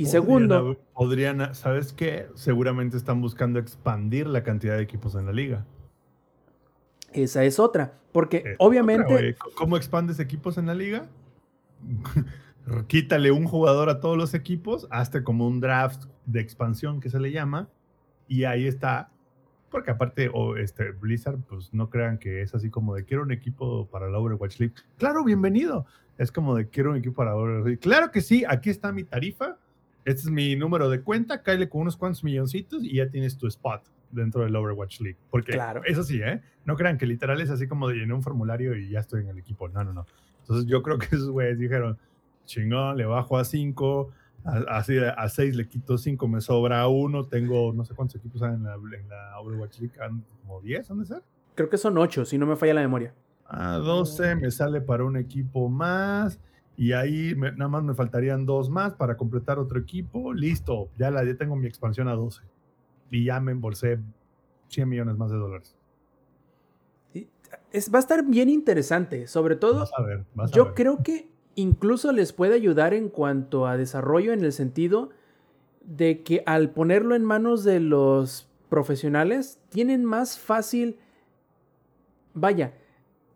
Y 0.00 0.06
segundo, 0.06 0.78
podrían, 0.94 1.54
¿sabes 1.54 1.92
qué? 1.92 2.28
Seguramente 2.34 2.96
están 2.96 3.20
buscando 3.20 3.58
expandir 3.58 4.26
la 4.26 4.42
cantidad 4.42 4.76
de 4.78 4.82
equipos 4.82 5.14
en 5.14 5.26
la 5.26 5.32
liga. 5.32 5.66
Esa 7.12 7.44
es 7.44 7.58
otra, 7.58 7.92
porque 8.10 8.54
obviamente 8.58 9.36
¿Cómo 9.56 9.76
expandes 9.76 10.18
equipos 10.18 10.56
en 10.56 10.66
la 10.66 10.74
liga? 10.74 11.06
Quítale 12.86 13.30
un 13.30 13.44
jugador 13.44 13.90
a 13.90 14.00
todos 14.00 14.16
los 14.16 14.32
equipos, 14.32 14.88
hazte 14.90 15.22
como 15.22 15.46
un 15.46 15.60
draft 15.60 16.04
de 16.24 16.40
expansión 16.40 17.00
que 17.00 17.10
se 17.10 17.20
le 17.20 17.30
llama, 17.30 17.68
y 18.26 18.44
ahí 18.44 18.66
está 18.66 19.10
porque 19.70 19.90
aparte, 19.90 20.30
o 20.32 20.56
este, 20.56 20.92
Blizzard, 20.92 21.38
pues 21.46 21.74
no 21.74 21.90
crean 21.90 22.18
que 22.18 22.40
es 22.40 22.54
así 22.54 22.70
como 22.70 22.94
de 22.94 23.04
quiero 23.04 23.22
un 23.22 23.32
equipo 23.32 23.86
para 23.86 24.08
la 24.08 24.18
Overwatch 24.18 24.58
League. 24.60 24.74
Claro, 24.96 25.24
bienvenido. 25.24 25.84
Es 26.16 26.32
como 26.32 26.56
de 26.56 26.68
quiero 26.68 26.90
un 26.90 26.96
equipo 26.96 27.16
para 27.16 27.32
la 27.32 27.36
Overwatch 27.36 27.66
League. 27.66 27.78
Claro 27.80 28.10
que 28.10 28.22
sí, 28.22 28.44
aquí 28.48 28.70
está 28.70 28.92
mi 28.92 29.04
tarifa. 29.04 29.58
Este 30.04 30.22
es 30.22 30.30
mi 30.30 30.56
número 30.56 30.88
de 30.88 31.02
cuenta. 31.02 31.42
Cáele 31.42 31.68
con 31.68 31.82
unos 31.82 31.96
cuantos 31.96 32.24
milloncitos 32.24 32.82
y 32.84 32.96
ya 32.96 33.08
tienes 33.08 33.36
tu 33.36 33.46
spot 33.46 33.82
dentro 34.10 34.44
del 34.44 34.56
Overwatch 34.56 35.00
League. 35.00 35.18
Porque 35.30 35.52
claro. 35.52 35.82
eso 35.84 36.02
sí, 36.02 36.20
¿eh? 36.22 36.42
No 36.64 36.76
crean 36.76 36.98
que 36.98 37.06
literal 37.06 37.40
es 37.40 37.50
así 37.50 37.66
como 37.66 37.88
de 37.88 37.96
llenar 37.96 38.14
un 38.14 38.22
formulario 38.22 38.76
y 38.76 38.90
ya 38.90 39.00
estoy 39.00 39.22
en 39.22 39.28
el 39.28 39.38
equipo. 39.38 39.68
No, 39.68 39.84
no, 39.84 39.92
no. 39.92 40.06
Entonces 40.40 40.66
yo 40.66 40.82
creo 40.82 40.98
que 40.98 41.06
esos 41.06 41.30
güeyes 41.30 41.58
dijeron, 41.58 41.98
chingón, 42.46 42.96
le 42.96 43.04
bajo 43.04 43.38
a 43.38 43.44
5 43.44 44.12
Así 44.44 44.96
a 44.98 45.28
6 45.28 45.54
le 45.54 45.68
quito 45.68 45.98
5, 45.98 46.26
me 46.28 46.40
sobra 46.40 46.86
uno. 46.88 47.24
Tengo 47.24 47.72
no 47.72 47.84
sé 47.84 47.94
cuántos 47.94 48.16
equipos 48.16 48.42
hay 48.42 48.54
en 48.54 48.64
la, 48.64 48.74
en 48.74 49.08
la 49.08 49.38
Overwatch 49.40 49.80
League, 49.80 49.94
como 50.42 50.60
10, 50.60 50.88
¿dónde 50.88 51.04
ser? 51.04 51.22
Creo 51.54 51.68
que 51.68 51.76
son 51.76 51.98
8, 51.98 52.24
si 52.24 52.38
no 52.38 52.46
me 52.46 52.56
falla 52.56 52.74
la 52.74 52.80
memoria. 52.80 53.14
A 53.46 53.76
12 53.76 54.36
me 54.36 54.50
sale 54.50 54.80
para 54.80 55.04
un 55.04 55.16
equipo 55.16 55.68
más. 55.68 56.40
Y 56.80 56.94
ahí 56.94 57.34
nada 57.36 57.68
más 57.68 57.82
me 57.82 57.92
faltarían 57.92 58.46
dos 58.46 58.70
más 58.70 58.94
para 58.94 59.18
completar 59.18 59.58
otro 59.58 59.78
equipo. 59.78 60.32
Listo, 60.32 60.88
ya, 60.96 61.10
la, 61.10 61.22
ya 61.24 61.36
tengo 61.36 61.54
mi 61.54 61.66
expansión 61.66 62.08
a 62.08 62.14
12. 62.14 62.40
Y 63.10 63.26
ya 63.26 63.38
me 63.38 63.52
embolsé 63.52 63.98
100 64.68 64.88
millones 64.88 65.18
más 65.18 65.30
de 65.30 65.36
dólares. 65.36 65.76
Es, 67.70 67.92
va 67.92 67.98
a 67.98 68.00
estar 68.00 68.24
bien 68.24 68.48
interesante. 68.48 69.26
Sobre 69.26 69.56
todo, 69.56 69.80
vas 69.80 69.92
a 69.94 70.02
ver, 70.02 70.24
vas 70.34 70.52
yo 70.52 70.62
a 70.62 70.64
ver. 70.68 70.74
creo 70.74 71.02
que 71.02 71.28
incluso 71.54 72.12
les 72.12 72.32
puede 72.32 72.54
ayudar 72.54 72.94
en 72.94 73.10
cuanto 73.10 73.66
a 73.66 73.76
desarrollo 73.76 74.32
en 74.32 74.42
el 74.42 74.54
sentido 74.54 75.10
de 75.82 76.22
que 76.22 76.42
al 76.46 76.70
ponerlo 76.70 77.14
en 77.14 77.26
manos 77.26 77.62
de 77.62 77.80
los 77.80 78.48
profesionales 78.70 79.60
tienen 79.68 80.06
más 80.06 80.38
fácil, 80.38 80.96
vaya, 82.32 82.72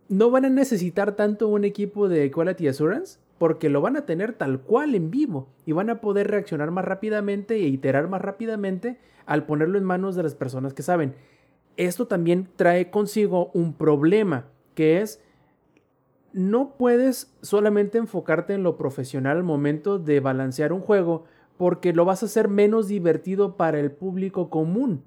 no 0.08 0.30
van 0.30 0.46
a 0.46 0.48
necesitar 0.48 1.14
tanto 1.14 1.48
un 1.48 1.66
equipo 1.66 2.08
de 2.08 2.30
Quality 2.30 2.68
Assurance 2.68 3.18
porque 3.44 3.68
lo 3.68 3.82
van 3.82 3.98
a 3.98 4.06
tener 4.06 4.32
tal 4.32 4.62
cual 4.62 4.94
en 4.94 5.10
vivo 5.10 5.50
y 5.66 5.72
van 5.72 5.90
a 5.90 6.00
poder 6.00 6.28
reaccionar 6.28 6.70
más 6.70 6.86
rápidamente 6.86 7.56
e 7.56 7.68
iterar 7.68 8.08
más 8.08 8.22
rápidamente 8.22 8.98
al 9.26 9.44
ponerlo 9.44 9.76
en 9.76 9.84
manos 9.84 10.16
de 10.16 10.22
las 10.22 10.34
personas 10.34 10.72
que 10.72 10.82
saben. 10.82 11.14
Esto 11.76 12.06
también 12.06 12.48
trae 12.56 12.88
consigo 12.88 13.50
un 13.52 13.74
problema 13.74 14.46
que 14.74 15.02
es 15.02 15.22
no 16.32 16.70
puedes 16.78 17.36
solamente 17.42 17.98
enfocarte 17.98 18.54
en 18.54 18.62
lo 18.62 18.78
profesional 18.78 19.36
al 19.36 19.42
momento 19.42 19.98
de 19.98 20.20
balancear 20.20 20.72
un 20.72 20.80
juego 20.80 21.26
porque 21.58 21.92
lo 21.92 22.06
vas 22.06 22.22
a 22.22 22.26
hacer 22.26 22.48
menos 22.48 22.88
divertido 22.88 23.58
para 23.58 23.78
el 23.78 23.92
público 23.92 24.48
común. 24.48 25.04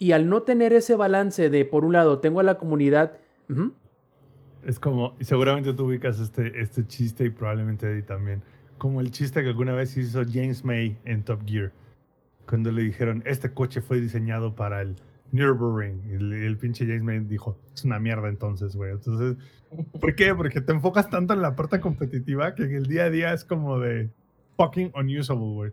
Y 0.00 0.10
al 0.10 0.28
no 0.28 0.42
tener 0.42 0.72
ese 0.72 0.96
balance 0.96 1.48
de, 1.48 1.64
por 1.64 1.84
un 1.84 1.92
lado, 1.92 2.18
tengo 2.18 2.40
a 2.40 2.42
la 2.42 2.58
comunidad... 2.58 3.18
Es 4.64 4.80
como, 4.80 5.14
y 5.20 5.24
seguramente 5.24 5.72
tú 5.72 5.86
ubicas 5.86 6.18
este, 6.18 6.60
este 6.60 6.86
chiste 6.86 7.24
y 7.24 7.30
probablemente 7.30 7.90
Eddie 7.90 8.02
también, 8.02 8.42
como 8.78 9.00
el 9.00 9.10
chiste 9.10 9.42
que 9.42 9.48
alguna 9.48 9.74
vez 9.74 9.96
hizo 9.96 10.22
James 10.24 10.64
May 10.64 10.98
en 11.04 11.22
Top 11.22 11.40
Gear, 11.46 11.72
cuando 12.48 12.70
le 12.70 12.82
dijeron, 12.82 13.22
este 13.26 13.52
coche 13.52 13.80
fue 13.80 14.00
diseñado 14.00 14.54
para 14.54 14.82
el 14.82 14.96
Nürburgring. 15.32 16.02
Y 16.10 16.14
el, 16.14 16.32
el, 16.32 16.56
pinche 16.56 16.86
James 16.86 17.02
May 17.02 17.20
dijo, 17.20 17.58
es 17.74 17.84
una 17.84 17.98
mierda 17.98 18.28
entonces, 18.28 18.76
güey. 18.76 18.92
Entonces, 18.92 19.36
¿por 20.00 20.14
qué? 20.14 20.34
Porque 20.34 20.60
te 20.60 20.72
enfocas 20.72 21.10
tanto 21.10 21.34
en 21.34 21.42
la 21.42 21.56
parte 21.56 21.80
competitiva 21.80 22.54
que 22.54 22.64
en 22.64 22.74
el 22.74 22.86
día 22.86 23.04
a 23.04 23.10
día 23.10 23.32
es 23.32 23.44
como 23.44 23.78
de 23.78 24.10
fucking 24.56 24.92
unusable, 24.94 25.54
güey. 25.54 25.72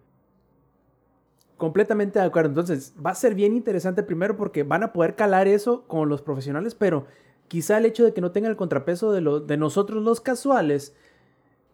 Completamente 1.58 2.20
de 2.20 2.26
acuerdo. 2.26 2.50
Entonces, 2.50 2.96
va 3.04 3.12
a 3.12 3.16
ser 3.16 3.36
bien 3.36 3.56
interesante 3.56 4.04
primero 4.04 4.36
porque 4.36 4.64
van 4.64 4.84
a 4.84 4.92
poder 4.92 5.16
calar 5.16 5.48
eso 5.48 5.88
con 5.88 6.10
los 6.10 6.22
profesionales, 6.22 6.76
pero 6.76 7.06
quizá 7.54 7.78
el 7.78 7.86
hecho 7.86 8.04
de 8.04 8.14
que 8.16 8.20
no 8.20 8.32
tenga 8.32 8.49
el 8.49 8.56
contrapeso 8.56 9.12
de, 9.12 9.22
lo, 9.22 9.39
de 9.39 9.58
nosotros 9.58 10.01
los 10.01 10.22
casuales 10.22 10.95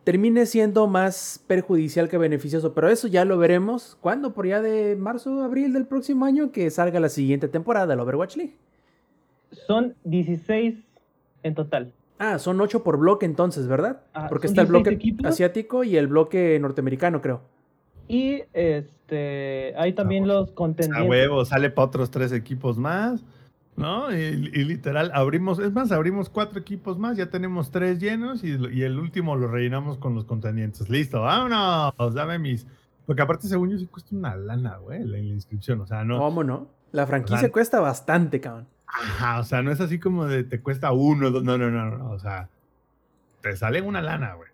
termine 0.03 0.45
siendo 0.45 0.88
más 0.88 1.41
perjudicial 1.47 2.09
que 2.09 2.17
beneficioso. 2.17 2.73
Pero 2.73 2.89
eso 2.89 3.07
ya 3.07 3.23
lo 3.23 3.38
veremos 3.38 3.97
cuando, 4.01 4.34
por 4.34 4.45
ya 4.45 4.61
de 4.61 4.97
marzo, 4.97 5.41
abril 5.41 5.71
del 5.71 5.86
próximo 5.86 6.25
año, 6.25 6.51
que 6.51 6.69
salga 6.69 6.99
la 6.99 7.07
siguiente 7.07 7.47
temporada 7.47 7.88
del 7.88 8.01
Overwatch 8.01 8.36
League. 8.36 8.57
Son 9.67 9.95
16 10.03 10.75
en 11.43 11.55
total. 11.55 11.93
Ah, 12.17 12.39
son 12.39 12.59
8 12.59 12.84
por 12.84 12.97
bloque 12.97 13.25
entonces, 13.25 13.65
¿verdad? 13.67 14.01
Ah, 14.13 14.27
Porque 14.27 14.47
está 14.47 14.63
el 14.63 14.67
bloque 14.67 14.89
equipos. 14.89 15.25
asiático 15.27 15.86
y 15.86 15.95
el 15.95 16.07
bloque 16.07 16.59
norteamericano, 16.59 17.21
creo. 17.21 17.39
Y 18.09 18.43
este 18.51 19.73
hay 19.77 19.93
también 19.93 20.25
ah, 20.25 20.27
los 20.27 20.51
contendientes. 20.51 21.07
A 21.07 21.09
huevo, 21.09 21.45
sale 21.45 21.69
para 21.69 21.88
otros 21.88 22.11
tres 22.11 22.34
equipos 22.34 22.77
más. 22.77 23.23
¿No? 23.80 24.11
Y, 24.15 24.36
literal, 24.36 25.11
abrimos, 25.13 25.57
es 25.59 25.71
más, 25.71 25.91
abrimos 25.91 26.30
cuatro 26.30 26.59
equipos 26.59 26.99
más, 26.99 27.17
ya 27.17 27.30
tenemos 27.30 27.71
tres 27.71 27.99
llenos 27.99 28.43
y, 28.43 28.49
y, 28.71 28.84
el 28.84 28.99
último 28.99 29.36
lo 29.36 29.47
rellenamos 29.47 29.97
con 29.97 30.13
los 30.13 30.25
contendientes. 30.25 30.89
Listo, 30.89 31.21
vámonos, 31.21 32.13
dame 32.13 32.38
mis... 32.38 32.67
Porque 33.05 33.23
aparte, 33.23 33.47
según 33.47 33.71
yo, 33.71 33.77
sí 33.80 33.88
cuesta 33.88 34.15
una 34.15 34.36
lana, 34.36 34.77
güey, 34.77 34.99
la, 34.99 35.17
la, 35.17 35.19
inscripción, 35.19 35.82
o 35.82 35.88
sea, 35.88 36.03
no... 36.03 36.19
¿Cómo 36.19 36.43
no? 36.43 36.67
La 36.91 37.07
franquicia 37.07 37.51
cuesta 37.51 37.80
bastante, 37.80 38.39
cabrón. 38.39 38.67
Ajá, 38.86 39.39
o 39.39 39.43
sea, 39.43 39.61
no 39.61 39.71
es 39.71 39.80
así 39.80 39.99
como 39.99 40.25
de 40.25 40.43
te 40.43 40.61
cuesta 40.61 40.91
uno, 40.91 41.32
dos, 41.32 41.43
no, 41.43 41.57
no, 41.57 41.71
no, 41.71 41.97
no, 41.97 42.11
o 42.11 42.19
sea, 42.19 42.49
te 43.41 43.55
sale 43.55 43.82
una 43.82 44.01
lana, 44.01 44.34
güey. 44.34 44.49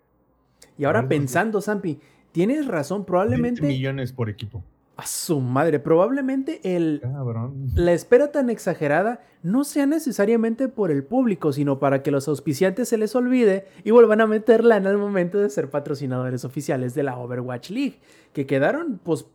Y 0.78 0.84
ahora 0.84 1.08
pensando, 1.08 1.60
Zampi, 1.60 2.00
tienes 2.32 2.66
razón, 2.66 3.04
probablemente... 3.04 3.62
millones 3.62 4.12
por 4.12 4.28
equipo. 4.28 4.62
A 4.96 5.06
su 5.06 5.40
madre, 5.40 5.78
probablemente 5.78 6.60
el 6.64 7.00
Cabrón. 7.02 7.70
la 7.74 7.92
espera 7.92 8.32
tan 8.32 8.48
exagerada 8.48 9.20
no 9.42 9.62
sea 9.62 9.84
necesariamente 9.86 10.68
por 10.68 10.90
el 10.90 11.04
público, 11.04 11.52
sino 11.52 11.78
para 11.78 12.02
que 12.02 12.10
los 12.10 12.26
auspiciantes 12.28 12.88
se 12.88 12.96
les 12.96 13.14
olvide 13.14 13.66
y 13.84 13.90
vuelvan 13.90 14.22
a 14.22 14.26
meterla 14.26 14.76
en 14.76 14.86
el 14.86 14.96
momento 14.96 15.38
de 15.38 15.50
ser 15.50 15.70
patrocinadores 15.70 16.44
oficiales 16.44 16.94
de 16.94 17.02
la 17.02 17.18
Overwatch 17.18 17.70
League, 17.70 18.00
que 18.32 18.46
quedaron, 18.46 18.98
pues, 19.04 19.26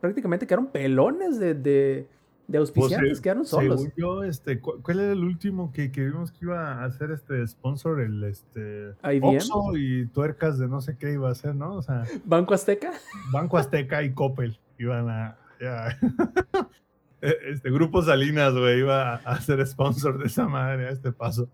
prácticamente 0.00 0.46
quedaron 0.46 0.66
pelones 0.66 1.38
de, 1.38 1.54
de, 1.54 2.08
de 2.48 2.58
auspiciantes, 2.58 3.10
pues, 3.10 3.20
quedaron 3.20 3.44
solos. 3.44 3.82
Según 3.82 3.94
yo, 3.96 4.24
este, 4.24 4.60
¿cuál 4.60 4.98
era 4.98 5.12
el 5.12 5.22
último 5.22 5.72
que, 5.72 5.92
que, 5.92 6.06
vimos 6.06 6.32
que 6.32 6.46
iba 6.46 6.72
a 6.72 6.84
hacer 6.84 7.12
este 7.12 7.46
sponsor? 7.46 8.00
El 8.00 8.24
este 8.24 8.94
Oxxo 9.20 9.76
y 9.76 10.06
tuercas 10.06 10.58
de 10.58 10.68
no 10.68 10.80
sé 10.80 10.96
qué 10.96 11.12
iba 11.12 11.28
a 11.28 11.32
hacer, 11.32 11.54
¿no? 11.54 11.74
O 11.74 11.82
sea, 11.82 12.04
¿Banco 12.24 12.54
Azteca? 12.54 12.92
Banco 13.30 13.58
Azteca 13.58 14.02
y 14.02 14.12
Coppel 14.12 14.58
iban 14.82 15.08
a. 15.08 15.36
Ya. 15.60 15.98
Este 17.20 17.70
grupo 17.70 18.02
Salinas, 18.02 18.52
güey, 18.52 18.80
iba 18.80 19.14
a 19.14 19.40
ser 19.40 19.64
sponsor 19.64 20.18
de 20.18 20.26
esa 20.26 20.48
madre 20.48 20.88
a 20.88 20.90
este 20.90 21.12
paso. 21.12 21.48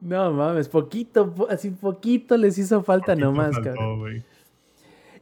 No 0.00 0.32
mames, 0.32 0.66
poquito, 0.70 1.34
así 1.50 1.70
poquito 1.72 2.38
les 2.38 2.56
hizo 2.56 2.82
falta 2.82 3.12
poquito 3.12 3.26
nomás, 3.26 3.52
faltó, 3.52 3.74
cabrón. 3.74 4.24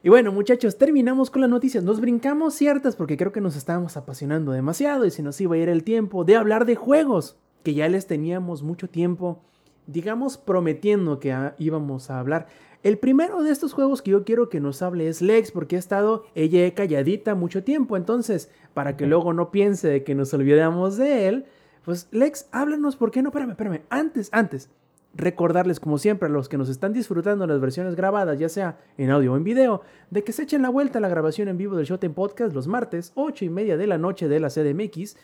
Y 0.04 0.08
bueno, 0.08 0.30
muchachos, 0.30 0.78
terminamos 0.78 1.30
con 1.30 1.40
las 1.40 1.50
noticias. 1.50 1.82
Nos 1.82 2.00
brincamos 2.00 2.54
ciertas 2.54 2.94
porque 2.94 3.16
creo 3.16 3.32
que 3.32 3.40
nos 3.40 3.56
estábamos 3.56 3.96
apasionando 3.96 4.52
demasiado 4.52 5.04
y 5.04 5.10
se 5.10 5.24
nos 5.24 5.40
iba 5.40 5.56
a 5.56 5.58
ir 5.58 5.68
el 5.68 5.82
tiempo 5.82 6.22
de 6.24 6.36
hablar 6.36 6.64
de 6.64 6.76
juegos 6.76 7.36
que 7.64 7.74
ya 7.74 7.88
les 7.88 8.06
teníamos 8.06 8.62
mucho 8.62 8.88
tiempo, 8.88 9.42
digamos, 9.88 10.38
prometiendo 10.38 11.18
que 11.18 11.32
a- 11.32 11.56
íbamos 11.58 12.08
a 12.08 12.20
hablar. 12.20 12.46
El 12.84 12.98
primero 12.98 13.42
de 13.42 13.50
estos 13.50 13.72
juegos 13.72 14.02
que 14.02 14.12
yo 14.12 14.24
quiero 14.24 14.48
que 14.48 14.60
nos 14.60 14.82
hable 14.82 15.08
es 15.08 15.20
Lex, 15.20 15.50
porque 15.50 15.76
ha 15.76 15.80
estado 15.80 16.24
ella 16.36 16.72
calladita 16.74 17.34
mucho 17.34 17.64
tiempo. 17.64 17.96
Entonces, 17.96 18.50
para 18.72 18.96
que 18.96 19.06
luego 19.06 19.32
no 19.32 19.50
piense 19.50 19.88
de 19.88 20.04
que 20.04 20.14
nos 20.14 20.32
olvidamos 20.32 20.96
de 20.96 21.26
él, 21.26 21.44
pues 21.84 22.06
Lex, 22.12 22.48
háblanos, 22.52 22.96
¿por 22.96 23.10
qué 23.10 23.20
no? 23.20 23.30
Espérame, 23.30 23.50
espérame. 23.50 23.80
Antes, 23.90 24.28
antes, 24.30 24.70
recordarles, 25.14 25.80
como 25.80 25.98
siempre, 25.98 26.28
a 26.28 26.30
los 26.30 26.48
que 26.48 26.56
nos 26.56 26.68
están 26.68 26.92
disfrutando 26.92 27.46
las 27.48 27.60
versiones 27.60 27.96
grabadas, 27.96 28.38
ya 28.38 28.48
sea 28.48 28.78
en 28.96 29.10
audio 29.10 29.32
o 29.32 29.36
en 29.36 29.42
video, 29.42 29.82
de 30.10 30.22
que 30.22 30.32
se 30.32 30.44
echen 30.44 30.62
la 30.62 30.68
vuelta 30.68 30.98
a 30.98 31.02
la 31.02 31.08
grabación 31.08 31.48
en 31.48 31.58
vivo 31.58 31.76
del 31.76 31.86
Showtime 31.86 32.14
Podcast 32.14 32.54
los 32.54 32.68
martes, 32.68 33.10
8 33.16 33.44
y 33.44 33.50
media 33.50 33.76
de 33.76 33.88
la 33.88 33.98
noche 33.98 34.28
de 34.28 34.38
la 34.38 34.50
CDMX. 34.50 35.16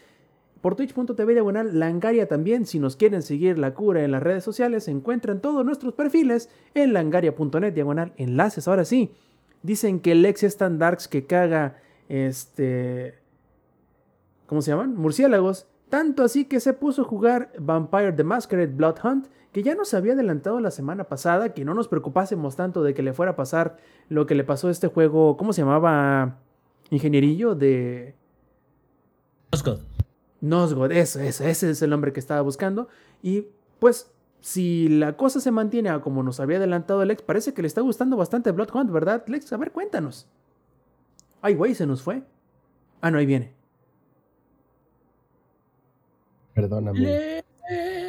Por 0.64 0.76
twitch.tv 0.76 1.34
diagonal 1.34 1.78
Langaria 1.78 2.26
también, 2.26 2.64
si 2.64 2.78
nos 2.78 2.96
quieren 2.96 3.20
seguir 3.20 3.58
la 3.58 3.74
cura 3.74 4.02
en 4.02 4.12
las 4.12 4.22
redes 4.22 4.42
sociales, 4.42 4.88
encuentran 4.88 5.42
todos 5.42 5.62
nuestros 5.62 5.92
perfiles 5.92 6.48
en 6.72 6.94
langaria.net 6.94 7.74
diagonal 7.74 8.14
enlaces. 8.16 8.66
Ahora 8.66 8.86
sí, 8.86 9.12
dicen 9.62 10.00
que 10.00 10.12
el 10.12 10.24
ex 10.24 10.42
es 10.42 10.56
tan 10.56 10.78
darks 10.78 11.06
que 11.06 11.26
caga 11.26 11.76
este, 12.08 13.18
¿cómo 14.46 14.62
se 14.62 14.70
llaman? 14.70 14.96
Murciélagos. 14.96 15.66
Tanto 15.90 16.22
así 16.22 16.46
que 16.46 16.60
se 16.60 16.72
puso 16.72 17.02
a 17.02 17.04
jugar 17.04 17.52
Vampire 17.58 18.12
the 18.12 18.24
Masquerade 18.24 18.72
Blood 18.72 18.96
Hunt, 19.04 19.26
que 19.52 19.62
ya 19.62 19.74
nos 19.74 19.92
había 19.92 20.14
adelantado 20.14 20.60
la 20.60 20.70
semana 20.70 21.04
pasada, 21.04 21.52
que 21.52 21.66
no 21.66 21.74
nos 21.74 21.88
preocupásemos 21.88 22.56
tanto 22.56 22.82
de 22.82 22.94
que 22.94 23.02
le 23.02 23.12
fuera 23.12 23.32
a 23.32 23.36
pasar 23.36 23.76
lo 24.08 24.24
que 24.24 24.34
le 24.34 24.44
pasó 24.44 24.68
a 24.68 24.70
este 24.70 24.88
juego, 24.88 25.36
¿cómo 25.36 25.52
se 25.52 25.60
llamaba? 25.60 26.38
Ingenierillo 26.88 27.54
de... 27.54 28.14
Oscott. 29.52 29.93
Nosgod, 30.44 30.92
eso, 30.92 31.20
eso, 31.20 31.44
ese 31.44 31.70
es 31.70 31.82
el 31.82 31.90
nombre 31.90 32.12
que 32.12 32.20
estaba 32.20 32.40
buscando. 32.42 32.88
Y 33.22 33.46
pues, 33.78 34.10
si 34.40 34.88
la 34.88 35.16
cosa 35.16 35.40
se 35.40 35.50
mantiene 35.50 35.88
a 35.88 36.00
como 36.00 36.22
nos 36.22 36.38
había 36.40 36.58
adelantado 36.58 37.04
Lex, 37.04 37.22
parece 37.22 37.54
que 37.54 37.62
le 37.62 37.68
está 37.68 37.80
gustando 37.80 38.16
bastante 38.16 38.50
Blood 38.52 38.68
Hunt, 38.74 38.90
¿verdad, 38.90 39.24
Lex? 39.26 39.52
A 39.52 39.56
ver, 39.56 39.72
cuéntanos. 39.72 40.26
Ay, 41.40 41.54
güey, 41.54 41.74
se 41.74 41.86
nos 41.86 42.02
fue. 42.02 42.22
Ah, 43.00 43.10
no, 43.10 43.18
ahí 43.18 43.26
viene. 43.26 43.52
Perdóname. 46.54 47.42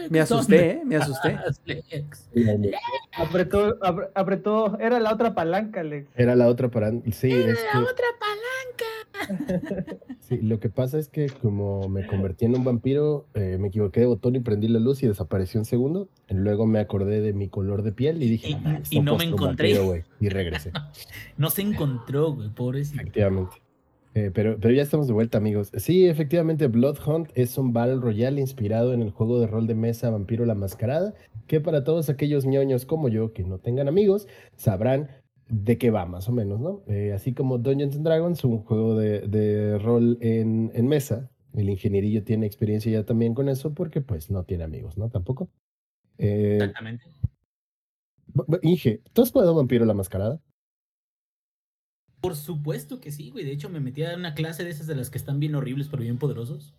Me 0.09 0.19
asusté, 0.19 0.71
¿eh? 0.71 0.81
Me 0.85 0.97
asusté. 0.97 1.39
Lex. 1.65 2.29
Apretó, 3.17 3.79
apre- 3.79 4.09
apretó, 4.13 4.77
era 4.79 4.99
la 4.99 5.13
otra 5.13 5.33
palanca, 5.33 5.79
Alex. 5.79 6.09
Era 6.15 6.35
la 6.35 6.47
otra 6.47 6.69
para... 6.69 6.91
Sí, 7.11 7.31
es 7.31 7.57
que... 7.71 7.77
otra 7.77 8.05
palanca. 8.19 8.85
Sí, 10.19 10.37
lo 10.41 10.59
que 10.59 10.69
pasa 10.69 10.97
es 10.97 11.07
que 11.09 11.27
como 11.29 11.87
me 11.89 12.05
convertí 12.07 12.45
en 12.45 12.55
un 12.55 12.63
vampiro, 12.63 13.27
eh, 13.35 13.57
me 13.59 13.67
equivoqué 13.67 13.99
de 14.01 14.05
botón 14.07 14.35
y 14.35 14.39
prendí 14.39 14.67
la 14.67 14.79
luz 14.79 15.03
y 15.03 15.07
desapareció 15.07 15.59
un 15.59 15.65
segundo. 15.65 16.09
Luego 16.29 16.65
me 16.65 16.79
acordé 16.79 17.21
de 17.21 17.33
mi 17.33 17.47
color 17.47 17.83
de 17.83 17.91
piel 17.91 18.23
y 18.23 18.29
dije, 18.29 18.49
Y- 18.49 18.55
"No 18.55 18.61
mames, 18.61 18.91
y 18.93 18.99
no 19.01 19.17
me 19.17 19.23
encontré". 19.25 19.67
vampiro, 19.69 19.85
güey", 19.85 20.03
Y 20.19 20.29
regresé, 20.29 20.71
No 21.37 21.49
se 21.49 21.61
encontró, 21.61 22.33
güey, 22.33 22.49
pobrecito. 22.49 23.01
efectivamente. 23.01 23.57
Eh, 24.17 24.31
pero, 24.33 24.57
pero 24.59 24.73
ya 24.73 24.81
estamos 24.81 25.07
de 25.07 25.13
vuelta, 25.13 25.37
amigos. 25.37 25.71
Sí, 25.75 26.05
efectivamente, 26.07 26.67
Blood 26.67 26.97
Hunt 27.05 27.29
es 27.35 27.57
un 27.57 27.73
Battle 27.73 27.97
Royale 27.97 28.39
inspirado 28.39 28.93
en 28.93 29.01
el 29.01 29.11
juego 29.11 29.41
de 29.41 29.47
rol 29.47 29.67
de 29.67 29.75
mesa 29.75 30.09
Vampiro 30.09 30.45
la 30.45 30.55
Mascarada, 30.55 31.13
que 31.47 31.59
para 31.59 31.83
todos 31.83 32.07
aquellos 32.09 32.45
ñoños 32.45 32.85
como 32.85 33.09
yo 33.09 33.33
que 33.33 33.43
no 33.43 33.57
tengan 33.59 33.89
amigos, 33.89 34.27
sabrán 34.55 35.09
de 35.47 35.77
qué 35.77 35.91
va 35.91 36.05
más 36.05 36.27
o 36.27 36.31
menos, 36.31 36.59
¿no? 36.59 36.83
Eh, 36.87 37.13
así 37.13 37.33
como 37.33 37.57
Dungeons 37.57 37.95
and 37.95 38.05
Dragons, 38.05 38.43
un 38.43 38.59
juego 38.59 38.95
de, 38.95 39.21
de 39.21 39.77
rol 39.77 40.17
en, 40.21 40.71
en 40.73 40.87
mesa, 40.87 41.29
el 41.53 41.69
ingenierillo 41.69 42.23
tiene 42.23 42.45
experiencia 42.45 42.91
ya 42.91 43.05
también 43.05 43.33
con 43.33 43.49
eso 43.49 43.73
porque 43.73 44.01
pues 44.01 44.29
no 44.29 44.43
tiene 44.43 44.63
amigos, 44.63 44.97
¿no? 44.97 45.09
Tampoco. 45.09 45.49
Eh, 46.17 46.55
Exactamente. 46.55 47.05
Inge, 48.61 49.01
¿tú 49.13 49.21
has 49.21 49.31
jugado 49.31 49.55
Vampiro 49.55 49.85
la 49.85 49.93
Mascarada? 49.93 50.41
Por 52.19 52.35
supuesto 52.35 52.99
que 52.99 53.11
sí, 53.11 53.29
güey. 53.29 53.45
De 53.45 53.51
hecho, 53.51 53.69
me 53.69 53.79
metí 53.79 54.03
a 54.03 54.15
una 54.15 54.33
clase 54.33 54.63
de 54.63 54.71
esas 54.71 54.87
de 54.87 54.95
las 54.95 55.09
que 55.09 55.17
están 55.17 55.39
bien 55.39 55.55
horribles 55.55 55.87
pero 55.89 56.03
bien 56.03 56.17
poderosos. 56.17 56.73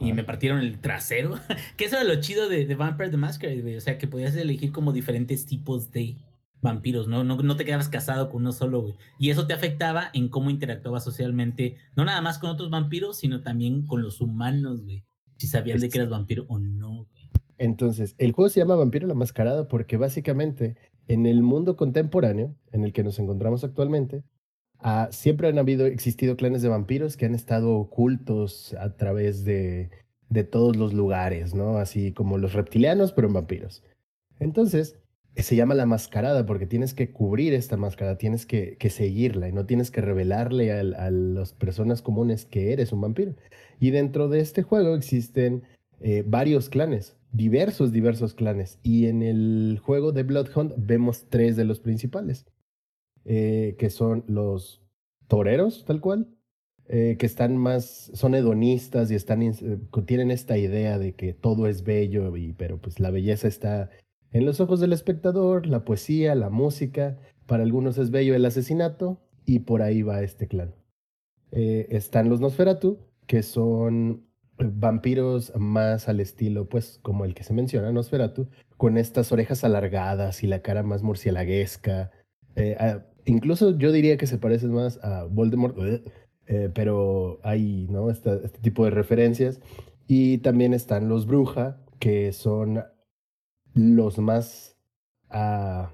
Y 0.00 0.12
me 0.12 0.24
partieron 0.24 0.58
el 0.60 0.80
trasero. 0.80 1.38
que 1.76 1.84
eso 1.84 1.96
era 1.96 2.04
lo 2.04 2.20
chido 2.20 2.48
de, 2.48 2.66
de 2.66 2.74
Vampire 2.74 3.10
the 3.10 3.16
Masquerade, 3.16 3.62
güey. 3.62 3.76
O 3.76 3.80
sea, 3.80 3.98
que 3.98 4.08
podías 4.08 4.34
elegir 4.34 4.72
como 4.72 4.92
diferentes 4.92 5.46
tipos 5.46 5.92
de 5.92 6.16
vampiros, 6.62 7.08
¿no? 7.08 7.24
No, 7.24 7.36
no 7.36 7.56
te 7.56 7.64
quedabas 7.64 7.88
casado 7.88 8.30
con 8.30 8.42
uno 8.42 8.52
solo, 8.52 8.82
güey. 8.82 8.94
Y 9.18 9.30
eso 9.30 9.46
te 9.46 9.52
afectaba 9.52 10.10
en 10.14 10.28
cómo 10.28 10.48
interactuabas 10.48 11.04
socialmente, 11.04 11.76
no 11.96 12.04
nada 12.04 12.22
más 12.22 12.38
con 12.38 12.50
otros 12.50 12.70
vampiros, 12.70 13.18
sino 13.18 13.42
también 13.42 13.84
con 13.86 14.00
los 14.00 14.20
humanos, 14.20 14.82
güey. 14.82 15.04
Si 15.36 15.48
sabían 15.48 15.80
de 15.80 15.88
que 15.88 15.98
eras 15.98 16.08
vampiro 16.10 16.46
o 16.48 16.58
no, 16.58 17.06
güey. 17.10 17.30
Entonces, 17.58 18.14
el 18.18 18.32
juego 18.32 18.48
se 18.48 18.60
llama 18.60 18.76
Vampiro 18.76 19.06
la 19.06 19.14
Mascarada 19.14 19.68
porque 19.68 19.96
básicamente 19.96 20.76
en 21.08 21.26
el 21.26 21.42
mundo 21.42 21.76
contemporáneo 21.76 22.56
en 22.72 22.84
el 22.84 22.92
que 22.92 23.04
nos 23.04 23.18
encontramos 23.18 23.62
actualmente, 23.64 24.24
ah, 24.78 25.08
siempre 25.10 25.48
han 25.48 25.58
habido, 25.58 25.86
existido 25.86 26.36
clanes 26.36 26.62
de 26.62 26.68
vampiros 26.68 27.16
que 27.16 27.26
han 27.26 27.34
estado 27.34 27.74
ocultos 27.74 28.74
a 28.80 28.96
través 28.96 29.44
de, 29.44 29.90
de 30.28 30.44
todos 30.44 30.76
los 30.76 30.92
lugares, 30.92 31.54
¿no? 31.54 31.76
Así 31.76 32.12
como 32.12 32.38
los 32.38 32.52
reptilianos, 32.52 33.12
pero 33.12 33.28
en 33.28 33.34
vampiros. 33.34 33.84
Entonces, 34.40 34.98
se 35.36 35.56
llama 35.56 35.74
la 35.74 35.86
mascarada 35.86 36.44
porque 36.44 36.66
tienes 36.66 36.94
que 36.94 37.10
cubrir 37.10 37.54
esta 37.54 37.76
máscara, 37.76 38.18
tienes 38.18 38.44
que, 38.46 38.76
que 38.78 38.90
seguirla 38.90 39.48
y 39.48 39.52
no 39.52 39.64
tienes 39.66 39.90
que 39.90 40.00
revelarle 40.02 40.72
al- 40.72 40.94
a 40.94 41.10
las 41.10 41.52
personas 41.54 42.02
comunes 42.02 42.44
que 42.44 42.72
eres 42.72 42.92
un 42.92 43.00
vampiro. 43.00 43.34
Y 43.80 43.90
dentro 43.90 44.28
de 44.28 44.40
este 44.40 44.62
juego 44.62 44.94
existen 44.94 45.62
eh, 46.00 46.22
varios 46.26 46.68
clanes, 46.68 47.16
diversos, 47.32 47.92
diversos 47.92 48.34
clanes. 48.34 48.78
Y 48.82 49.06
en 49.06 49.22
el 49.22 49.80
juego 49.82 50.12
de 50.12 50.22
Bloodhunt 50.22 50.74
vemos 50.76 51.26
tres 51.30 51.56
de 51.56 51.64
los 51.64 51.80
principales, 51.80 52.44
eh, 53.24 53.76
que 53.78 53.88
son 53.88 54.24
los 54.26 54.82
toreros, 55.28 55.84
tal 55.86 56.00
cual, 56.00 56.28
eh, 56.88 57.16
que 57.18 57.26
están 57.26 57.56
más, 57.56 58.10
son 58.12 58.34
hedonistas 58.34 59.10
y 59.10 59.14
están, 59.14 59.40
tienen 60.04 60.30
esta 60.30 60.58
idea 60.58 60.98
de 60.98 61.14
que 61.14 61.32
todo 61.32 61.66
es 61.68 61.84
bello, 61.84 62.36
y, 62.36 62.52
pero 62.52 62.78
pues 62.78 63.00
la 63.00 63.10
belleza 63.10 63.48
está 63.48 63.88
en 64.32 64.44
los 64.46 64.60
ojos 64.60 64.80
del 64.80 64.92
espectador, 64.92 65.66
la 65.66 65.84
poesía, 65.84 66.34
la 66.34 66.50
música, 66.50 67.18
para 67.46 67.62
algunos 67.62 67.98
es 67.98 68.10
bello 68.10 68.34
el 68.34 68.44
asesinato, 68.44 69.20
y 69.44 69.60
por 69.60 69.82
ahí 69.82 70.02
va 70.02 70.22
este 70.22 70.48
clan. 70.48 70.74
Eh, 71.50 71.88
están 71.90 72.28
los 72.28 72.40
Nosferatu, 72.40 72.98
que 73.26 73.42
son 73.42 74.24
eh, 74.58 74.70
vampiros 74.72 75.52
más 75.56 76.08
al 76.08 76.20
estilo, 76.20 76.68
pues, 76.68 76.98
como 77.02 77.24
el 77.24 77.34
que 77.34 77.44
se 77.44 77.52
menciona, 77.52 77.92
Nosferatu, 77.92 78.48
con 78.76 78.96
estas 78.96 79.32
orejas 79.32 79.64
alargadas 79.64 80.42
y 80.42 80.46
la 80.46 80.62
cara 80.62 80.82
más 80.82 81.02
murcielaguesca. 81.02 82.10
Eh, 82.56 82.76
incluso 83.24 83.76
yo 83.78 83.92
diría 83.92 84.16
que 84.16 84.26
se 84.26 84.38
parecen 84.38 84.72
más 84.72 84.98
a 85.02 85.24
Voldemort, 85.24 85.76
eh, 86.46 86.70
pero 86.74 87.38
hay, 87.42 87.86
¿no? 87.90 88.10
Este 88.10 88.48
tipo 88.60 88.84
de 88.84 88.90
referencias. 88.90 89.60
Y 90.06 90.38
también 90.38 90.74
están 90.74 91.08
los 91.08 91.26
Bruja, 91.26 91.78
que 91.98 92.32
son 92.32 92.82
los 93.74 94.18
más 94.18 94.76
ah, 95.30 95.92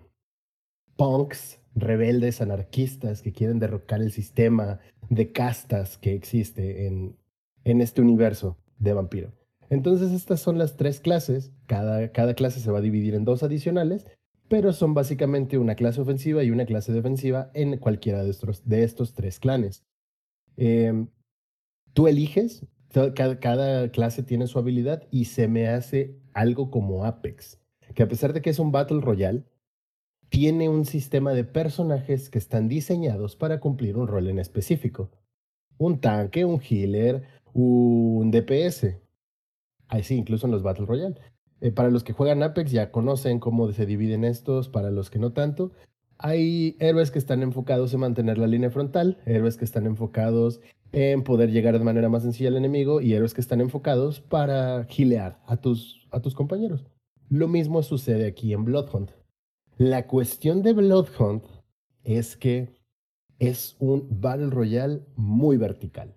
punks, 0.97 1.61
rebeldes, 1.75 2.41
anarquistas, 2.41 3.23
que 3.23 3.33
quieren 3.33 3.59
derrocar 3.59 4.01
el 4.01 4.13
sistema 4.13 4.81
de 5.11 5.33
castas 5.33 5.99
que 5.99 6.15
existe 6.15 6.87
en, 6.87 7.17
en 7.65 7.81
este 7.81 8.03
universo 8.03 8.57
de 8.79 8.93
vampiro. 8.93 9.33
Entonces 9.71 10.13
estas 10.13 10.41
son 10.41 10.59
las 10.59 10.77
tres 10.77 11.01
clases, 11.01 11.53
cada, 11.67 12.11
cada 12.13 12.35
clase 12.35 12.61
se 12.61 12.71
va 12.71 12.79
a 12.79 12.83
dividir 12.83 13.15
en 13.15 13.25
dos 13.25 13.43
adicionales, 13.43 14.07
pero 14.49 14.73
son 14.73 14.95
básicamente 14.95 15.59
una 15.59 15.75
clase 15.75 16.01
ofensiva 16.01 16.43
y 16.43 16.51
una 16.51 16.65
clase 16.65 16.93
defensiva 16.93 17.51
en 17.55 17.77
cualquiera 17.77 18.25
de 18.25 18.31
estos, 18.31 18.67
de 18.67 18.83
estos 18.83 19.13
tres 19.13 19.39
clanes. 19.39 19.85
Em, 20.57 21.09
tú 21.93 22.09
eliges, 22.09 22.67
cada, 23.15 23.39
cada 23.39 23.91
clase 23.91 24.23
tiene 24.23 24.47
su 24.47 24.59
habilidad 24.59 25.07
y 25.11 25.27
se 25.27 25.49
me 25.49 25.69
hace 25.69 26.17
algo 26.33 26.71
como 26.71 27.05
Apex, 27.05 27.58
que 27.95 28.03
a 28.03 28.09
pesar 28.09 28.33
de 28.33 28.43
que 28.43 28.51
es 28.51 28.59
un 28.59 28.73
Battle 28.73 29.01
Royale, 29.01 29.45
tiene 30.29 30.69
un 30.69 30.85
sistema 30.85 31.33
de 31.33 31.45
personajes 31.45 32.31
que 32.31 32.39
están 32.39 32.69
diseñados 32.69 33.37
para 33.37 33.61
cumplir 33.61 33.97
un 33.97 34.09
rol 34.09 34.29
en 34.29 34.39
específico. 34.39 35.11
Un 35.79 36.01
tanque, 36.01 36.45
un 36.45 36.61
healer, 36.61 37.23
un 37.55 38.31
DPS. 38.31 38.99
Así, 39.89 40.17
incluso 40.17 40.47
en 40.47 40.53
los 40.53 40.63
Battle 40.63 40.87
Royale. 40.87 41.17
Eh, 41.61 41.73
para 41.73 41.91
los 41.91 42.05
que 42.05 42.13
juegan 42.13 42.43
Apex 42.43 42.71
ya 42.71 42.91
conocen 42.91 43.41
cómo 43.41 43.73
se 43.73 43.87
dividen 43.87 44.25
estos, 44.25 44.69
para 44.69 44.91
los 44.91 45.11
que 45.11 45.19
no 45.19 45.33
tanto. 45.33 45.73
Hay 46.19 46.77
héroes 46.81 47.11
que 47.11 47.19
están 47.19 47.43
enfocados 47.43 47.95
en 47.95 48.01
mantener 48.01 48.39
la 48.39 48.47
línea 48.47 48.71
frontal, 48.71 49.19
héroes 49.25 49.57
que 49.57 49.65
están 49.65 49.87
enfocados 49.87 50.61
en 50.93 51.23
poder 51.23 51.51
llegar 51.51 51.79
de 51.79 51.85
manera 51.85 52.09
más 52.09 52.23
sencilla 52.23 52.49
al 52.51 52.57
enemigo 52.57 53.01
y 53.01 53.15
héroes 53.15 53.35
que 53.35 53.41
están 53.41 53.61
enfocados 53.61 54.21
para 54.21 54.85
gilear 54.85 55.39
a 55.47 55.59
tus, 55.59 56.07
a 56.11 56.21
tus 56.21 56.35
compañeros. 56.35 56.85
Lo 57.31 57.47
mismo 57.47 57.83
sucede 57.83 58.27
aquí 58.27 58.55
en 58.55 58.65
Bloodhunt. 58.65 59.11
La 59.77 60.07
cuestión 60.07 60.63
de 60.63 60.73
Bloodhunt 60.73 61.45
es 62.03 62.39
que 62.39 62.71
es 63.39 63.77
un 63.79 64.09
Battle 64.11 64.49
Royale 64.49 65.03
muy 65.15 65.59
vertical. 65.59 66.15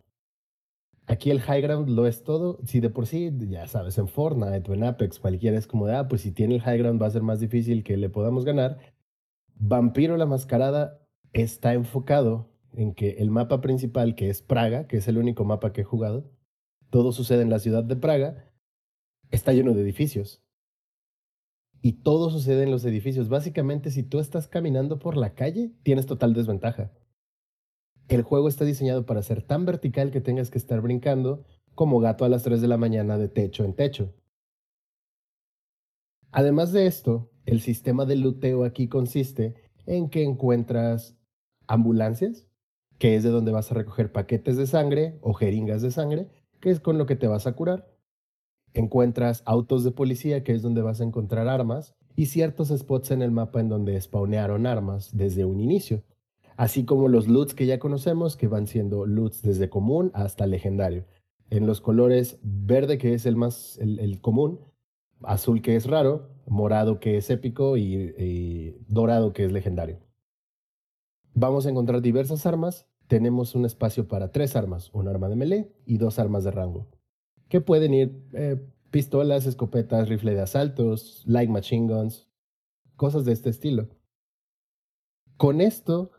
Aquí 1.08 1.30
el 1.30 1.42
high 1.42 1.62
ground 1.62 1.90
lo 1.90 2.08
es 2.08 2.24
todo. 2.24 2.60
Si 2.64 2.80
de 2.80 2.90
por 2.90 3.08
sí, 3.08 3.30
ya 3.50 3.68
sabes, 3.68 3.98
en 3.98 4.08
Fortnite 4.08 4.72
o 4.72 4.74
en 4.74 4.86
Apex, 4.86 5.20
cualquiera 5.20 5.58
es 5.58 5.68
como 5.68 5.86
de, 5.86 5.96
ah, 5.96 6.08
pues 6.08 6.22
si 6.22 6.32
tiene 6.32 6.56
el 6.56 6.62
high 6.62 6.78
ground 6.78 7.02
va 7.02 7.08
a 7.08 7.12
ser 7.12 7.24
más 7.24 7.42
difícil 7.42 7.84
que 7.84 7.98
le 7.98 8.10
podamos 8.10 8.46
ganar. 8.46 8.78
Vampiro 9.56 10.16
la 10.16 10.26
Mascarada 10.26 11.02
está 11.34 11.74
enfocado 11.74 12.50
en 12.74 12.94
que 12.94 13.18
el 13.20 13.32
mapa 13.32 13.60
principal, 13.60 14.16
que 14.16 14.30
es 14.30 14.42
Praga, 14.42 14.88
que 14.88 14.98
es 14.98 15.08
el 15.10 15.18
único 15.18 15.44
mapa 15.44 15.74
que 15.74 15.82
he 15.82 15.84
jugado, 15.84 16.32
todo 16.90 17.12
sucede 17.12 17.42
en 17.42 17.50
la 17.50 17.60
ciudad 17.60 17.84
de 17.84 17.98
Praga, 17.98 18.50
está 19.30 19.52
lleno 19.52 19.74
de 19.74 19.82
edificios. 19.82 20.42
Y 21.82 21.94
todo 22.03 22.30
sucede 22.30 22.64
en 22.64 22.72
los 22.72 22.86
edificios. 22.86 23.30
Básicamente, 23.30 23.91
si 23.91 24.03
tú 24.03 24.20
estás 24.20 24.48
caminando 24.48 24.99
por 24.99 25.18
la 25.18 25.34
calle, 25.34 25.72
tienes 25.84 26.06
total 26.06 26.34
desventaja. 26.34 26.91
El 28.08 28.24
juego 28.24 28.48
está 28.48 28.66
diseñado 28.66 29.06
para 29.06 29.24
ser 29.24 29.41
tan 29.41 29.66
vertical 29.66 30.12
que 30.12 30.22
tengas 30.22 30.52
que 30.52 30.58
estar 30.58 30.82
brincando 30.82 31.44
como 31.74 31.99
gato 31.99 32.26
a 32.26 32.30
las 32.30 32.44
3 32.44 32.62
de 32.62 32.68
la 32.68 32.78
mañana 32.78 33.18
de 33.18 33.30
techo 33.30 33.64
en 33.64 33.74
techo. 33.74 34.14
Además 36.32 36.72
de 36.72 36.86
esto, 36.86 37.32
el 37.45 37.62
sistema 37.62 38.06
de 38.06 38.16
luteo 38.16 38.64
aquí 38.64 38.88
consiste 38.88 39.56
en 39.86 40.10
que 40.10 40.24
encuentras 40.24 41.18
ambulancias 41.68 42.45
que 43.02 43.16
es 43.16 43.24
de 43.24 43.32
donde 43.32 43.52
vas 43.52 43.72
a 43.72 43.74
recoger 43.74 44.12
paquetes 44.12 44.58
de 44.58 44.68
sangre 44.68 45.18
o 45.22 45.34
jeringas 45.34 45.82
de 45.82 45.90
sangre, 45.90 46.28
que 46.60 46.70
es 46.70 46.80
con 46.80 46.99
lo 46.99 47.08
que 47.08 47.16
te 47.16 47.26
vas 47.26 47.48
a 47.48 47.53
curar. 47.53 47.91
Encuentras 48.73 49.43
autos 49.45 49.84
de 49.84 49.91
policía, 49.91 50.43
que 50.43 50.53
es 50.53 50.61
donde 50.61 50.81
vas 50.81 51.02
a 51.02 51.03
encontrar 51.03 51.48
armas, 51.48 51.95
y 52.15 52.27
ciertos 52.27 52.69
spots 52.69 53.11
en 53.11 53.22
el 53.22 53.31
mapa 53.31 53.60
en 53.60 53.69
donde 53.69 53.99
spawnearon 53.99 54.65
armas 54.65 55.15
desde 55.15 55.45
un 55.45 55.60
inicio. 55.60 56.03
Así 56.57 56.85
como 56.85 57.07
los 57.07 57.27
loots 57.27 57.53
que 57.53 57.65
ya 57.65 57.80
conocemos, 57.80 58.38
que 58.38 58.48
van 58.48 58.68
siendo 58.68 59.06
loots 59.06 59.41
desde 59.41 59.69
común 59.69 60.11
hasta 60.14 60.45
legendario. 60.45 61.06
En 61.49 61.65
los 61.65 61.81
colores 61.81 62.39
verde, 62.43 62.98
que 62.98 63.14
es 63.14 63.26
el 63.26 63.35
más 63.35 63.77
el, 63.80 64.22
común, 64.22 64.60
azul, 65.23 65.61
que 65.61 65.76
es 65.76 65.85
raro, 65.85 66.30
morado, 66.48 66.99
que 66.99 67.18
es 67.18 67.30
épico, 67.30 67.77
y, 67.77 68.14
y 68.18 68.76
dorado, 68.88 69.34
que 69.34 69.45
es 69.45 69.52
legendario. 69.52 69.99
Vamos 71.34 71.65
a 71.65 71.69
encontrar 71.69 72.02
diversas 72.02 72.45
armas. 72.45 72.88
Tenemos 73.07 73.56
un 73.56 73.65
espacio 73.65 74.07
para 74.07 74.31
tres 74.31 74.56
armas, 74.56 74.89
un 74.93 75.07
arma 75.07 75.30
de 75.30 75.35
melee 75.35 75.72
y 75.85 75.98
dos 75.98 76.19
armas 76.19 76.43
de 76.43 76.52
rango, 76.52 76.88
que 77.52 77.60
pueden 77.60 77.94
ir 77.94 78.23
eh, 78.32 78.65
pistolas, 78.91 79.45
escopetas, 79.45 80.07
rifle 80.07 80.34
de 80.34 80.41
asaltos, 80.41 81.22
light 81.26 81.49
machine 81.49 81.94
guns, 81.94 82.30
cosas 82.95 83.26
de 83.26 83.34
este 83.34 83.49
estilo. 83.49 83.90
Con 85.36 85.60
esto 85.60 86.11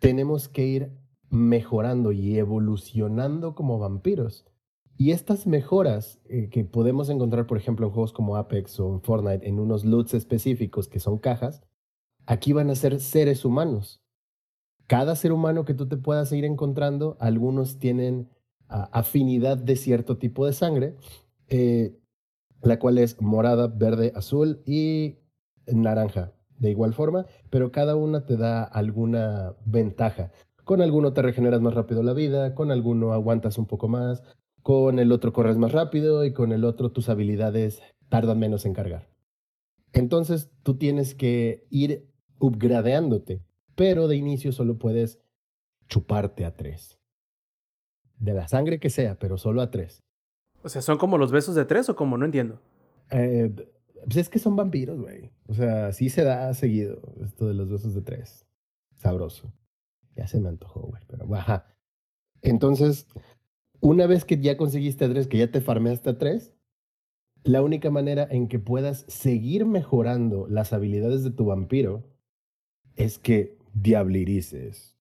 tenemos 0.00 0.48
que 0.48 0.66
ir 0.66 0.92
mejorando 1.30 2.12
y 2.12 2.36
evolucionando 2.36 3.54
como 3.54 3.78
vampiros. 3.78 4.44
Y 4.98 5.12
estas 5.12 5.46
mejoras 5.46 6.20
eh, 6.26 6.50
que 6.50 6.62
podemos 6.66 7.08
encontrar, 7.08 7.46
por 7.46 7.56
ejemplo, 7.56 7.86
en 7.86 7.92
juegos 7.94 8.12
como 8.12 8.36
Apex 8.36 8.78
o 8.80 8.92
en 8.92 9.00
Fortnite, 9.00 9.48
en 9.48 9.58
unos 9.58 9.86
loots 9.86 10.12
específicos 10.12 10.88
que 10.88 11.00
son 11.00 11.16
cajas, 11.16 11.62
aquí 12.26 12.52
van 12.52 12.68
a 12.68 12.74
ser 12.74 13.00
seres 13.00 13.46
humanos. 13.46 14.02
Cada 14.86 15.16
ser 15.16 15.32
humano 15.32 15.64
que 15.64 15.72
tú 15.72 15.88
te 15.88 15.96
puedas 15.96 16.30
ir 16.32 16.44
encontrando, 16.44 17.16
algunos 17.18 17.78
tienen 17.78 18.28
afinidad 18.70 19.56
de 19.58 19.76
cierto 19.76 20.18
tipo 20.18 20.46
de 20.46 20.52
sangre, 20.52 20.96
eh, 21.48 21.98
la 22.62 22.78
cual 22.78 22.98
es 22.98 23.20
morada, 23.20 23.66
verde, 23.66 24.12
azul 24.14 24.62
y 24.66 25.18
naranja 25.66 26.32
de 26.58 26.70
igual 26.70 26.94
forma, 26.94 27.26
pero 27.48 27.72
cada 27.72 27.96
una 27.96 28.26
te 28.26 28.36
da 28.36 28.62
alguna 28.62 29.56
ventaja. 29.64 30.30
Con 30.64 30.82
alguno 30.82 31.12
te 31.12 31.22
regeneras 31.22 31.60
más 31.60 31.74
rápido 31.74 32.02
la 32.02 32.12
vida, 32.12 32.54
con 32.54 32.70
alguno 32.70 33.12
aguantas 33.12 33.58
un 33.58 33.66
poco 33.66 33.88
más, 33.88 34.22
con 34.62 34.98
el 34.98 35.10
otro 35.10 35.32
corres 35.32 35.56
más 35.56 35.72
rápido 35.72 36.24
y 36.24 36.32
con 36.32 36.52
el 36.52 36.64
otro 36.64 36.92
tus 36.92 37.08
habilidades 37.08 37.82
tardan 38.08 38.38
menos 38.38 38.66
en 38.66 38.74
cargar. 38.74 39.08
Entonces 39.92 40.50
tú 40.62 40.76
tienes 40.76 41.14
que 41.14 41.66
ir 41.70 42.10
upgradeándote, 42.38 43.42
pero 43.74 44.06
de 44.06 44.16
inicio 44.16 44.52
solo 44.52 44.78
puedes 44.78 45.18
chuparte 45.88 46.44
a 46.44 46.54
tres. 46.54 46.99
De 48.20 48.32
la 48.34 48.46
sangre 48.46 48.78
que 48.78 48.90
sea, 48.90 49.18
pero 49.18 49.36
solo 49.36 49.62
a 49.62 49.70
tres. 49.70 50.04
O 50.62 50.68
sea, 50.68 50.82
¿son 50.82 50.98
como 50.98 51.18
los 51.18 51.32
besos 51.32 51.54
de 51.54 51.64
tres 51.64 51.88
o 51.88 51.96
como? 51.96 52.16
No 52.16 52.24
entiendo. 52.24 52.60
Eh, 53.10 53.52
pues 54.04 54.16
es 54.16 54.28
que 54.28 54.38
son 54.38 54.56
vampiros, 54.56 55.00
güey. 55.00 55.30
O 55.48 55.54
sea, 55.54 55.92
sí 55.92 56.08
se 56.08 56.22
da 56.22 56.52
seguido 56.54 57.00
esto 57.24 57.48
de 57.48 57.54
los 57.54 57.68
besos 57.68 57.94
de 57.94 58.02
tres. 58.02 58.46
Sabroso. 58.96 59.52
Ya 60.14 60.26
se 60.26 60.40
me 60.40 60.48
antojó, 60.48 60.82
güey, 60.82 61.02
pero 61.08 61.26
baja. 61.26 61.66
Entonces, 62.42 63.06
una 63.80 64.06
vez 64.06 64.24
que 64.24 64.38
ya 64.38 64.56
conseguiste 64.56 65.04
a 65.04 65.08
tres, 65.08 65.26
que 65.26 65.38
ya 65.38 65.50
te 65.50 65.60
farmeaste 65.60 66.10
a 66.10 66.18
tres, 66.18 66.52
la 67.42 67.62
única 67.62 67.90
manera 67.90 68.26
en 68.30 68.48
que 68.48 68.58
puedas 68.58 69.04
seguir 69.08 69.64
mejorando 69.64 70.46
las 70.48 70.72
habilidades 70.72 71.24
de 71.24 71.30
tu 71.30 71.46
vampiro 71.46 72.04
es 72.96 73.18
que 73.18 73.56
diablirices. 73.72 74.96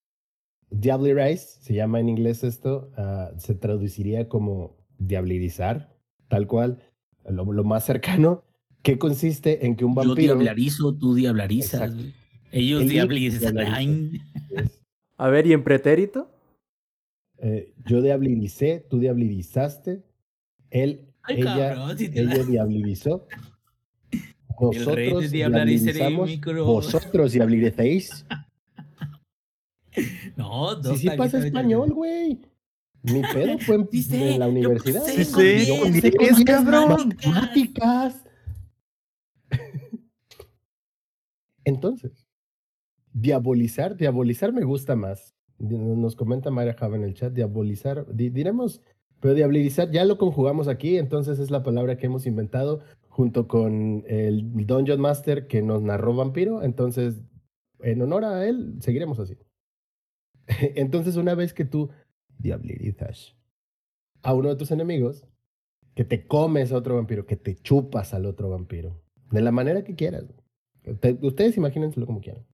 Diablirize, 0.72 1.62
se 1.62 1.74
llama 1.74 2.00
en 2.00 2.10
inglés 2.10 2.44
esto, 2.44 2.92
uh, 2.98 3.40
se 3.40 3.56
traduciría 3.56 4.30
como 4.30 4.78
diablirizar, 5.00 5.96
tal 6.28 6.48
cual, 6.48 6.84
lo, 7.28 7.52
lo, 7.52 7.64
más 7.64 7.86
cercano, 7.86 8.44
que 8.84 8.98
consiste 8.98 9.66
en 9.66 9.76
que 9.76 9.86
un 9.86 9.96
vampiro... 9.96 10.16
Yo 10.16 10.40
diablarizo, 10.40 10.96
tú 10.96 11.16
diablarizas. 11.16 11.92
Ellos 12.52 12.88
diablizan. 12.88 13.58
A 15.18 15.30
ver, 15.30 15.48
¿y 15.48 15.54
en 15.54 15.64
pretérito? 15.64 16.32
Eh, 17.42 17.74
yo 17.86 18.02
diabliricé, 18.02 18.86
tú 18.90 19.00
diablirizaste, 19.00 20.04
él, 20.70 21.08
Ay, 21.22 21.42
ella, 21.42 21.76
cabrón, 21.76 21.98
si 21.98 22.06
ella 22.06 22.44
vosotros 24.60 25.32
diabliricéis. 27.32 28.26
No. 30.40 30.82
Si 30.82 30.98
sí 31.00 31.10
pasa 31.18 31.46
español, 31.46 31.92
güey. 31.92 32.40
Mi 33.04 33.22
pedo 33.22 33.60
fue 33.60 33.76
en, 33.76 34.40
la 34.40 34.48
universidad. 34.48 35.04
Sí, 35.04 35.26
sí. 35.26 35.66
Yo 35.68 35.84
es 35.86 36.44
cabrón. 36.46 37.10
Matemáticas. 37.10 38.24
Entonces, 41.66 42.26
diabolizar, 43.12 43.98
diabolizar 43.98 44.54
me 44.54 44.64
gusta 44.64 44.96
más. 44.96 45.36
Nos 45.58 46.16
comenta 46.16 46.52
María 46.52 46.74
Java 46.74 46.96
en 46.96 47.04
el 47.04 47.16
chat, 47.16 47.34
diabolizar, 47.34 48.06
di, 48.08 48.30
diremos, 48.30 48.82
pero 49.20 49.34
diabolizar 49.34 49.92
ya 49.92 50.06
lo 50.06 50.18
conjugamos 50.18 50.70
aquí, 50.70 50.98
entonces 50.98 51.38
es 51.40 51.52
la 51.52 51.64
palabra 51.64 51.98
que 51.98 52.06
hemos 52.06 52.26
inventado 52.26 52.80
junto 53.10 53.50
con 53.50 54.06
el 54.08 54.50
Dungeon 54.66 55.02
Master 55.02 55.48
que 55.48 55.62
nos 55.62 55.82
narró 55.82 56.16
Vampiro, 56.16 56.64
entonces 56.64 57.22
en 57.82 58.02
honor 58.02 58.24
a 58.24 58.48
él 58.48 58.78
seguiremos 58.80 59.20
así. 59.20 59.38
Entonces 60.76 61.16
una 61.16 61.36
vez 61.36 61.54
que 61.54 61.66
tú 61.66 61.90
diabolizas 62.38 63.36
a 64.22 64.34
uno 64.34 64.50
de 64.50 64.56
tus 64.56 64.72
enemigos, 64.72 65.26
que 65.96 66.04
te 66.06 66.28
comes 66.28 66.72
a 66.72 66.78
otro 66.78 66.96
vampiro, 66.96 67.26
que 67.26 67.36
te 67.36 67.56
chupas 67.56 68.14
al 68.14 68.26
otro 68.26 68.50
vampiro, 68.50 69.02
de 69.32 69.42
la 69.42 69.52
manera 69.52 69.84
que 69.84 69.96
quieras. 69.96 70.26
Te, 71.00 71.18
ustedes 71.22 71.58
imagínenselo 71.58 72.06
como 72.06 72.22
quieran 72.22 72.46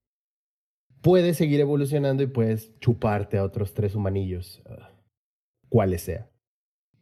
puedes 1.06 1.38
seguir 1.38 1.60
evolucionando 1.60 2.24
y 2.24 2.26
puedes 2.26 2.80
chuparte 2.80 3.38
a 3.38 3.44
otros 3.44 3.76
tres 3.76 3.94
humanillos, 3.94 4.64
uh, 4.66 4.86
cuales 5.70 6.02
sea. 6.02 6.32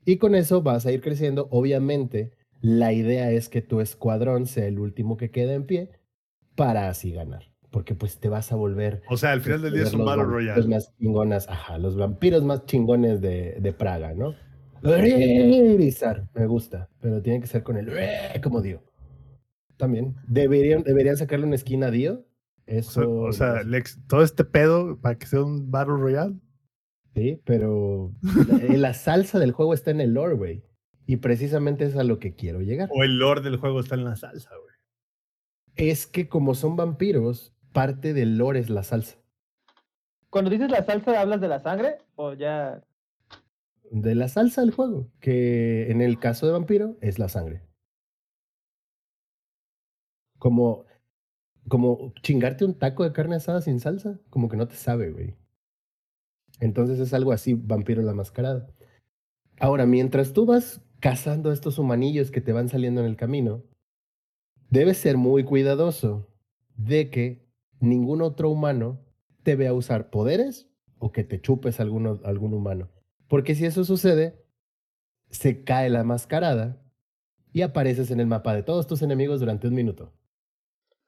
Y 0.03 0.17
con 0.17 0.35
eso 0.35 0.61
vas 0.61 0.85
a 0.85 0.91
ir 0.91 0.99
creciendo. 0.99 1.47
Obviamente, 1.51 2.31
la 2.59 2.91
idea 2.91 3.31
es 3.31 3.47
que 3.47 3.61
tu 3.61 3.79
escuadrón 3.79 4.45
sea 4.45 4.65
el 4.65 4.77
último 4.77 5.15
que 5.15 5.31
quede 5.31 5.53
en 5.53 5.65
pie 5.65 6.01
para 6.57 6.89
así 6.89 7.13
ganar. 7.13 7.52
Porque 7.73 7.95
pues 7.95 8.19
te 8.19 8.29
vas 8.29 8.51
a 8.51 8.55
volver... 8.55 9.01
O 9.09 9.17
sea, 9.17 9.31
al 9.31 9.41
final 9.41 9.63
del 9.63 9.73
día 9.73 9.83
es 9.83 9.93
un 9.93 10.05
Battle 10.05 10.25
Royale. 10.25 10.67
Más 10.67 10.95
chingonas, 10.97 11.49
ajá, 11.49 11.79
los 11.79 11.97
vampiros 11.97 12.43
más 12.43 12.65
chingones 12.67 13.19
de, 13.19 13.57
de 13.59 13.73
Praga, 13.73 14.13
¿no? 14.13 14.35
Me 14.83 16.45
gusta, 16.45 16.89
pero 17.01 17.21
tiene 17.21 17.41
que 17.41 17.47
ser 17.47 17.63
con 17.63 17.77
el 17.77 17.91
como 18.43 18.61
Dio. 18.61 18.83
También. 19.75 20.15
Deberían, 20.27 20.83
deberían 20.83 21.17
sacarle 21.17 21.47
una 21.47 21.55
esquina 21.55 21.87
a 21.87 21.91
Dio 21.91 22.25
eso. 22.67 23.09
O 23.21 23.33
sea, 23.33 23.53
o 23.53 23.63
sea 23.63 23.83
todo 24.07 24.21
este 24.21 24.43
pedo 24.43 24.99
para 25.01 25.17
que 25.17 25.25
sea 25.25 25.43
un 25.43 25.71
Battle 25.71 25.95
Royale. 25.95 26.35
Sí, 27.15 27.41
pero 27.43 28.13
la, 28.21 28.57
la 28.77 28.93
salsa 28.93 29.39
del 29.39 29.51
juego 29.51 29.73
está 29.73 29.91
en 29.91 30.01
el 30.01 30.13
lore, 30.13 30.35
güey. 30.35 30.63
Y 31.05 31.17
precisamente 31.17 31.85
es 31.85 31.95
a 31.95 32.03
lo 32.03 32.19
que 32.19 32.35
quiero 32.35 32.61
llegar. 32.61 32.89
O 32.91 33.03
el 33.03 33.17
lore 33.17 33.41
del 33.41 33.57
juego 33.57 33.79
está 33.79 33.95
en 33.95 34.05
la 34.05 34.15
salsa, 34.15 34.49
güey. 34.61 34.73
Es 35.75 36.07
que 36.07 36.27
como 36.27 36.55
son 36.55 36.75
vampiros, 36.75 37.52
parte 37.73 38.13
del 38.13 38.37
lore 38.37 38.59
es 38.59 38.69
la 38.69 38.83
salsa. 38.83 39.17
Cuando 40.29 40.49
dices 40.49 40.71
la 40.71 40.85
salsa, 40.85 41.19
¿hablas 41.19 41.41
de 41.41 41.47
la 41.47 41.59
sangre? 41.59 41.97
¿O 42.15 42.33
ya.? 42.33 42.81
De 43.91 44.15
la 44.15 44.27
salsa 44.27 44.61
del 44.61 44.71
juego, 44.71 45.09
que 45.19 45.91
en 45.91 46.01
el 46.01 46.17
caso 46.17 46.45
de 46.45 46.53
vampiro 46.53 46.97
es 47.01 47.19
la 47.19 47.29
sangre. 47.29 47.61
Como 50.39 50.85
como 51.67 52.13
chingarte 52.21 52.65
un 52.65 52.77
taco 52.77 53.03
de 53.03 53.13
carne 53.13 53.35
asada 53.35 53.61
sin 53.61 53.79
salsa, 53.79 54.19
como 54.29 54.49
que 54.49 54.57
no 54.57 54.67
te 54.67 54.75
sabe, 54.75 55.11
güey. 55.11 55.35
Entonces 56.59 56.99
es 56.99 57.13
algo 57.13 57.31
así, 57.31 57.53
vampiro 57.53 58.01
la 58.01 58.13
mascarada. 58.13 58.67
Ahora, 59.59 59.85
mientras 59.85 60.33
tú 60.33 60.45
vas 60.45 60.81
cazando 60.99 61.51
estos 61.51 61.79
humanillos 61.79 62.31
que 62.31 62.41
te 62.41 62.53
van 62.53 62.69
saliendo 62.69 63.01
en 63.01 63.07
el 63.07 63.15
camino, 63.15 63.63
debes 64.69 64.97
ser 64.97 65.17
muy 65.17 65.43
cuidadoso 65.43 66.27
de 66.75 67.09
que 67.09 67.42
ningún 67.83 68.21
otro 68.21 68.49
humano 68.49 68.99
te 69.43 69.55
vea 69.55 69.73
usar 69.73 70.09
poderes 70.09 70.69
o 70.99 71.11
que 71.11 71.23
te 71.23 71.41
chupes 71.41 71.79
a 71.79 71.83
algún, 71.83 72.21
algún 72.23 72.53
humano. 72.53 72.89
Porque 73.27 73.55
si 73.55 73.65
eso 73.65 73.83
sucede, 73.83 74.43
se 75.29 75.63
cae 75.63 75.89
la 75.89 76.03
mascarada 76.03 76.81
y 77.51 77.61
apareces 77.61 78.11
en 78.11 78.19
el 78.19 78.27
mapa 78.27 78.55
de 78.55 78.63
todos 78.63 78.87
tus 78.87 79.01
enemigos 79.01 79.39
durante 79.39 79.67
un 79.67 79.75
minuto 79.75 80.13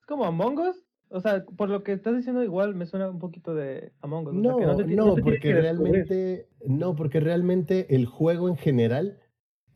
como 0.05 0.25
Among 0.25 0.59
Us? 0.59 0.83
O 1.09 1.19
sea, 1.19 1.45
por 1.45 1.69
lo 1.69 1.83
que 1.83 1.93
estás 1.93 2.15
diciendo 2.15 2.43
igual 2.43 2.75
me 2.75 2.85
suena 2.85 3.09
un 3.09 3.19
poquito 3.19 3.53
de 3.53 3.93
Among 4.01 4.27
Us. 4.27 4.33
No, 4.33 4.55
o 4.55 4.57
sea, 4.57 4.67
no, 4.67 4.75
te, 4.75 4.85
no, 4.85 5.05
no 5.05 5.15
porque 5.15 5.53
realmente, 5.53 6.49
no, 6.65 6.95
porque 6.95 7.19
realmente 7.19 7.95
el 7.95 8.05
juego 8.05 8.49
en 8.49 8.57
general 8.57 9.19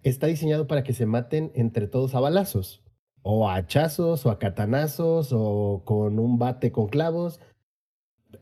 está 0.02 0.28
diseñado 0.28 0.68
para 0.68 0.84
que 0.84 0.94
se 0.94 1.06
maten 1.06 1.52
entre 1.56 1.88
todos 1.88 2.16
a 2.16 2.20
balazos, 2.20 2.84
o 3.24 3.50
a 3.50 3.56
hachazos, 3.56 4.26
o 4.26 4.32
a 4.32 4.40
catanazos, 4.40 5.30
o 5.34 5.84
con 5.86 6.20
un 6.20 6.40
bate 6.40 6.72
con 6.72 6.88
clavos. 6.88 7.40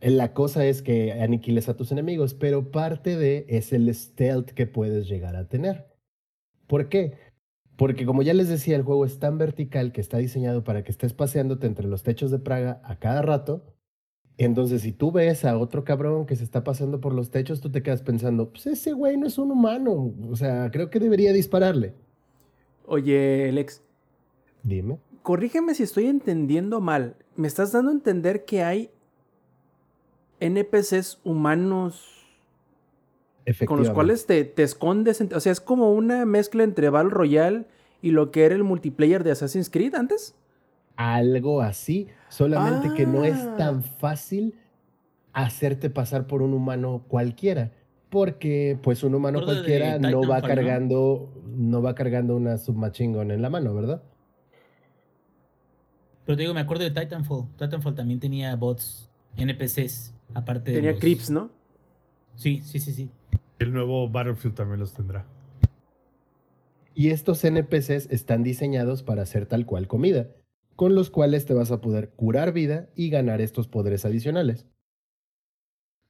la 0.01 0.33
cosa 0.33 0.65
es 0.65 0.81
que 0.81 1.13
aniquiles 1.13 1.69
a 1.69 1.75
tus 1.77 1.91
enemigos, 1.91 2.33
pero 2.33 2.71
parte 2.71 3.17
de 3.17 3.45
es 3.49 3.73
el 3.73 3.93
stealth 3.93 4.51
que 4.51 4.67
puedes 4.67 5.07
llegar 5.07 5.35
a 5.35 5.47
tener. 5.47 5.87
¿Por 6.67 6.89
qué? 6.89 7.17
Porque 7.77 8.05
como 8.05 8.23
ya 8.23 8.33
les 8.33 8.49
decía, 8.49 8.75
el 8.75 8.83
juego 8.83 9.05
es 9.05 9.19
tan 9.19 9.37
vertical 9.37 9.91
que 9.91 10.01
está 10.01 10.17
diseñado 10.17 10.63
para 10.63 10.83
que 10.83 10.91
estés 10.91 11.13
paseándote 11.13 11.67
entre 11.67 11.87
los 11.87 12.03
techos 12.03 12.31
de 12.31 12.39
Praga 12.39 12.81
a 12.83 12.97
cada 12.99 13.21
rato. 13.21 13.63
Entonces, 14.37 14.81
si 14.83 14.91
tú 14.91 15.11
ves 15.11 15.45
a 15.45 15.57
otro 15.57 15.83
cabrón 15.83 16.25
que 16.25 16.35
se 16.35 16.43
está 16.43 16.63
pasando 16.63 17.01
por 17.01 17.13
los 17.13 17.31
techos, 17.31 17.61
tú 17.61 17.71
te 17.71 17.81
quedas 17.81 18.03
pensando, 18.03 18.51
pues 18.51 18.67
ese 18.67 18.93
güey 18.93 19.17
no 19.17 19.27
es 19.27 19.37
un 19.37 19.51
humano. 19.51 20.13
O 20.29 20.35
sea, 20.35 20.69
creo 20.71 20.89
que 20.89 20.99
debería 20.99 21.33
dispararle. 21.33 21.93
Oye, 22.85 23.51
Lex, 23.51 23.81
Dime. 24.68 24.99
corrígeme 25.23 25.73
si 25.76 25.84
estoy 25.84 26.07
entendiendo 26.07 26.81
mal. 26.81 27.15
¿Me 27.35 27.48
estás 27.48 27.72
dando 27.72 27.91
a 27.91 27.94
entender 27.94 28.45
que 28.45 28.64
hay 28.64 28.89
NPCs 30.39 31.19
humanos 31.23 32.26
con 33.65 33.80
los 33.80 33.89
cuales 33.89 34.26
te, 34.26 34.44
te 34.44 34.64
escondes? 34.64 35.22
en- 35.22 35.34
o 35.34 35.39
sea, 35.39 35.52
es 35.52 35.61
como 35.61 35.94
una 35.94 36.26
mezcla 36.26 36.64
entre 36.64 36.89
Battle 36.89 37.11
Royale 37.11 37.65
y 38.02 38.11
lo 38.11 38.31
que 38.31 38.45
era 38.45 38.56
el 38.56 38.64
multiplayer 38.64 39.23
de 39.23 39.31
Assassin's 39.31 39.69
Creed 39.69 39.95
antes. 39.95 40.35
Algo 40.95 41.61
así, 41.61 42.07
solamente 42.30 42.94
que 42.95 43.06
no 43.06 43.23
es 43.23 43.38
Ah. 43.38 43.56
tan 43.57 43.84
fácil 43.84 44.56
hacerte 45.34 45.89
pasar 45.89 46.26
por 46.27 46.41
un 46.41 46.53
humano 46.53 47.03
cualquiera. 47.07 47.72
Porque, 48.10 48.80
pues, 48.81 49.03
un 49.03 49.14
humano 49.15 49.44
cualquiera 49.44 49.99
no 49.99 50.26
va 50.27 50.41
cargando, 50.41 51.30
¿no? 51.45 51.81
va 51.81 51.94
cargando 51.94 52.35
una 52.38 52.57
submachine 52.57 53.14
gun 53.15 53.31
en 53.31 53.41
la 53.41 53.49
mano, 53.49 53.73
¿verdad? 53.76 54.02
Pero 56.27 56.35
te 56.35 56.43
digo, 56.43 56.53
me 56.53 56.59
acuerdo 56.59 56.83
de 56.83 56.91
Titanfall. 56.91 57.47
Titanfall 57.57 57.95
también 57.95 58.19
tenía 58.19 58.53
bots, 58.57 59.09
NPCs, 59.37 60.13
aparte 60.33 60.71
de 60.71 60.77
Tenía 60.81 60.99
creeps, 60.99 61.29
¿no? 61.29 61.51
Sí, 62.35 62.61
sí, 62.65 62.81
sí, 62.81 62.91
sí. 62.91 63.09
El 63.59 63.71
nuevo 63.71 64.09
Battlefield 64.09 64.53
también 64.53 64.81
los 64.81 64.93
tendrá. 64.93 65.25
Y 66.93 67.11
estos 67.11 67.45
NPCs 67.45 68.11
están 68.11 68.43
diseñados 68.43 69.03
para 69.03 69.25
ser 69.25 69.45
tal 69.45 69.65
cual 69.65 69.87
comida, 69.87 70.27
con 70.75 70.95
los 70.95 71.09
cuales 71.09 71.45
te 71.45 71.53
vas 71.53 71.71
a 71.71 71.79
poder 71.79 72.09
curar 72.09 72.51
vida 72.51 72.89
y 72.93 73.09
ganar 73.09 73.39
estos 73.39 73.69
poderes 73.69 74.03
adicionales. 74.03 74.67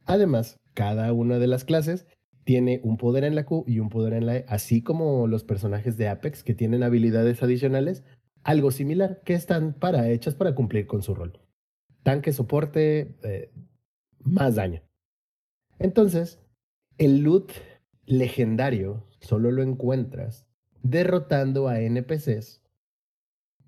Además, 0.05 0.57
cada 0.73 1.13
una 1.13 1.37
de 1.37 1.45
las 1.45 1.63
clases 1.63 2.07
tiene 2.43 2.79
un 2.83 2.97
poder 2.97 3.23
en 3.23 3.35
la 3.35 3.45
Q 3.45 3.65
y 3.67 3.77
un 3.81 3.89
poder 3.89 4.13
en 4.13 4.25
la 4.25 4.37
E, 4.37 4.45
así 4.47 4.81
como 4.81 5.27
los 5.27 5.43
personajes 5.43 5.95
de 5.95 6.07
Apex 6.07 6.43
que 6.43 6.55
tienen 6.55 6.81
habilidades 6.81 7.43
adicionales, 7.43 8.03
algo 8.47 8.71
similar, 8.71 9.21
que 9.25 9.33
están 9.33 9.73
para, 9.73 10.09
hechas 10.09 10.33
para 10.33 10.55
cumplir 10.55 10.87
con 10.87 11.01
su 11.03 11.13
rol. 11.13 11.37
Tanque, 12.03 12.31
soporte, 12.31 13.17
eh, 13.23 13.51
más 14.23 14.55
daño. 14.55 14.81
Entonces, 15.79 16.39
el 16.97 17.19
loot 17.23 17.51
legendario 18.05 19.05
solo 19.19 19.51
lo 19.51 19.63
encuentras 19.63 20.47
derrotando 20.81 21.67
a 21.67 21.81
NPCs 21.81 22.61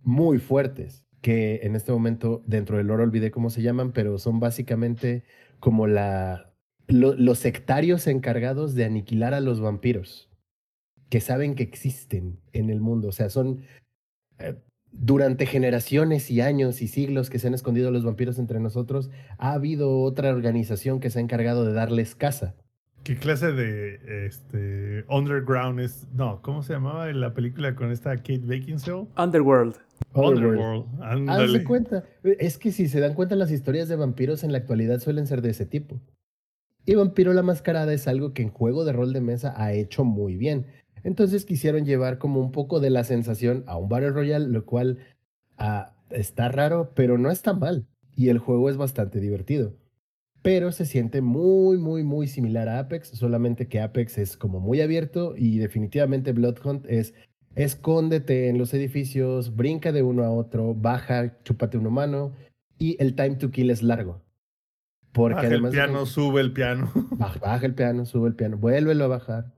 muy 0.01 0.39
fuertes, 0.39 1.06
que 1.22 1.60
en 1.64 1.76
este 1.76 1.91
momento 1.91 2.41
dentro 2.47 2.77
del 2.77 2.88
lore 2.88 3.03
olvidé 3.03 3.31
cómo 3.31 3.49
se 3.49 3.61
llaman, 3.61 3.91
pero 3.91 4.18
son 4.18 4.39
básicamente 4.39 5.26
como 5.60 5.88
la, 5.88 6.53
lo- 6.88 7.15
los 7.15 7.39
sectarios 7.39 8.07
encargados 8.07 8.76
de 8.76 8.85
aniquilar 8.85 9.34
a 9.34 9.41
los 9.41 9.60
vampiros, 9.60 10.30
que 11.10 11.19
saben 11.19 11.56
que 11.56 11.64
existen 11.64 12.39
en 12.53 12.69
el 12.69 12.80
mundo, 12.80 13.10
o 13.10 13.11
sea, 13.11 13.30
son... 13.30 13.64
eh, 14.39 14.56
durante 14.91 15.45
generaciones 15.45 16.30
y 16.32 16.41
años 16.41 16.82
y 16.82 16.88
siglos 16.88 17.30
que 17.30 17.40
se 17.40 17.48
han 17.48 17.53
escondido 17.53 17.91
los 17.91 18.03
vampiros 18.03 18.40
entre 18.40 18.60
nosotros, 18.60 19.10
ha 19.38 19.53
habido 19.53 20.02
otra 20.02 20.30
organización 20.30 20.99
que 20.99 21.10
se 21.10 21.20
ha 21.20 21.22
encargado 21.22 21.66
de 21.66 21.74
darles 21.74 22.16
casa. 22.16 22.56
¿Qué 23.03 23.16
clase 23.16 23.53
de 23.53 24.28
este 24.28 25.06
underground 25.07 25.80
es? 25.80 26.07
No, 26.14 26.41
¿cómo 26.41 26.64
se 26.64 26.74
llamaba 26.74 27.10
en 27.10 27.22
la 27.22 27.34
película 27.34 27.74
con 27.76 27.91
esta 27.91 28.16
Kate 28.18 28.41
Beckinsale? 28.44 29.07
Underworld. 29.18 29.76
Underworld. 30.14 30.86
Haz 31.02 31.10
de 31.10 31.32
Ándale. 31.32 31.64
cuenta. 31.64 32.03
Es 32.24 32.57
que 32.57 32.72
si 32.72 32.88
se 32.88 32.99
dan 32.99 33.14
cuenta, 33.14 33.36
las 33.36 33.52
historias 33.52 33.88
de 33.88 33.95
vampiros 33.95 34.44
en 34.44 34.52
la 34.52 34.57
actualidad 34.57 34.99
suelen 34.99 35.28
ser 35.28 35.41
de 35.41 35.52
ese 35.52 35.66
tipo. 35.66 36.02
Y 36.86 36.95
Vampiro 36.95 37.34
la 37.34 37.44
Mascarada 37.44 37.94
es 37.94 38.07
algo 38.07 38.34
que 38.34 38.41
en 38.41 38.49
juego 38.49 38.84
de 38.84 38.94
rol 38.94 39.14
de 39.14 39.22
mesa 39.22 39.53
ha 39.56 39.74
hecho 39.74 40.03
muy 40.03 40.36
bien. 40.36 40.66
Entonces 41.03 41.45
quisieron 41.45 41.85
llevar 41.85 42.17
como 42.17 42.39
un 42.39 42.51
poco 42.51 42.80
de 42.80 42.89
la 42.89 43.03
sensación 43.03 43.63
a 43.67 43.77
un 43.77 43.89
Battle 43.89 44.11
Royale, 44.11 44.47
lo 44.47 44.65
cual 44.65 44.99
ah, 45.57 45.93
está 46.09 46.49
raro, 46.49 46.91
pero 46.95 47.17
no 47.17 47.31
está 47.31 47.53
mal. 47.53 47.85
Y 48.15 48.30
el 48.30 48.39
juego 48.39 48.69
es 48.69 48.77
bastante 48.77 49.19
divertido. 49.19 49.73
Pero 50.41 50.71
se 50.71 50.85
siente 50.85 51.21
muy, 51.21 51.77
muy, 51.77 52.03
muy 52.03 52.27
similar 52.27 52.69
a 52.69 52.80
Apex, 52.80 53.09
solamente 53.09 53.67
que 53.67 53.81
Apex 53.81 54.17
es 54.17 54.38
como 54.38 54.59
muy 54.59 54.80
abierto 54.81 55.34
y 55.38 55.57
definitivamente 55.57 56.31
Bloodhunt 56.31 56.85
es 56.88 57.13
escóndete 57.55 58.47
en 58.47 58.57
los 58.57 58.73
edificios, 58.73 59.55
brinca 59.55 59.91
de 59.91 60.01
uno 60.01 60.23
a 60.23 60.31
otro, 60.31 60.73
baja, 60.76 61.38
chúpate 61.43 61.77
un 61.77 61.88
humano 61.88 62.31
y 62.77 62.95
el 63.03 63.15
time 63.15 63.35
to 63.35 63.51
kill 63.51 63.69
es 63.69 63.84
largo. 63.84 64.21
Porque 65.11 65.35
Baja 65.35 65.47
además 65.47 65.73
el 65.73 65.80
de- 65.80 65.84
piano, 65.85 66.05
sube 66.05 66.41
el 66.41 66.53
piano. 66.53 66.91
Baja, 67.11 67.39
baja 67.39 67.65
el 67.65 67.73
piano, 67.73 68.05
sube 68.05 68.30
el 68.30 68.35
piano, 68.35 68.57
vuélvelo 68.57 69.05
a 69.05 69.07
bajar, 69.07 69.51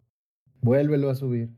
vuélvelo 0.62 1.10
a 1.10 1.16
subir, 1.16 1.50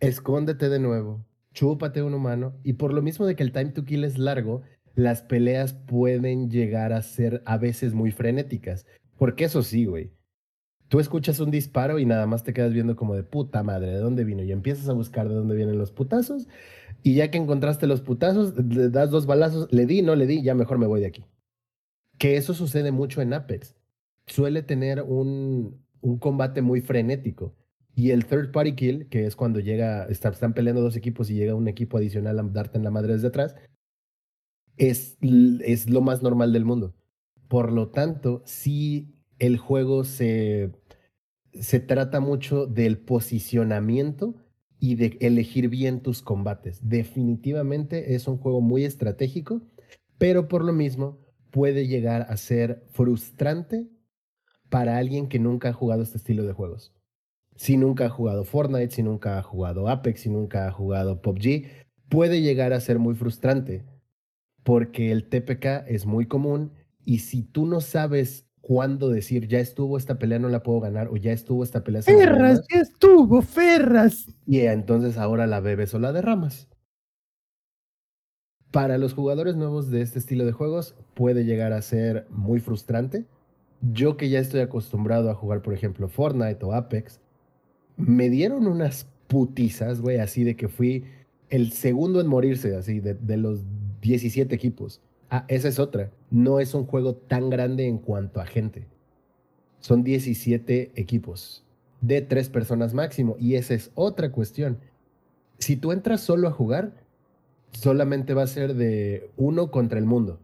escóndete 0.00 0.68
de 0.68 0.78
nuevo, 0.78 1.24
chúpate 1.52 2.02
un 2.02 2.14
humano 2.14 2.54
y 2.62 2.74
por 2.74 2.92
lo 2.92 3.02
mismo 3.02 3.26
de 3.26 3.36
que 3.36 3.42
el 3.42 3.52
time 3.52 3.70
to 3.70 3.84
kill 3.84 4.04
es 4.04 4.18
largo, 4.18 4.62
las 4.94 5.22
peleas 5.22 5.72
pueden 5.72 6.50
llegar 6.50 6.92
a 6.92 7.02
ser 7.02 7.42
a 7.46 7.58
veces 7.58 7.94
muy 7.94 8.12
frenéticas. 8.12 8.86
Porque 9.16 9.44
eso 9.44 9.62
sí, 9.62 9.86
güey. 9.86 10.12
Tú 10.88 11.00
escuchas 11.00 11.40
un 11.40 11.50
disparo 11.50 11.98
y 11.98 12.04
nada 12.04 12.26
más 12.26 12.44
te 12.44 12.52
quedas 12.52 12.72
viendo 12.72 12.94
como 12.94 13.14
de 13.14 13.22
puta 13.22 13.62
madre, 13.62 13.90
¿de 13.90 13.98
dónde 13.98 14.24
vino? 14.24 14.42
Y 14.42 14.52
empiezas 14.52 14.88
a 14.88 14.92
buscar 14.92 15.28
de 15.28 15.34
dónde 15.34 15.56
vienen 15.56 15.78
los 15.78 15.92
putazos. 15.92 16.46
Y 17.02 17.14
ya 17.14 17.30
que 17.30 17.38
encontraste 17.38 17.86
los 17.86 18.00
putazos, 18.00 18.54
le 18.56 18.90
das 18.90 19.10
dos 19.10 19.26
balazos, 19.26 19.72
le 19.72 19.86
di, 19.86 20.02
no 20.02 20.14
le 20.14 20.26
di, 20.26 20.42
ya 20.42 20.54
mejor 20.54 20.78
me 20.78 20.86
voy 20.86 21.00
de 21.00 21.06
aquí. 21.06 21.24
Que 22.18 22.36
eso 22.36 22.54
sucede 22.54 22.92
mucho 22.92 23.22
en 23.22 23.32
Apex. 23.32 23.74
Suele 24.26 24.62
tener 24.62 25.02
un, 25.02 25.82
un 26.00 26.18
combate 26.18 26.62
muy 26.62 26.80
frenético. 26.80 27.54
Y 27.96 28.10
el 28.10 28.26
third 28.26 28.50
party 28.52 28.74
kill, 28.74 29.08
que 29.08 29.26
es 29.26 29.36
cuando 29.36 29.60
llega, 29.60 30.06
está- 30.06 30.30
están 30.30 30.54
peleando 30.54 30.82
dos 30.82 30.96
equipos 30.96 31.30
y 31.30 31.34
llega 31.34 31.54
un 31.54 31.68
equipo 31.68 31.96
adicional 31.98 32.38
a 32.38 32.42
darte 32.42 32.78
en 32.78 32.84
la 32.84 32.90
madre 32.90 33.14
desde 33.14 33.28
atrás, 33.28 33.54
es, 34.76 35.16
es 35.20 35.88
lo 35.90 36.00
más 36.00 36.22
normal 36.22 36.52
del 36.52 36.64
mundo. 36.64 36.94
Por 37.48 37.72
lo 37.72 37.88
tanto, 37.90 38.42
sí 38.46 39.14
el 39.38 39.58
juego 39.58 40.04
se, 40.04 40.72
se 41.52 41.80
trata 41.80 42.20
mucho 42.20 42.66
del 42.66 42.98
posicionamiento 42.98 44.36
y 44.80 44.96
de 44.96 45.18
elegir 45.20 45.70
bien 45.70 46.02
tus 46.02 46.22
combates. 46.22 46.80
Definitivamente 46.88 48.14
es 48.14 48.28
un 48.28 48.38
juego 48.38 48.62
muy 48.62 48.84
estratégico, 48.84 49.62
pero 50.18 50.48
por 50.48 50.64
lo 50.64 50.72
mismo 50.74 51.20
puede 51.52 51.88
llegar 51.88 52.26
a 52.30 52.36
ser 52.36 52.84
frustrante 52.90 53.88
para 54.70 54.98
alguien 54.98 55.28
que 55.28 55.40
nunca 55.40 55.70
ha 55.70 55.74
jugado 55.74 56.02
este 56.04 56.18
estilo 56.18 56.44
de 56.44 56.54
juegos. 56.54 56.93
Si 57.56 57.76
nunca 57.76 58.06
ha 58.06 58.08
jugado 58.10 58.44
Fortnite, 58.44 58.90
si 58.90 59.02
nunca 59.02 59.38
ha 59.38 59.42
jugado 59.42 59.88
Apex, 59.88 60.22
si 60.22 60.30
nunca 60.30 60.66
ha 60.66 60.72
jugado 60.72 61.22
PUBG, 61.22 61.64
puede 62.08 62.40
llegar 62.42 62.72
a 62.72 62.80
ser 62.80 62.98
muy 62.98 63.14
frustrante 63.14 63.84
porque 64.64 65.12
el 65.12 65.28
TPK 65.28 65.86
es 65.86 66.06
muy 66.06 66.26
común 66.26 66.72
y 67.04 67.18
si 67.20 67.42
tú 67.42 67.66
no 67.66 67.80
sabes 67.80 68.46
cuándo 68.60 69.10
decir 69.10 69.46
ya 69.46 69.60
estuvo 69.60 69.98
esta 69.98 70.18
pelea 70.18 70.38
no 70.38 70.48
la 70.48 70.62
puedo 70.62 70.80
ganar 70.80 71.08
o 71.08 71.16
ya 71.16 71.32
estuvo 71.32 71.62
esta 71.62 71.84
pelea 71.84 72.02
ganar", 72.02 72.54
ya 72.72 72.80
estuvo, 72.80 73.42
Ferras. 73.42 74.26
y 74.46 74.60
entonces 74.60 75.18
ahora 75.18 75.46
la 75.46 75.60
bebes 75.60 75.94
o 75.94 75.98
la 75.98 76.12
derramas. 76.12 76.68
Para 78.70 78.98
los 78.98 79.14
jugadores 79.14 79.54
nuevos 79.56 79.90
de 79.90 80.00
este 80.02 80.18
estilo 80.18 80.44
de 80.44 80.52
juegos 80.52 80.96
puede 81.14 81.44
llegar 81.44 81.72
a 81.72 81.80
ser 81.82 82.26
muy 82.30 82.58
frustrante. 82.58 83.26
Yo 83.80 84.16
que 84.16 84.30
ya 84.30 84.40
estoy 84.40 84.60
acostumbrado 84.60 85.30
a 85.30 85.34
jugar, 85.34 85.62
por 85.62 85.74
ejemplo, 85.74 86.08
Fortnite 86.08 86.64
o 86.64 86.72
Apex, 86.72 87.20
me 87.96 88.30
dieron 88.30 88.66
unas 88.66 89.06
putizas, 89.28 90.00
güey, 90.00 90.18
así 90.18 90.44
de 90.44 90.56
que 90.56 90.68
fui 90.68 91.04
el 91.50 91.72
segundo 91.72 92.20
en 92.20 92.26
morirse, 92.26 92.76
así, 92.76 93.00
de, 93.00 93.36
los 93.36 93.60
17 94.00 94.54
equipos. 94.54 95.00
Ah, 95.30 95.44
esa 95.48 95.68
es 95.68 95.78
otra. 95.78 96.10
No 96.30 96.60
es 96.60 96.74
un 96.74 96.86
juego 96.86 97.14
tan 97.14 97.50
grande 97.50 97.86
en 97.86 97.98
cuanto 97.98 98.40
a 98.40 98.46
gente. 98.46 98.86
Son 99.80 100.02
17 100.02 100.92
equipos 100.96 101.64
de 102.00 102.22
tres 102.22 102.48
personas 102.48 102.94
máximo. 102.94 103.36
Y 103.38 103.54
esa 103.54 103.74
es 103.74 103.90
otra 103.94 104.32
cuestión. 104.32 104.78
Si 105.58 105.76
tú 105.76 105.92
entras 105.92 106.20
solo 106.20 106.48
a 106.48 106.52
jugar, 106.52 106.92
solamente 107.72 108.34
va 108.34 108.42
a 108.42 108.48
ser 108.48 108.74
de 108.74 109.30
uno 109.36 109.70
contra 109.70 109.98
el 109.98 110.06
mundo. 110.06 110.40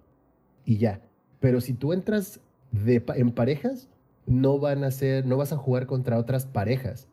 Y 0.65 0.79
ya. 0.79 1.01
Pero 1.41 1.61
si 1.61 1.75
tú 1.75 1.93
entras 1.93 2.41
en 2.85 3.33
parejas, 3.33 3.89
no 4.27 4.59
van 4.59 4.85
a 4.85 4.91
ser, 4.91 5.27
no 5.27 5.37
vas 5.37 5.53
a 5.53 5.57
jugar 5.57 5.87
contra 5.87 6.19
otras 6.19 6.47
parejas. 6.47 7.10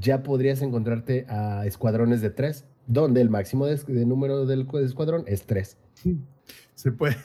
Ya 0.00 0.22
podrías 0.22 0.60
encontrarte 0.62 1.24
a 1.28 1.64
escuadrones 1.66 2.20
de 2.20 2.30
tres, 2.30 2.64
donde 2.86 3.20
el 3.20 3.30
máximo 3.30 3.66
de, 3.66 3.76
de 3.76 4.04
número 4.06 4.44
del 4.46 4.66
cu- 4.66 4.78
escuadrón 4.78 5.24
es 5.26 5.44
tres. 5.44 5.76
Se 6.74 6.92
puede, 6.92 7.16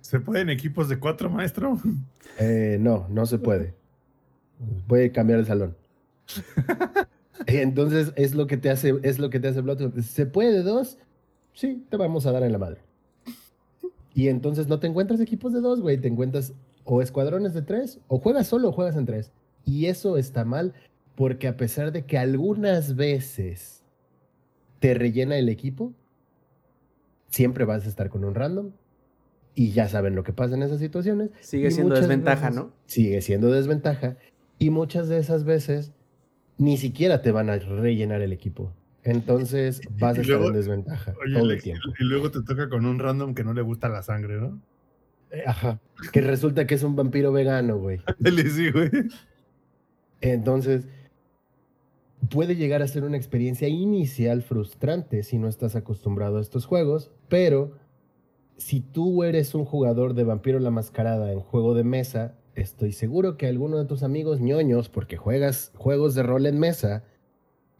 ¿Se 0.00 0.20
pueden 0.20 0.48
equipos 0.48 0.88
de 0.88 0.98
cuatro, 0.98 1.28
maestro? 1.28 1.78
Eh, 2.38 2.78
no, 2.80 3.06
no 3.10 3.26
se 3.26 3.38
puede. 3.38 3.74
Puede 4.88 5.12
cambiar 5.12 5.38
el 5.40 5.46
salón. 5.46 5.76
Entonces 7.46 8.12
es 8.16 8.34
lo 8.34 8.46
que 8.46 8.56
te 8.56 8.70
hace, 8.70 8.94
es 9.02 9.18
lo 9.18 9.30
que 9.30 9.40
te 9.40 9.48
hace 9.48 9.60
Bloodhound. 9.60 10.02
¿Se 10.02 10.26
puede 10.26 10.52
de 10.52 10.62
dos? 10.62 10.98
Sí, 11.54 11.84
te 11.88 11.96
vamos 11.96 12.26
a 12.26 12.32
dar 12.32 12.42
en 12.42 12.52
la 12.52 12.58
madre. 12.58 12.80
Y 14.14 14.28
entonces 14.28 14.66
no 14.66 14.80
te 14.80 14.88
encuentras 14.88 15.20
equipos 15.20 15.52
de 15.52 15.60
dos, 15.60 15.80
güey. 15.80 15.96
Te 15.98 16.08
encuentras 16.08 16.52
o 16.84 17.02
escuadrones 17.02 17.54
de 17.54 17.62
tres, 17.62 18.00
o 18.08 18.18
juegas 18.18 18.48
solo 18.48 18.70
o 18.70 18.72
juegas 18.72 18.96
en 18.96 19.06
tres. 19.06 19.30
Y 19.64 19.86
eso 19.86 20.16
está 20.16 20.44
mal, 20.44 20.74
porque 21.18 21.48
a 21.48 21.56
pesar 21.56 21.90
de 21.90 22.04
que 22.06 22.16
algunas 22.16 22.94
veces 22.94 23.82
te 24.78 24.94
rellena 24.94 25.36
el 25.36 25.48
equipo, 25.48 25.92
siempre 27.28 27.64
vas 27.64 27.84
a 27.86 27.88
estar 27.88 28.08
con 28.08 28.22
un 28.24 28.36
random. 28.36 28.70
Y 29.56 29.72
ya 29.72 29.88
saben 29.88 30.14
lo 30.14 30.22
que 30.22 30.32
pasa 30.32 30.54
en 30.54 30.62
esas 30.62 30.78
situaciones. 30.78 31.30
Sigue 31.40 31.66
Y 31.66 31.70
siendo 31.72 31.96
desventaja, 31.96 32.50
veces- 32.50 32.54
¿no? 32.62 32.72
Sigue 32.86 33.20
siendo 33.20 33.50
desventaja. 33.50 34.16
Y 34.60 34.70
muchas 34.70 35.08
de 35.08 35.18
esas 35.18 35.42
veces 35.42 35.90
ni 36.56 36.76
siquiera 36.76 37.20
te 37.20 37.32
van 37.32 37.50
a 37.50 37.56
rellenar 37.58 38.22
el 38.22 38.32
equipo. 38.32 38.72
Entonces 39.02 39.80
vas 39.98 40.16
a 40.18 40.20
estar 40.20 40.40
en 40.40 40.52
desventaja 40.52 41.14
Oye, 41.20 41.34
todo 41.36 41.50
el 41.50 41.60
tiempo. 41.60 41.82
y 41.98 42.04
luego 42.04 42.30
te 42.30 42.42
toca 42.42 42.68
con 42.68 42.86
un 42.86 43.00
random 43.00 43.34
que 43.34 43.42
no 43.42 43.54
le 43.54 43.62
gusta 43.62 43.88
la 43.88 44.04
sangre, 44.04 44.36
¿no? 44.40 44.60
Eh, 45.32 45.42
Ajá. 45.44 45.80
Que 46.12 46.20
resulta 46.20 46.64
que 46.68 46.76
es 46.76 46.84
un 46.84 46.94
vampiro 46.94 47.32
vegano, 47.32 47.76
güey. 47.78 47.98
Le 48.20 48.48
sí, 48.48 48.70
güey. 48.70 48.90
Entonces, 50.20 50.86
puede 52.30 52.56
llegar 52.56 52.82
a 52.82 52.88
ser 52.88 53.04
una 53.04 53.16
experiencia 53.16 53.68
inicial 53.68 54.42
frustrante 54.42 55.22
si 55.22 55.38
no 55.38 55.48
estás 55.48 55.76
acostumbrado 55.76 56.38
a 56.38 56.40
estos 56.40 56.66
juegos, 56.66 57.10
pero 57.28 57.72
si 58.56 58.80
tú 58.80 59.22
eres 59.22 59.54
un 59.54 59.64
jugador 59.64 60.14
de 60.14 60.24
Vampiro 60.24 60.58
la 60.58 60.70
Mascarada 60.70 61.32
en 61.32 61.40
juego 61.40 61.74
de 61.74 61.84
mesa, 61.84 62.34
estoy 62.54 62.92
seguro 62.92 63.36
que 63.36 63.46
alguno 63.46 63.78
de 63.78 63.84
tus 63.84 64.02
amigos 64.02 64.40
ñoños, 64.40 64.88
porque 64.88 65.16
juegas 65.16 65.72
juegos 65.76 66.14
de 66.14 66.24
rol 66.24 66.46
en 66.46 66.58
mesa, 66.58 67.04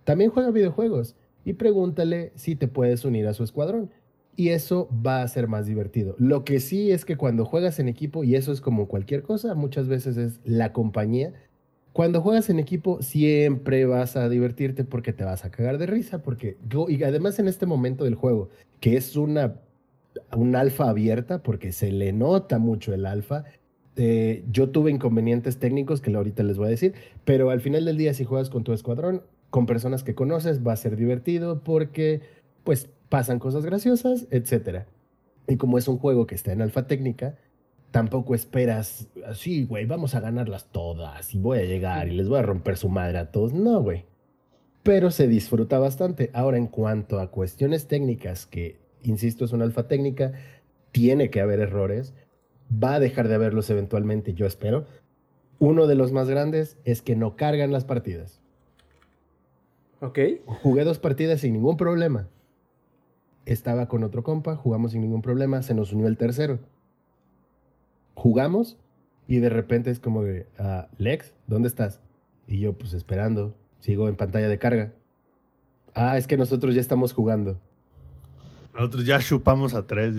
también 0.05 0.31
juega 0.31 0.51
videojuegos 0.51 1.17
y 1.45 1.55
pregúntale 1.55 2.33
si 2.37 2.57
te 2.57 2.69
puedes 2.69 3.05
unir 3.05 3.27
a 3.27 3.35
su 3.35 3.43
escuadrón. 3.43 3.91
Y 4.37 4.51
eso 4.51 4.89
va 5.05 5.23
a 5.23 5.29
ser 5.29 5.49
más 5.49 5.67
divertido. 5.67 6.15
Lo 6.17 6.45
que 6.45 6.61
sí 6.61 6.93
es 6.93 7.05
que 7.05 7.17
cuando 7.17 7.45
juegas 7.45 7.81
en 7.81 7.89
equipo, 7.89 8.23
y 8.23 8.37
eso 8.37 8.53
es 8.53 8.61
como 8.61 8.87
cualquier 8.87 9.25
cosa, 9.25 9.57
muchas 9.57 9.89
veces 9.89 10.17
es 10.17 10.41
la 10.45 10.73
compañía, 10.73 11.33
cuando 11.99 12.23
juegas 12.23 12.49
en 12.49 12.61
equipo 12.61 13.03
siempre 13.03 13.85
vas 13.85 14.15
a 14.15 14.29
divertirte 14.29 14.85
porque 14.85 15.13
te 15.13 15.25
vas 15.25 15.45
a 15.45 15.51
cagar 15.51 15.79
de 15.79 15.87
risa, 15.87 16.23
porque 16.23 16.57
y 16.87 17.03
además 17.03 17.41
en 17.41 17.49
este 17.49 17.67
momento 17.67 18.05
del 18.05 18.15
juego, 18.15 18.51
que 18.79 18.97
es 18.97 19.17
una 19.17 19.57
un 20.37 20.55
alfa 20.55 20.89
abierta, 20.91 21.43
porque 21.43 21.73
se 21.73 21.91
le 21.91 22.13
nota 22.13 22.61
mucho 22.61 22.95
el 22.95 23.05
alfa. 23.05 23.47
eh, 23.97 24.45
yo 24.53 24.71
tuve 24.71 24.93
inconvenientes 24.93 25.59
técnicos 25.59 26.01
que 26.01 26.15
ahorita 26.15 26.45
les 26.45 26.57
voy 26.57 26.69
a 26.69 26.71
decir, 26.71 26.95
pero 27.25 27.51
al 27.51 27.61
final 27.61 27.85
del 27.85 27.97
día 27.97 28.15
si 28.15 28.23
juegas 28.23 28.49
con 28.49 28.63
tu 28.63 28.73
escuadrón, 28.73 29.25
con 29.51 29.67
personas 29.67 30.05
que 30.05 30.15
conoces, 30.15 30.65
va 30.65 30.75
a 30.75 30.77
ser 30.77 30.95
divertido 30.95 31.65
porque 31.65 32.21
pues 32.63 32.91
pasan 33.09 33.41
cosas 33.41 33.67
graciosas, 33.67 34.29
etcétera. 34.31 34.87
Y 35.49 35.57
como 35.57 35.79
es 35.79 35.89
un 35.89 35.99
juego 35.99 36.29
que 36.29 36.37
está 36.37 36.53
en 36.53 36.63
alfa 36.63 36.87
técnica, 36.87 37.35
tampoco 37.91 38.35
esperas, 38.35 39.09
así, 39.27 39.65
güey, 39.65 39.87
vamos 39.87 40.15
a 40.15 40.21
ganarlas 40.21 40.71
todas 40.71 41.35
y 41.35 41.39
voy 41.39 41.59
a 41.59 41.65
llegar 41.65 42.09
y 42.09 42.17
les 42.17 42.29
voy 42.29 42.39
a 42.39 42.43
romper 42.43 42.77
su 42.77 42.89
madre 42.89 43.19
a 43.19 43.31
todos. 43.31 43.53
No, 43.53 43.83
güey. 43.83 44.05
Pero 44.83 45.11
se 45.11 45.29
disfruta 45.29 45.79
bastante. 45.79 46.31
Ahora, 46.33 46.57
en 46.59 46.67
cuanto 46.67 47.21
a 47.21 47.31
cuestiones 47.31 47.89
técnicas, 47.89 48.47
que, 48.47 48.79
insisto, 49.03 49.45
es 49.45 49.53
una 49.53 49.65
alfa 49.65 49.89
técnica, 49.89 50.33
tiene 50.93 51.31
que 51.31 51.41
haber 51.41 51.61
errores, 51.61 52.15
va 52.73 52.95
a 52.95 53.01
dejar 53.01 53.29
de 53.29 53.35
haberlos 53.35 53.69
eventualmente, 53.71 54.35
yo 54.35 54.47
espero. 54.47 54.87
Uno 55.59 55.87
de 55.87 55.95
los 55.95 56.13
más 56.13 56.29
grandes 56.29 56.79
es 56.85 57.03
que 57.03 57.17
no 57.17 57.37
cargan 57.37 57.73
las 57.73 57.85
partidas. 57.85 58.41
Ok. 60.01 60.19
Jugué 60.63 60.85
dos 60.85 60.99
partidas 60.99 61.41
sin 61.41 61.55
ningún 61.55 61.77
problema. 61.77 62.29
Estaba 63.45 63.89
con 63.89 64.05
otro 64.05 64.23
compa, 64.23 64.57
jugamos 64.57 64.93
sin 64.93 65.01
ningún 65.01 65.23
problema, 65.23 65.63
se 65.63 65.75
nos 65.75 65.93
unió 65.93 66.07
el 66.07 66.17
tercero. 66.17 66.61
Jugamos 68.19 68.77
y 69.29 69.39
de 69.39 69.49
repente 69.49 69.93
es 69.93 70.01
como 70.01 70.25
de, 70.25 70.49
ah, 70.59 70.89
Lex, 70.99 71.33
¿dónde 71.47 71.69
estás? 71.69 72.01
Y 72.49 72.59
yo 72.59 72.73
pues 72.73 72.93
esperando, 72.93 73.55
sigo 73.79 74.09
en 74.09 74.17
pantalla 74.17 74.49
de 74.49 74.59
carga. 74.59 74.93
Ah, 75.95 76.19
es 76.19 76.27
que 76.27 76.37
nosotros 76.37 76.75
ya 76.75 76.81
estamos 76.81 77.13
jugando. 77.13 77.61
Nosotros 78.75 79.07
ya 79.07 79.21
chupamos 79.21 79.73
a 79.73 79.87
tres. 79.87 80.17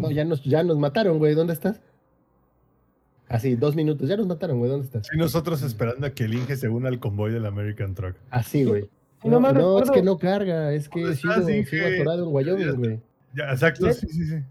No, 0.00 0.10
ya 0.10 0.24
nos, 0.24 0.42
ya 0.42 0.64
nos 0.64 0.78
mataron, 0.78 1.18
güey, 1.18 1.36
¿dónde 1.36 1.52
estás? 1.52 1.80
Así, 3.28 3.54
dos 3.54 3.76
minutos, 3.76 4.08
ya 4.08 4.16
nos 4.16 4.26
mataron, 4.26 4.58
güey, 4.58 4.68
¿dónde 4.72 4.86
estás? 4.86 5.06
Sí, 5.06 5.16
nosotros 5.16 5.62
esperando 5.62 6.08
a 6.08 6.10
que 6.10 6.24
el 6.24 6.34
Inge 6.34 6.56
se 6.56 6.68
una 6.68 6.88
al 6.88 6.98
convoy 6.98 7.30
del 7.30 7.46
American 7.46 7.94
Truck. 7.94 8.16
Así, 8.30 8.64
güey. 8.64 8.90
No 9.22 9.30
No, 9.30 9.40
mal 9.40 9.54
no, 9.54 9.80
es 9.80 9.92
que 9.92 10.02
no 10.02 10.18
carga, 10.18 10.72
es 10.72 10.88
que 10.88 11.02
¿Dónde 11.02 11.16
sigo, 11.16 11.34
sigo 11.34 11.86
atorado 11.86 12.24
en 12.24 12.34
Wyoming, 12.34 12.76
güey. 12.78 13.00
Ya, 13.32 13.52
exacto, 13.52 13.86
¿Le- 13.86 13.94
sí, 13.94 14.08
sí, 14.08 14.26
sí. 14.26 14.42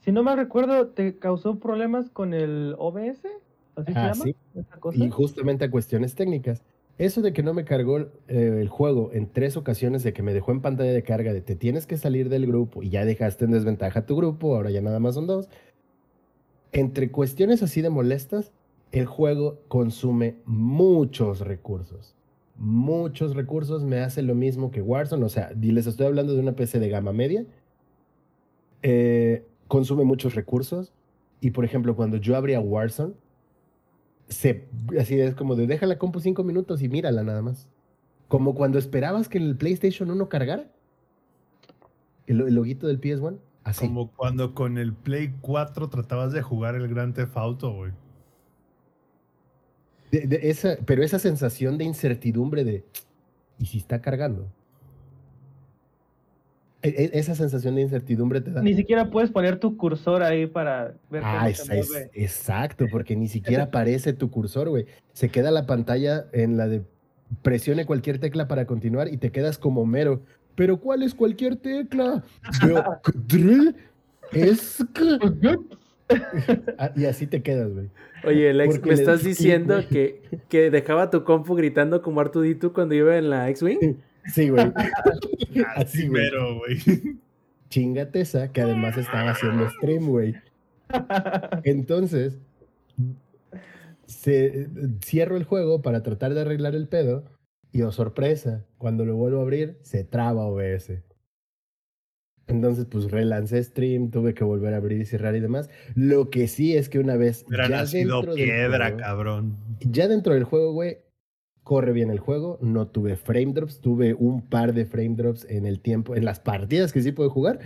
Si 0.00 0.12
no 0.12 0.22
mal 0.22 0.36
recuerdo, 0.38 0.88
¿te 0.88 1.18
causó 1.18 1.58
problemas 1.58 2.10
con 2.10 2.32
el 2.34 2.74
OBS? 2.78 3.26
¿Así 3.76 3.92
Ah, 3.94 4.12
se 4.14 4.18
llama? 4.18 4.24
sí. 4.24 4.36
¿Esa 4.54 4.76
cosa? 4.78 5.04
Y 5.04 5.10
justamente 5.10 5.64
a 5.66 5.70
cuestiones 5.70 6.14
técnicas. 6.14 6.62
Eso 6.98 7.22
de 7.22 7.32
que 7.32 7.42
no 7.42 7.54
me 7.54 7.64
cargó 7.64 7.98
eh, 7.98 8.08
el 8.60 8.68
juego 8.68 9.10
en 9.12 9.30
tres 9.32 9.56
ocasiones, 9.56 10.02
de 10.02 10.12
que 10.12 10.22
me 10.22 10.34
dejó 10.34 10.52
en 10.52 10.60
pantalla 10.60 10.92
de 10.92 11.02
carga, 11.02 11.32
de 11.32 11.40
te 11.40 11.56
tienes 11.56 11.86
que 11.86 11.96
salir 11.96 12.28
del 12.28 12.46
grupo 12.46 12.82
y 12.82 12.90
ya 12.90 13.04
dejaste 13.06 13.46
en 13.46 13.52
desventaja 13.52 14.00
a 14.00 14.06
tu 14.06 14.16
grupo, 14.16 14.54
ahora 14.54 14.70
ya 14.70 14.82
nada 14.82 15.00
más 15.00 15.14
son 15.14 15.26
dos. 15.26 15.48
Entre 16.72 17.10
cuestiones 17.10 17.62
así 17.62 17.80
de 17.80 17.90
molestas, 17.90 18.52
el 18.92 19.06
juego 19.06 19.60
consume 19.68 20.36
muchos 20.44 21.40
recursos. 21.40 22.14
Muchos 22.56 23.34
recursos 23.34 23.82
me 23.82 24.00
hace 24.00 24.20
lo 24.22 24.34
mismo 24.34 24.70
que 24.70 24.82
Warzone. 24.82 25.24
O 25.24 25.28
sea, 25.30 25.52
les 25.58 25.86
estoy 25.86 26.06
hablando 26.06 26.34
de 26.34 26.40
una 26.40 26.52
PC 26.52 26.78
de 26.80 26.88
gama 26.90 27.12
media. 27.12 27.46
Eh, 28.82 29.44
consume 29.70 30.04
muchos 30.04 30.34
recursos. 30.34 30.92
Y 31.40 31.52
por 31.52 31.64
ejemplo, 31.64 31.94
cuando 31.96 32.16
yo 32.18 32.36
abría 32.36 32.60
Warzone, 32.60 33.14
se, 34.28 34.68
así 34.98 35.18
es 35.18 35.34
como 35.34 35.54
de 35.56 35.66
deja 35.66 35.86
la 35.86 35.96
compu 35.96 36.20
cinco 36.20 36.44
minutos 36.44 36.82
y 36.82 36.88
mírala 36.88 37.22
nada 37.22 37.40
más. 37.40 37.68
Como 38.28 38.54
cuando 38.54 38.78
esperabas 38.78 39.28
que 39.28 39.38
el 39.38 39.56
PlayStation 39.56 40.10
1 40.10 40.28
cargara. 40.28 40.70
El, 42.26 42.40
el 42.42 42.54
loguito 42.54 42.86
del 42.88 43.00
PS1. 43.00 43.38
Así. 43.64 43.86
Como 43.86 44.10
cuando 44.12 44.54
con 44.54 44.76
el 44.78 44.92
Play 44.92 45.34
4 45.40 45.88
tratabas 45.88 46.32
de 46.32 46.42
jugar 46.42 46.74
el 46.74 46.88
Grand 46.88 47.14
Theft 47.14 47.36
Auto, 47.36 47.72
güey. 47.74 47.92
De- 50.10 50.26
de 50.26 50.50
esa, 50.50 50.76
pero 50.84 51.02
esa 51.04 51.18
sensación 51.18 51.78
de 51.78 51.84
incertidumbre 51.84 52.64
de 52.64 52.84
¿y 53.58 53.66
si 53.66 53.78
está 53.78 54.00
cargando? 54.00 54.48
E- 56.82 56.88
e- 56.88 57.18
esa 57.18 57.34
sensación 57.34 57.74
de 57.74 57.82
incertidumbre 57.82 58.40
te 58.40 58.50
da. 58.52 58.62
Ni 58.62 58.74
siquiera 58.74 59.10
puedes 59.10 59.30
poner 59.30 59.58
tu 59.58 59.76
cursor 59.76 60.22
ahí 60.22 60.46
para 60.46 60.94
ver 61.10 61.22
Ah, 61.24 61.48
cómo 61.58 61.72
es- 61.74 61.90
es- 61.90 62.10
exacto, 62.14 62.86
porque 62.90 63.16
ni 63.16 63.28
siquiera 63.28 63.64
aparece 63.64 64.12
tu 64.14 64.30
cursor, 64.30 64.68
güey. 64.70 64.86
Se 65.12 65.28
queda 65.28 65.50
la 65.50 65.66
pantalla 65.66 66.26
en 66.32 66.56
la 66.56 66.68
de 66.68 66.82
presione 67.42 67.84
cualquier 67.86 68.18
tecla 68.18 68.48
para 68.48 68.64
continuar 68.66 69.08
y 69.08 69.18
te 69.18 69.30
quedas 69.30 69.58
como 69.58 69.84
mero. 69.84 70.22
Pero 70.54 70.78
¿cuál 70.78 71.02
es 71.02 71.14
cualquier 71.14 71.56
tecla? 71.56 72.24
Yo, 72.66 72.82
"Dre, 73.26 73.74
Es 74.32 74.84
que-". 74.94 75.18
Ah, 76.78 76.90
y 76.96 77.04
así 77.04 77.26
te 77.26 77.42
quedas, 77.42 77.72
güey. 77.72 77.88
Oye, 78.24 78.52
Lex, 78.52 78.84
me 78.84 78.94
estás 78.94 79.22
diciendo 79.22 79.80
que, 79.88 80.22
que 80.48 80.70
dejaba 80.70 81.08
tu 81.10 81.24
compu 81.24 81.54
gritando 81.54 82.02
como 82.02 82.20
Artudito 82.20 82.72
cuando 82.72 82.94
iba 82.94 83.16
en 83.16 83.30
la 83.30 83.48
X-Wing. 83.50 83.78
Sí, 84.26 84.48
güey. 84.50 84.72
Así 85.76 86.08
güey. 86.08 86.30
Chingate 87.68 88.20
esa, 88.20 88.52
que 88.52 88.60
además 88.62 88.96
estaba 88.98 89.30
haciendo 89.30 89.68
stream, 89.70 90.06
güey. 90.08 90.34
Entonces, 91.64 92.38
se, 94.06 94.68
cierro 95.04 95.36
el 95.36 95.44
juego 95.44 95.82
para 95.82 96.02
tratar 96.02 96.34
de 96.34 96.40
arreglar 96.40 96.74
el 96.74 96.88
pedo 96.88 97.24
y, 97.72 97.82
oh 97.82 97.92
sorpresa, 97.92 98.64
cuando 98.78 99.04
lo 99.04 99.14
vuelvo 99.16 99.38
a 99.38 99.42
abrir, 99.42 99.78
se 99.82 100.02
traba 100.04 100.46
OBS. 100.46 100.92
Entonces, 102.48 102.86
pues 102.86 103.08
relancé 103.12 103.62
stream, 103.62 104.10
tuve 104.10 104.34
que 104.34 104.42
volver 104.42 104.74
a 104.74 104.78
abrir 104.78 105.00
y 105.00 105.04
cerrar 105.06 105.36
y 105.36 105.40
demás. 105.40 105.70
Lo 105.94 106.30
que 106.30 106.48
sí 106.48 106.76
es 106.76 106.88
que 106.88 106.98
una 106.98 107.16
vez 107.16 107.44
Hubiera 107.46 107.68
ya 107.68 107.76
nacido 107.82 108.16
dentro 108.16 108.34
del 108.34 108.44
piedra, 108.44 108.86
juego- 108.86 108.98
cabrón. 108.98 109.56
ya 109.80 110.08
dentro 110.08 110.34
del 110.34 110.42
juego, 110.42 110.72
güey, 110.72 110.98
corre 111.70 111.92
bien 111.92 112.10
el 112.10 112.18
juego. 112.18 112.58
No 112.60 112.88
tuve 112.88 113.14
frame 113.14 113.52
drops. 113.52 113.80
Tuve 113.80 114.14
un 114.14 114.42
par 114.42 114.74
de 114.74 114.86
frame 114.86 115.14
drops 115.14 115.46
en 115.48 115.66
el 115.66 115.78
tiempo. 115.78 116.16
En 116.16 116.24
las 116.24 116.40
partidas 116.40 116.92
que 116.92 117.00
sí 117.00 117.12
pude 117.12 117.28
jugar, 117.28 117.60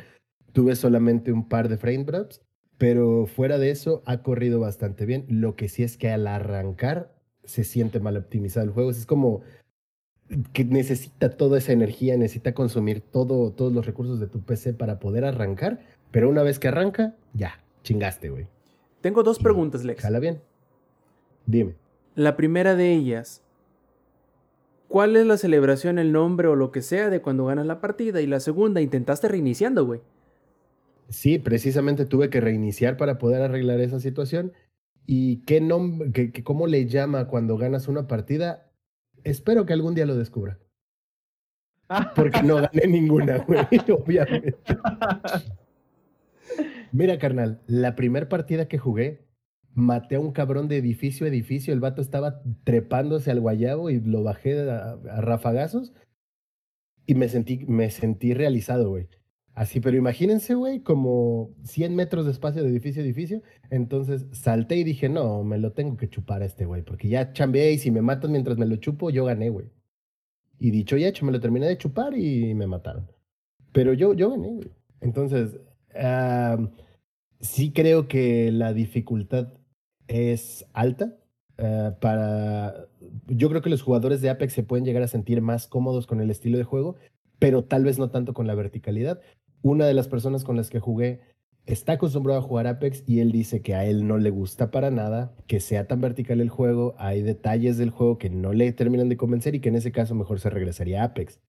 tuve 0.53 0.77
solamente 0.77 1.33
un 1.33 1.49
par 1.49 1.71
de 1.71 1.79
frame 1.79 2.05
drops. 2.05 2.43
Pero 2.77 3.25
fuera 3.25 3.57
de 3.57 3.71
eso, 3.71 4.03
ha 4.05 4.23
corrido 4.23 4.61
bastante 4.61 5.07
bien. 5.07 5.25
Lo 5.31 5.57
que 5.57 5.71
sí 5.71 5.83
es 5.83 5.97
que 5.97 6.11
al 6.11 6.27
arrancar 6.27 7.15
se 7.45 7.65
siente 7.65 7.99
mal 7.99 8.19
optimizado 8.19 8.67
el 8.67 8.73
juego. 8.73 8.91
Es 8.91 9.07
como 9.07 9.41
que 10.53 10.67
necesita 10.67 11.31
toda 11.31 11.57
esa 11.57 11.73
energía, 11.73 12.19
necesita 12.19 12.53
consumir 12.53 13.01
todo, 13.01 13.53
todos 13.53 13.73
los 13.73 13.87
recursos 13.87 14.21
de 14.21 14.27
tu 14.27 14.43
PC 14.43 14.75
para 14.75 14.99
poder 15.01 15.25
arrancar. 15.25 15.81
Pero 16.11 16.29
una 16.29 16.43
vez 16.43 16.59
que 16.59 16.69
arranca, 16.69 17.17
ya, 17.33 17.65
chingaste, 17.83 18.29
güey. 18.29 18.49
Tengo 19.01 19.23
dos 19.23 19.41
Y 19.41 19.45
preguntas, 19.45 19.83
Lex. 19.83 20.03
Jala 20.03 20.19
bien. 20.19 20.43
Dime. 21.47 21.77
La 22.15 22.37
primera 22.37 22.77
de 22.77 22.93
ellas, 22.93 23.44
¿cuál 24.95 25.16
es 25.16 25.27
la 25.27 25.37
celebración, 25.37 25.99
el 25.99 26.12
nombre 26.12 26.47
o 26.47 26.55
lo 26.55 26.71
que 26.71 26.81
sea 26.81 27.11
de 27.11 27.21
cuando 27.21 27.47
ganas 27.47 27.66
la 27.66 27.81
partida? 27.81 28.21
Y 28.21 28.29
la 28.29 28.39
segunda, 28.39 28.81
intentaste 28.81 29.27
reiniciando, 29.27 29.85
güey. 29.85 30.03
Sí, 31.09 31.41
precisamente 31.41 32.07
tuve 32.07 32.31
que 32.31 32.41
reiniciar 32.41 32.97
para 32.97 33.19
poder 33.19 33.43
arreglar 33.43 33.81
esa 33.81 33.99
situación. 33.99 34.53
¿Y 35.05 35.39
qué 35.47 35.61
nombre, 35.61 36.12
qué- 36.12 36.31
qué- 36.31 36.45
cómo 36.45 36.69
le 36.69 36.87
llama 36.87 37.27
cuando 37.27 37.57
ganas 37.59 37.89
una 37.89 38.07
partida? 38.07 38.71
Espero 39.25 39.66
que 39.66 39.73
algún 39.73 39.97
día 39.97 40.07
lo 40.07 40.15
descubra. 40.15 40.61
Porque 42.15 42.45
no 42.45 42.55
gané 42.73 42.87
ninguna, 42.87 43.39
güey, 43.39 43.66
obviamente. 43.91 44.55
Mira, 46.93 47.19
carnal, 47.19 47.61
la 47.66 47.97
primera 47.97 48.29
partida 48.29 48.69
que 48.69 48.79
jugué, 48.79 49.27
maté 49.75 50.17
a 50.17 50.21
un 50.21 50.33
cabrón 50.33 50.69
de 50.69 50.79
edificio 50.79 51.27
a 51.27 51.29
edificio. 51.29 51.73
El 51.75 51.81
vato 51.81 52.03
estaba 52.03 52.43
trepándose 52.65 53.31
al 53.31 53.41
guayabo 53.41 53.91
y 53.91 54.01
lo 54.01 54.23
bajé 54.23 54.71
a, 54.71 54.93
a 54.93 55.21
rafagazos. 55.21 55.93
Y 57.07 57.15
me 57.15 57.29
sentí, 57.29 57.65
me 57.67 57.91
sentí 57.91 58.35
realizado, 58.35 58.89
güey. 58.91 59.09
Así, 59.55 59.79
pero 59.79 59.97
imagínense, 59.97 60.55
güey, 60.55 60.81
como 60.81 61.55
100 61.63 61.95
metros 61.95 62.25
de 62.27 62.33
espacio 62.33 62.63
de 62.65 62.71
edificio 62.71 63.03
a 63.03 63.05
edificio. 63.05 63.43
Entonces 63.71 64.27
salté 64.33 64.77
y 64.77 64.85
dije, 64.85 65.09
no, 65.09 65.45
me 65.45 65.59
lo 65.59 65.73
tengo 65.73 65.97
que 65.97 66.09
chupar 66.11 66.43
a 66.43 66.45
este 66.45 66.67
güey, 66.67 66.83
porque 66.83 67.09
ya 67.09 67.33
chambeé 67.33 67.73
y 67.73 67.79
si 67.79 67.91
me 67.93 68.03
matan 68.03 68.33
mientras 68.33 68.59
me 68.59 68.67
lo 68.67 68.77
chupo, 68.77 69.11
yo 69.11 69.25
gané, 69.25 69.51
güey. 69.51 69.71
Y 70.59 70.71
dicho 70.71 70.97
y 70.97 71.05
hecho, 71.05 71.25
me 71.25 71.33
lo 71.33 71.41
terminé 71.41 71.67
de 71.67 71.79
chupar 71.79 72.17
y 72.17 72.55
me 72.55 72.67
mataron. 72.67 73.09
Pero 73.73 73.93
yo, 73.93 74.15
yo 74.15 74.31
gané, 74.31 74.49
güey. 74.49 74.71
Entonces, 75.01 75.57
ah, 75.95 76.59
sí 77.41 77.73
creo 77.73 78.09
que 78.09 78.51
la 78.51 78.73
dificultad 78.73 79.53
es 80.09 80.67
alta. 80.73 81.17
ah, 81.59 81.97
para. 82.01 82.89
Yo 83.29 83.49
creo 83.49 83.63
que 83.63 83.71
los 83.71 83.83
jugadores 83.83 84.21
de 84.21 84.31
Apex 84.31 84.53
se 84.53 84.63
pueden 84.63 84.85
llegar 84.85 85.03
a 85.03 85.09
sentir 85.09 85.41
más 85.43 85.67
cómodos 85.67 86.07
con 86.07 86.21
el 86.21 86.31
estilo 86.31 86.59
de 86.59 86.65
juego, 86.65 86.97
pero 87.39 87.65
tal 87.65 87.85
vez 87.85 87.99
no 87.99 88.11
tanto 88.11 88.35
con 88.35 88.47
la 88.47 88.55
verticalidad. 88.55 89.21
Una 89.63 89.87
de 89.87 89.95
las 89.95 90.09
personas 90.09 90.45
con 90.45 90.57
las 90.57 90.71
que 90.71 90.81
jugué 90.81 91.21
está 91.67 91.93
acostumbrado 91.93 92.39
a 92.41 92.43
jugar 92.43 92.67
Apex 92.67 93.05
y 93.07 93.21
él 93.21 93.33
dice 93.33 93.63
que 93.63 93.75
a 93.75 93.87
él 93.87 94.07
no 94.07 94.19
le 94.19 94.31
gusta 94.31 94.71
para 94.71 94.91
nada 94.91 95.35
que 95.47 95.61
sea 95.61 95.87
tan 95.87 96.01
vertical 96.01 96.41
el 96.41 96.51
juego. 96.51 96.95
Hay 96.99 97.23
detalles 97.23 97.79
del 97.79 97.91
juego 97.91 98.19
que 98.19 98.31
no 98.31 98.53
le 98.53 98.73
terminan 98.73 99.09
de 99.09 99.17
convencer 99.17 99.55
y 99.55 99.61
que 99.61 99.71
en 99.71 99.77
ese 99.77 99.93
caso 99.93 100.15
mejor 100.15 100.41
se 100.41 100.51
regresaría 100.51 101.03
a 101.03 101.07
Apex. 101.07 101.41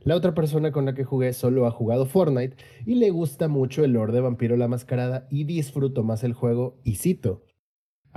La 0.00 0.14
otra 0.14 0.32
persona 0.32 0.70
con 0.70 0.84
la 0.84 0.94
que 0.94 1.04
jugué 1.04 1.32
solo 1.32 1.66
ha 1.66 1.70
jugado 1.70 2.06
Fortnite 2.06 2.56
y 2.86 2.94
le 2.94 3.10
gusta 3.10 3.48
mucho 3.48 3.84
el 3.84 3.92
lore 3.92 4.12
de 4.12 4.20
Vampiro 4.20 4.56
la 4.56 4.68
Mascarada 4.68 5.26
y 5.28 5.44
disfruto 5.44 6.04
más 6.04 6.22
el 6.22 6.34
juego 6.34 6.78
y 6.84 6.94
cito, 6.94 7.42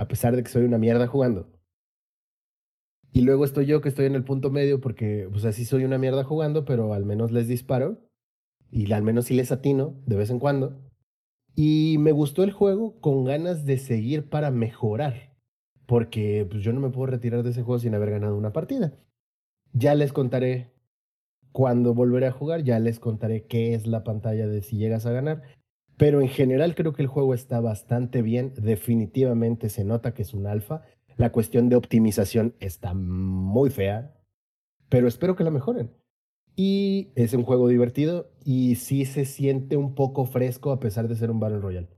a 0.01 0.07
pesar 0.07 0.35
de 0.35 0.41
que 0.41 0.49
soy 0.49 0.63
una 0.63 0.79
mierda 0.79 1.05
jugando. 1.05 1.47
Y 3.13 3.21
luego 3.21 3.45
estoy 3.45 3.67
yo 3.67 3.81
que 3.81 3.89
estoy 3.89 4.07
en 4.07 4.15
el 4.15 4.23
punto 4.23 4.49
medio 4.49 4.81
porque 4.81 5.27
pues 5.31 5.45
así 5.45 5.63
soy 5.63 5.83
una 5.83 5.99
mierda 5.99 6.23
jugando, 6.23 6.65
pero 6.65 6.95
al 6.95 7.05
menos 7.05 7.31
les 7.31 7.47
disparo 7.47 7.99
y 8.71 8.91
al 8.93 9.03
menos 9.03 9.25
sí 9.25 9.35
les 9.35 9.51
atino 9.51 10.01
de 10.07 10.15
vez 10.15 10.31
en 10.31 10.39
cuando. 10.39 10.81
Y 11.53 11.97
me 11.99 12.13
gustó 12.13 12.43
el 12.43 12.51
juego 12.51 12.99
con 12.99 13.25
ganas 13.25 13.63
de 13.67 13.77
seguir 13.77 14.27
para 14.27 14.49
mejorar, 14.49 15.35
porque 15.85 16.47
pues, 16.49 16.63
yo 16.63 16.73
no 16.73 16.79
me 16.79 16.89
puedo 16.89 17.05
retirar 17.05 17.43
de 17.43 17.51
ese 17.51 17.61
juego 17.61 17.77
sin 17.77 17.93
haber 17.93 18.09
ganado 18.09 18.35
una 18.35 18.53
partida. 18.53 18.97
Ya 19.71 19.93
les 19.93 20.13
contaré 20.13 20.73
cuando 21.51 21.93
volveré 21.93 22.25
a 22.25 22.31
jugar, 22.31 22.63
ya 22.63 22.79
les 22.79 22.99
contaré 22.99 23.45
qué 23.45 23.75
es 23.75 23.85
la 23.85 24.03
pantalla 24.03 24.47
de 24.47 24.63
si 24.63 24.77
llegas 24.77 25.05
a 25.05 25.11
ganar. 25.11 25.43
Pero 26.01 26.19
en 26.19 26.29
general 26.29 26.73
creo 26.73 26.93
que 26.93 27.03
el 27.03 27.07
juego 27.07 27.35
está 27.35 27.59
bastante 27.59 28.23
bien, 28.23 28.53
definitivamente 28.57 29.69
se 29.69 29.83
nota 29.83 30.15
que 30.15 30.23
es 30.23 30.33
un 30.33 30.47
alfa. 30.47 30.81
La 31.15 31.31
cuestión 31.31 31.69
de 31.69 31.75
optimización 31.75 32.55
está 32.59 32.95
muy 32.95 33.69
fea, 33.69 34.11
pero 34.89 35.07
espero 35.07 35.35
que 35.35 35.43
la 35.43 35.51
mejoren. 35.51 35.91
Y 36.55 37.09
es 37.13 37.35
un 37.35 37.43
juego 37.43 37.67
divertido 37.67 38.31
y 38.43 38.77
sí 38.77 39.05
se 39.05 39.25
siente 39.25 39.77
un 39.77 39.93
poco 39.93 40.25
fresco 40.25 40.71
a 40.71 40.79
pesar 40.79 41.07
de 41.07 41.15
ser 41.15 41.29
un 41.29 41.39
Battle 41.39 41.59
Royale. 41.59 41.89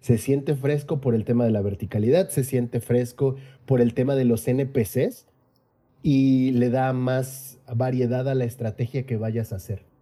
Se 0.00 0.18
siente 0.18 0.56
fresco 0.56 1.00
por 1.00 1.14
el 1.14 1.24
tema 1.24 1.44
de 1.44 1.52
la 1.52 1.62
verticalidad, 1.62 2.30
se 2.30 2.42
siente 2.42 2.80
fresco 2.80 3.36
por 3.66 3.80
el 3.80 3.94
tema 3.94 4.16
de 4.16 4.24
los 4.24 4.48
NPCs 4.48 5.28
y 6.02 6.50
le 6.50 6.70
da 6.70 6.92
más 6.92 7.60
variedad 7.72 8.28
a 8.28 8.34
la 8.34 8.46
estrategia 8.46 9.06
que 9.06 9.16
vayas 9.16 9.52
a 9.52 9.56
hacer. 9.56 9.93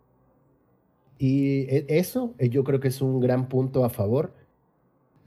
Y 1.25 1.61
e- 1.73 1.87
eso 1.89 2.35
eh, 2.39 2.49
yo 2.49 2.65
creo 2.65 2.81
que 2.81 2.89
es 2.89 3.01
un 3.01 3.21
gran 3.21 3.49
punto 3.49 3.85
a 3.85 3.91
favor 3.91 4.33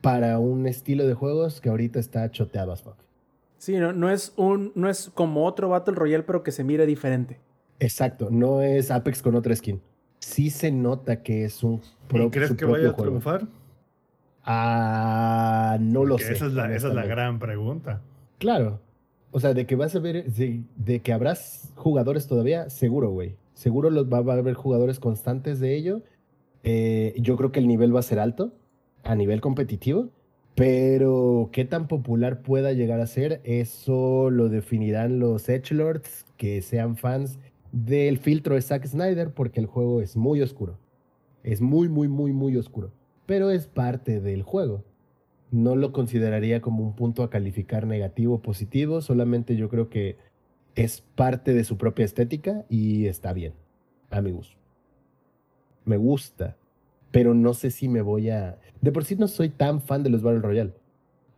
para 0.01 0.39
un 0.39 0.67
estilo 0.67 1.07
de 1.07 1.13
juegos 1.13 1.61
que 1.61 1.69
ahorita 1.69 1.99
está 1.99 2.29
choteado 2.29 2.73
as 2.73 2.83
fuck. 2.83 2.97
Sí, 3.59 3.77
no, 3.77 3.93
no, 3.93 4.09
es 4.09 4.33
un, 4.35 4.73
no 4.75 4.89
es 4.89 5.09
como 5.13 5.45
otro 5.45 5.69
Battle 5.69 5.95
Royale, 5.95 6.23
pero 6.23 6.43
que 6.43 6.51
se 6.51 6.65
mire 6.65 6.85
diferente. 6.85 7.39
Exacto, 7.79 8.27
no 8.29 8.61
es 8.61 8.91
Apex 8.91 9.21
con 9.21 9.35
otra 9.35 9.55
skin. 9.55 9.79
Sí 10.19 10.49
se 10.49 10.69
nota 10.69 11.23
que 11.23 11.45
es 11.45 11.63
un 11.63 11.79
pro- 12.09 12.25
¿Y 12.25 12.29
crees 12.29 12.53
que 12.55 12.65
vaya 12.65 12.89
a 12.89 12.91
juego. 12.93 13.11
triunfar? 13.11 13.47
Ah, 14.43 15.77
no 15.79 16.03
lo 16.03 16.17
sé. 16.17 16.33
Esa 16.33 16.47
es, 16.47 16.51
la, 16.53 16.73
esa 16.75 16.89
es 16.89 16.93
la 16.93 17.05
gran 17.05 17.39
pregunta. 17.39 18.01
Claro. 18.37 18.81
O 19.31 19.39
sea, 19.39 19.53
de 19.53 19.65
que 19.65 19.75
vas 19.75 19.95
a 19.95 19.99
ver, 19.99 20.25
de, 20.31 20.61
de 20.75 20.99
que 20.99 21.13
habrás 21.13 21.71
jugadores 21.75 22.27
todavía, 22.27 22.69
seguro, 22.69 23.09
güey. 23.11 23.35
Seguro 23.55 23.89
los, 23.89 24.05
va, 24.05 24.19
a 24.19 24.37
haber 24.37 24.53
jugadores 24.53 24.99
constantes 24.99 25.59
de 25.59 25.75
ello. 25.75 26.03
Eh, 26.63 27.15
yo 27.17 27.35
creo 27.37 27.51
que 27.51 27.59
el 27.59 27.67
nivel 27.67 27.95
va 27.95 28.01
a 28.01 28.03
ser 28.03 28.19
alto 28.19 28.53
a 29.03 29.15
nivel 29.15 29.41
competitivo, 29.41 30.09
pero 30.53 31.49
qué 31.51 31.65
tan 31.65 31.87
popular 31.87 32.43
pueda 32.43 32.73
llegar 32.73 32.99
a 32.99 33.07
ser, 33.07 33.41
eso 33.43 34.29
lo 34.29 34.49
definirán 34.49 35.19
los 35.19 35.49
Edgelords 35.49 36.25
que 36.37 36.61
sean 36.61 36.97
fans 36.97 37.39
del 37.71 38.19
filtro 38.19 38.55
de 38.55 38.61
Zack 38.61 38.85
Snyder, 38.85 39.33
porque 39.33 39.59
el 39.59 39.65
juego 39.65 40.01
es 40.01 40.15
muy 40.15 40.41
oscuro. 40.41 40.77
Es 41.43 41.61
muy, 41.61 41.89
muy, 41.89 42.07
muy, 42.07 42.33
muy 42.33 42.57
oscuro. 42.57 42.91
Pero 43.25 43.51
es 43.51 43.67
parte 43.67 44.21
del 44.21 44.43
juego 44.43 44.83
no 45.55 45.75
lo 45.75 45.91
consideraría 45.91 46.61
como 46.61 46.83
un 46.83 46.95
punto 46.95 47.23
a 47.23 47.29
calificar 47.29 47.87
negativo 47.87 48.35
o 48.35 48.41
positivo, 48.41 49.01
solamente 49.01 49.55
yo 49.55 49.69
creo 49.69 49.89
que 49.89 50.17
es 50.75 51.01
parte 51.15 51.53
de 51.53 51.63
su 51.63 51.77
propia 51.77 52.05
estética 52.05 52.65
y 52.69 53.07
está 53.07 53.33
bien, 53.33 53.53
amigos. 54.11 54.57
Me 55.85 55.97
gusta, 55.97 56.57
pero 57.11 57.33
no 57.33 57.53
sé 57.53 57.71
si 57.71 57.87
me 57.87 58.01
voy 58.01 58.29
a... 58.29 58.59
De 58.81 58.91
por 58.91 59.05
sí 59.05 59.15
no 59.15 59.27
soy 59.27 59.49
tan 59.49 59.81
fan 59.81 60.03
de 60.03 60.09
los 60.09 60.21
Battle 60.21 60.41
Royale. 60.41 60.73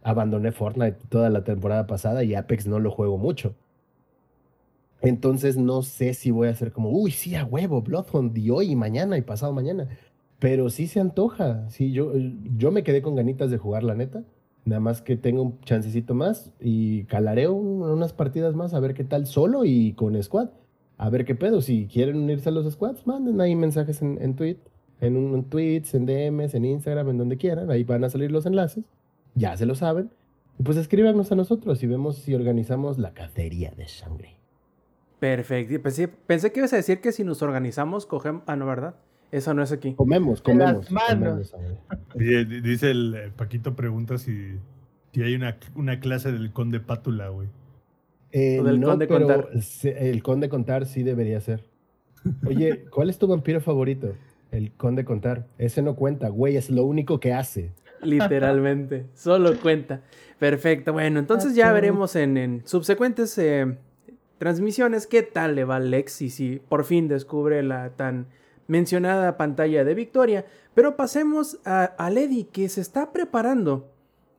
Abandoné 0.03 0.51
Fortnite 0.51 0.97
toda 1.09 1.29
la 1.29 1.43
temporada 1.43 1.85
pasada 1.85 2.23
y 2.23 2.33
Apex 2.33 2.67
no 2.67 2.79
lo 2.79 2.91
juego 2.91 3.17
mucho. 3.17 3.55
Entonces 5.01 5.57
no 5.57 5.83
sé 5.83 6.13
si 6.13 6.31
voy 6.31 6.47
a 6.47 6.55
ser 6.55 6.71
como, 6.71 6.89
uy, 6.89 7.11
sí, 7.11 7.35
a 7.35 7.45
huevo, 7.45 7.81
Bloodhound, 7.81 8.35
y 8.37 8.49
hoy, 8.49 8.71
y 8.71 8.75
mañana, 8.75 9.17
y 9.17 9.21
pasado 9.21 9.53
mañana. 9.53 9.87
Pero 10.39 10.69
sí 10.69 10.87
se 10.87 10.99
antoja. 10.99 11.69
Sí, 11.69 11.91
yo, 11.91 12.13
yo 12.57 12.71
me 12.71 12.83
quedé 12.83 13.01
con 13.01 13.15
ganitas 13.15 13.51
de 13.51 13.57
jugar, 13.57 13.83
la 13.83 13.95
neta. 13.95 14.23
Nada 14.67 14.81
más 14.81 15.01
que 15.01 15.15
tengo 15.15 15.41
un 15.43 15.61
chancecito 15.61 16.13
más 16.13 16.51
y 16.59 17.05
calaré 17.05 17.47
un- 17.47 17.81
unas 17.83 18.11
partidas 18.11 18.53
más 18.53 18.73
a 18.73 18.79
ver 18.81 18.93
qué 18.93 19.05
tal 19.05 19.25
solo 19.25 19.63
y 19.63 19.93
con 19.93 20.21
squad. 20.21 20.49
A 20.97 21.09
ver 21.09 21.23
qué 21.23 21.35
pedo. 21.35 21.61
Si 21.61 21.87
quieren 21.87 22.17
unirse 22.17 22.49
a 22.49 22.51
los 22.51 22.69
squads, 22.73 23.07
manden 23.07 23.39
ahí 23.39 23.55
mensajes 23.55 24.01
en, 24.01 24.17
en 24.21 24.35
tweet, 24.35 24.57
en, 24.99 25.15
un, 25.15 25.33
en 25.35 25.43
tweets, 25.45 25.93
en 25.93 26.05
DMs, 26.05 26.53
en 26.53 26.65
Instagram, 26.65 27.09
en 27.09 27.17
donde 27.17 27.37
quieran. 27.37 27.71
Ahí 27.71 27.85
van 27.85 28.03
a 28.03 28.09
salir 28.09 28.29
los 28.29 28.45
enlaces. 28.45 28.83
Ya 29.35 29.55
se 29.55 29.65
lo 29.65 29.73
saben. 29.73 30.09
Y 30.59 30.63
pues 30.63 30.75
escríbanos 30.75 31.31
a 31.31 31.35
nosotros 31.35 31.81
y 31.83 31.87
vemos 31.87 32.17
si 32.17 32.35
organizamos 32.35 32.97
la 32.97 33.13
cacería 33.13 33.71
de 33.77 33.87
sangre. 33.87 34.35
Perfecto. 35.19 35.81
Pensé, 35.81 36.07
pensé 36.09 36.51
que 36.51 36.59
ibas 36.59 36.73
a 36.73 36.77
decir 36.77 36.99
que 36.99 37.11
si 37.11 37.23
nos 37.23 37.41
organizamos, 37.41 38.05
cogemos. 38.05 38.43
Ah, 38.47 38.55
no, 38.55 38.65
¿verdad? 38.65 38.95
Eso 39.31 39.53
no 39.53 39.61
es 39.63 39.71
aquí. 39.71 39.93
Comemos, 39.93 40.41
comemos. 40.41 40.89
manos. 40.91 41.51
comemos 41.51 42.63
dice 42.63 42.91
el, 42.91 43.13
el 43.15 43.31
Paquito 43.31 43.75
pregunta 43.75 44.17
si, 44.17 44.53
si 45.13 45.21
hay 45.21 45.35
una, 45.35 45.57
una 45.75 45.99
clase 45.99 46.31
del 46.31 46.51
conde 46.53 46.79
Pátula, 46.79 47.29
güey. 47.29 47.49
Eh, 48.31 48.59
O 48.59 48.63
del 48.63 48.79
no, 48.79 48.87
Conde 48.89 49.07
pero 49.07 49.25
Contar. 49.27 49.49
el 49.83 50.23
conde 50.23 50.49
contar 50.49 50.85
sí 50.85 51.03
debería 51.03 51.39
ser. 51.41 51.63
Oye, 52.45 52.85
¿cuál 52.91 53.09
es 53.09 53.17
tu 53.17 53.27
vampiro 53.27 53.61
favorito? 53.61 54.13
El 54.51 54.71
conde 54.71 55.03
contar. 55.05 55.47
Ese 55.57 55.81
no 55.81 55.95
cuenta, 55.95 56.29
güey, 56.29 56.55
es 56.57 56.69
lo 56.69 56.83
único 56.85 57.19
que 57.19 57.33
hace. 57.33 57.71
Literalmente. 58.01 59.05
Solo 59.13 59.57
cuenta. 59.59 60.01
Perfecto. 60.39 60.93
Bueno, 60.93 61.19
entonces 61.19 61.55
ya 61.55 61.71
veremos 61.73 62.15
en, 62.15 62.37
en 62.37 62.61
subsecuentes 62.65 63.37
eh, 63.37 63.77
transmisiones 64.37 65.07
qué 65.07 65.23
tal 65.23 65.55
le 65.55 65.63
va 65.63 65.77
a 65.77 65.79
Lex 65.79 66.21
y 66.21 66.29
si 66.29 66.61
por 66.69 66.83
fin 66.85 67.07
descubre 67.07 67.63
la 67.63 67.89
tan 67.91 68.27
mencionada 68.67 69.37
pantalla 69.37 69.83
de 69.83 69.93
victoria. 69.93 70.45
Pero 70.73 70.95
pasemos 70.95 71.59
a, 71.65 71.83
a 71.85 72.09
Lady 72.09 72.43
que 72.45 72.69
se 72.69 72.81
está 72.81 73.11
preparando 73.11 73.91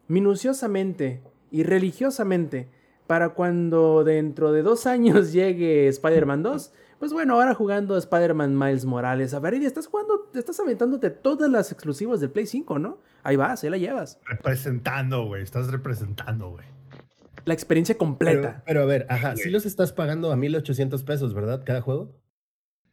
minuciosamente 0.06 1.20
y 1.50 1.62
religiosamente 1.62 2.68
para 3.06 3.30
cuando 3.30 4.04
dentro 4.04 4.52
de 4.52 4.62
dos 4.62 4.86
años 4.86 5.32
llegue 5.32 5.88
Spider-Man 5.88 6.42
2, 6.42 6.72
Pues 6.98 7.12
bueno, 7.12 7.34
ahora 7.34 7.54
jugando 7.54 7.96
Spider-Man 7.96 8.58
Miles 8.58 8.84
Morales. 8.84 9.32
A 9.32 9.38
ver, 9.40 9.54
y 9.54 9.64
estás 9.64 9.86
jugando, 9.86 10.30
estás 10.34 10.58
aventándote 10.60 11.10
todas 11.10 11.50
las 11.50 11.72
exclusivas 11.72 12.20
del 12.20 12.30
Play 12.30 12.46
5, 12.46 12.78
¿no? 12.78 12.98
Ahí 13.22 13.36
vas, 13.36 13.62
ahí 13.64 13.70
la 13.70 13.78
llevas. 13.78 14.18
Representando, 14.26 15.24
güey. 15.26 15.42
Estás 15.42 15.70
representando, 15.70 16.50
güey. 16.50 16.66
La 17.44 17.54
experiencia 17.54 17.94
Pero, 17.94 17.98
completa. 17.98 18.62
pero 18.66 18.82
a 18.82 18.84
ver, 18.84 19.06
ajá, 19.08 19.34
sí 19.36 19.48
los 19.48 19.64
estás 19.64 19.92
pagando 19.92 20.30
a 20.32 20.36
1800 20.36 21.02
pesos, 21.04 21.32
¿verdad? 21.32 21.62
Cada 21.64 21.80
juego. 21.80 22.12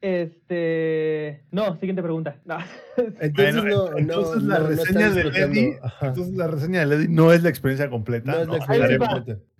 Este. 0.05 1.41
No, 1.49 1.79
siguiente 1.79 2.03
pregunta. 2.03 2.39
No. 2.45 2.59
Entonces 3.19 3.33
Bueno, 3.33 3.63
no, 3.63 3.89
no, 3.89 3.97
entonces 3.97 4.43
no, 4.43 4.49
la 4.49 4.59
reseña 4.59 5.09
de. 5.09 5.23
Lady, 5.23 5.71
entonces 5.99 6.33
la 6.35 6.47
reseña 6.47 6.79
de 6.81 6.85
Lady 6.85 7.07
no 7.07 7.33
es 7.33 7.41
la 7.41 7.49
experiencia 7.49 7.89
completa. 7.89 8.45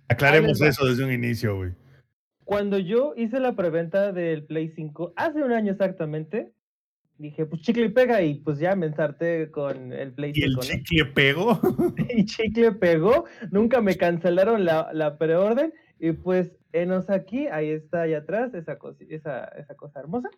Aclaremos 0.06 0.60
eso 0.60 0.86
desde 0.86 1.04
un 1.04 1.10
inicio, 1.10 1.56
güey. 1.56 1.72
Cuando 2.44 2.78
yo 2.78 3.12
hice 3.16 3.40
la 3.40 3.56
preventa 3.56 4.12
del 4.12 4.44
Play 4.44 4.68
5, 4.68 5.14
hace 5.16 5.42
un 5.42 5.50
año 5.50 5.72
exactamente, 5.72 6.52
dije, 7.18 7.44
pues 7.44 7.62
chicle 7.62 7.86
y 7.86 7.88
pega, 7.88 8.22
y 8.22 8.34
pues 8.34 8.60
ya 8.60 8.76
me 8.76 8.86
ensarté 8.86 9.50
con 9.50 9.92
el 9.92 10.12
Play 10.12 10.30
Y 10.32 10.44
el 10.44 10.50
5. 10.50 10.62
¿no? 10.62 10.84
chicle 10.84 11.06
pegó. 11.06 11.60
y 12.16 12.24
chicle 12.24 12.70
pegó, 12.70 13.24
nunca 13.50 13.80
me 13.80 13.96
cancelaron 13.96 14.64
la, 14.64 14.90
la 14.92 15.18
preorden 15.18 15.74
y 15.98 16.12
pues 16.12 16.58
enos 16.72 17.10
aquí, 17.10 17.46
ahí 17.48 17.70
está 17.70 18.02
allá 18.02 18.18
atrás 18.18 18.54
esa, 18.54 18.78
cosi- 18.78 19.06
esa, 19.10 19.44
esa 19.44 19.74
cosa 19.74 20.00
hermosa. 20.00 20.30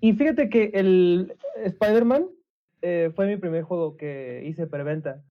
Y 0.00 0.12
fíjate 0.14 0.48
que 0.48 0.70
el 0.74 1.36
Spider-Man 1.56 2.26
eh, 2.82 3.12
fue 3.14 3.26
mi 3.26 3.36
primer 3.36 3.62
juego 3.62 3.96
que 3.96 4.42
hice 4.46 4.66
preventa. 4.66 5.22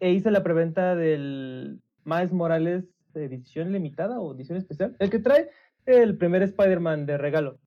E 0.00 0.10
hice 0.10 0.30
la 0.30 0.42
preventa 0.42 0.96
del 0.96 1.80
Miles 2.04 2.32
Morales 2.32 2.84
edición 3.14 3.72
limitada 3.72 4.20
o 4.20 4.34
edición 4.34 4.58
especial, 4.58 4.96
el 4.98 5.08
que 5.08 5.20
trae 5.20 5.48
el 5.86 6.18
primer 6.18 6.42
Spider-Man 6.42 7.06
de 7.06 7.16
regalo. 7.16 7.60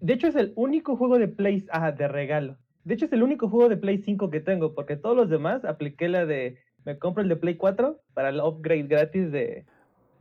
De 0.00 0.12
hecho 0.14 0.28
es 0.28 0.36
el 0.36 0.52
único 0.56 0.96
juego 0.96 1.18
de 1.18 1.28
Play, 1.28 1.64
ajá, 1.70 1.92
de 1.92 2.08
regalo. 2.08 2.58
De 2.84 2.94
hecho, 2.94 3.04
es 3.04 3.12
el 3.12 3.22
único 3.22 3.48
juego 3.48 3.68
de 3.68 3.76
Play 3.76 3.98
5 3.98 4.30
que 4.30 4.40
tengo, 4.40 4.74
porque 4.74 4.96
todos 4.96 5.14
los 5.16 5.28
demás 5.28 5.64
apliqué 5.64 6.08
la 6.08 6.24
de. 6.24 6.58
Me 6.90 6.98
compro 6.98 7.22
el 7.22 7.28
de 7.28 7.36
Play 7.36 7.54
4 7.54 8.00
para 8.14 8.30
el 8.30 8.40
upgrade 8.40 8.82
gratis 8.82 9.30
de, 9.30 9.64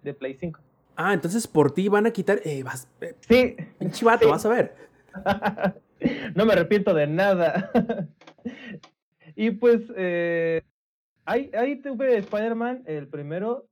de 0.03 0.13
Play 0.13 0.35
5. 0.35 0.59
Ah, 0.95 1.15
entonces 1.15 1.47
por 1.47 1.71
ti 1.71 1.87
van 1.87 2.05
a 2.05 2.11
quitar. 2.11 2.41
Eh, 2.45 2.61
vas, 2.61 2.87
eh, 3.01 3.15
Sí, 3.21 3.55
pinche 3.79 4.05
vato, 4.05 4.25
Sí. 4.25 4.29
vas 4.31 4.45
a 4.45 4.49
ver. 4.49 4.75
no 6.35 6.45
me 6.45 6.53
arrepiento 6.53 6.93
de 6.93 7.07
nada. 7.07 7.71
y 9.35 9.49
pues, 9.49 9.81
eh, 9.97 10.61
ahí, 11.25 11.49
ahí 11.57 11.81
tuve 11.81 12.17
Spider-Man, 12.17 12.83
el 12.85 13.07
primero. 13.07 13.65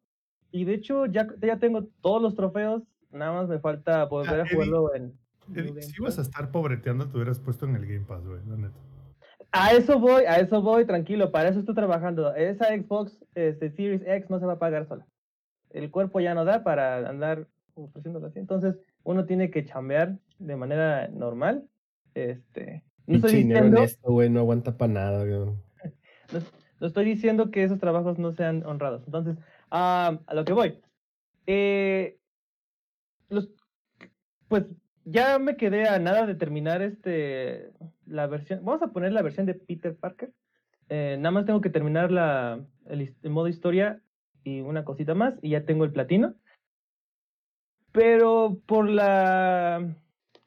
Y 0.49 0.65
de 0.65 0.73
hecho, 0.73 1.05
ya, 1.05 1.27
ya 1.39 1.59
tengo 1.59 1.83
todos 2.01 2.19
los 2.19 2.33
trofeos. 2.33 2.81
Nada 3.11 3.31
más 3.31 3.47
me 3.47 3.59
falta 3.59 4.05
volver 4.05 4.39
a 4.39 4.43
Eddie, 4.43 4.53
jugarlo 4.55 4.95
en. 4.95 5.13
Eddie, 5.53 5.83
Si 5.83 6.01
ibas 6.01 6.17
a 6.17 6.23
estar 6.23 6.49
pobreteando, 6.49 7.07
te 7.07 7.15
hubieras 7.15 7.39
puesto 7.39 7.67
en 7.67 7.75
el 7.75 7.85
Game 7.85 8.05
Pass, 8.07 8.25
güey, 8.25 8.41
la 8.47 8.57
neta. 8.57 8.79
A 9.51 9.71
eso 9.71 9.99
voy, 9.99 10.23
a 10.23 10.39
eso 10.39 10.61
voy, 10.61 10.85
tranquilo, 10.85 11.31
para 11.31 11.49
eso 11.49 11.59
estoy 11.59 11.75
trabajando. 11.75 12.35
Esa 12.35 12.67
Xbox 12.67 13.23
este, 13.35 13.71
Series 13.71 14.01
X 14.05 14.29
no 14.29 14.39
se 14.39 14.45
va 14.45 14.53
a 14.53 14.59
pagar 14.59 14.87
sola. 14.87 15.05
El 15.71 15.89
cuerpo 15.91 16.19
ya 16.19 16.33
no 16.33 16.45
da 16.45 16.63
para 16.63 17.07
andar 17.09 17.47
ofreciéndolo 17.75 18.27
así. 18.27 18.39
Entonces, 18.39 18.75
uno 19.03 19.25
tiene 19.25 19.51
que 19.51 19.65
chambear 19.65 20.17
de 20.39 20.55
manera 20.55 21.07
normal. 21.07 21.67
Este, 22.13 22.83
no 23.05 23.15
estoy 23.15 23.43
diciendo, 23.43 23.77
honesto, 23.77 24.11
güey, 24.11 24.29
no 24.29 24.41
aguanta 24.41 24.77
para 24.77 24.93
nada, 24.93 25.25
güey. 25.25 25.55
no 26.79 26.87
estoy 26.87 27.05
diciendo 27.05 27.51
que 27.51 27.63
esos 27.63 27.79
trabajos 27.79 28.17
no 28.17 28.33
sean 28.33 28.65
honrados. 28.65 29.03
Entonces, 29.05 29.37
ah, 29.71 30.19
a 30.25 30.33
lo 30.33 30.45
que 30.45 30.53
voy. 30.53 30.79
Eh, 31.45 32.17
los, 33.29 33.49
pues 34.47 34.65
ya 35.09 35.39
me 35.39 35.55
quedé 35.55 35.88
a 35.88 35.99
nada 35.99 36.25
de 36.25 36.35
terminar 36.35 36.81
este 36.81 37.71
la 38.05 38.27
versión. 38.27 38.63
Vamos 38.63 38.81
a 38.81 38.91
poner 38.91 39.13
la 39.13 39.21
versión 39.21 39.45
de 39.45 39.53
Peter 39.53 39.95
Parker. 39.95 40.34
Eh, 40.89 41.15
nada 41.17 41.31
más 41.31 41.45
tengo 41.45 41.61
que 41.61 41.69
terminar 41.69 42.11
la, 42.11 42.59
el, 42.85 43.15
modo 43.23 43.47
historia 43.47 44.01
y 44.43 44.61
una 44.61 44.84
cosita 44.84 45.15
más 45.15 45.35
y 45.41 45.51
ya 45.51 45.65
tengo 45.65 45.85
el 45.85 45.93
platino. 45.93 46.35
Pero 47.93 48.59
por 48.65 48.89
la 48.89 49.95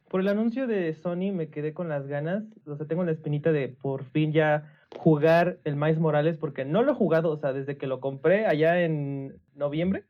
por 0.09 0.21
el 0.21 0.29
anuncio 0.29 0.67
de 0.67 0.93
Sony 0.95 1.33
me 1.33 1.49
quedé 1.49 1.73
con 1.73 1.89
las 1.89 2.07
ganas, 2.07 2.45
o 2.67 2.77
sea, 2.77 2.87
tengo 2.87 3.05
la 3.05 3.13
espinita 3.13 3.53
de 3.53 3.69
por 3.69 4.05
fin 4.05 4.33
ya 4.33 4.77
jugar 4.97 5.59
el 5.65 5.77
Miles 5.77 6.01
Morales 6.01 6.37
porque 6.37 6.65
no 6.65 6.83
lo 6.83 6.93
he 6.93 6.97
jugado, 6.97 7.31
o 7.31 7.37
sea, 7.39 7.53
desde 7.53 7.79
que 7.79 7.87
lo 7.87 8.01
compré 8.01 8.45
allá 8.47 8.83
en 8.83 9.41
noviembre. 9.55 10.05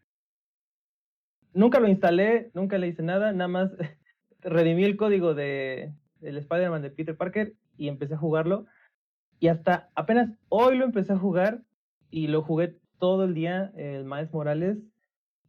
Nunca 1.52 1.80
lo 1.80 1.88
instalé, 1.88 2.50
nunca 2.54 2.78
le 2.78 2.88
hice 2.88 3.02
nada, 3.02 3.32
nada 3.32 3.48
más 3.48 3.70
redimí 4.42 4.84
el 4.84 4.96
código 4.96 5.34
de 5.34 5.92
el 6.22 6.36
Spider-Man 6.36 6.82
de 6.82 6.90
Peter 6.90 7.16
Parker 7.16 7.54
y 7.76 7.88
empecé 7.88 8.14
a 8.14 8.18
jugarlo. 8.18 8.66
Y 9.38 9.48
hasta 9.48 9.90
apenas 9.94 10.30
hoy 10.48 10.76
lo 10.76 10.84
empecé 10.84 11.12
a 11.14 11.18
jugar 11.18 11.62
y 12.10 12.26
lo 12.26 12.42
jugué 12.42 12.76
todo 12.98 13.24
el 13.24 13.34
día, 13.34 13.72
el 13.76 14.04
Miles 14.04 14.32
Morales. 14.32 14.78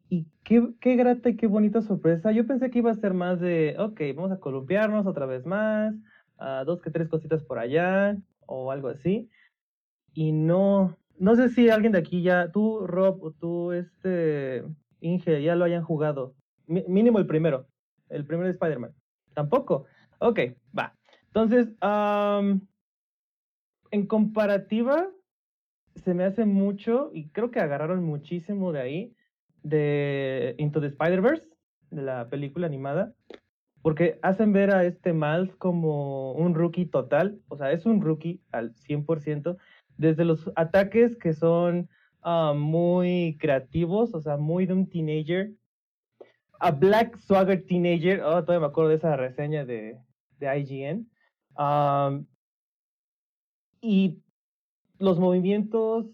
Y 0.09 0.27
qué, 0.43 0.73
qué 0.79 0.95
grata 0.95 1.29
y 1.29 1.37
qué 1.37 1.47
bonita 1.47 1.81
sorpresa. 1.81 2.31
Yo 2.31 2.45
pensé 2.45 2.69
que 2.69 2.79
iba 2.79 2.91
a 2.91 2.95
ser 2.95 3.13
más 3.13 3.39
de, 3.39 3.75
ok, 3.79 4.01
vamos 4.15 4.31
a 4.31 4.39
columpiarnos 4.39 5.05
otra 5.05 5.25
vez 5.25 5.45
más, 5.45 5.95
a 6.37 6.63
dos 6.65 6.81
que 6.81 6.91
tres 6.91 7.07
cositas 7.07 7.43
por 7.43 7.59
allá 7.59 8.17
o 8.45 8.71
algo 8.71 8.89
así. 8.89 9.29
Y 10.13 10.33
no, 10.33 10.97
no 11.17 11.35
sé 11.35 11.49
si 11.49 11.69
alguien 11.69 11.93
de 11.93 11.99
aquí 11.99 12.23
ya, 12.23 12.51
tú 12.51 12.85
Rob 12.87 13.23
o 13.23 13.31
tú 13.31 13.71
este 13.71 14.63
Inge 14.99 15.41
ya 15.41 15.55
lo 15.55 15.65
hayan 15.65 15.83
jugado. 15.83 16.35
Mínimo 16.67 17.19
el 17.19 17.27
primero, 17.27 17.67
el 18.11 18.25
primer 18.25 18.45
de 18.45 18.51
Spider-Man. 18.51 18.93
Tampoco. 19.33 19.85
Ok, 20.19 20.39
va. 20.77 20.95
Entonces, 21.27 21.73
en 23.91 24.05
comparativa, 24.07 25.09
se 25.95 26.13
me 26.13 26.23
hace 26.23 26.45
mucho, 26.45 27.09
y 27.13 27.29
creo 27.29 27.51
que 27.51 27.59
agarraron 27.59 28.03
muchísimo 28.03 28.71
de 28.71 28.81
ahí, 28.81 29.15
de 29.63 30.55
Into 30.57 30.81
the 30.81 30.87
Spider-Verse, 30.87 31.47
de 31.91 32.01
la 32.01 32.29
película 32.29 32.67
animada, 32.67 33.13
porque 33.81 34.19
hacen 34.21 34.53
ver 34.53 34.71
a 34.71 34.85
este 34.85 35.13
Miles 35.13 35.55
como 35.55 36.33
un 36.33 36.53
rookie 36.53 36.85
total, 36.85 37.39
o 37.47 37.57
sea, 37.57 37.71
es 37.71 37.85
un 37.85 38.01
rookie 38.01 38.41
al 38.51 38.73
100%, 38.73 39.57
desde 39.97 40.25
los 40.25 40.51
ataques 40.55 41.15
que 41.15 41.33
son 41.33 41.89
ah, 42.21 42.53
muy 42.55 43.37
creativos, 43.39 44.13
o 44.13 44.21
sea, 44.21 44.37
muy 44.37 44.65
de 44.65 44.73
un 44.73 44.87
teenager, 44.87 45.51
a 46.61 46.69
Black 46.69 47.17
Swagger 47.17 47.65
Teenager, 47.65 48.21
oh, 48.21 48.43
todavía 48.43 48.59
me 48.59 48.65
acuerdo 48.67 48.91
de 48.91 48.97
esa 48.97 49.17
reseña 49.17 49.65
de, 49.65 49.99
de 50.37 50.59
IGN, 50.59 51.09
Am, 51.55 52.27
y 53.81 54.21
los 54.99 55.19
movimientos, 55.19 56.05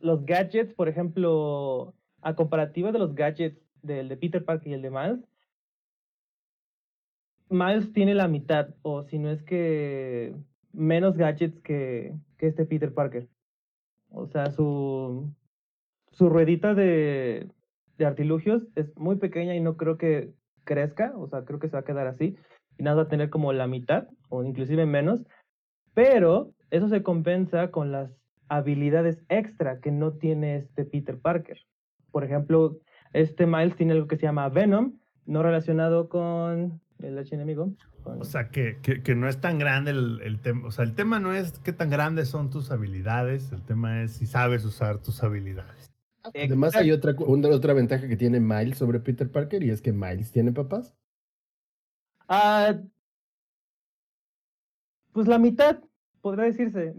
los 0.00 0.26
gadgets, 0.26 0.74
por 0.74 0.90
ejemplo, 0.90 1.94
a 2.20 2.34
comparativa 2.34 2.92
de 2.92 2.98
los 2.98 3.14
gadgets 3.14 3.58
del 3.80 4.08
de 4.08 4.16
Peter 4.18 4.44
Parker 4.44 4.68
y 4.68 4.74
el 4.74 4.82
de 4.82 4.90
Miles, 4.90 5.24
Miles 7.48 7.90
tiene 7.94 8.14
la 8.14 8.28
mitad, 8.28 8.74
o 8.82 9.04
si 9.04 9.18
no 9.18 9.30
es 9.30 9.42
que 9.42 10.34
menos 10.72 11.16
gadgets 11.16 11.58
que, 11.60 12.14
que 12.36 12.48
este 12.48 12.66
Peter 12.66 12.92
Parker. 12.92 13.26
O 14.10 14.26
sea, 14.26 14.50
su, 14.50 15.32
su 16.12 16.28
ruedita 16.28 16.74
de, 16.74 17.48
de 17.98 18.06
artilugios 18.06 18.62
es 18.74 18.96
muy 18.96 19.16
pequeña 19.16 19.54
y 19.54 19.60
no 19.60 19.76
creo 19.76 19.96
que 19.98 20.32
crezca, 20.64 21.12
o 21.16 21.28
sea, 21.28 21.44
creo 21.44 21.58
que 21.58 21.68
se 21.68 21.74
va 21.74 21.80
a 21.80 21.84
quedar 21.84 22.06
así. 22.06 22.36
Y 22.78 22.82
nada, 22.82 22.96
va 22.96 23.02
a 23.02 23.08
tener 23.08 23.30
como 23.30 23.52
la 23.52 23.66
mitad, 23.66 24.08
o 24.30 24.42
inclusive 24.42 24.84
menos. 24.86 25.22
Pero 25.94 26.52
eso 26.70 26.88
se 26.88 27.02
compensa 27.02 27.70
con 27.70 27.92
las 27.92 28.10
habilidades 28.48 29.22
extra 29.28 29.80
que 29.80 29.90
no 29.92 30.12
tiene 30.14 30.56
este 30.56 30.84
Peter 30.84 31.18
Parker. 31.18 31.58
Por 32.10 32.24
ejemplo, 32.24 32.78
este 33.12 33.46
Miles 33.46 33.76
tiene 33.76 33.92
algo 33.92 34.08
que 34.08 34.16
se 34.16 34.22
llama 34.22 34.48
Venom, 34.48 34.98
no 35.26 35.42
relacionado 35.42 36.08
con 36.08 36.80
el 36.98 37.18
archienemigo. 37.18 37.72
con- 38.02 38.20
O 38.20 38.24
sea, 38.24 38.48
que, 38.48 38.78
que, 38.82 39.02
que 39.02 39.14
no 39.14 39.28
es 39.28 39.40
tan 39.40 39.58
grande 39.58 39.92
el, 39.92 40.20
el 40.22 40.40
tema. 40.40 40.66
O 40.66 40.70
sea, 40.72 40.84
el 40.84 40.94
tema 40.94 41.20
no 41.20 41.32
es 41.32 41.58
qué 41.60 41.72
tan 41.72 41.90
grandes 41.90 42.28
son 42.28 42.50
tus 42.50 42.70
habilidades, 42.70 43.52
el 43.52 43.62
tema 43.62 44.02
es 44.02 44.12
si 44.12 44.26
sabes 44.26 44.64
usar 44.64 44.98
tus 44.98 45.22
habilidades. 45.22 45.93
Además 46.24 46.74
hay 46.74 46.90
otra, 46.90 47.14
una, 47.18 47.48
otra 47.48 47.74
ventaja 47.74 48.08
que 48.08 48.16
tiene 48.16 48.40
Miles 48.40 48.78
sobre 48.78 49.00
Peter 49.00 49.30
Parker 49.30 49.62
y 49.62 49.70
es 49.70 49.82
que 49.82 49.92
Miles 49.92 50.32
tiene 50.32 50.52
papás. 50.52 50.94
Ah, 52.28 52.74
pues 55.12 55.28
la 55.28 55.38
mitad, 55.38 55.78
podría 56.22 56.46
decirse. 56.46 56.94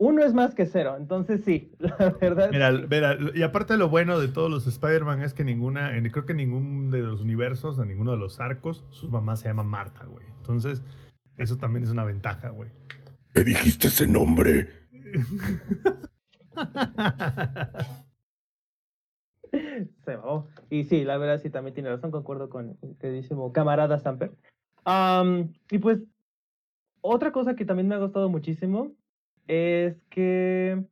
Uno 0.00 0.22
es 0.22 0.32
más 0.32 0.54
que 0.54 0.64
cero, 0.66 0.96
entonces 0.96 1.42
sí, 1.44 1.72
la 1.80 2.16
verdad. 2.20 2.50
Mira, 2.52 2.70
sí. 2.76 2.86
mira, 2.88 3.18
y 3.34 3.42
aparte 3.42 3.76
lo 3.76 3.88
bueno 3.88 4.20
de 4.20 4.28
todos 4.28 4.48
los 4.48 4.66
Spider-Man 4.68 5.22
es 5.22 5.34
que 5.34 5.42
ninguna, 5.42 5.96
en- 5.96 6.08
creo 6.10 6.24
que 6.24 6.34
ningún 6.34 6.92
de 6.92 7.00
los 7.00 7.20
universos, 7.20 7.80
en 7.80 7.88
ninguno 7.88 8.12
de 8.12 8.18
los 8.18 8.38
arcos, 8.38 8.84
su 8.90 9.08
mamá 9.08 9.34
se 9.36 9.48
llama 9.48 9.64
Marta, 9.64 10.04
güey. 10.04 10.24
Entonces, 10.38 10.82
eso 11.36 11.56
también 11.56 11.82
es 11.84 11.90
una 11.90 12.04
ventaja, 12.04 12.50
güey. 12.50 12.70
¿Qué 13.34 13.42
dijiste 13.42 13.88
ese 13.88 14.06
nombre? 14.06 14.68
Se 20.04 20.16
mamó. 20.16 20.48
Y 20.70 20.84
sí, 20.84 21.04
la 21.04 21.16
verdad 21.18 21.40
sí 21.40 21.50
también 21.50 21.74
tiene 21.74 21.90
razón, 21.90 22.10
concuerdo 22.10 22.48
con 22.48 22.76
el 22.82 22.96
queridísimo 22.98 23.52
camarada 23.52 23.98
Stamper. 23.98 24.32
Am, 24.84 25.52
y 25.70 25.78
pues, 25.78 26.00
otra 27.00 27.32
cosa 27.32 27.56
que 27.56 27.64
también 27.64 27.88
me 27.88 27.94
ha 27.94 27.98
gustado 27.98 28.28
muchísimo 28.28 28.92
es 29.46 29.96
que 30.10 30.84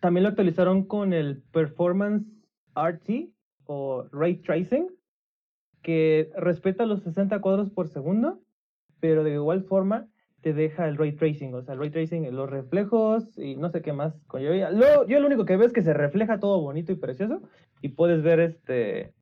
también 0.00 0.24
lo 0.24 0.30
actualizaron 0.30 0.84
con 0.84 1.12
el 1.12 1.42
Performance 1.52 2.26
RT 2.74 3.30
o 3.64 4.04
Ray 4.10 4.36
Tracing, 4.36 4.88
que 5.82 6.32
respeta 6.36 6.86
los 6.86 7.02
60 7.02 7.40
cuadros 7.40 7.70
por 7.70 7.88
segundo, 7.88 8.40
pero 8.98 9.22
de 9.24 9.34
igual 9.34 9.64
forma 9.64 10.08
te 10.40 10.52
deja 10.54 10.88
el 10.88 10.96
ray 10.96 11.12
tracing, 11.12 11.54
o 11.54 11.62
sea, 11.62 11.74
el 11.74 11.80
ray 11.80 11.90
tracing, 11.90 12.34
los 12.34 12.48
reflejos 12.48 13.38
y 13.38 13.56
no 13.56 13.70
sé 13.70 13.82
qué 13.82 13.92
más. 13.92 14.14
Yo, 14.32 14.52
lo, 14.70 15.06
yo 15.06 15.20
lo 15.20 15.26
único 15.26 15.44
que 15.44 15.56
veo 15.56 15.66
es 15.66 15.72
que 15.72 15.82
se 15.82 15.92
refleja 15.92 16.40
todo 16.40 16.60
bonito 16.60 16.92
y 16.92 16.96
precioso 16.96 17.42
y 17.82 17.90
puedes 17.90 18.22
ver 18.22 18.40
este 18.40 19.14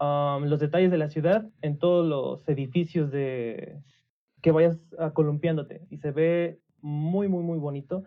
um, 0.00 0.44
los 0.44 0.60
detalles 0.60 0.90
de 0.90 0.98
la 0.98 1.08
ciudad 1.08 1.48
en 1.62 1.78
todos 1.78 2.06
los 2.06 2.48
edificios 2.48 3.10
de 3.10 3.80
que 4.42 4.52
vayas 4.52 4.78
ah, 4.98 5.12
columpiándote 5.12 5.82
y 5.90 5.98
se 5.98 6.12
ve 6.12 6.60
muy, 6.80 7.28
muy, 7.28 7.42
muy 7.42 7.58
bonito. 7.58 8.04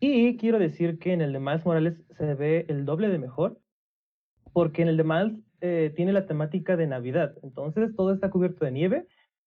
Y 0.00 0.36
quiero 0.36 0.58
decir 0.58 0.98
que 0.98 1.12
en 1.12 1.20
el 1.20 1.32
de 1.32 1.40
Miles 1.40 1.64
Morales 1.64 2.02
se 2.10 2.34
ve 2.34 2.66
el 2.68 2.84
doble 2.84 3.08
de 3.08 3.18
mejor, 3.18 3.58
porque 4.52 4.82
en 4.82 4.88
el 4.88 4.96
de 4.96 5.04
Miles 5.04 5.38
eh, 5.60 5.92
tiene 5.94 6.12
la 6.12 6.26
temática 6.26 6.76
de 6.76 6.86
Navidad, 6.86 7.34
entonces 7.42 7.94
todo 7.94 8.12
está 8.12 8.30
cubierto 8.30 8.64
de 8.64 8.72
nieve 8.72 9.06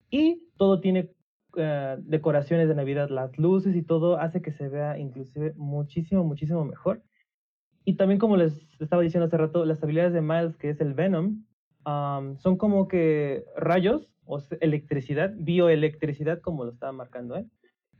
y 0.10 0.48
todo 0.58 0.80
tiene 0.80 1.12
eh, 1.58 1.98
decoraciones 2.00 2.68
de 2.68 2.76
Navidad, 2.76 3.10
las 3.10 3.38
luces 3.38 3.76
y 3.76 3.82
todo 3.82 4.20
hace 4.20 4.42
que 4.42 4.52
se 4.52 4.70
vea 4.70 4.98
inclusive 4.98 5.54
muchísimo, 5.58 6.24
muchísimo 6.24 6.64
mejor. 6.64 7.02
Y 7.84 7.96
también 7.96 8.20
como 8.20 8.38
les 8.38 8.54
estaba 8.80 9.02
diciendo 9.02 9.26
hace 9.26 9.38
rato, 9.38 9.66
las 9.66 9.82
habilidades 9.82 10.14
de 10.14 10.22
Miles, 10.22 10.58
que 10.58 10.70
es 10.70 10.82
el 10.82 10.94
Venom, 10.94 11.44
son 11.84 12.58
como 12.58 12.88
que 12.88 13.46
rayos 13.56 14.12
o 14.26 14.40
electricidad, 14.60 15.34
bioelectricidad, 15.38 16.42
como 16.42 16.66
lo 16.66 16.72
estaba 16.72 16.92
marcando. 16.92 17.44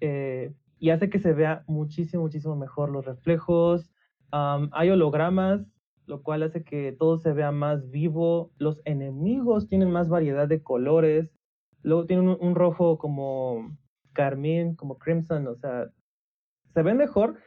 Eh, 0.02 0.54
y 0.78 0.90
hace 0.90 1.10
que 1.10 1.20
se 1.20 1.34
vea 1.34 1.64
muchísimo, 1.68 2.24
muchísimo 2.24 2.56
mejor 2.56 2.90
los 2.90 3.06
reflejos. 3.06 3.92
hay 4.32 4.90
hologramas, 4.90 5.66
lo 6.06 6.22
cual 6.22 6.44
hace 6.44 6.64
que 6.64 6.92
todo 6.92 7.18
se 7.18 7.34
vea 7.34 7.52
más 7.52 7.90
vivo. 7.90 8.52
Los 8.58 8.82
enemigos 8.86 9.68
tienen 9.68 9.92
más 9.92 10.10
variedad 10.10 10.48
de 10.48 10.62
colores. 10.62 11.37
Luego 11.84 12.06
tienen 12.06 12.28
un, 12.30 12.38
un 12.40 12.56
rojo 12.56 12.98
como 12.98 13.78
carmín, 14.14 14.76
como 14.76 14.98
crimson, 14.98 15.48
o 15.48 15.56
sea, 15.56 15.90
se 16.74 16.82
ven 16.84 16.98
mejor. 16.98 17.38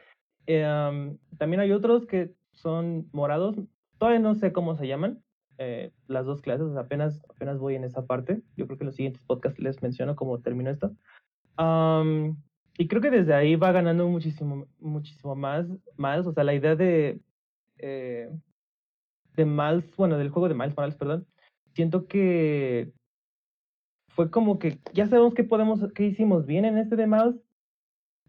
Eh, 0.47 0.65
am, 0.65 1.17
también 1.37 1.59
hay 1.61 1.71
otros 1.71 2.05
que 2.05 2.33
son 2.53 3.07
morados. 3.11 3.55
Todavía 3.97 4.19
no 4.19 4.35
sé 4.35 4.51
cómo 4.51 4.75
se 4.75 4.87
llaman. 4.87 5.21
eh, 5.57 5.91
las 6.07 6.25
dos 6.25 6.41
clases, 6.41 6.75
apenas, 6.75 7.23
apenas 7.29 7.59
voy 7.59 7.75
en 7.75 7.83
esa 7.83 8.05
parte. 8.07 8.41
Yo 8.57 8.65
creo 8.65 8.77
que 8.77 8.83
en 8.83 8.87
los 8.87 8.95
siguientes 8.95 9.21
podcasts 9.23 9.59
les 9.59 9.81
menciono 9.83 10.15
cómo 10.15 10.39
terminó 10.39 10.71
esto. 10.71 10.95
Am, 11.57 12.41
y 12.77 12.87
creo 12.87 13.01
que 13.01 13.11
desde 13.11 13.33
ahí 13.35 13.55
va 13.55 13.71
ganando 13.71 14.07
muchísimo, 14.07 14.67
muchísimo 14.79 15.35
más, 15.35 15.67
más. 15.97 16.25
O 16.25 16.31
sea, 16.33 16.43
la 16.43 16.55
idea 16.55 16.75
de, 16.75 17.19
eh, 17.77 18.31
de 19.35 19.45
Miles, 19.45 19.95
bueno, 19.97 20.17
del 20.17 20.29
juego 20.29 20.47
de 20.49 20.55
Miles 20.55 20.75
Morales, 20.75 20.95
perdón, 20.95 21.27
siento 21.75 22.07
que 22.07 22.91
fue 24.15 24.29
como 24.29 24.59
que 24.59 24.77
ya 24.93 25.07
sabemos 25.07 25.33
qué 25.33 25.43
podemos, 25.43 25.79
qué 25.93 26.05
hicimos 26.05 26.45
bien 26.45 26.65
en 26.65 26.77
este 26.77 26.95
de 26.95 27.07
Miles, 27.07 27.35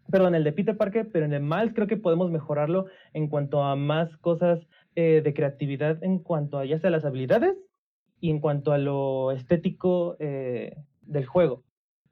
perdón, 0.09 0.35
el 0.35 0.43
de 0.43 0.53
Peter 0.53 0.77
Parker, 0.77 1.09
pero 1.11 1.25
en 1.25 1.33
el 1.33 1.43
Miles 1.43 1.73
creo 1.73 1.87
que 1.87 1.97
podemos 1.97 2.31
mejorarlo 2.31 2.85
en 3.13 3.27
cuanto 3.27 3.63
a 3.63 3.75
más 3.75 4.15
cosas 4.17 4.67
eh, 4.95 5.21
de 5.23 5.33
creatividad, 5.33 6.03
en 6.03 6.19
cuanto 6.19 6.57
a 6.57 6.65
ya 6.65 6.79
sea 6.79 6.89
las 6.89 7.05
habilidades 7.05 7.57
y 8.19 8.29
en 8.29 8.39
cuanto 8.39 8.71
a 8.71 8.77
lo 8.77 9.31
estético 9.31 10.15
eh, 10.19 10.77
del 11.01 11.25
juego. 11.25 11.63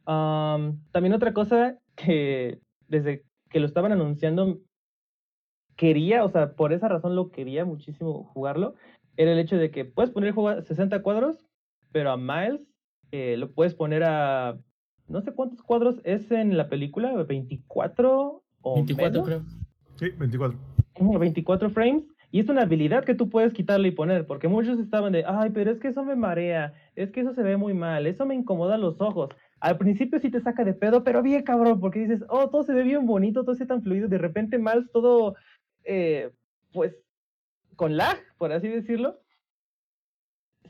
Am, 0.06 0.82
también 0.92 1.14
otra 1.14 1.34
cosa 1.34 1.78
que 1.96 2.60
desde 2.88 3.24
que 3.50 3.60
lo 3.60 3.68
estaban 3.68 3.92
anunciando 3.92 4.60
quería, 5.76 6.24
o 6.24 6.30
sea, 6.30 6.54
por 6.54 6.74
esa 6.74 6.88
razón 6.88 7.16
lo 7.16 7.32
quería 7.32 7.66
muchísimo 7.66 8.26
jugarlo, 8.34 8.76
era 9.16 9.32
el 9.32 9.40
hecho 9.40 9.58
de 9.58 9.72
que 9.72 9.86
puedes 9.86 10.12
poner 10.12 10.30
el 10.30 10.34
juego 10.34 10.50
a 10.50 10.62
60 10.62 11.02
cuadros, 11.02 11.46
pero 11.92 12.12
a 12.12 12.18
Miles 12.18 12.71
eh, 13.12 13.36
lo 13.38 13.52
puedes 13.52 13.76
poner 13.76 14.04
a 14.04 14.58
no 15.08 15.22
sé 15.22 15.34
cuántos 15.34 15.62
cuadros 15.62 16.02
es 16.04 16.32
en 16.32 16.58
la 16.58 16.70
película, 16.70 17.12
24 17.24 18.44
o 18.62 18.76
24 18.76 19.12
menos. 19.12 19.26
creo. 19.28 19.44
Sí, 19.98 20.16
24. 20.18 20.58
Ujú, 21.00 21.20
24 21.20 21.70
frames. 21.70 22.04
Y 22.32 22.40
es 22.40 22.48
una 22.48 22.62
habilidad 22.62 23.04
que 23.04 23.14
tú 23.14 23.30
puedes 23.30 23.54
quitarle 23.54 23.90
y 23.90 23.92
poner, 23.92 24.26
porque 24.26 24.48
muchos 24.48 24.80
estaban 24.80 25.12
de, 25.12 25.26
ay, 25.28 25.50
pero 25.50 25.70
es 25.70 25.80
que 25.80 25.90
eso 25.90 26.06
me 26.06 26.16
marea, 26.16 26.74
es 26.96 27.12
que 27.12 27.20
eso 27.20 27.34
se 27.34 27.44
ve 27.44 27.58
muy 27.58 27.74
mal, 27.74 28.08
eso 28.08 28.26
me 28.26 28.36
incomoda 28.36 28.78
los 28.78 29.02
ojos. 29.02 29.32
Al 29.60 29.78
principio 29.78 30.18
sí 30.18 30.32
te 30.32 30.40
saca 30.40 30.64
de 30.64 30.74
pedo, 30.74 31.04
pero 31.04 31.22
bien 31.22 31.44
cabrón, 31.44 31.82
porque 31.82 32.00
dices, 32.00 32.24
oh, 32.30 32.50
todo 32.50 32.64
se 32.64 32.74
ve 32.74 32.84
bien 32.84 33.06
bonito, 33.06 33.44
todo 33.44 33.56
se 33.56 33.66
ve 33.66 33.68
tan 33.68 33.84
fluido, 33.84 34.08
de 34.08 34.18
repente 34.18 34.58
mal 34.58 34.90
todo, 34.94 35.36
eh, 35.84 36.32
pues, 36.72 36.96
con 37.76 37.98
lag, 37.98 38.18
por 38.38 38.54
así 38.54 38.70
decirlo. 38.70 39.20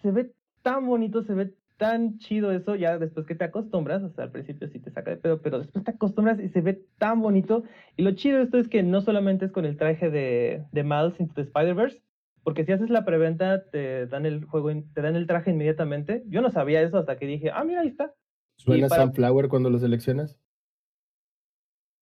Se 0.01 0.11
ve 0.11 0.33
tan 0.63 0.87
bonito, 0.87 1.21
se 1.21 1.35
ve 1.35 1.53
tan 1.81 2.19
chido 2.19 2.51
eso, 2.51 2.75
ya 2.75 2.99
después 2.99 3.25
que 3.25 3.33
te 3.33 3.43
acostumbras, 3.43 4.03
sea, 4.13 4.25
al 4.25 4.31
principio 4.31 4.67
sí 4.67 4.77
te 4.77 4.91
saca 4.91 5.09
de 5.09 5.17
pedo, 5.17 5.41
pero 5.41 5.57
después 5.57 5.83
te 5.83 5.89
acostumbras 5.89 6.39
y 6.39 6.47
se 6.49 6.61
ve 6.61 6.85
tan 6.99 7.23
bonito. 7.23 7.63
Y 7.97 8.03
lo 8.03 8.11
chido 8.11 8.37
de 8.37 8.43
esto 8.43 8.59
es 8.59 8.67
que 8.67 8.83
no 8.83 9.01
solamente 9.01 9.45
es 9.45 9.51
con 9.51 9.65
el 9.65 9.77
traje 9.77 10.11
de, 10.11 10.63
de 10.71 10.83
Miles 10.83 11.19
into 11.19 11.33
the 11.33 11.41
Spider-Verse, 11.41 11.99
porque 12.43 12.65
si 12.65 12.71
haces 12.71 12.91
la 12.91 13.03
preventa 13.03 13.67
te 13.71 14.05
dan 14.05 14.27
el 14.27 14.45
juego, 14.45 14.69
te 14.93 15.01
dan 15.01 15.15
el 15.15 15.25
traje 15.25 15.49
inmediatamente. 15.49 16.21
Yo 16.27 16.41
no 16.41 16.51
sabía 16.51 16.83
eso 16.83 16.99
hasta 16.99 17.17
que 17.17 17.25
dije, 17.25 17.49
ah, 17.51 17.63
mira, 17.63 17.81
ahí 17.81 17.87
está. 17.87 18.13
¿Suena 18.57 18.87
para- 18.87 19.01
Sunflower 19.05 19.49
cuando 19.49 19.71
lo 19.71 19.79
seleccionas? 19.79 20.37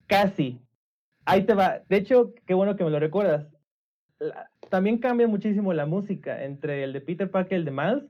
Casi. 0.07 0.60
Ahí 1.23 1.45
te 1.45 1.53
va. 1.53 1.80
De 1.88 1.95
hecho, 1.95 2.34
qué 2.45 2.53
bueno 2.53 2.76
que 2.76 2.84
me 2.84 2.89
lo 2.89 2.99
recuerdas. 2.99 3.47
La- 4.19 4.51
también 4.69 4.97
cambia 4.97 5.30
muchísimo 5.30 5.72
la 5.72 5.85
música 5.85 6.43
entre 6.43 6.84
el 6.84 6.91
de 6.91 6.99
Peter 6.99 7.31
Parker 7.31 7.53
y 7.53 7.60
el 7.61 7.65
de 7.65 7.72
Miles. 7.72 8.03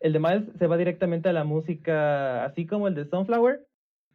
El 0.00 0.12
de 0.12 0.20
Miles 0.20 0.44
se 0.58 0.66
va 0.66 0.76
directamente 0.76 1.28
a 1.28 1.32
la 1.32 1.44
música, 1.44 2.44
así 2.44 2.66
como 2.66 2.88
el 2.88 2.94
de 2.94 3.04
Sunflower. 3.04 3.66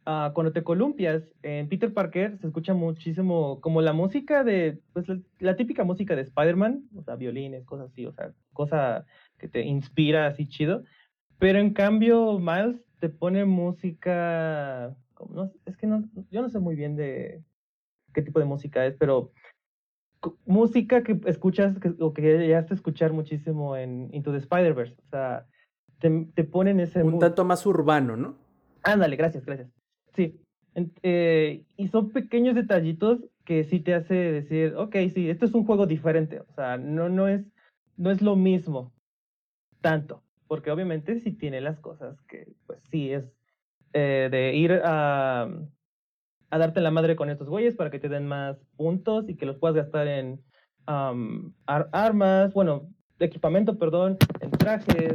Ah, 0.06 0.32
cuando 0.34 0.52
te 0.52 0.62
columpias 0.62 1.22
en 1.42 1.66
Peter 1.66 1.92
Parker 1.92 2.36
se 2.38 2.46
escucha 2.46 2.74
muchísimo 2.74 3.58
como 3.62 3.80
la 3.80 3.94
música 3.94 4.44
de, 4.44 4.78
pues 4.92 5.06
la, 5.38 5.56
típica 5.56 5.82
música 5.82 6.14
de 6.14 6.22
Spider-Man, 6.22 6.90
o 6.94 7.02
sea, 7.02 7.16
violines, 7.16 7.64
cosas 7.64 7.90
así, 7.90 8.04
o 8.04 8.12
sea, 8.12 8.34
cosa 8.52 9.06
que 9.38 9.48
te 9.48 9.62
inspira 9.62 10.26
así 10.26 10.46
chido. 10.46 10.84
Pero 11.38 11.58
en 11.58 11.72
cambio, 11.72 12.38
Miles 12.38 12.84
te 13.00 13.08
pone 13.08 13.46
música, 13.46 14.94
como 15.14 15.34
no, 15.34 15.52
es 15.64 15.76
que 15.78 15.86
no, 15.86 16.04
yo 16.30 16.42
no 16.42 16.50
sé 16.50 16.58
muy 16.58 16.74
bien 16.74 16.96
de 16.96 17.42
qué 18.12 18.20
tipo 18.20 18.38
de 18.40 18.44
música 18.44 18.84
es, 18.84 18.94
pero 18.96 19.32
música 20.44 21.02
que 21.02 21.18
escuchas 21.26 21.76
o 21.98 22.12
que 22.12 22.22
llegaste 22.22 22.74
a 22.74 22.76
escuchar 22.76 23.12
muchísimo 23.12 23.74
en 23.76 24.10
Into 24.12 24.32
the 24.32 24.38
Spider-Verse, 24.38 24.96
o 25.06 25.08
sea, 25.10 25.46
te, 26.04 26.26
te 26.34 26.44
ponen 26.44 26.80
ese 26.80 27.02
Un 27.02 27.12
mood. 27.12 27.20
tanto 27.20 27.46
más 27.46 27.64
urbano, 27.64 28.14
¿no? 28.14 28.36
Ándale, 28.82 29.16
gracias, 29.16 29.46
gracias. 29.46 29.70
Sí. 30.14 30.38
Eh, 31.02 31.64
y 31.78 31.88
son 31.88 32.10
pequeños 32.10 32.54
detallitos 32.54 33.20
que 33.46 33.64
sí 33.64 33.80
te 33.80 33.94
hace 33.94 34.12
decir, 34.14 34.74
ok, 34.76 34.94
sí, 35.14 35.30
esto 35.30 35.46
es 35.46 35.54
un 35.54 35.64
juego 35.64 35.86
diferente. 35.86 36.40
O 36.40 36.52
sea, 36.54 36.76
no, 36.76 37.08
no, 37.08 37.26
es, 37.26 37.46
no 37.96 38.10
es 38.10 38.20
lo 38.20 38.36
mismo 38.36 38.92
tanto. 39.80 40.22
Porque 40.46 40.70
obviamente 40.70 41.20
sí 41.20 41.32
tiene 41.32 41.62
las 41.62 41.80
cosas 41.80 42.20
que, 42.28 42.52
pues 42.66 42.80
sí, 42.90 43.10
es 43.10 43.24
eh, 43.94 44.28
de 44.30 44.54
ir 44.54 44.72
a, 44.84 45.44
a 46.50 46.58
darte 46.58 46.82
la 46.82 46.90
madre 46.90 47.16
con 47.16 47.30
estos 47.30 47.48
güeyes 47.48 47.76
para 47.76 47.90
que 47.90 47.98
te 47.98 48.10
den 48.10 48.26
más 48.26 48.58
puntos 48.76 49.26
y 49.30 49.36
que 49.36 49.46
los 49.46 49.56
puedas 49.56 49.74
gastar 49.76 50.06
en 50.06 50.42
ar- 50.86 51.88
armas, 51.92 52.52
bueno, 52.52 52.90
equipamiento, 53.18 53.78
perdón, 53.78 54.18
en 54.40 54.50
trajes. 54.50 55.14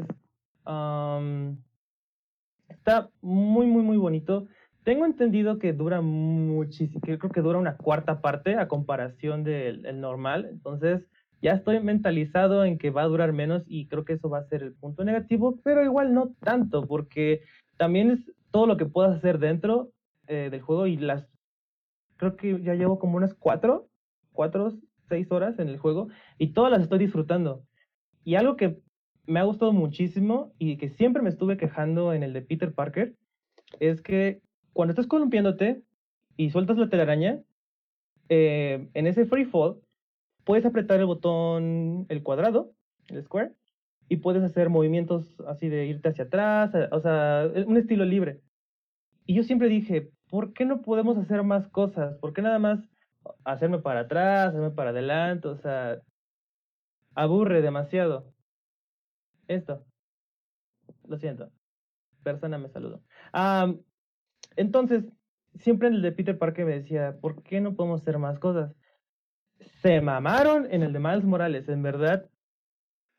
Está 2.67 3.09
muy, 3.21 3.65
muy, 3.65 3.81
muy 3.81 3.97
bonito. 3.97 4.47
Tengo 4.83 5.05
entendido 5.05 5.59
que 5.59 5.73
dura 5.73 6.01
muchísimo, 6.01 7.01
creo 7.01 7.19
que 7.19 7.41
dura 7.41 7.59
una 7.59 7.77
cuarta 7.77 8.21
parte 8.21 8.55
a 8.55 8.67
comparación 8.67 9.43
del 9.43 9.85
el 9.85 10.01
normal. 10.01 10.47
Entonces, 10.49 11.05
ya 11.41 11.51
estoy 11.53 11.79
mentalizado 11.79 12.65
en 12.65 12.77
que 12.77 12.89
va 12.89 13.03
a 13.03 13.07
durar 13.07 13.33
menos 13.33 13.63
y 13.67 13.87
creo 13.87 14.03
que 14.05 14.13
eso 14.13 14.29
va 14.29 14.39
a 14.39 14.47
ser 14.47 14.63
el 14.63 14.73
punto 14.73 15.03
negativo, 15.03 15.59
pero 15.63 15.83
igual 15.83 16.13
no 16.13 16.33
tanto, 16.41 16.87
porque 16.87 17.43
también 17.77 18.11
es 18.11 18.19
todo 18.51 18.67
lo 18.67 18.77
que 18.77 18.85
puedas 18.85 19.17
hacer 19.17 19.39
dentro 19.39 19.91
eh, 20.27 20.49
del 20.51 20.61
juego 20.61 20.87
y 20.87 20.97
las. 20.97 21.27
Creo 22.17 22.35
que 22.35 22.61
ya 22.61 22.73
llevo 22.73 22.99
como 22.99 23.17
unas 23.17 23.33
cuatro, 23.33 23.87
cuatro, 24.33 24.73
seis 25.07 25.31
horas 25.31 25.57
en 25.59 25.69
el 25.69 25.77
juego 25.77 26.09
y 26.37 26.53
todas 26.53 26.71
las 26.71 26.81
estoy 26.81 26.99
disfrutando. 26.99 27.63
Y 28.23 28.35
algo 28.35 28.57
que 28.57 28.81
me 29.29 29.39
ha 29.39 29.43
gustado 29.43 29.71
muchísimo 29.71 30.53
y 30.57 30.77
que 30.77 30.89
siempre 30.89 31.21
me 31.21 31.29
estuve 31.29 31.55
quejando 31.55 32.13
en 32.13 32.23
el 32.23 32.33
de 32.33 32.41
Peter 32.41 32.73
Parker 32.73 33.15
es 33.79 34.01
que 34.01 34.41
cuando 34.73 34.91
estás 34.91 35.05
columpiándote 35.05 35.83
y 36.35 36.49
sueltas 36.49 36.77
la 36.77 36.89
telaraña, 36.89 37.39
eh, 38.29 38.89
en 38.93 39.07
ese 39.07 39.25
free 39.25 39.45
fall, 39.45 39.79
puedes 40.45 40.65
apretar 40.65 40.99
el 40.99 41.05
botón, 41.05 42.07
el 42.09 42.23
cuadrado, 42.23 42.73
el 43.07 43.23
square, 43.23 43.53
y 44.07 44.17
puedes 44.17 44.41
hacer 44.41 44.69
movimientos 44.69 45.39
así 45.47 45.69
de 45.69 45.85
irte 45.85 46.09
hacia 46.09 46.23
atrás, 46.23 46.73
eh, 46.73 46.87
o 46.91 46.99
sea, 46.99 47.47
un 47.67 47.77
estilo 47.77 48.05
libre. 48.05 48.41
Y 49.27 49.35
yo 49.35 49.43
siempre 49.43 49.69
dije, 49.69 50.09
¿por 50.27 50.53
qué 50.53 50.65
no 50.65 50.81
podemos 50.81 51.17
hacer 51.17 51.43
más 51.43 51.67
cosas? 51.67 52.17
¿Por 52.17 52.33
qué 52.33 52.41
nada 52.41 52.57
más 52.57 52.79
hacerme 53.43 53.77
para 53.77 54.01
atrás, 54.01 54.49
hacerme 54.49 54.71
para 54.71 54.89
adelante? 54.89 55.47
O 55.49 55.55
sea, 55.55 56.01
aburre 57.13 57.61
demasiado. 57.61 58.33
Esto. 59.49 59.83
Lo 61.07 61.17
siento. 61.17 61.51
Persona 62.23 62.57
me 62.57 62.69
saludo. 62.69 63.01
Am, 63.33 63.81
entonces, 64.55 65.03
siempre 65.55 65.87
en 65.87 65.95
el 65.95 66.01
de 66.03 66.11
Peter 66.11 66.37
Parker 66.37 66.65
me 66.65 66.79
decía, 66.79 67.17
¿por 67.19 67.41
qué 67.43 67.59
no 67.59 67.75
podemos 67.75 68.01
hacer 68.01 68.19
más 68.19 68.37
cosas? 68.39 68.71
Se 69.81 70.01
mamaron 70.01 70.71
en 70.71 70.83
el 70.83 70.93
de 70.93 70.99
Miles 70.99 71.23
Morales, 71.23 71.67
en 71.67 71.81
verdad. 71.81 72.29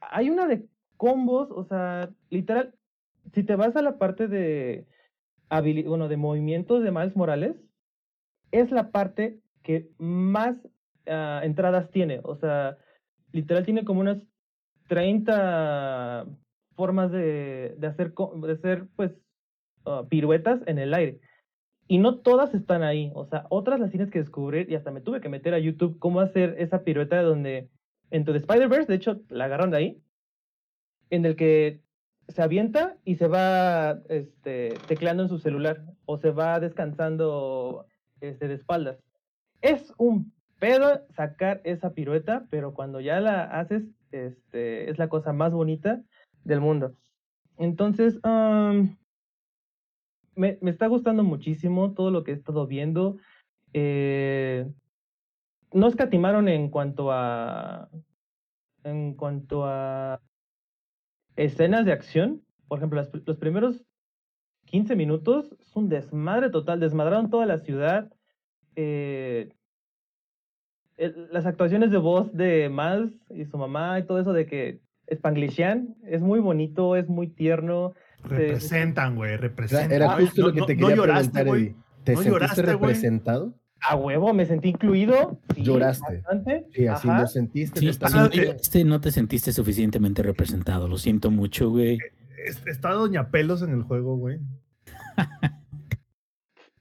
Hay 0.01 0.31
una 0.31 0.47
de 0.47 0.67
combos, 0.97 1.51
o 1.51 1.65
sea, 1.65 2.11
literal, 2.31 2.75
si 3.35 3.43
te 3.43 3.57
vas 3.57 3.75
a 3.75 3.83
la 3.83 3.99
parte 3.99 4.29
de 4.29 4.87
bueno, 5.87 6.07
de 6.07 6.17
movimientos 6.17 6.85
de 6.85 6.93
Miles 6.93 7.17
Morales, 7.17 7.57
es 8.53 8.71
la 8.71 8.93
parte 8.93 9.41
que 9.65 9.91
más 9.99 10.57
ah, 11.09 11.41
entradas 11.43 11.91
tiene. 11.91 12.21
O 12.23 12.37
sea, 12.37 12.79
literal 13.33 13.65
tiene 13.65 13.85
como 13.85 14.01
unas 14.01 14.23
30 14.91 16.27
formas 16.75 17.13
de, 17.13 17.77
de 17.79 17.87
hacer, 17.87 18.13
de 18.13 18.53
hacer 18.53 18.89
pues, 18.97 19.13
ah, 19.87 20.05
piruetas 20.09 20.61
en 20.67 20.81
el 20.81 20.93
aire. 20.95 21.21
Y 21.87 21.99
no 21.99 22.19
todas 22.19 22.53
están 22.55 22.83
ahí. 22.83 23.13
O 23.15 23.25
sea, 23.25 23.47
otras 23.51 23.79
las 23.79 23.91
tienes 23.91 24.11
que 24.11 24.19
descubrir 24.19 24.69
y 24.69 24.75
hasta 24.75 24.91
me 24.91 25.01
tuve 25.01 25.21
que 25.21 25.29
meter 25.29 25.55
a 25.55 25.61
YouTube 25.61 26.01
cómo 26.01 26.19
hacer 26.19 26.57
esa 26.59 26.83
pirueta 26.83 27.23
donde, 27.23 27.69
en 28.11 28.25
tu 28.25 28.35
Spider-Verse, 28.35 28.89
de 28.89 28.97
hecho, 28.97 29.21
la 29.29 29.45
agarran 29.45 29.71
de 29.71 29.77
ahí, 29.77 30.03
en 31.11 31.25
el 31.25 31.37
que 31.37 31.83
se 32.27 32.43
avienta 32.43 32.97
y 33.05 33.15
se 33.15 33.29
va 33.29 34.01
este, 34.09 34.75
tecleando 34.89 35.23
en 35.23 35.29
su 35.29 35.39
celular 35.39 35.85
o 36.05 36.19
se 36.19 36.33
va 36.33 36.59
descansando 36.59 37.87
este, 38.21 38.49
de 38.49 38.55
espaldas. 38.55 38.99
Es 39.63 39.95
un 39.99 40.33
pedo 40.59 41.07
sacar 41.11 41.61
esa 41.63 41.95
pirueta, 41.95 42.47
pero 42.51 42.75
cuando 42.75 42.99
ya 43.01 43.21
la 43.21 43.45
haces, 43.45 43.85
este, 44.13 44.91
es 44.91 44.99
la 44.99 45.09
cosa 45.09 45.33
más 45.33 45.53
bonita 45.53 46.03
del 46.45 46.61
mundo. 46.61 46.97
Entonces, 47.59 48.21
me, 50.35 50.59
me 50.61 50.71
está 50.71 50.87
gustando 50.87 51.23
muchísimo 51.25 51.93
todo 51.95 52.11
lo 52.11 52.25
que 52.25 52.33
he 52.33 52.35
estado 52.35 52.67
viendo. 52.67 53.19
Eh, 53.73 54.67
no 55.73 55.87
escatimaron 55.87 56.49
en 56.49 56.71
cuanto 56.71 57.13
a 57.13 57.89
en 58.83 59.15
cuanto 59.15 59.65
a 59.67 60.21
escenas 61.37 61.85
de 61.85 61.93
acción. 61.93 62.45
Por 62.69 62.79
ejemplo, 62.79 63.03
los 63.27 63.37
primeros 63.39 63.85
15 64.67 64.97
minutos 64.97 65.55
es 65.61 65.77
un 65.77 65.89
desmadre 65.89 66.51
total. 66.51 66.81
Desmadraron 66.81 67.31
toda 67.31 67.47
la 67.47 67.59
ciudad. 67.59 68.11
eh, 68.77 69.51
las 71.31 71.47
actuaciones 71.47 71.91
de 71.91 71.99
voz 71.99 72.33
de 72.35 72.69
Miles 72.69 73.13
y 73.31 73.45
su 73.47 73.57
mamá 73.59 73.99
y 73.99 74.03
todo 74.05 74.21
eso 74.21 74.33
de 74.33 74.47
que 74.47 74.81
Spanglishan 75.15 75.97
es 76.07 76.21
muy 76.21 76.41
bonito, 76.41 76.97
es 76.97 77.09
muy 77.09 77.27
tierno. 77.29 77.95
Representan, 78.23 79.17
güey, 79.17 79.33
Era, 79.33 79.41
representan. 79.43 79.93
era 79.93 80.09
justo 80.11 80.43
no- 80.43 80.47
lo 80.49 80.53
que 80.55 80.61
no- 80.61 80.67
te 80.67 80.75
no 80.77 80.81
quería 80.89 80.97
lloraste, 80.97 81.31
preguntar, 81.33 81.47
güey. 81.47 81.63
Eddie. 81.63 81.75
¿Te 82.05 82.13
¿No 82.13 82.19
sentiste 82.23 82.31
lloraste, 82.31 82.63
representado? 82.63 83.55
A 83.83 83.97
huevo, 83.97 84.35
me 84.35 84.45
sentí 84.45 84.69
incluido. 84.69 85.39
sí, 85.55 85.63
Lloraste. 85.63 86.17
bastante, 86.19 86.67
Sí, 86.75 86.87
así 86.87 87.09
ajá. 87.09 87.21
lo 87.23 87.27
sentiste. 87.29 87.81
Sí, 87.81 87.87
te 87.87 87.93
si 87.93 87.99
estaba- 88.05 88.25
no 88.25 88.31
lloraste, 88.31 88.85
no 88.85 89.01
te 89.01 89.11
sentiste 89.11 89.53
suficientemente 89.53 90.23
representado. 90.23 90.87
Lo 90.87 90.99
siento 90.99 91.31
mucho, 91.31 91.71
güey. 91.71 91.99
Es- 92.47 92.63
Está 92.67 92.91
Doña 92.93 93.31
Pelos 93.31 93.63
en 93.63 93.71
el 93.73 93.83
juego, 93.83 94.17
güey. 94.17 94.39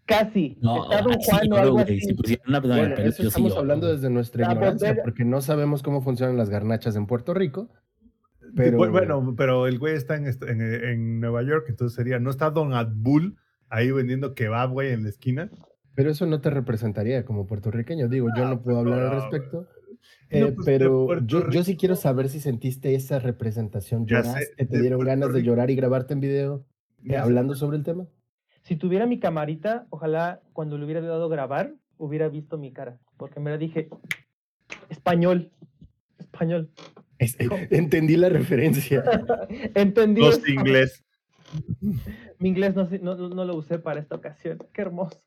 Casi. 0.10 0.58
No, 0.62 0.84
Está 0.84 1.02
Don 1.04 1.12
ay, 1.14 1.18
sí 1.22 1.30
Juan 1.30 1.42
o 1.42 1.46
lloro, 1.46 1.62
algo 1.62 1.74
güey. 1.74 1.84
así. 1.84 2.00
Si 2.02 2.14
pusieran 2.16 2.46
una 2.50 2.60
Bueno, 2.60 2.96
eso 2.96 3.22
sí 3.22 3.28
estamos 3.28 3.56
hablando 3.56 3.86
güey. 3.88 3.96
desde 3.98 4.10
nuestra 4.10 4.48
La 4.48 4.54
ignorancia, 4.54 4.88
botella. 4.90 5.04
porque 5.04 5.24
no 5.26 5.42
sabemos 5.42 5.84
cómo 5.84 6.02
funcionan 6.02 6.36
las 6.38 6.50
garnachas 6.50 6.96
en 6.96 7.06
Puerto 7.06 7.34
Rico. 7.34 7.70
Pero- 8.56 8.80
Bu- 8.80 8.90
Bueno, 8.92 9.36
pero 9.38 9.68
el 9.68 9.78
güey 9.78 9.96
está 9.96 10.16
en, 10.16 10.26
en, 10.26 10.62
en 10.62 11.20
Nueva 11.20 11.44
York, 11.44 11.66
entonces 11.70 11.96
sería, 11.96 12.20
¿no 12.20 12.32
está 12.32 12.50
Don 12.50 12.74
Adbul 12.74 13.38
ahí 13.70 13.92
vendiendo 13.92 14.34
kebab, 14.34 14.72
güey, 14.72 14.92
en 14.92 15.04
la 15.04 15.10
esquina? 15.10 15.52
Pero 15.94 16.10
eso 16.10 16.26
no 16.26 16.42
te 16.42 16.50
representaría 16.50 17.24
como 17.26 17.46
puertorriqueño. 17.46 18.08
Digo, 18.08 18.30
yo 18.36 18.46
no 18.48 18.62
puedo 18.62 18.80
hablar 18.80 19.00
al 19.02 19.12
respecto. 19.22 19.68
No, 20.32 20.48
Eh, 20.48 20.52
pues, 20.54 20.66
pero 20.66 21.20
yo, 21.26 21.50
yo 21.50 21.64
sí 21.64 21.76
quiero 21.76 21.96
saber 21.96 22.30
si 22.30 22.40
sentiste 22.40 22.96
esa 22.96 23.20
representación. 23.20 24.06
¿Lloraste? 24.08 24.66
¿Te 24.66 24.80
dieron 24.80 25.00
Puerto 25.00 25.10
ganas 25.12 25.34
de 25.34 25.44
llorar 25.44 25.70
y 25.70 25.76
grabarte 25.76 26.14
en 26.14 26.20
video 26.22 26.66
eh, 27.04 27.18
hablando 27.18 27.54
sobre 27.54 27.78
el 27.78 27.84
tema? 27.84 28.06
Si 28.70 28.76
tuviera 28.76 29.08
mi 29.08 29.18
camarita, 29.20 29.88
ojalá 29.90 30.42
cuando 30.54 30.78
le 30.78 30.86
hubiera 30.86 31.02
dado 31.02 31.28
grabar, 31.28 31.74
hubiera 31.98 32.30
visto 32.30 32.60
mi 32.60 32.72
cara. 32.72 33.00
Porque 33.18 33.40
me 33.40 33.50
la 33.50 33.58
dije, 33.58 33.90
español, 34.90 35.50
español. 36.20 36.70
Es- 37.18 37.36
entendí 37.72 38.16
la 38.16 38.30
referencia. 38.30 39.04
Entendí. 39.74 40.22
Los 40.22 40.38
eso. 40.38 40.52
inglés. 40.52 41.04
Mi 42.38 42.50
inglés 42.50 42.76
no, 42.76 42.86
sé- 42.88 43.00
no, 43.00 43.16
no- 43.16 43.30
no 43.30 43.44
lo 43.44 43.56
usé 43.56 43.80
para 43.80 44.00
esta 44.00 44.18
ocasión. 44.18 44.60
Qué 44.72 44.84
hermoso. 44.84 45.20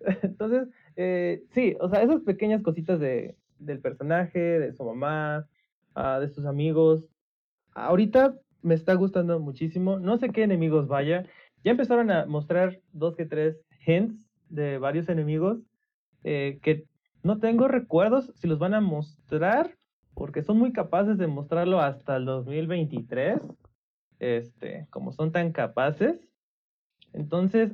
Entonces, 0.22 0.68
eh, 0.96 1.42
sí, 1.50 1.76
o 1.78 1.90
sea, 1.90 2.02
esas 2.02 2.22
pequeñas 2.22 2.62
cositas 2.62 2.98
de, 2.98 3.36
del 3.58 3.80
personaje, 3.80 4.38
de 4.40 4.72
su 4.72 4.82
mamá, 4.82 5.46
ah, 5.94 6.20
de 6.20 6.28
sus 6.30 6.46
amigos. 6.46 7.06
Ahorita 7.74 8.34
me 8.62 8.74
está 8.74 8.94
gustando 8.94 9.38
muchísimo. 9.40 9.98
No 9.98 10.16
sé 10.16 10.30
qué 10.30 10.42
enemigos 10.44 10.88
vaya. 10.88 11.26
Ya 11.64 11.70
empezaron 11.70 12.10
a 12.10 12.26
mostrar 12.26 12.80
dos 12.92 13.16
que 13.16 13.26
tres 13.26 13.64
hints 13.86 14.28
de 14.48 14.78
varios 14.78 15.08
enemigos 15.08 15.58
eh, 16.24 16.58
que 16.62 16.86
no 17.22 17.38
tengo 17.38 17.68
recuerdos 17.68 18.32
si 18.34 18.46
los 18.46 18.58
van 18.58 18.74
a 18.74 18.80
mostrar 18.80 19.76
porque 20.14 20.42
son 20.42 20.58
muy 20.58 20.72
capaces 20.72 21.18
de 21.18 21.26
mostrarlo 21.26 21.80
hasta 21.80 22.16
el 22.16 22.24
2023 22.26 23.40
este, 24.22 24.86
como 24.90 25.12
son 25.12 25.32
tan 25.32 25.52
capaces. 25.52 26.28
Entonces, 27.12 27.72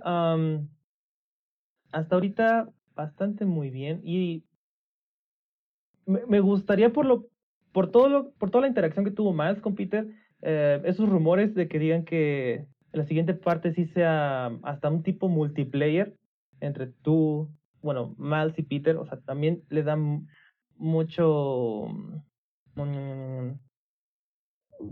hasta 1.92 2.14
ahorita 2.14 2.70
bastante 2.94 3.44
muy 3.44 3.70
bien 3.70 4.00
y 4.02 4.44
me, 6.06 6.40
gustaría 6.40 6.90
por 6.90 7.04
lo, 7.04 7.26
por 7.70 7.90
todo 7.90 8.08
lo, 8.08 8.30
por 8.32 8.50
toda 8.50 8.62
la 8.62 8.68
interacción 8.68 9.04
que 9.04 9.10
tuvo 9.10 9.32
Miles 9.34 9.60
con 9.60 9.74
Peter, 9.74 10.08
eh, 10.40 10.80
esos 10.84 11.08
rumores 11.08 11.54
de 11.54 11.68
que 11.68 11.78
digan 11.78 12.04
que 12.04 12.66
la 12.92 13.04
siguiente 13.04 13.34
parte 13.34 13.72
sí 13.72 13.86
sea 13.86 14.46
hasta 14.62 14.88
un 14.90 15.02
tipo 15.02 15.28
multiplayer 15.28 16.16
entre 16.60 16.88
tú, 16.88 17.48
bueno, 17.82 18.14
Miles 18.18 18.58
y 18.58 18.62
Peter, 18.62 18.96
o 18.96 19.04
sea, 19.06 19.20
también 19.20 19.64
le 19.70 19.82
dan 19.82 20.26
mucho 20.76 21.88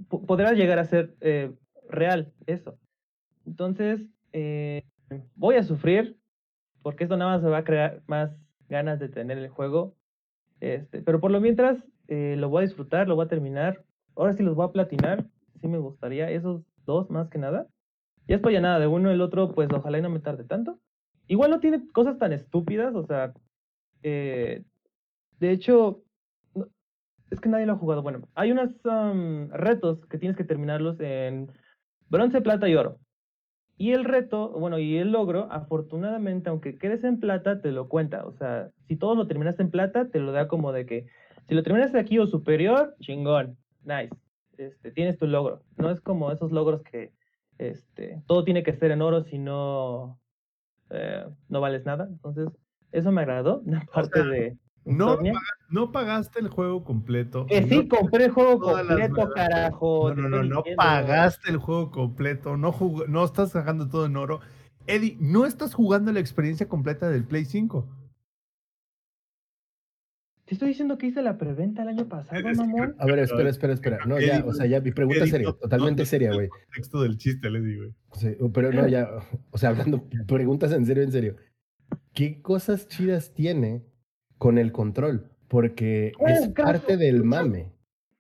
po- 0.09 0.23
podrá 0.27 0.53
llegar 0.53 0.79
a 0.79 0.85
ser 0.85 1.15
eh, 1.21 1.53
real 1.89 2.33
eso. 2.47 2.79
Entonces, 3.47 4.01
eh, 4.33 4.83
voy 5.35 5.57
a 5.57 5.63
sufrir 5.63 6.19
porque 6.83 7.05
esto 7.05 7.17
nada 7.17 7.33
más 7.33 7.43
me 7.43 7.51
va 7.51 7.59
a 7.59 7.65
crear 7.65 8.03
más 8.07 8.37
ganas 8.69 8.99
de 9.01 9.09
tener 9.09 9.39
el 9.39 9.49
juego. 9.49 9.97
Este, 10.61 11.03
pero 11.03 11.21
por 11.21 11.31
lo 11.31 11.41
mientras, 11.41 11.79
eh, 12.09 12.37
lo 12.39 12.49
voy 12.49 12.61
a 12.65 12.67
disfrutar, 12.67 13.09
lo 13.09 13.17
voy 13.17 13.27
a 13.27 13.29
terminar. 13.29 13.85
Ahora 14.17 14.35
sí 14.35 14.43
los 14.43 14.55
voy 14.57 14.67
a 14.69 14.73
platinar. 14.73 15.27
Sí 15.61 15.69
me 15.69 15.79
gustaría, 15.79 16.31
esos 16.31 16.63
dos 16.87 17.11
más 17.11 17.29
que 17.29 17.39
nada. 17.39 17.69
Ya 18.29 18.37
a 18.37 18.61
nada 18.61 18.79
de 18.81 18.87
uno, 18.87 19.11
el 19.11 19.21
otro, 19.21 19.53
pues 19.53 19.69
ojalá 19.73 19.99
y 19.99 20.03
no 20.03 20.11
me 20.11 20.21
tarde 20.21 20.45
tanto. 20.45 20.79
Igual 21.29 21.51
no 21.51 21.61
tiene 21.61 21.87
cosas 21.93 22.19
tan 22.19 22.33
estúpidas, 22.33 22.95
o 22.95 23.07
sea, 23.07 23.33
eh, 24.03 24.65
de 25.39 25.51
hecho, 25.51 26.03
es 27.31 27.41
que 27.41 27.49
nadie 27.49 27.67
lo 27.67 27.73
ha 27.75 27.79
jugado. 27.79 28.03
Bueno, 28.03 28.29
hay 28.35 28.53
unos 28.53 28.71
am, 28.85 29.51
retos 29.51 30.05
que 30.07 30.19
tienes 30.19 30.37
que 30.37 30.45
terminarlos 30.45 30.99
en 31.01 31.53
bronce, 32.09 32.41
plata 32.41 32.69
y 32.69 32.75
oro. 32.75 32.99
Y 33.79 33.93
el 33.93 34.05
reto, 34.05 34.51
bueno, 34.51 34.79
y 34.79 34.97
el 34.97 35.13
logro, 35.13 35.49
afortunadamente, 35.51 36.49
aunque 36.49 36.79
quedes 36.79 37.05
en 37.05 37.21
plata, 37.21 37.61
te 37.61 37.73
lo 37.73 37.89
cuenta. 37.89 38.25
O 38.25 38.33
sea, 38.33 38.71
si 38.89 38.97
todo 38.97 39.15
lo 39.15 39.27
terminaste 39.27 39.63
en 39.63 39.71
plata, 39.71 40.09
te 40.09 40.19
lo 40.19 40.33
da 40.33 40.49
como 40.49 40.73
de 40.73 40.87
que 40.87 41.07
si 41.49 41.55
lo 41.55 41.63
terminaste 41.63 41.99
aquí 41.99 42.19
o 42.19 42.27
superior, 42.27 42.97
chingón, 43.01 43.57
nice. 43.85 44.15
Este, 44.57 44.91
tienes 44.91 45.19
tu 45.19 45.27
logro. 45.27 45.63
No 45.77 45.91
es 45.91 46.01
como 46.01 46.33
esos 46.33 46.53
logros 46.53 46.83
que 46.83 47.13
este, 47.59 48.23
todo 48.27 48.45
tiene 48.45 48.63
que 48.63 48.77
ser 48.77 48.91
en 48.91 49.03
oro, 49.03 49.25
si 49.25 49.39
no, 49.39 50.19
eh, 50.91 51.25
no 51.49 51.61
vales 51.61 51.85
nada. 51.85 52.07
Entonces, 52.11 52.49
eso 52.93 53.11
me 53.13 53.23
agradó, 53.23 53.63
la 53.67 53.81
parte 53.93 54.21
sea, 54.21 54.29
de 54.31 54.57
No, 54.85 55.19
no 55.69 55.91
pagaste 55.91 56.39
el 56.39 56.49
juego 56.49 56.85
completo. 56.85 57.47
Que 57.47 57.63
sí, 57.65 57.83
no- 57.83 57.89
compré 57.99 58.27
el 58.27 58.31
juego 58.31 58.61
completo, 58.61 59.31
carajo. 59.35 60.15
No, 60.15 60.29
no, 60.29 60.29
no, 60.29 60.43
no 60.45 60.63
pagaste 60.77 61.51
el 61.51 61.57
juego 61.57 61.91
completo, 61.91 62.57
no, 62.57 62.73
jug- 62.73 63.07
no 63.09 63.25
estás 63.25 63.51
sacando 63.51 63.89
todo 63.89 64.07
en 64.07 64.17
oro. 64.17 64.41
Eddie, 64.87 65.17
no 65.21 65.45
estás 65.45 65.75
jugando 65.75 66.13
la 66.13 66.21
experiencia 66.21 66.69
completa 66.69 67.09
del 67.09 67.25
Play 67.25 67.45
5. 67.45 67.85
Te 70.47 70.55
estoy 70.55 70.69
diciendo 70.69 70.97
que 70.97 71.09
hice 71.09 71.23
la 71.23 71.37
preventa 71.39 71.83
el 71.83 71.89
año 71.89 72.09
pasado, 72.09 72.37
Es 72.39 72.45
que- 72.45 72.55
mamón. 72.55 72.95
A 72.99 73.07
ver, 73.07 73.19
espera, 73.19 73.51
espera, 73.51 73.73
espera. 73.75 73.99
No, 74.07 74.19
ya, 74.21 74.45
o 74.47 74.53
sea, 74.53 74.67
ya 74.67 74.81
mi 74.81 74.93
pregunta 74.93 75.25
es 75.25 75.31
seria, 75.31 75.53
totalmente 75.53 76.07
seria, 76.07 76.33
güey. 76.33 76.49
Texto 76.75 77.03
del 77.03 77.19
chiste, 77.19 77.51
le 77.51 77.61
digo. 77.61 77.85
Sí, 78.13 78.37
pero 78.55 78.73
no, 78.73 78.87
ya, 78.87 79.09
o 79.51 79.59
sea, 79.59 79.71
hablando 79.71 80.05
preguntas 80.29 80.73
en 80.73 80.87
serio, 80.87 81.03
en 81.03 81.11
serio. 81.13 81.37
¿Qué 82.15 82.41
cosas 82.41 82.87
chidas 82.89 83.35
tiene 83.35 83.85
con 84.39 84.57
el 84.59 84.71
control? 84.73 85.31
Porque 85.49 86.13
Oh, 86.19 86.27
es 86.29 86.49
caso. 86.51 86.55
parte 86.73 86.97
del 86.97 87.25
mame. 87.25 87.73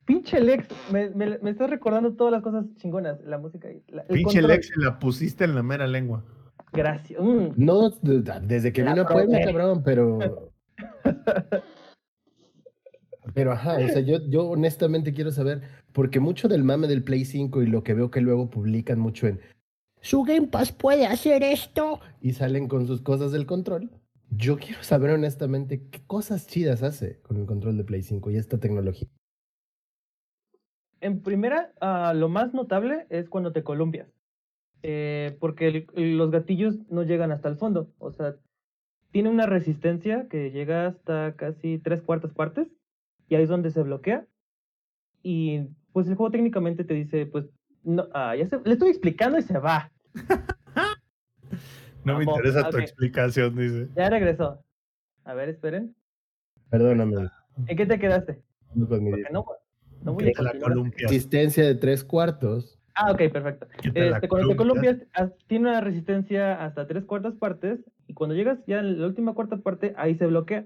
Pinche 0.04 0.40
Lex, 0.40 0.68
me, 0.92 1.10
me, 1.10 1.38
me 1.38 1.50
estás 1.50 1.70
recordando 1.70 2.14
todas 2.14 2.32
las 2.32 2.42
cosas 2.42 2.64
chingonas, 2.76 3.20
la 3.24 3.38
música. 3.38 3.68
la- 3.88 4.02
el 4.02 4.08
Pinche 4.08 4.40
control. 4.40 4.48
Lex, 4.48 4.70
la 4.76 4.98
pusiste 4.98 5.44
en 5.44 5.54
la 5.54 5.62
mera 5.62 5.86
lengua. 5.86 6.24
Gracias. 6.72 7.20
Mm. 7.22 7.50
No 7.56 7.90
de- 7.90 8.22
desde 8.42 8.72
que 8.72 8.82
La 8.82 8.92
vino 8.94 9.02
a 9.04 9.08
Puebla, 9.08 9.40
cabrón, 9.44 9.82
pero. 9.84 10.18
Pero 13.34 13.52
ajá, 13.52 13.78
o 13.78 13.88
sea, 13.88 14.00
yo, 14.00 14.18
yo 14.28 14.46
honestamente 14.46 15.12
quiero 15.12 15.30
saber, 15.32 15.62
porque 15.92 16.20
mucho 16.20 16.48
del 16.48 16.64
mame 16.64 16.86
del 16.86 17.02
Play 17.02 17.24
5 17.24 17.62
y 17.62 17.66
lo 17.66 17.82
que 17.82 17.94
veo 17.94 18.10
que 18.10 18.20
luego 18.20 18.50
publican 18.50 18.98
mucho 18.98 19.26
en 19.26 19.40
su 20.00 20.22
Game 20.22 20.46
Pass 20.46 20.70
puede 20.70 21.06
hacer 21.06 21.42
esto 21.42 21.98
y 22.20 22.32
salen 22.32 22.68
con 22.68 22.86
sus 22.86 23.02
cosas 23.02 23.32
del 23.32 23.44
control. 23.44 23.90
Yo 24.30 24.56
quiero 24.56 24.82
saber 24.84 25.10
honestamente 25.10 25.88
qué 25.90 26.00
cosas 26.06 26.46
chidas 26.46 26.84
hace 26.84 27.20
con 27.22 27.38
el 27.38 27.46
control 27.46 27.76
de 27.76 27.84
Play 27.84 28.02
5 28.02 28.30
y 28.30 28.36
esta 28.36 28.58
tecnología. 28.58 29.08
En 31.00 31.22
primera, 31.22 31.72
ah, 31.80 32.12
lo 32.14 32.28
más 32.28 32.54
notable 32.54 33.06
es 33.10 33.28
cuando 33.28 33.52
te 33.52 33.64
columpias. 33.64 34.08
Eh, 34.82 35.36
porque 35.40 35.86
los 35.94 36.30
gatillos 36.30 36.76
no 36.88 37.02
llegan 37.02 37.32
hasta 37.32 37.48
el 37.48 37.56
fondo. 37.56 37.92
O 37.98 38.12
sea, 38.12 38.36
tiene 39.10 39.28
una 39.28 39.46
resistencia 39.46 40.28
que 40.28 40.52
llega 40.52 40.86
hasta 40.86 41.34
casi 41.34 41.78
tres 41.78 42.02
cuartas 42.02 42.32
partes. 42.32 42.68
Y 43.28 43.34
ahí 43.34 43.42
es 43.42 43.48
donde 43.48 43.70
se 43.70 43.82
bloquea. 43.82 44.26
Y 45.22 45.68
pues 45.92 46.06
el 46.08 46.14
juego 46.14 46.30
técnicamente 46.30 46.84
te 46.84 46.94
dice, 46.94 47.26
pues, 47.26 47.46
no, 47.82 48.06
ah, 48.12 48.34
ya 48.36 48.48
se, 48.48 48.60
le 48.64 48.72
estoy 48.72 48.90
explicando 48.90 49.38
y 49.38 49.42
se 49.42 49.58
va. 49.58 49.90
No 52.06 52.18
me 52.18 52.24
interesa 52.24 52.70
tu 52.70 52.78
explicación, 52.78 53.56
dice. 53.56 53.88
Ya 53.96 54.08
regresó. 54.08 54.62
A 55.24 55.34
ver, 55.34 55.48
esperen. 55.48 55.96
Perdóname. 56.70 57.28
¿En 57.66 57.76
qué 57.76 57.84
te 57.84 57.98
quedaste? 57.98 58.40
no 58.74 58.86
Porque 58.86 59.24
no, 59.32 59.44
no 60.02 60.12
voy 60.12 60.32
a 60.36 60.42
la. 60.42 60.52
Resistencia 60.98 61.64
de 61.64 61.74
tres 61.74 62.04
cuartos. 62.04 62.78
Ah, 62.94 63.10
ok, 63.10 63.32
perfecto. 63.32 63.66
Este, 63.82 64.28
cuando 64.28 64.48
te 64.48 64.56
columpias. 64.56 64.98
tiene 65.48 65.68
una 65.68 65.80
resistencia 65.80 66.64
hasta 66.64 66.86
tres 66.86 67.04
cuartas 67.04 67.34
partes. 67.34 67.80
Y 68.06 68.14
cuando 68.14 68.36
llegas 68.36 68.60
ya 68.68 68.78
en 68.78 69.00
la 69.00 69.06
última 69.08 69.34
cuarta 69.34 69.56
parte, 69.56 69.92
ahí 69.96 70.14
se 70.14 70.26
bloquea. 70.26 70.64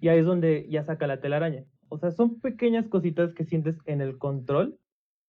Y 0.00 0.08
ahí 0.08 0.20
es 0.20 0.24
donde 0.24 0.66
ya 0.70 0.84
saca 0.84 1.06
la 1.06 1.20
telaraña. 1.20 1.64
O 1.92 1.98
sea, 1.98 2.10
son 2.10 2.40
pequeñas 2.40 2.88
cositas 2.88 3.34
que 3.34 3.44
sientes 3.44 3.76
en 3.84 4.00
el 4.00 4.16
control. 4.16 4.78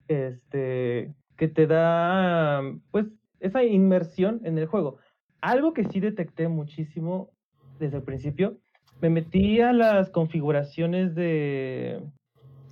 Este. 0.07 1.13
Que 1.35 1.49
te 1.49 1.67
da. 1.67 2.61
Pues. 2.91 3.07
Esa 3.41 3.65
inmersión 3.65 4.39
en 4.45 4.57
el 4.57 4.67
juego. 4.67 4.97
Algo 5.41 5.73
que 5.73 5.83
sí 5.83 5.99
detecté 5.99 6.47
muchísimo 6.47 7.31
desde 7.79 7.97
el 7.97 8.03
principio. 8.03 8.57
Me 9.01 9.09
metí 9.09 9.59
a 9.59 9.73
las 9.73 10.09
configuraciones 10.09 11.13
de 11.15 12.01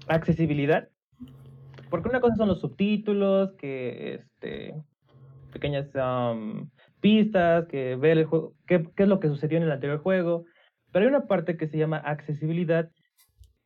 accesibilidad. 0.07 0.87
Porque 1.89 2.07
una 2.07 2.21
cosa 2.21 2.37
son 2.37 2.47
los 2.47 2.61
subtítulos, 2.61 3.51
que 3.57 4.13
este, 4.13 4.73
pequeñas 5.51 5.93
am, 5.97 6.69
pistas, 7.01 7.65
que 7.67 7.97
ver 7.97 8.19
el 8.19 8.25
juego, 8.25 8.53
qué, 8.65 8.87
qué 8.95 9.03
es 9.03 9.09
lo 9.09 9.19
que 9.19 9.27
sucedió 9.27 9.57
en 9.57 9.63
el 9.63 9.71
anterior 9.73 9.99
juego. 9.99 10.45
Pero 10.93 11.03
hay 11.03 11.09
una 11.09 11.27
parte 11.27 11.57
que 11.57 11.67
se 11.67 11.77
llama 11.77 11.97
accesibilidad, 11.97 12.89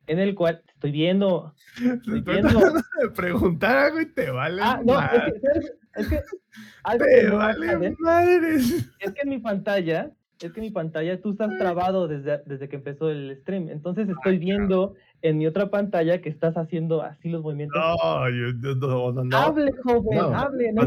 en 0.06 0.18
el 0.18 0.34
cual 0.34 0.62
estoy 0.68 0.92
viendo. 0.92 1.54
Estoy 1.76 2.18
estoy 2.18 2.20
viendo. 2.20 2.60
de 3.00 3.10
preguntar 3.14 3.76
algo 3.76 4.00
y 4.00 4.06
te 4.06 4.30
vale. 4.30 4.62
Ah, 4.62 4.80
no, 4.84 4.94
es 4.94 4.98
madre. 4.98 5.32
que, 5.32 5.40
¿sabes? 5.40 5.72
es 5.96 6.08
que 6.08 6.22
algo 6.84 7.04
Te 7.04 7.20
que 7.20 7.26
no 7.28 7.36
vale 7.36 7.66
saben 7.66 7.96
madres. 8.00 8.90
es 8.98 9.12
que 9.12 9.20
en 9.22 9.28
mi 9.28 9.38
pantalla, 9.38 10.10
es 10.40 10.52
que 10.52 10.60
en 10.60 10.66
mi 10.66 10.70
pantalla 10.70 11.20
tú 11.20 11.30
estás 11.30 11.56
trabado 11.58 12.08
desde, 12.08 12.42
desde 12.46 12.68
que 12.68 12.76
empezó 12.76 13.10
el 13.10 13.36
stream. 13.40 13.68
Entonces 13.70 14.08
estoy 14.08 14.38
viendo 14.38 14.94
en 15.22 15.38
mi 15.38 15.46
otra 15.46 15.70
pantalla 15.70 16.20
que 16.20 16.28
estás 16.28 16.56
haciendo 16.56 17.02
así 17.02 17.28
los 17.28 17.42
movimientos. 17.42 17.76
No, 17.78 18.28
yo, 18.28 18.52
yo 18.60 18.74
no, 18.76 19.12
no, 19.12 19.24
no. 19.24 19.36
Hable, 19.36 19.72
joven, 19.82 20.18
No, 20.18 20.24
hable, 20.36 20.72
no. 20.72 20.82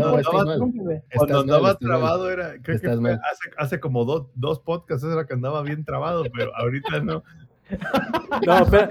Cuando 1.16 1.40
andaba 1.41 1.78
trabado 1.78 2.30
era, 2.30 2.54
creo 2.62 2.80
que 2.80 2.88
hace, 2.88 3.50
hace 3.58 3.80
como 3.80 4.06
dos, 4.06 4.28
dos 4.36 4.60
podcasts 4.60 5.04
era 5.04 5.26
que 5.26 5.34
andaba 5.34 5.62
bien 5.64 5.84
trabado, 5.84 6.24
pero 6.34 6.56
ahorita 6.56 7.02
no. 7.02 7.24
No, 8.46 8.60
espera- 8.64 8.90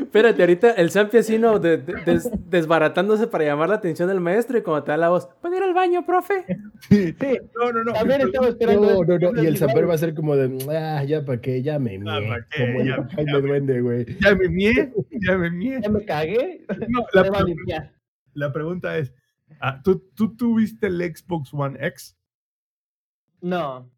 espérate, 0.00 0.42
ahorita 0.42 0.70
el 0.72 0.90
Zampi 0.90 1.18
así, 1.18 1.38
¿no? 1.38 1.58
De- 1.58 1.78
de- 1.78 1.94
des- 2.04 2.30
desbaratándose 2.50 3.26
para 3.26 3.44
llamar 3.44 3.68
la 3.68 3.76
atención 3.76 4.08
del 4.08 4.20
maestro 4.20 4.58
y 4.58 4.62
cuando 4.62 4.84
te 4.84 4.90
da 4.92 4.96
la 4.96 5.08
voz, 5.08 5.28
¿puedo 5.40 5.56
ir 5.56 5.62
al 5.62 5.72
baño, 5.74 6.04
profe? 6.04 6.44
Sí. 6.88 7.14
Sí, 7.18 7.38
No, 7.54 7.72
no, 7.72 7.84
no. 7.84 7.92
también 7.92 8.20
estaba 8.22 8.48
esperando. 8.48 9.04
No, 9.04 9.18
no, 9.18 9.18
no. 9.32 9.42
Y 9.42 9.46
el 9.46 9.56
igual. 9.56 9.90
va 9.90 9.94
a 9.94 9.98
ser 9.98 10.14
como 10.14 10.36
de, 10.36 10.58
ah, 10.76 11.04
ya 11.04 11.24
para 11.24 11.40
que 11.40 11.62
ya 11.62 11.78
me 11.78 11.96
Ah, 12.06 12.20
mié. 12.20 12.28
¿pa' 12.28 12.46
qué? 12.50 12.66
Como 12.66 12.80
el 12.80 12.88
Ya- 12.88 13.08
Jaime 13.14 13.32
ya- 13.32 13.38
Duende, 13.40 13.80
güey. 13.80 14.06
Ya 14.20 14.34
me 14.34 14.48
mié, 14.48 14.92
ya 15.26 15.36
me 15.38 15.50
mié. 15.50 15.80
Ya 15.82 15.88
me 15.88 16.04
cagué. 16.04 16.64
No, 16.88 17.04
la, 17.12 17.22
Se 17.24 17.30
va 17.30 17.38
a 17.38 17.40
pre- 17.40 17.48
limpiar. 17.54 17.92
la 18.34 18.52
pregunta 18.52 18.98
es, 18.98 19.12
ah, 19.60 19.80
¿tú, 19.82 20.02
¿tú 20.14 20.36
tuviste 20.36 20.88
el 20.88 21.00
Xbox 21.02 21.52
One 21.54 21.78
X? 21.86 22.16
No. 23.40 23.90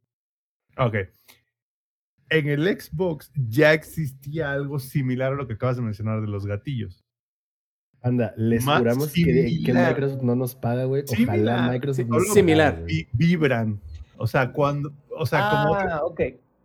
Ok. 0.76 0.96
En 2.30 2.48
el 2.48 2.66
Xbox 2.80 3.30
ya 3.34 3.72
existía 3.72 4.52
algo 4.52 4.78
similar 4.78 5.32
a 5.32 5.36
lo 5.36 5.46
que 5.46 5.54
acabas 5.54 5.76
de 5.76 5.82
mencionar 5.82 6.20
de 6.20 6.26
los 6.28 6.46
gatillos. 6.46 7.04
Anda, 8.02 8.32
les 8.36 8.64
Más 8.64 8.78
juramos 8.78 9.12
que. 9.12 9.24
Microsoft 9.72 10.22
no 10.22 10.36
nos 10.36 10.54
paga, 10.54 10.84
güey. 10.84 11.02
Ojalá 11.08 11.16
Similar. 11.32 11.70
Microsoft 11.72 12.04
Sí, 12.06 12.10
nos 12.10 12.32
Similar. 12.34 12.84
Vi- 12.84 13.08
vibran. 13.12 13.80
O 14.18 14.26
sea, 14.26 14.52
cuando, 14.52 14.92
o 15.16 15.26
sea, 15.26 15.48
como, 15.50 15.74
Ah, 15.74 16.00
ok. 16.04 16.20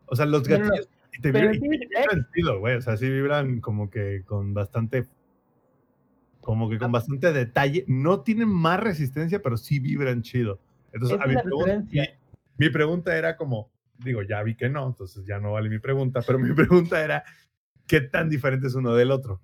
o 0.08 0.16
sea, 0.16 0.26
los 0.26 0.48
No, 0.48 0.58
no, 0.58 0.64
no. 0.64 0.70
gatillos 0.70 0.90
y 1.18 1.22
te 1.22 1.32
Pero 1.32 1.52
vibran, 1.52 1.62
sí, 1.72 1.88
vibran 1.88 2.28
chido, 2.36 2.60
güey. 2.60 2.76
O 2.76 2.82
sea, 2.82 2.98
sí 2.98 3.10
vibran 3.10 3.62
como 3.62 3.90
que 3.90 4.24
con 4.26 4.54
bastante, 4.54 5.06
como 6.42 6.70
que 6.70 6.78
con 6.78 6.90
Ah. 6.90 6.94
bastante 6.94 7.32
detalle. 7.34 7.86
No 7.88 8.22
tienen 8.22 8.50
más 8.50 8.80
resistencia, 8.80 9.42
pero 9.42 9.58
sí 9.58 9.80
vibran 9.80 10.22
chido. 10.22 10.60
Entonces, 10.92 11.20
a 11.20 11.26
mi, 11.26 11.36
pregunta, 11.36 11.84
mi 12.58 12.70
pregunta 12.70 13.18
era 13.18 13.38
como, 13.38 13.72
digo, 14.04 14.22
ya 14.24 14.42
vi 14.44 14.56
que 14.56 14.70
no, 14.70 14.88
entonces 14.88 15.26
ya 15.26 15.40
no 15.40 15.54
vale 15.54 15.70
mi 15.70 15.80
pregunta, 15.80 16.22
pero 16.26 16.40
mi 16.40 16.54
pregunta 16.56 17.04
era, 17.04 17.24
¿qué 17.88 18.02
tan 18.02 18.30
diferente 18.30 18.68
es 18.68 18.76
uno 18.76 18.94
del 18.94 19.12
otro? 19.12 19.42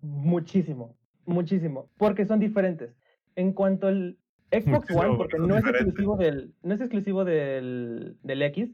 Muchísimo. 0.00 0.96
Muchísimo. 1.26 1.90
Porque 1.98 2.26
son 2.26 2.40
diferentes. 2.40 2.94
En 3.36 3.52
cuanto 3.52 3.86
al 3.88 4.16
Xbox 4.50 4.66
Muchísimo, 4.66 5.00
One, 5.00 5.16
porque 5.16 5.38
no 5.38 5.56
es 5.56 5.64
exclusivo 5.66 6.16
del, 6.16 6.54
no 6.62 6.74
es 6.74 6.80
exclusivo 6.80 7.24
del, 7.24 8.16
del 8.22 8.42
X, 8.42 8.70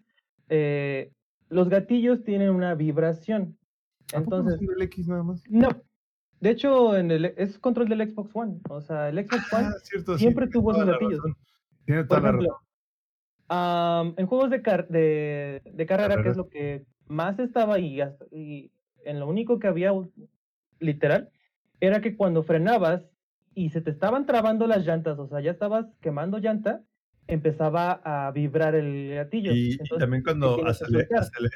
eh, 0.48 1.12
los 1.48 1.68
gatillos 1.68 2.22
tienen 2.24 2.50
una 2.50 2.74
vibración. 2.74 3.58
¿A 4.12 4.20
poco 4.22 4.42
no 4.42 4.50
Entonces, 4.50 4.68
el 4.76 4.82
X 4.82 5.08
nada 5.08 5.22
más? 5.22 5.42
no. 5.48 5.68
De 6.40 6.50
hecho, 6.50 6.94
en 6.96 7.10
el, 7.10 7.24
es 7.38 7.58
control 7.58 7.88
del 7.88 8.06
Xbox 8.10 8.30
One. 8.34 8.60
O 8.68 8.80
sea, 8.82 9.08
el 9.08 9.16
Xbox 9.26 9.50
One 9.52 9.68
Ah, 9.68 9.72
cierto, 9.82 10.18
sí, 10.18 10.24
siempre 10.24 10.46
tuvo 10.48 10.72
esos 10.72 10.84
gatillos. 10.84 11.18
razón. 11.18 11.36
Tiene 11.86 12.04
Por 12.04 12.18
toda 12.18 12.20
la 12.20 12.28
ejemplo, 12.28 12.60
am, 13.48 14.14
en 14.16 14.26
juegos 14.26 14.50
de, 14.50 14.62
car- 14.62 14.88
de, 14.88 15.62
de 15.64 15.86
carrera, 15.86 16.22
que 16.22 16.30
es 16.30 16.36
lo 16.36 16.48
que 16.48 16.84
más 17.06 17.38
estaba 17.38 17.78
y, 17.78 18.00
hasta- 18.00 18.26
y 18.30 18.70
en 19.04 19.20
lo 19.20 19.28
único 19.28 19.58
que 19.58 19.66
había, 19.66 19.92
literal, 20.80 21.30
era 21.80 22.00
que 22.00 22.16
cuando 22.16 22.42
frenabas 22.42 23.02
y 23.54 23.70
se 23.70 23.80
te 23.80 23.90
estaban 23.90 24.26
trabando 24.26 24.66
las 24.66 24.86
llantas, 24.86 25.18
o 25.18 25.28
sea, 25.28 25.40
ya 25.40 25.50
estabas 25.50 25.86
quemando 26.00 26.38
llanta, 26.38 26.82
empezaba 27.26 28.00
a 28.04 28.30
vibrar 28.32 28.74
el 28.74 29.14
gatillo. 29.14 29.52
Y, 29.54 29.78
también 29.98 30.22
cuando 30.22 30.58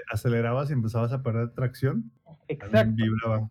acelerabas 0.08 0.70
y 0.70 0.72
empezabas 0.72 1.12
a 1.12 1.22
perder 1.22 1.50
tracción, 1.50 2.10
exacto, 2.48 2.94
vibraba. 2.94 3.50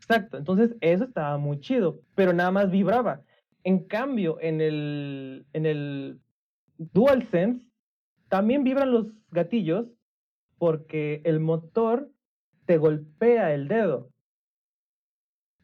exacto. 0.00 0.38
Entonces, 0.38 0.74
eso 0.80 1.04
estaba 1.04 1.38
muy 1.38 1.60
chido, 1.60 2.00
pero 2.14 2.32
nada 2.32 2.50
más 2.50 2.70
vibraba. 2.70 3.22
En 3.64 3.84
cambio, 3.84 4.38
en 4.40 4.60
el, 4.60 5.46
en 5.52 5.66
el 5.66 6.20
DualSense 6.78 7.66
también 8.28 8.64
vibran 8.64 8.92
los 8.92 9.12
gatillos 9.30 9.86
porque 10.58 11.20
el 11.24 11.40
motor 11.40 12.10
te 12.66 12.78
golpea 12.78 13.54
el 13.54 13.68
dedo. 13.68 14.10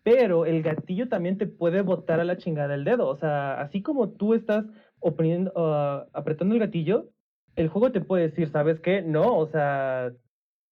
Pero 0.03 0.47
el 0.47 0.63
gatillo 0.63 1.09
también 1.09 1.39
te 1.39 1.47
puede 1.47 1.83
botar 1.83 2.19
a 2.21 2.25
la 2.25 2.37
chingada 2.37 2.75
el 2.75 2.85
dedo. 2.85 3.09
O 3.09 3.17
sea, 3.17 3.61
así 3.61 3.83
como 3.83 4.11
tú 4.11 4.35
estás 4.35 4.65
oprimiendo, 4.99 5.53
ah, 5.57 6.07
apretando 6.13 6.55
el 6.55 6.61
gatillo, 6.61 7.11
el 7.55 7.69
juego 7.69 7.93
te 7.93 8.01
puede 8.01 8.25
decir, 8.29 8.49
¿sabes 8.49 8.81
qué? 8.81 9.03
No, 9.03 9.37
o 9.37 9.47
sea, 9.47 10.13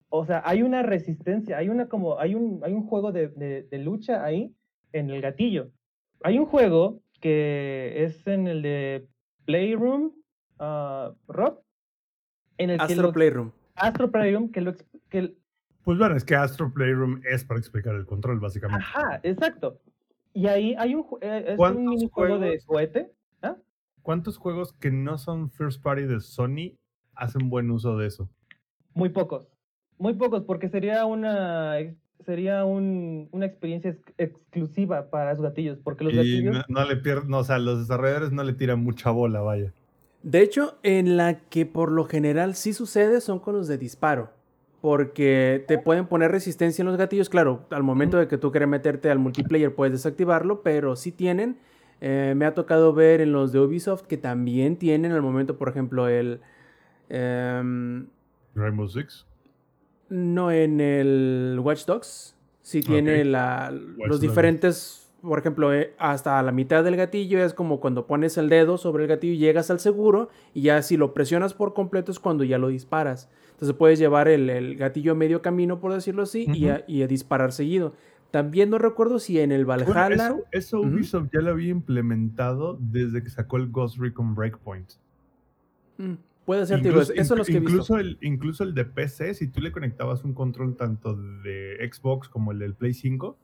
o 0.08 0.24
sea, 0.26 0.42
hay 0.44 0.62
una 0.62 0.82
resistencia, 0.82 1.58
hay 1.58 1.68
una 1.68 1.88
como, 1.88 2.18
hay 2.18 2.34
un, 2.34 2.60
hay 2.64 2.72
un 2.74 2.86
juego 2.88 3.12
de, 3.12 3.28
de- 3.28 3.62
de 3.64 3.78
lucha 3.78 4.24
ahí 4.24 4.54
en 4.92 5.10
el 5.10 5.20
gatillo. 5.22 5.70
Hay 6.22 6.38
un 6.38 6.46
juego 6.46 7.02
que 7.20 8.04
es 8.04 8.26
en 8.26 8.48
el 8.48 8.62
de 8.62 9.08
Playroom, 9.46 10.12
Rob, 11.28 11.62
en 12.58 12.70
el 12.70 12.78
que 12.78 12.84
Astro 12.84 13.02
los- 13.04 13.12
Playroom. 13.12 13.52
Astro 13.74 14.10
Playroom, 14.10 14.50
que, 14.52 14.60
lo, 14.60 14.74
que 15.08 15.34
Pues 15.84 15.98
bueno, 15.98 16.14
es 16.16 16.24
que 16.24 16.34
Astro 16.36 16.72
Playroom 16.72 17.22
es 17.24 17.44
para 17.44 17.58
explicar 17.58 17.94
el 17.94 18.04
control, 18.06 18.38
básicamente. 18.40 18.84
Ajá, 18.84 19.20
exacto. 19.22 19.80
Y 20.34 20.46
ahí 20.46 20.74
hay 20.78 20.94
un, 20.94 21.04
eh, 21.22 21.44
es 21.48 21.56
¿Cuántos 21.56 21.80
un 21.82 21.88
minijuego 21.90 22.38
de 22.38 22.60
cohete. 22.66 23.12
¿Cuántos 24.02 24.38
juegos 24.38 24.72
que 24.72 24.90
no 24.90 25.18
son 25.18 25.50
first 25.50 25.82
party 25.82 26.04
de 26.04 26.20
Sony 26.20 26.78
hacen 27.14 27.50
buen 27.50 27.70
uso 27.70 27.98
de 27.98 28.06
eso? 28.06 28.30
Muy 28.94 29.10
pocos. 29.10 29.46
Muy 29.98 30.14
pocos, 30.14 30.42
porque 30.44 30.68
sería 30.70 31.04
una 31.04 31.74
sería 32.24 32.64
un- 32.64 33.28
una 33.32 33.44
experiencia 33.46 33.90
ex- 33.90 34.14
exclusiva 34.18 35.10
para 35.10 35.32
los 35.34 35.42
gatillos. 35.42 35.78
Porque 35.84 36.04
los 36.04 36.14
y 36.14 36.16
gatillos. 36.16 36.64
no, 36.68 36.80
no 36.80 36.88
le 36.88 36.96
pierden, 36.96 37.28
no, 37.28 37.38
o 37.38 37.44
sea, 37.44 37.58
los 37.58 37.80
desarrolladores 37.80 38.32
no 38.32 38.42
le 38.42 38.52
tiran 38.54 38.82
mucha 38.82 39.10
bola, 39.10 39.40
vaya. 39.40 39.72
De 40.22 40.40
hecho, 40.42 40.76
en 40.82 41.16
la 41.16 41.38
que 41.40 41.64
por 41.66 41.90
lo 41.90 42.04
general 42.04 42.54
sí 42.54 42.72
sucede 42.72 43.20
son 43.20 43.38
con 43.38 43.54
los 43.54 43.68
de 43.68 43.78
disparo. 43.78 44.30
Porque 44.80 45.64
te 45.68 45.76
pueden 45.78 46.06
poner 46.06 46.30
resistencia 46.30 46.82
en 46.82 46.86
los 46.88 46.96
gatillos. 46.96 47.28
Claro, 47.28 47.66
al 47.70 47.82
momento 47.82 48.16
de 48.16 48.28
que 48.28 48.38
tú 48.38 48.50
quieres 48.50 48.68
meterte 48.68 49.10
al 49.10 49.18
multiplayer 49.18 49.74
puedes 49.74 49.92
desactivarlo, 49.92 50.62
pero 50.62 50.96
sí 50.96 51.12
tienen. 51.12 51.58
Eh, 52.00 52.32
me 52.34 52.46
ha 52.46 52.54
tocado 52.54 52.94
ver 52.94 53.20
en 53.20 53.30
los 53.32 53.52
de 53.52 53.60
Ubisoft 53.60 54.02
que 54.04 54.16
también 54.16 54.76
tienen 54.76 55.12
al 55.12 55.20
momento, 55.20 55.58
por 55.58 55.68
ejemplo, 55.68 56.08
el... 56.08 56.40
em, 57.10 58.06
Rainbow 58.54 58.88
Six. 58.88 59.26
no 60.08 60.50
en 60.50 60.80
el 60.80 61.58
Watch 61.62 61.84
Dogs. 61.84 62.34
Sí 62.62 62.80
tiene 62.82 63.20
Ok. 63.20 63.26
la, 63.26 63.70
Watch 63.72 64.08
los 64.08 64.08
Dogs. 64.08 64.20
diferentes, 64.20 64.99
por 65.22 65.38
ejemplo, 65.38 65.74
eh, 65.74 65.94
hasta 65.98 66.42
la 66.42 66.52
mitad 66.52 66.82
del 66.84 66.96
gatillo 66.96 67.44
es 67.44 67.54
como 67.54 67.80
cuando 67.80 68.06
pones 68.06 68.38
el 68.38 68.48
dedo 68.48 68.78
sobre 68.78 69.04
el 69.04 69.08
gatillo 69.08 69.34
y 69.34 69.38
llegas 69.38 69.70
al 69.70 69.80
seguro 69.80 70.28
y 70.54 70.62
ya 70.62 70.82
si 70.82 70.96
lo 70.96 71.12
presionas 71.14 71.54
por 71.54 71.74
completo 71.74 72.10
es 72.10 72.18
cuando 72.18 72.44
ya 72.44 72.58
lo 72.58 72.68
disparas. 72.68 73.28
Entonces 73.52 73.76
puedes 73.76 73.98
llevar 73.98 74.28
el, 74.28 74.48
el 74.48 74.76
gatillo 74.76 75.12
a 75.12 75.14
medio 75.14 75.42
camino, 75.42 75.80
por 75.80 75.92
decirlo 75.92 76.22
así, 76.22 76.46
y, 76.54 76.68
a, 76.68 76.84
y 76.86 77.02
a 77.02 77.06
disparar 77.06 77.52
seguido. 77.52 77.94
También 78.30 78.70
no 78.70 78.78
recuerdo 78.78 79.18
si 79.18 79.40
en 79.40 79.52
el 79.52 79.66
Bueno, 79.66 79.84
Valhalla... 79.86 80.36
eso. 80.52 80.80
Ubisoft 80.80 81.28
ya 81.32 81.40
lo 81.40 81.50
había 81.50 81.70
implementado 81.70 82.78
desde 82.80 83.22
que 83.22 83.28
sacó 83.28 83.56
el 83.56 83.68
Ghost 83.68 83.98
Recon 83.98 84.34
Breakpoint. 84.34 84.92
Mm, 85.98 86.14
puede 86.46 86.64
ser, 86.64 86.78
Incluso, 86.78 87.12
eso 87.12 87.34
es 87.34 87.38
los 87.38 87.46
que 87.46 87.56
he 87.56 87.60
visto. 87.60 87.72
incluso 87.72 87.98
el, 87.98 88.18
incluso 88.22 88.64
el 88.64 88.72
de 88.74 88.84
PC, 88.84 89.34
si 89.34 89.48
tú 89.48 89.60
le 89.60 89.72
conectabas 89.72 90.24
un 90.24 90.32
control 90.32 90.76
tanto 90.76 91.14
de 91.14 91.76
Xbox 91.92 92.28
como 92.28 92.52
el 92.52 92.60
del 92.60 92.74
Play 92.74 92.94
5, 92.94 93.36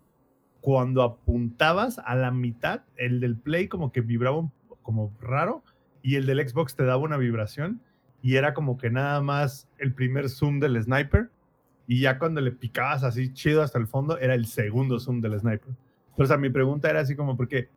cuando 0.66 1.04
apuntabas 1.04 2.00
a 2.04 2.16
la 2.16 2.32
mitad, 2.32 2.80
el 2.96 3.20
del 3.20 3.36
Play 3.36 3.68
como 3.68 3.92
que 3.92 4.00
vibraba 4.00 4.36
un- 4.40 4.52
como 4.82 5.16
raro 5.20 5.62
y 6.02 6.16
el 6.16 6.26
del 6.26 6.40
Xbox 6.48 6.74
te 6.74 6.82
daba 6.84 7.00
una 7.00 7.16
vibración 7.16 7.80
y 8.20 8.34
era 8.34 8.52
como 8.52 8.76
que 8.76 8.90
nada 8.90 9.20
más 9.20 9.68
el 9.78 9.94
primer 9.94 10.28
zoom 10.28 10.58
del 10.58 10.82
sniper 10.82 11.30
y 11.86 12.00
ya 12.00 12.18
cuando 12.18 12.40
le 12.40 12.50
picabas 12.50 13.04
así 13.04 13.32
chido 13.32 13.62
hasta 13.62 13.78
el 13.78 13.86
fondo 13.86 14.18
era 14.18 14.34
el 14.34 14.46
segundo 14.46 14.98
zoom 14.98 15.20
del 15.20 15.38
sniper. 15.38 15.72
O 16.16 16.26
sea, 16.26 16.36
mi 16.36 16.50
pregunta 16.50 16.90
era 16.90 16.98
así 16.98 17.14
como 17.14 17.36
porque, 17.36 17.68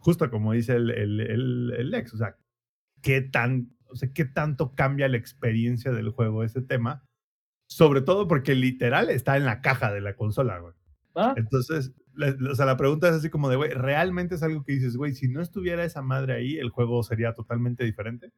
justo 0.00 0.28
como 0.28 0.52
dice 0.52 0.74
el, 0.74 0.90
el, 0.90 1.20
el, 1.20 1.74
el 1.78 1.90
Lex, 1.92 2.12
o 2.12 2.16
sea, 2.16 2.34
¿qué, 3.02 3.20
tan, 3.20 3.70
o 3.88 3.94
sea, 3.94 4.08
¿qué 4.12 4.24
tanto 4.24 4.74
cambia 4.74 5.06
la 5.06 5.16
experiencia 5.16 5.92
del 5.92 6.08
juego 6.10 6.42
ese 6.42 6.60
tema? 6.60 7.04
Sobre 7.68 8.00
todo 8.00 8.26
porque 8.26 8.56
literal 8.56 9.10
está 9.10 9.36
en 9.36 9.44
la 9.44 9.60
caja 9.60 9.92
de 9.92 10.00
la 10.00 10.16
consola, 10.16 10.58
güey. 10.58 10.74
Ah, 11.14 11.32
Entonces, 11.36 11.92
la, 12.16 12.34
o 12.50 12.54
sea, 12.54 12.66
la 12.66 12.76
pregunta 12.76 13.08
es 13.08 13.14
así 13.14 13.30
como 13.30 13.48
de, 13.48 13.56
güey, 13.56 13.70
¿realmente 13.70 14.34
es 14.34 14.42
algo 14.42 14.62
que 14.64 14.72
dices, 14.72 14.96
güey, 14.96 15.14
si 15.14 15.28
no 15.28 15.40
estuviera 15.40 15.84
esa 15.84 16.02
madre 16.02 16.34
ahí, 16.34 16.56
el 16.56 16.70
juego 16.70 17.02
sería 17.02 17.32
totalmente 17.34 17.84
diferente? 17.84 18.32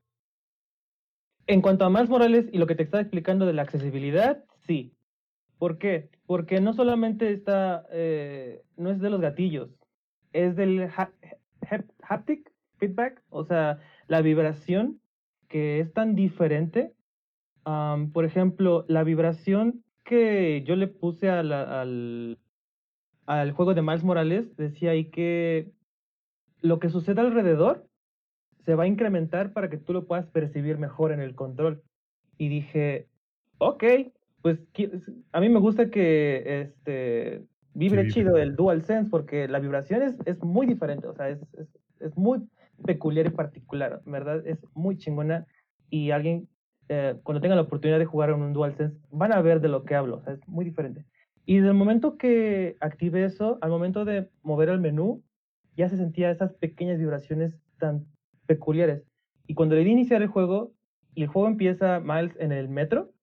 En 1.47 1.63
cuanto 1.63 1.85
a 1.85 1.91
Miles 1.91 2.09
Morales 2.11 2.47
y 2.53 2.59
lo 2.59 2.67
que 2.67 2.75
te 2.75 2.83
estaba 2.83 3.01
explicando 3.01 3.47
de 3.47 3.55
la 3.55 3.63
accesibilidad, 3.63 4.45
sí. 4.67 4.95
¿Por 5.59 5.79
qué? 5.79 6.11
Porque 6.27 6.61
no 6.61 6.75
solamente 6.75 7.33
está, 7.33 7.87
eh, 7.91 8.63
no 8.77 8.91
es 8.91 9.01
de 9.01 9.11
los 9.11 9.21
gatillos, 9.21 9.71
es 10.33 10.55
del 10.57 10.83
ha- 10.83 11.11
hap- 11.63 11.91
haptic 12.03 12.53
feedback, 12.79 13.23
o 13.31 13.45
sea, 13.45 13.81
la 14.07 14.21
vibración 14.23 15.01
que 15.49 15.81
es 15.81 15.93
tan 15.93 16.15
diferente. 16.15 16.93
Am, 17.65 18.13
por 18.13 18.25
ejemplo, 18.25 18.85
la 18.89 19.03
vibración 19.03 19.83
que 20.05 20.63
yo 20.67 20.77
le 20.77 20.87
puse 20.87 21.29
a 21.31 21.43
la- 21.43 21.81
al, 21.81 22.39
al 23.29 23.53
juego 23.53 23.75
de 23.75 23.83
Miles 23.83 24.05
Morales 24.05 24.57
decía 24.57 24.93
ahí 24.93 25.11
que 25.11 25.71
lo 26.63 26.81
que 26.81 26.89
sucede 26.89 27.21
alrededor 27.21 27.87
se 28.65 28.75
va 28.75 28.85
a 28.85 28.87
incrementar 28.87 29.53
para 29.53 29.69
que 29.69 29.77
tú 29.77 29.93
lo 29.93 30.07
puedas 30.07 30.27
percibir 30.27 30.79
mejor 30.79 31.13
en 31.13 31.21
el 31.21 31.35
control. 31.35 31.83
Y 32.39 32.49
dije, 32.49 33.07
ok, 33.59 33.85
pues 34.41 34.61
a 35.33 35.41
mí 35.41 35.51
me 35.51 35.61
gusta 35.61 35.91
que 35.91 36.63
este 36.63 37.45
vibre 37.75 38.07
Sí, 38.07 38.13
chido 38.13 38.39
el 38.39 38.57
DualSense 38.57 39.11
porque 39.11 39.47
la 39.47 39.59
vibración 39.59 40.01
es, 40.01 40.17
es 40.25 40.43
muy 40.43 40.67
diferente, 40.67 41.07
o 41.07 41.13
sea, 41.13 41.29
es, 41.29 41.39
es, 41.59 41.69
es 42.01 42.17
muy 42.17 42.49
peculiar 42.87 43.27
y 43.27 43.31
particular, 43.31 44.01
¿verdad? 44.07 44.47
Es 44.47 44.59
muy 44.75 44.97
chingona 44.97 45.47
y 45.91 46.13
alguien, 46.13 46.49
eh, 46.89 47.15
cuando 47.23 47.43
tenga 47.43 47.57
la 47.57 47.63
oportunidad 47.63 47.99
de 47.99 48.07
jugar 48.07 48.31
en 48.31 48.41
un 48.41 48.55
DualSense, 48.55 48.97
van 49.11 49.35
a 49.35 49.43
ver 49.43 49.61
de 49.61 49.69
lo 49.69 49.85
que 49.85 49.95
hablo, 49.95 50.17
o 50.17 50.21
sea, 50.23 50.33
es 50.33 50.49
muy 50.49 50.65
diferente. 50.65 51.05
Y 51.49 51.57
desde 51.57 51.69
el 51.69 51.75
momento 51.75 52.19
que 52.19 52.77
activé 52.79 53.25
eso, 53.25 53.57
al 53.63 53.71
momento 53.71 54.05
de 54.05 54.29
mover 54.43 54.69
el 54.69 54.81
menú, 54.81 55.23
ya 55.79 55.89
se 55.89 55.97
sentía 55.97 56.31
esas 56.31 56.53
pequeñas 56.53 56.99
vibraciones 56.99 57.59
tan 57.79 58.05
peculiares. 58.45 59.03
Y 59.47 59.55
cuando 59.55 59.75
le 59.75 59.83
di 59.83 59.91
iniciar 59.93 60.21
el 60.21 60.29
juego, 60.29 60.75
y 61.15 61.23
el 61.23 61.29
juego 61.29 61.49
empieza 61.49 62.01
Miles 62.01 62.37
en 62.39 62.53
el 62.53 62.69
metro, 62.69 63.15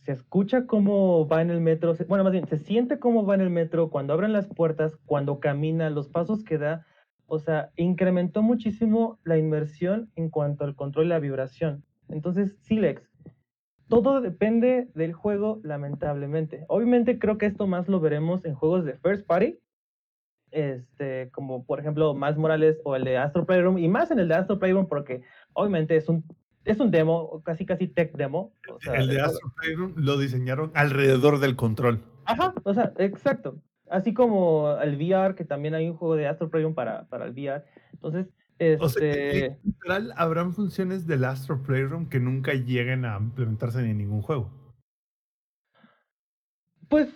se 0.00 0.12
escucha 0.12 0.66
cómo 0.66 1.28
va 1.28 1.42
en 1.42 1.50
el 1.50 1.60
metro, 1.60 1.94
se- 1.94 2.04
bueno, 2.04 2.24
más 2.24 2.32
bien, 2.32 2.46
se 2.46 2.56
siente 2.56 2.98
cómo 2.98 3.26
va 3.26 3.34
en 3.34 3.42
el 3.42 3.50
metro 3.50 3.90
cuando 3.90 4.14
abren 4.14 4.32
las 4.32 4.48
puertas, 4.48 4.96
cuando 5.04 5.38
camina, 5.38 5.90
los 5.90 6.08
pasos 6.08 6.44
que 6.44 6.56
da. 6.56 6.86
O 7.26 7.38
sea, 7.38 7.70
incrementó 7.76 8.40
muchísimo 8.40 9.18
la 9.24 9.36
inmersión 9.36 10.10
en 10.16 10.30
cuanto 10.30 10.64
al 10.64 10.74
control 10.74 11.04
y 11.04 11.08
la 11.10 11.18
vibración. 11.18 11.84
Entonces, 12.08 12.56
Silex, 12.62 13.11
todo 13.92 14.22
depende 14.22 14.88
del 14.94 15.12
juego, 15.12 15.60
lamentablemente. 15.62 16.64
Obviamente 16.68 17.18
creo 17.18 17.36
que 17.36 17.44
esto 17.44 17.66
más 17.66 17.88
lo 17.88 18.00
veremos 18.00 18.42
en 18.46 18.54
juegos 18.54 18.86
de 18.86 18.96
First 18.96 19.26
Party, 19.26 19.58
este, 20.50 21.28
como 21.30 21.66
por 21.66 21.78
ejemplo 21.78 22.14
Miles 22.14 22.38
Morales 22.38 22.80
o 22.84 22.96
el 22.96 23.04
de 23.04 23.18
Astro 23.18 23.44
Playroom, 23.44 23.76
y 23.76 23.88
más 23.88 24.10
en 24.10 24.18
el 24.18 24.28
de 24.28 24.34
Astro 24.36 24.58
Playroom 24.58 24.88
porque 24.88 25.20
obviamente 25.52 25.94
es 25.94 26.08
un, 26.08 26.24
es 26.64 26.80
un 26.80 26.90
demo, 26.90 27.42
casi 27.44 27.66
casi 27.66 27.86
tech 27.86 28.16
demo. 28.16 28.54
o 28.66 28.80
sea, 28.80 28.94
el 28.94 29.08
de 29.08 29.20
Astro 29.20 29.52
Playroom 29.60 29.92
lo 29.96 30.16
diseñaron 30.16 30.72
alrededor 30.72 31.38
del 31.38 31.54
control. 31.54 32.00
Ajá, 32.24 32.54
o 32.62 32.72
sea, 32.72 32.94
exacto. 32.96 33.60
Así 33.90 34.14
como 34.14 34.74
el 34.80 34.96
VR, 34.96 35.34
que 35.34 35.44
también 35.44 35.74
hay 35.74 35.90
un 35.90 35.98
juego 35.98 36.16
de 36.16 36.28
Astro 36.28 36.48
Playroom 36.48 36.74
para, 36.74 37.04
para 37.10 37.26
el 37.26 37.32
VR. 37.32 37.62
Entonces, 37.92 38.26
O 38.80 38.88
sea, 38.88 39.02
este, 39.08 39.58
literal 39.64 40.12
habrán 40.16 40.52
funciones 40.52 41.06
del 41.06 41.24
Astro 41.24 41.62
Playroom 41.62 42.08
que 42.08 42.20
nunca 42.20 42.54
lleguen 42.54 43.04
a 43.04 43.18
implementarse 43.18 43.80
en 43.80 43.98
ningún 43.98 44.22
juego. 44.22 44.50
pues, 46.88 47.08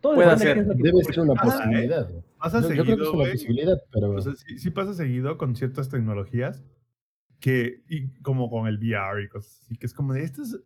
todo 0.00 0.14
Puede 0.16 0.36
ser. 0.38 0.66
Debe 0.66 1.04
ser 1.04 1.20
una 1.20 1.34
¿eh? 1.34 1.36
posibilidad. 1.42 2.10
Pasa 2.38 2.60
Yo, 2.60 2.74
yo 2.74 2.84
creo 2.84 2.96
que 2.96 3.04
seguido, 3.04 3.04
es 3.04 3.14
una 3.14 3.32
posibilidad, 3.32 3.82
pero 3.92 4.10
O 4.10 4.20
sea, 4.20 4.34
sí, 4.34 4.58
sí 4.58 4.70
pasa 4.70 4.94
seguido 4.94 5.38
con 5.38 5.54
ciertas 5.54 5.88
tecnologías 5.88 6.64
que, 7.38 7.82
y 7.88 8.08
como 8.22 8.50
con 8.50 8.66
el 8.66 8.78
VR 8.78 9.22
y 9.22 9.28
cosas 9.28 9.60
así, 9.62 9.76
que 9.76 9.86
es 9.86 9.94
como 9.94 10.12
de 10.12 10.24
estos, 10.24 10.60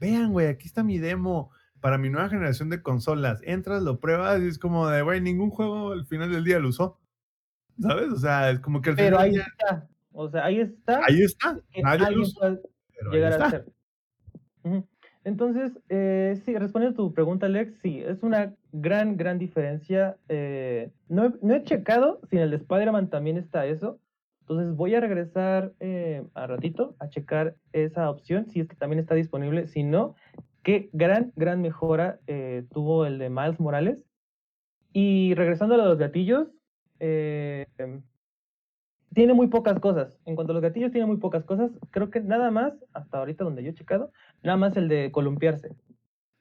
vean, 0.00 0.32
güey, 0.32 0.48
aquí 0.48 0.66
está 0.66 0.82
mi 0.82 0.98
demo 0.98 1.50
para 1.80 1.98
mi 1.98 2.10
nueva 2.10 2.28
generación 2.28 2.68
de 2.68 2.82
consolas. 2.82 3.40
Entras, 3.44 3.82
lo 3.82 4.00
pruebas 4.00 4.40
y 4.42 4.46
es 4.46 4.58
como 4.58 4.88
de, 4.88 5.02
güey, 5.02 5.20
ningún 5.20 5.50
juego 5.50 5.92
al 5.92 6.06
final 6.06 6.32
del 6.32 6.44
día 6.44 6.58
lo 6.58 6.68
usó. 6.68 6.98
¿Sabes? 7.80 8.12
O 8.12 8.16
sea, 8.16 8.50
es 8.50 8.60
como 8.60 8.80
que 8.82 8.90
al 8.90 8.96
Pero 8.96 9.16
final 9.18 9.20
ahí 9.24 9.30
día- 9.32 9.46
está. 9.50 9.88
O 10.12 10.28
sea, 10.28 10.44
ahí 10.44 10.60
está. 10.60 11.00
ahí 11.06 11.22
está. 11.22 11.58
Nadie 11.82 11.98
lo 12.00 12.06
ahí 12.06 12.58
llegar 13.12 13.32
a 13.32 13.34
está. 13.36 13.46
hacer. 13.46 13.64
Ujú. 14.64 14.86
Entonces, 15.24 15.72
eh, 15.88 16.40
sí, 16.44 16.56
respondiendo 16.56 16.94
a 17.02 17.06
tu 17.06 17.14
pregunta, 17.14 17.46
Alex, 17.46 17.74
sí, 17.82 18.00
es 18.00 18.22
una 18.22 18.54
gran, 18.72 19.16
gran 19.16 19.38
diferencia. 19.38 20.16
Eh, 20.28 20.90
no, 21.08 21.26
he, 21.26 21.32
no 21.42 21.54
he 21.54 21.62
checado 21.62 22.20
si 22.30 22.36
en 22.36 22.42
el 22.42 22.50
de 22.50 22.56
Spider-Man 22.56 23.08
también 23.10 23.36
está 23.36 23.66
eso. 23.66 23.98
Entonces 24.40 24.74
voy 24.74 24.94
a 24.94 25.00
regresar 25.00 25.72
eh, 25.78 26.24
a 26.34 26.46
ratito 26.46 26.96
a 26.98 27.08
checar 27.08 27.54
esa 27.72 28.10
opción, 28.10 28.46
si 28.46 28.60
es 28.60 28.68
que 28.68 28.74
también 28.76 28.98
está 28.98 29.14
disponible. 29.14 29.66
Si 29.68 29.82
no, 29.84 30.16
qué 30.62 30.88
gran, 30.92 31.32
gran 31.36 31.60
mejora 31.62 32.18
eh, 32.26 32.64
tuvo 32.72 33.06
el 33.06 33.18
de 33.18 33.30
Miles 33.30 33.60
Morales. 33.60 34.04
Y 34.92 35.34
regresando 35.34 35.74
a 35.76 35.78
los 35.78 35.98
gatillos, 35.98 36.48
eh, 37.00 37.66
em, 37.78 38.02
tiene 39.12 39.34
muy 39.34 39.48
pocas 39.48 39.78
cosas. 39.80 40.18
En 40.24 40.36
cuanto 40.36 40.52
a 40.52 40.54
los 40.54 40.62
gatillos, 40.62 40.92
tiene 40.92 41.06
muy 41.06 41.16
pocas 41.16 41.44
cosas. 41.44 41.72
Creo 41.90 42.10
que 42.10 42.20
nada 42.20 42.50
más, 42.50 42.74
hasta 42.92 43.18
ahorita 43.18 43.44
donde 43.44 43.62
yo 43.64 43.70
he 43.70 43.74
checado, 43.74 44.12
nada 44.42 44.56
más 44.56 44.76
el 44.76 44.88
de 44.88 45.10
columpiarse. 45.10 45.74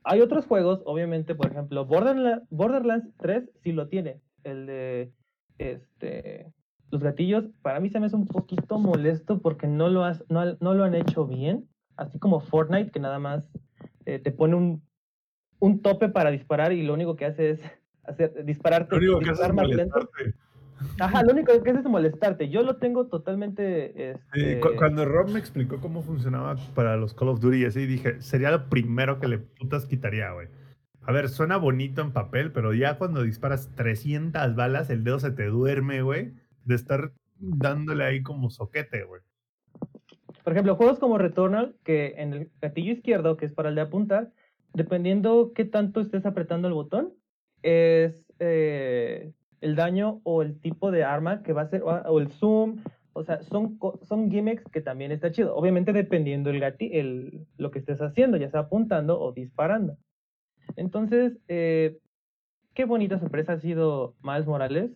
Hay 0.04 0.22
otros 0.22 0.46
juegos, 0.46 0.82
obviamente, 0.86 1.36
por 1.36 1.48
ejemplo, 1.48 1.86
Borderla- 1.88 2.44
Borderlands 2.50 3.10
3 3.18 3.50
sí 3.64 3.72
lo 3.72 3.88
tiene. 3.88 4.22
El 4.44 4.66
de 4.68 5.12
este, 5.58 6.54
los 6.92 7.02
gatillos, 7.02 7.46
para 7.62 7.80
mí 7.80 7.90
se 7.90 8.00
me 8.00 8.06
hace 8.06 8.16
un 8.16 8.28
poquito 8.28 8.78
molesto 8.80 9.40
porque 9.42 9.68
no 9.68 9.90
lo, 9.90 10.04
has- 10.06 10.24
no, 10.30 10.46
no 10.60 10.74
lo 10.74 10.84
han 10.84 10.96
hecho 10.96 11.26
bien. 11.26 11.68
Así 11.98 12.18
como 12.20 12.40
Fortnite, 12.40 12.92
que 12.92 13.00
nada 13.00 13.20
más 13.20 13.44
eh, 14.06 14.20
te 14.20 14.32
pone 14.32 14.56
un, 14.56 14.82
un 15.60 15.82
tope 15.82 16.08
para 16.08 16.32
disparar 16.32 16.72
y 16.72 16.84
lo 16.84 16.94
único 16.94 17.16
que 17.18 17.26
hace 17.26 17.50
es 17.50 17.62
hacer, 18.04 18.46
dispararte. 18.46 18.96
Lo 18.96 19.18
único 19.18 19.34
que 19.34 19.34
hace 19.34 19.42
es 19.72 19.78
lento. 19.78 20.00
Ajá, 21.00 21.24
lo 21.24 21.34
único 21.34 21.52
que 21.62 21.70
hace 21.72 21.80
es 21.80 21.86
molestarte. 21.86 22.50
Yo 22.50 22.62
lo 22.64 22.78
tengo 22.78 23.08
totalmente. 23.08 23.94
Sí, 24.34 24.40
Este... 24.42 24.60
cu- 24.60 24.76
cuando 24.78 25.06
Rob 25.06 25.30
me 25.30 25.40
explicó 25.40 25.80
cómo 25.80 26.02
funcionaba 26.02 26.56
para 26.76 26.96
los 26.98 27.14
Call 27.14 27.30
of 27.30 27.40
Duty 27.40 27.58
y 27.62 27.66
así, 27.66 27.86
dije, 27.86 28.22
sería 28.22 28.52
lo 28.52 28.70
primero 28.70 29.20
que 29.20 29.28
le 29.28 29.40
putas 29.40 29.86
quitaría, 29.86 30.32
güey. 30.32 30.48
A 31.02 31.12
ver, 31.12 31.30
suena 31.30 31.58
bonito 31.58 32.02
en 32.02 32.12
papel, 32.12 32.52
pero 32.52 32.74
ya 32.74 32.98
cuando 32.98 33.24
disparas 33.24 33.70
300 33.76 34.56
balas, 34.56 34.90
el 34.90 35.04
dedo 35.04 35.20
se 35.20 35.32
te 35.32 35.46
duerme, 35.48 36.02
güey, 36.02 36.34
de 36.66 36.76
estar 36.76 37.12
dándole 37.40 38.04
ahí 38.04 38.22
como 38.22 38.50
soquete, 38.50 39.04
güey. 39.04 39.22
Por 40.44 40.54
ejemplo, 40.54 40.76
juegos 40.76 41.00
como 41.00 41.18
Returnal, 41.18 41.76
que 41.84 42.16
en 42.18 42.34
el 42.34 42.52
gatillo 42.62 42.92
izquierdo, 42.94 43.38
que 43.38 43.46
es 43.46 43.54
para 43.54 43.70
el 43.70 43.76
de 43.76 43.82
apuntar, 43.82 44.32
dependiendo 44.74 45.52
qué 45.56 45.66
tanto 45.66 46.00
estés 46.00 46.26
apretando 46.26 46.68
el 46.68 46.74
botón, 46.74 47.14
es 47.64 48.32
eh, 48.40 49.32
el 49.62 49.76
daño 49.76 50.22
o 50.24 50.42
el 50.42 50.60
tipo 50.60 50.92
de 50.92 51.04
arma 51.04 51.44
que 51.44 51.54
va 51.54 51.64
a 51.64 51.70
ser, 51.70 51.84
o, 51.84 52.20
el 52.20 52.30
zoom. 52.30 52.78
O 53.14 53.24
sea, 53.24 53.42
son, 53.44 53.78
son 54.04 54.30
gimmicks 54.32 54.64
que 54.72 54.82
también 54.82 55.12
está 55.12 55.32
chido. 55.32 55.56
Obviamente 55.56 55.92
dependiendo 55.94 56.50
el 56.50 56.60
gati 56.60 56.90
el, 56.94 57.46
lo 57.58 57.72
que 57.72 57.80
estés 57.80 58.02
haciendo, 58.02 58.38
ya 58.38 58.50
sea 58.50 58.62
apuntando 58.62 59.20
o 59.20 59.32
disparando. 59.34 59.98
Entonces, 60.76 61.38
eh, 61.48 61.98
qué 62.76 62.86
bonita 62.86 63.20
sorpresa 63.20 63.54
ha 63.54 63.60
sido 63.60 64.16
Miles 64.24 64.46
Morales. 64.48 64.92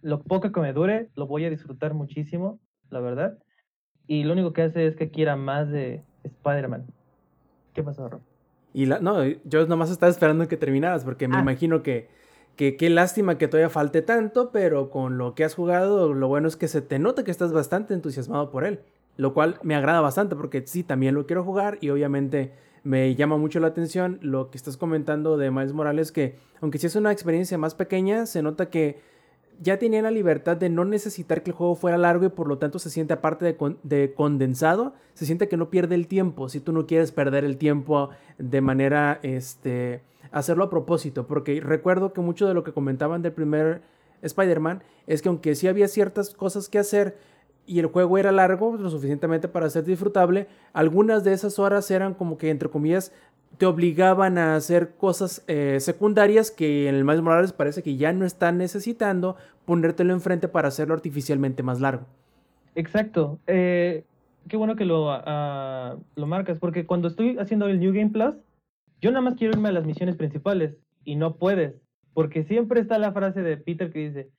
Lo 0.00 0.22
poco 0.22 0.52
que 0.52 0.60
me 0.60 0.72
dure, 0.72 1.08
lo 1.16 1.26
voy 1.26 1.44
a 1.44 1.50
disfrutar 1.50 1.92
muchísimo, 1.92 2.60
la 2.90 3.00
verdad. 3.00 3.38
Y 4.06 4.24
lo 4.24 4.32
único 4.32 4.52
que 4.52 4.62
hace 4.62 4.86
es 4.86 4.96
que 4.96 5.10
quiera 5.10 5.36
más 5.36 5.68
de 5.70 6.02
Spider-Man. 6.22 6.86
¿Qué 7.74 7.82
pasó, 7.82 8.08
Rob? 8.08 8.20
Y 8.72 8.86
la, 8.86 9.00
no, 9.00 9.24
yo 9.44 9.66
nomás 9.66 9.90
estaba 9.90 10.10
esperando 10.10 10.46
que 10.46 10.56
terminaras, 10.56 11.04
porque 11.04 11.26
me 11.26 11.36
Ah. 11.36 11.40
imagino 11.40 11.82
que, 11.82 12.08
que 12.58 12.76
qué 12.76 12.90
lástima 12.90 13.38
que 13.38 13.46
todavía 13.46 13.70
falte 13.70 14.02
tanto, 14.02 14.50
pero 14.50 14.90
con 14.90 15.16
lo 15.16 15.36
que 15.36 15.44
has 15.44 15.54
jugado, 15.54 16.12
lo 16.12 16.26
bueno 16.26 16.48
es 16.48 16.56
que 16.56 16.66
se 16.66 16.82
te 16.82 16.98
nota 16.98 17.22
que 17.22 17.30
estás 17.30 17.52
bastante 17.52 17.94
entusiasmado 17.94 18.50
por 18.50 18.64
él, 18.64 18.80
lo 19.16 19.32
cual 19.32 19.60
me 19.62 19.76
agrada 19.76 20.00
bastante, 20.00 20.34
porque 20.34 20.66
sí, 20.66 20.82
también 20.82 21.14
lo 21.14 21.24
quiero 21.24 21.44
jugar 21.44 21.78
y 21.80 21.90
obviamente 21.90 22.50
me 22.82 23.14
llama 23.14 23.36
mucho 23.36 23.60
la 23.60 23.68
atención 23.68 24.18
lo 24.22 24.50
que 24.50 24.58
estás 24.58 24.76
comentando 24.76 25.36
de 25.36 25.52
Miles 25.52 25.72
Morales, 25.72 26.10
que 26.10 26.34
aunque 26.60 26.78
sí 26.78 26.88
es 26.88 26.96
una 26.96 27.12
experiencia 27.12 27.56
más 27.58 27.76
pequeña, 27.76 28.26
se 28.26 28.42
nota 28.42 28.70
que 28.70 28.98
ya 29.60 29.78
tenía 29.78 30.02
la 30.02 30.10
libertad 30.10 30.56
de 30.56 30.68
no 30.68 30.84
necesitar 30.84 31.44
que 31.44 31.50
el 31.50 31.56
juego 31.56 31.76
fuera 31.76 31.96
largo 31.96 32.26
y 32.26 32.30
por 32.30 32.48
lo 32.48 32.58
tanto 32.58 32.80
se 32.80 32.90
siente 32.90 33.12
aparte 33.12 33.44
de, 33.44 33.76
de 33.84 34.14
condensado, 34.14 34.94
se 35.14 35.26
siente 35.26 35.46
que 35.46 35.56
no 35.56 35.70
pierde 35.70 35.94
el 35.94 36.08
tiempo, 36.08 36.48
si 36.48 36.58
tú 36.58 36.72
no 36.72 36.88
quieres 36.88 37.12
perder 37.12 37.44
el 37.44 37.56
tiempo 37.56 38.10
de 38.36 38.60
manera, 38.60 39.20
este, 39.22 40.02
hacerlo 40.32 40.64
a 40.64 40.70
propósito, 40.70 41.26
porque 41.26 41.60
recuerdo 41.60 42.12
que 42.12 42.20
mucho 42.20 42.46
de 42.46 42.54
lo 42.54 42.64
que 42.64 42.72
comentaban 42.72 43.22
del 43.22 43.32
primer 43.32 43.82
Spider-Man 44.22 44.82
es 45.06 45.22
que 45.22 45.28
aunque 45.28 45.54
sí 45.54 45.68
había 45.68 45.88
ciertas 45.88 46.34
cosas 46.34 46.68
que 46.68 46.78
hacer 46.78 47.16
y 47.66 47.78
el 47.80 47.86
juego 47.86 48.16
era 48.16 48.32
largo, 48.32 48.76
lo 48.76 48.88
suficientemente 48.88 49.46
para 49.46 49.68
ser 49.68 49.84
disfrutable, 49.84 50.48
algunas 50.72 51.22
de 51.22 51.34
esas 51.34 51.58
horas 51.58 51.90
eran 51.90 52.14
como 52.14 52.38
que, 52.38 52.50
entre 52.50 52.70
comillas, 52.70 53.12
te 53.58 53.66
obligaban 53.66 54.38
a 54.38 54.56
hacer 54.56 54.94
cosas 54.96 55.44
eh, 55.48 55.78
secundarias 55.80 56.50
que 56.50 56.88
en 56.88 56.94
el 56.94 57.04
Miles 57.04 57.22
Morales 57.22 57.52
parece 57.52 57.82
que 57.82 57.96
ya 57.96 58.12
no 58.12 58.24
están 58.24 58.58
necesitando 58.58 59.36
ponértelo 59.64 60.12
enfrente 60.12 60.48
para 60.48 60.68
hacerlo 60.68 60.94
artificialmente 60.94 61.62
más 61.62 61.80
largo. 61.80 62.06
Exacto. 62.74 63.38
Eh, 63.46 64.04
qué 64.48 64.56
bueno 64.56 64.76
que 64.76 64.84
lo, 64.84 65.10
ah, 65.10 65.96
lo 66.16 66.26
marcas, 66.26 66.58
porque 66.58 66.86
cuando 66.86 67.08
estoy 67.08 67.36
haciendo 67.38 67.66
el 67.68 67.80
New 67.80 67.92
Game 67.92 68.10
Plus, 68.10 68.34
yo 69.00 69.10
nada 69.10 69.22
más 69.22 69.34
quiero 69.34 69.54
irme 69.54 69.68
a 69.68 69.72
las 69.72 69.86
misiones 69.86 70.16
principales 70.16 70.76
y 71.04 71.16
no 71.16 71.36
puedes, 71.36 71.74
porque 72.14 72.44
siempre 72.44 72.80
está 72.80 72.98
la 72.98 73.12
frase 73.12 73.42
de 73.42 73.56
Peter 73.56 73.92
que 73.92 74.08
dice, 74.08 74.30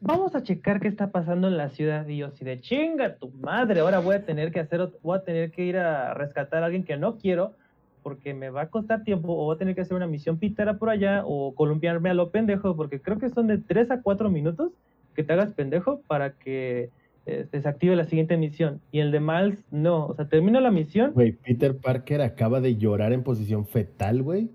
vamos 0.00 0.34
a 0.34 0.42
checar 0.42 0.80
qué 0.80 0.88
está 0.88 1.10
pasando 1.10 1.48
en 1.48 1.56
la 1.56 1.70
ciudad. 1.70 2.06
Y 2.08 2.18
yo 2.18 2.26
así 2.26 2.44
de 2.44 2.60
chinga 2.60 3.16
tu 3.16 3.30
madre, 3.30 3.80
ahora 3.80 3.98
voy 3.98 4.16
a 4.16 4.24
tener 4.24 4.52
que 4.52 4.60
hacer, 4.60 4.88
voy 5.02 5.18
a 5.18 5.24
tener 5.24 5.50
que 5.50 5.64
ir 5.64 5.78
a 5.78 6.14
rescatar 6.14 6.62
a 6.62 6.66
alguien 6.66 6.84
que 6.84 6.96
no 6.96 7.16
quiero, 7.16 7.54
porque 8.02 8.34
me 8.34 8.50
va 8.50 8.62
a 8.62 8.70
costar 8.70 9.02
tiempo, 9.02 9.32
o 9.32 9.44
voy 9.46 9.56
a 9.56 9.58
tener 9.58 9.74
que 9.74 9.80
hacer 9.80 9.96
una 9.96 10.06
misión 10.06 10.38
pitera 10.38 10.78
por 10.78 10.90
allá, 10.90 11.22
o 11.24 11.54
columpiarme 11.54 12.10
a 12.10 12.14
lo 12.14 12.30
pendejo, 12.30 12.76
porque 12.76 13.00
creo 13.00 13.18
que 13.18 13.30
son 13.30 13.46
de 13.46 13.58
3 13.58 13.90
a 13.90 14.02
4 14.02 14.30
minutos 14.30 14.72
que 15.14 15.24
te 15.24 15.32
hagas 15.32 15.52
pendejo 15.52 16.02
para 16.06 16.34
que 16.34 16.90
eh, 17.26 17.48
se 17.50 17.68
active 17.68 17.96
la 17.96 18.04
siguiente 18.04 18.36
misión. 18.36 18.80
Y 18.92 19.00
el 19.00 19.10
de 19.10 19.20
Miles, 19.20 19.58
no. 19.70 20.06
O 20.06 20.14
sea, 20.14 20.28
termina 20.28 20.60
la 20.60 20.70
misión. 20.70 21.12
Güey, 21.12 21.32
Peter 21.32 21.76
Parker 21.76 22.22
acaba 22.22 22.60
de 22.60 22.76
llorar 22.76 23.12
en 23.12 23.24
posición 23.24 23.66
fetal, 23.66 24.22
güey. 24.22 24.50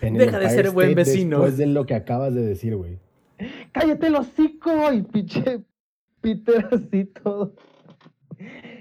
Deja 0.00 0.38
de 0.38 0.44
Empire 0.46 0.48
ser 0.50 0.70
buen 0.70 0.94
vecino. 0.94 1.38
Después 1.38 1.58
de 1.58 1.66
lo 1.66 1.86
que 1.86 1.94
acabas 1.94 2.34
de 2.34 2.42
decir, 2.42 2.76
güey. 2.76 2.98
¡Cállate 3.72 4.06
el 4.06 4.16
hocico! 4.16 4.92
Y 4.92 5.02
pinche 5.02 5.60
Peter 6.20 6.66
así 6.72 7.04
todo. 7.04 7.54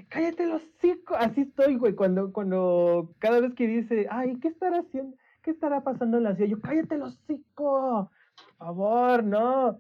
¡Cállate 0.10 0.44
el 0.44 0.52
hocico! 0.52 1.15
Así 1.15 1.41
estoy, 1.41 1.76
güey. 1.76 1.94
Cuando, 1.94 2.32
cuando 2.32 3.14
cada 3.20 3.41
vez 3.41 3.53
que 3.56 3.68
dice, 3.68 4.07
ay, 4.10 4.38
¿qué 4.41 4.48
estará 4.48 4.80
haciendo? 4.80 5.18
¿Qué 5.41 5.52
estará 5.52 5.84
pasando 5.84 6.18
en 6.18 6.24
la 6.24 6.36
ciudad? 6.36 6.49
Yo, 6.49 6.61
¡cállate 6.61 6.95
el 6.95 7.02
hocico! 7.02 8.10
Por 8.36 8.68
favor, 8.68 9.24
no. 9.24 9.80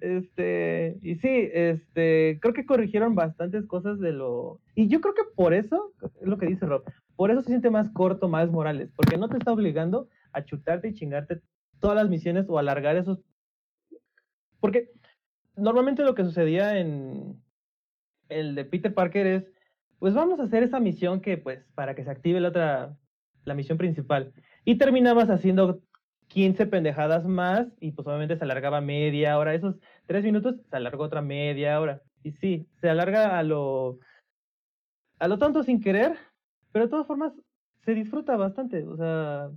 Este, 0.00 0.98
y 1.02 1.16
sí, 1.16 1.48
este, 1.52 2.38
creo 2.40 2.54
que 2.54 2.66
corrigieron 2.66 3.14
bastantes 3.14 3.66
cosas 3.66 3.98
de 4.00 4.12
lo. 4.12 4.60
Y 4.74 4.88
yo 4.88 5.00
creo 5.00 5.14
que 5.14 5.24
por 5.34 5.54
eso, 5.54 5.92
es 6.20 6.26
lo 6.26 6.38
que 6.38 6.46
dice 6.46 6.66
Rob, 6.66 6.84
por 7.16 7.30
eso 7.30 7.40
se 7.42 7.48
siente 7.48 7.70
más 7.70 7.90
corto 7.90 8.28
Miles 8.28 8.50
Morales, 8.50 8.90
porque 8.94 9.16
no 9.16 9.28
te 9.28 9.38
está 9.38 9.52
obligando 9.52 10.08
a 10.32 10.44
chutarte 10.44 10.88
y 10.88 10.94
chingarte 10.94 11.40
todas 11.80 11.96
las 11.96 12.08
misiones 12.08 12.46
o 12.48 12.58
alargar 12.58 12.96
esos. 12.96 13.20
Porque 14.60 14.90
normalmente 15.56 16.02
lo 16.02 16.14
que 16.14 16.24
sucedía 16.24 16.78
en 16.78 17.42
el 18.28 18.54
de 18.54 18.64
Peter 18.64 18.92
Parker 18.92 19.26
es, 19.26 19.44
pues 19.98 20.14
vamos 20.14 20.40
a 20.40 20.44
hacer 20.44 20.62
esa 20.62 20.80
misión 20.80 21.20
que, 21.20 21.38
pues, 21.38 21.64
para 21.74 21.94
que 21.94 22.04
se 22.04 22.10
active 22.10 22.40
la 22.40 22.48
otra, 22.48 22.96
la 23.44 23.54
misión 23.54 23.78
principal. 23.78 24.32
Y 24.64 24.76
terminabas 24.76 25.30
haciendo 25.30 25.80
15 26.28 26.66
pendejadas 26.66 27.24
más 27.24 27.66
y 27.80 27.92
pues 27.92 28.06
obviamente 28.06 28.36
se 28.36 28.44
alargaba 28.44 28.80
media 28.80 29.38
hora. 29.38 29.54
Esos 29.54 29.76
tres 30.06 30.24
minutos 30.24 30.56
se 30.68 30.76
alargó 30.76 31.04
otra 31.04 31.22
media 31.22 31.80
hora. 31.80 32.02
Y 32.22 32.32
sí, 32.32 32.66
se 32.80 32.88
alarga 32.90 33.38
a 33.38 33.42
lo, 33.42 33.98
a 35.18 35.28
lo 35.28 35.38
tonto 35.38 35.62
sin 35.62 35.80
querer, 35.80 36.16
pero 36.72 36.86
de 36.86 36.90
todas 36.90 37.06
formas 37.06 37.32
se 37.84 37.94
disfruta 37.94 38.36
bastante. 38.36 38.84
O 38.84 38.96
sea, 38.96 39.50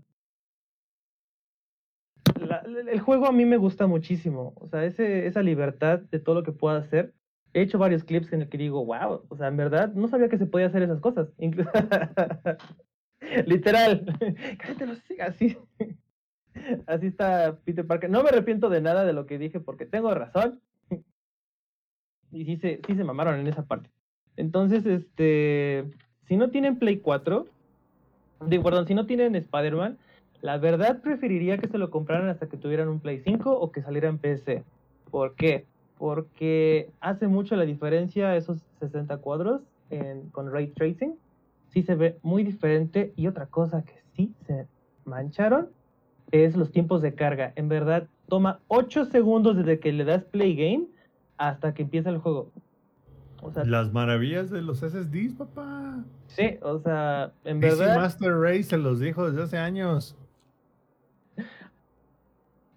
el 2.87 2.99
juego 2.99 3.25
a 3.25 3.31
mí 3.31 3.45
me 3.45 3.57
gusta 3.57 3.87
muchísimo. 3.87 4.53
O 4.55 4.67
sea, 4.67 4.85
ese, 4.85 5.27
esa 5.27 5.41
libertad 5.41 5.99
de 5.99 6.19
todo 6.19 6.35
lo 6.35 6.43
que 6.43 6.51
pueda 6.51 6.77
hacer. 6.77 7.13
He 7.53 7.61
hecho 7.61 7.79
varios 7.79 8.03
clips 8.03 8.31
en 8.31 8.41
el 8.41 8.49
que 8.49 8.59
digo, 8.59 8.85
wow, 8.85 9.25
o 9.27 9.35
sea, 9.35 9.47
en 9.47 9.57
verdad 9.57 9.91
no 9.93 10.07
sabía 10.07 10.29
que 10.29 10.37
se 10.37 10.45
podía 10.45 10.67
hacer 10.67 10.83
esas 10.83 11.01
cosas. 11.01 11.29
Inclu- 11.37 11.67
Literal. 13.47 14.05
Cállate 14.59 14.85
los 14.85 14.99
así. 15.19 15.57
Así 16.87 17.07
está 17.07 17.57
Peter 17.65 17.85
Parker. 17.85 18.09
No 18.09 18.23
me 18.23 18.29
arrepiento 18.29 18.69
de 18.69 18.81
nada 18.81 19.05
de 19.05 19.13
lo 19.13 19.25
que 19.25 19.37
dije 19.37 19.59
porque 19.59 19.85
tengo 19.85 20.13
razón. 20.13 20.59
Y 22.31 22.45
sí 22.45 22.57
se, 22.57 22.79
sí 22.85 22.95
se 22.95 23.03
mamaron 23.03 23.39
en 23.39 23.47
esa 23.47 23.65
parte. 23.65 23.89
Entonces, 24.37 24.85
este, 24.85 25.83
si 26.27 26.37
no 26.37 26.51
tienen 26.51 26.77
Play 26.77 26.99
4, 26.99 27.47
digo, 28.45 28.63
perdón, 28.63 28.85
si 28.85 28.93
no 28.93 29.07
tienen 29.07 29.35
Spider-Man, 29.35 29.97
la 30.41 30.59
verdad 30.59 31.01
preferiría 31.01 31.57
que 31.57 31.67
se 31.67 31.79
lo 31.79 31.89
compraran 31.89 32.29
hasta 32.29 32.47
que 32.47 32.55
tuvieran 32.55 32.87
un 32.87 32.99
Play 32.99 33.19
5 33.19 33.51
o 33.51 33.71
que 33.71 33.81
saliera 33.81 34.09
en 34.09 34.19
PC. 34.19 34.63
¿Por 35.09 35.33
qué? 35.33 35.65
Porque 35.97 36.91
hace 37.01 37.27
mucho 37.27 37.55
la 37.55 37.65
diferencia 37.65 38.35
esos 38.35 38.59
60 38.79 39.17
cuadros 39.17 39.61
con 40.31 40.51
ray 40.51 40.67
tracing. 40.67 41.15
Sí 41.69 41.81
se 41.81 41.95
ve 41.95 42.19
muy 42.21 42.43
diferente. 42.43 43.11
Y 43.15 43.25
otra 43.25 43.47
cosa 43.47 43.81
que 43.81 43.95
sí 44.15 44.35
se 44.45 44.67
mancharon 45.03 45.69
es 46.31 46.55
los 46.55 46.71
tiempos 46.71 47.01
de 47.01 47.13
carga. 47.15 47.53
En 47.55 47.69
verdad, 47.69 48.07
toma 48.27 48.59
8 48.67 49.05
segundos 49.05 49.57
desde 49.57 49.79
que 49.79 49.91
le 49.91 50.05
das 50.05 50.23
play 50.25 50.55
game 50.55 50.85
hasta 51.37 51.73
que 51.73 51.83
empieza 51.83 52.09
el 52.09 52.17
juego. 52.19 52.51
O 53.41 53.51
sea, 53.51 53.63
Las 53.63 53.93
maravillas 53.93 54.49
de 54.49 54.61
los 54.61 54.79
SSDs, 54.79 55.33
papá. 55.37 56.03
sí, 56.27 56.57
o 56.61 56.79
sea, 56.79 57.31
en 57.45 57.59
PC 57.61 57.75
verdad. 57.77 57.95
Master 57.95 58.33
Race 58.37 58.63
se 58.63 58.77
los 58.77 58.99
dijo 58.99 59.29
desde 59.29 59.43
hace 59.43 59.57
años. 59.57 60.15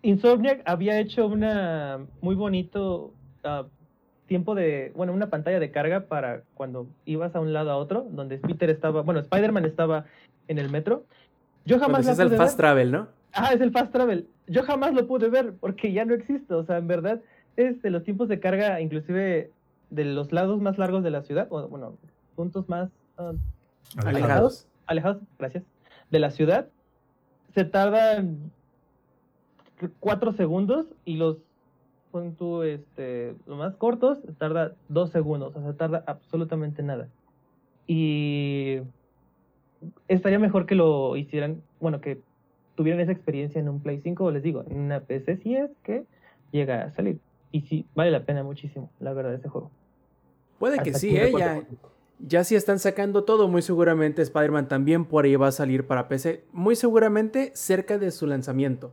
Insomniac 0.02 0.62
había 0.64 0.98
hecho 0.98 1.26
una 1.26 2.00
muy 2.20 2.34
bonito 2.34 3.12
ah, 3.44 3.66
tiempo 4.26 4.54
de, 4.54 4.92
bueno, 4.96 5.12
una 5.12 5.30
pantalla 5.30 5.60
de 5.60 5.70
carga 5.70 6.06
para 6.06 6.42
cuando 6.54 6.88
ibas 7.04 7.34
a 7.36 7.40
un 7.40 7.52
lado 7.52 7.70
a 7.70 7.76
otro, 7.76 8.06
donde 8.10 8.38
Peter 8.38 8.70
estaba, 8.70 9.02
bueno, 9.02 9.20
Spider-Man 9.20 9.64
estaba 9.64 10.06
en 10.48 10.58
el 10.58 10.70
metro. 10.70 11.04
Yo 11.64 11.78
jamás 11.78 12.04
la 12.06 12.12
es 12.12 12.18
el 12.18 12.30
fast 12.30 12.56
ver. 12.56 12.56
travel, 12.56 12.92
¿no? 12.92 13.08
Ah, 13.32 13.52
es 13.52 13.60
el 13.60 13.72
fast 13.72 13.92
travel. 13.92 14.28
Yo 14.46 14.62
jamás 14.62 14.94
lo 14.94 15.06
pude 15.06 15.28
ver 15.28 15.54
porque 15.54 15.92
ya 15.92 16.04
no 16.04 16.14
existe. 16.14 16.52
O 16.54 16.64
sea, 16.64 16.78
en 16.78 16.86
verdad, 16.86 17.20
este, 17.56 17.90
los 17.90 18.04
tiempos 18.04 18.28
de 18.28 18.40
carga, 18.40 18.80
inclusive 18.80 19.50
de 19.90 20.04
los 20.04 20.32
lados 20.32 20.60
más 20.60 20.78
largos 20.78 21.02
de 21.02 21.10
la 21.10 21.22
ciudad, 21.22 21.46
o, 21.50 21.68
bueno, 21.68 21.96
puntos 22.34 22.68
más 22.68 22.90
ah, 23.18 23.32
Alejados. 23.96 24.66
alejados, 24.86 25.22
gracias, 25.38 25.64
de 26.10 26.18
la 26.18 26.30
ciudad, 26.30 26.68
se 27.54 27.64
tardan 27.64 28.50
cuatro 30.00 30.32
segundos 30.32 30.86
y 31.04 31.16
los 31.16 31.38
tú, 32.38 32.62
este, 32.62 33.34
los 33.46 33.56
más 33.56 33.74
cortos 33.76 34.18
tarda 34.38 34.74
dos 34.88 35.10
segundos, 35.10 35.56
o 35.56 35.62
sea, 35.62 35.72
tarda 35.72 36.04
absolutamente 36.06 36.82
nada. 36.82 37.08
Y 37.86 38.80
estaría 40.08 40.38
mejor 40.38 40.66
que 40.66 40.74
lo 40.74 41.16
hicieran, 41.16 41.62
bueno, 41.80 42.00
que 42.00 42.20
tuvieran 42.74 43.00
esa 43.00 43.12
experiencia 43.12 43.60
en 43.60 43.68
un 43.68 43.80
Play 43.80 44.00
5, 44.02 44.30
les 44.30 44.42
digo, 44.42 44.64
en 44.68 44.80
una 44.80 45.00
PC 45.00 45.36
si 45.38 45.56
es 45.56 45.70
que 45.82 46.04
llega 46.50 46.84
a 46.84 46.90
salir. 46.92 47.18
Y 47.50 47.62
sí, 47.62 47.86
vale 47.94 48.10
la 48.10 48.24
pena 48.24 48.42
muchísimo, 48.42 48.90
la 49.00 49.12
verdad, 49.12 49.34
ese 49.34 49.48
juego. 49.48 49.70
Puede 50.58 50.78
que 50.78 50.94
sí, 50.94 51.16
¿eh? 51.16 51.32
Ya, 51.36 51.62
ya 52.20 52.44
si 52.44 52.54
están 52.54 52.78
sacando 52.78 53.24
todo, 53.24 53.48
muy 53.48 53.62
seguramente 53.62 54.22
Spider-Man 54.22 54.68
también 54.68 55.04
por 55.04 55.24
ahí 55.24 55.36
va 55.36 55.48
a 55.48 55.52
salir 55.52 55.86
para 55.86 56.08
PC. 56.08 56.44
Muy 56.52 56.76
seguramente 56.76 57.50
cerca 57.54 57.98
de 57.98 58.10
su 58.10 58.26
lanzamiento. 58.26 58.92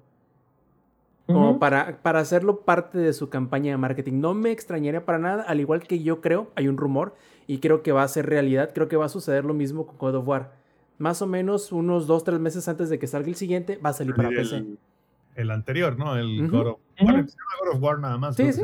Como 1.28 1.60
para, 1.60 2.02
para 2.02 2.22
hacerlo 2.22 2.62
parte 2.62 2.98
de 2.98 3.14
su 3.14 3.30
campaña 3.30 3.70
de 3.70 3.78
marketing. 3.78 4.14
No 4.20 4.34
me 4.34 4.50
extrañaría 4.50 5.06
para 5.06 5.20
nada, 5.20 5.44
al 5.44 5.60
igual 5.60 5.84
que 5.84 6.02
yo 6.02 6.22
creo, 6.22 6.50
hay 6.56 6.68
un 6.68 6.78
rumor 6.78 7.14
y 7.46 7.60
creo 7.60 7.84
que 7.84 7.92
va 7.92 8.02
a 8.02 8.08
ser 8.08 8.26
realidad. 8.26 8.72
Creo 8.74 8.88
que 8.88 8.98
va 8.98 9.06
a 9.06 9.10
suceder 9.10 9.46
lo 9.46 9.54
mismo 9.54 9.86
con 9.86 10.00
God 10.00 10.16
of 10.16 10.28
War. 10.28 10.59
Más 11.00 11.22
o 11.22 11.28
menos 11.28 11.72
unos 11.72 12.08
2-3 12.08 12.40
meses 12.40 12.68
antes 12.68 12.90
de 12.90 13.00
que 13.00 13.08
salga 13.08 13.30
el 13.30 13.36
siguiente, 13.36 13.78
va 13.78 13.90
a 13.90 13.94
salir 13.94 14.14
para 14.14 14.30
PC. 14.30 14.66
el, 15.36 15.50
anterior, 15.52 15.98
¿no? 15.98 16.16
El 16.18 16.44
Ujú. 16.46 16.58
God 16.58 16.68
of, 16.68 16.80
bueno, 17.02 17.28
se 17.28 17.38
llama 17.38 17.52
God 17.64 17.76
of 17.78 17.82
War 17.84 18.00
nada 18.00 18.18
más. 18.18 18.36
Sí, 18.36 18.52
sí. 18.54 18.62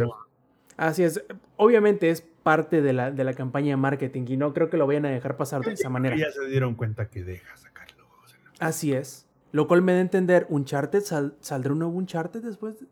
Así 0.78 1.04
es. 1.04 1.24
Obviamente 1.56 2.10
es 2.10 2.22
parte 2.44 2.82
de 2.82 2.92
la, 2.92 3.10
de 3.12 3.24
la 3.24 3.34
campaña 3.34 3.70
de 3.70 3.78
marketing 3.78 4.26
y 4.28 4.36
no 4.38 4.54
creo 4.54 4.70
que 4.70 4.76
lo 4.78 4.86
vayan 4.86 5.06
a 5.06 5.10
dejar 5.10 5.38
pasar 5.38 5.62
de 5.62 5.72
esa 5.74 5.90
manera. 5.90 6.18
Ya 6.18 6.30
se 6.30 6.46
dieron 6.48 6.76
cuenta 6.76 7.08
que 7.10 7.24
deja 7.24 7.56
sacar 7.56 7.88
los 7.98 8.06
juegos 8.08 8.34
en 8.36 8.44
la- 8.60 8.68
Así 8.68 8.92
es. 8.94 9.26
Lo 9.54 9.68
cual 9.70 9.82
me 9.82 9.94
da 9.94 10.00
a 10.00 10.02
entender, 10.02 10.46
¿Uncharted 10.50 11.00
sal- 11.02 11.36
saldrá 11.40 11.72
un 11.72 11.80
nuevo 11.80 11.94
Uncharted 11.98 12.44
después? 12.44 12.76
de- 12.82 12.88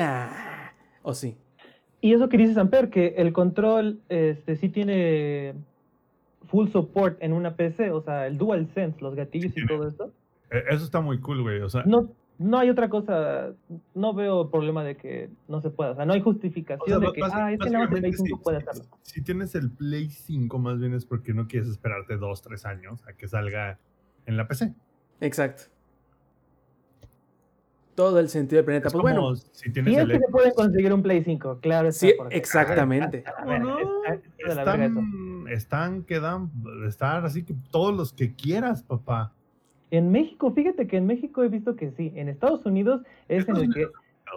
Ah, 0.00 0.72
o 1.02 1.14
sí. 1.14 1.36
Y 2.00 2.12
eso 2.12 2.28
que 2.28 2.36
dice 2.36 2.54
Samper, 2.54 2.90
que 2.90 3.14
el 3.18 3.32
control 3.32 4.00
este, 4.08 4.56
sí 4.56 4.68
tiene 4.68 5.54
full 6.48 6.68
support 6.70 7.16
en 7.22 7.32
una 7.32 7.54
PC, 7.56 7.90
o 7.90 8.02
sea, 8.02 8.26
el 8.26 8.36
DualSense, 8.38 9.00
los 9.00 9.14
gatillos 9.14 9.52
y 9.56 9.66
todo 9.66 9.86
esto. 9.88 10.12
Eh, 10.50 10.64
Eso 10.70 10.84
está 10.84 11.00
muy 11.00 11.20
cool, 11.20 11.42
güey. 11.42 11.60
O 11.60 11.68
sea, 11.68 11.82
No, 11.84 12.10
no 12.38 12.58
hay 12.58 12.70
otra 12.70 12.88
cosa, 12.88 13.52
no 13.94 14.14
veo 14.14 14.50
problema 14.50 14.82
de 14.84 14.96
que 14.96 15.28
no 15.48 15.60
se 15.60 15.70
pueda, 15.70 15.90
o 15.90 15.94
sea, 15.96 16.06
no 16.06 16.12
hay 16.14 16.20
o 16.20 16.24
justificación 16.24 16.88
sea, 16.88 16.98
de 16.98 17.12
que, 17.12 17.20
ah, 17.24 17.52
es 17.52 17.58
que 17.58 17.70
nada 17.70 17.84
más 17.86 17.94
el 17.94 18.00
Play 18.00 18.10
básicamente, 18.10 18.16
5 18.16 18.36
si- 18.38 18.42
puede 18.44 18.56
hacerlo. 18.58 18.84
Si 19.02 19.22
tienes 19.22 19.54
el 19.54 19.70
Play 19.70 20.08
5, 20.10 20.58
más 20.58 20.78
bien 20.78 20.94
es 20.94 21.04
porque 21.04 21.34
no 21.34 21.46
quieres 21.48 21.68
esperarte 21.68 22.16
dos, 22.16 22.40
tres 22.42 22.64
años 22.64 23.04
a 23.06 23.12
que 23.12 23.28
salga 23.28 23.78
en 24.26 24.36
la 24.36 24.46
PC. 24.48 24.72
Exacto. 25.20 25.64
Todo 27.94 28.20
el 28.20 28.28
sentido 28.28 28.58
del 28.58 28.64
planeta. 28.64 28.86
Es 28.86 28.92
Pues 28.92 29.02
como 29.02 29.12
bueno, 29.22 29.36
si 29.50 29.72
tienes 29.72 29.92
es 29.96 29.98
el 30.04 30.08
que 30.12 30.18
se 30.20 30.28
puede 30.30 30.54
conseguir 30.54 30.92
un 30.92 31.02
Play 31.02 31.24
5, 31.24 31.58
claro. 31.60 31.88
está, 31.88 32.06
sí, 32.06 32.14
exactamente. 32.30 33.24
A 33.26 33.32
¿Cómo 33.42 33.50
ver, 33.50 33.60
no? 33.60 33.78
está- 34.06 34.84
eso. 34.84 35.00
Están, 35.50 36.02
quedan, 36.02 36.50
están 36.86 37.24
así 37.24 37.44
que 37.44 37.54
todos 37.70 37.96
los 37.96 38.12
que 38.12 38.34
quieras, 38.34 38.82
papá. 38.82 39.32
En 39.90 40.10
México, 40.10 40.52
fíjate 40.52 40.86
que 40.86 40.98
en 40.98 41.06
México 41.06 41.42
he 41.42 41.48
visto 41.48 41.74
que 41.76 41.90
sí. 41.92 42.12
En 42.14 42.28
Estados 42.28 42.64
Unidos 42.66 43.02
es 43.28 43.48
en 43.48 43.56
el 43.56 43.72
que 43.72 43.86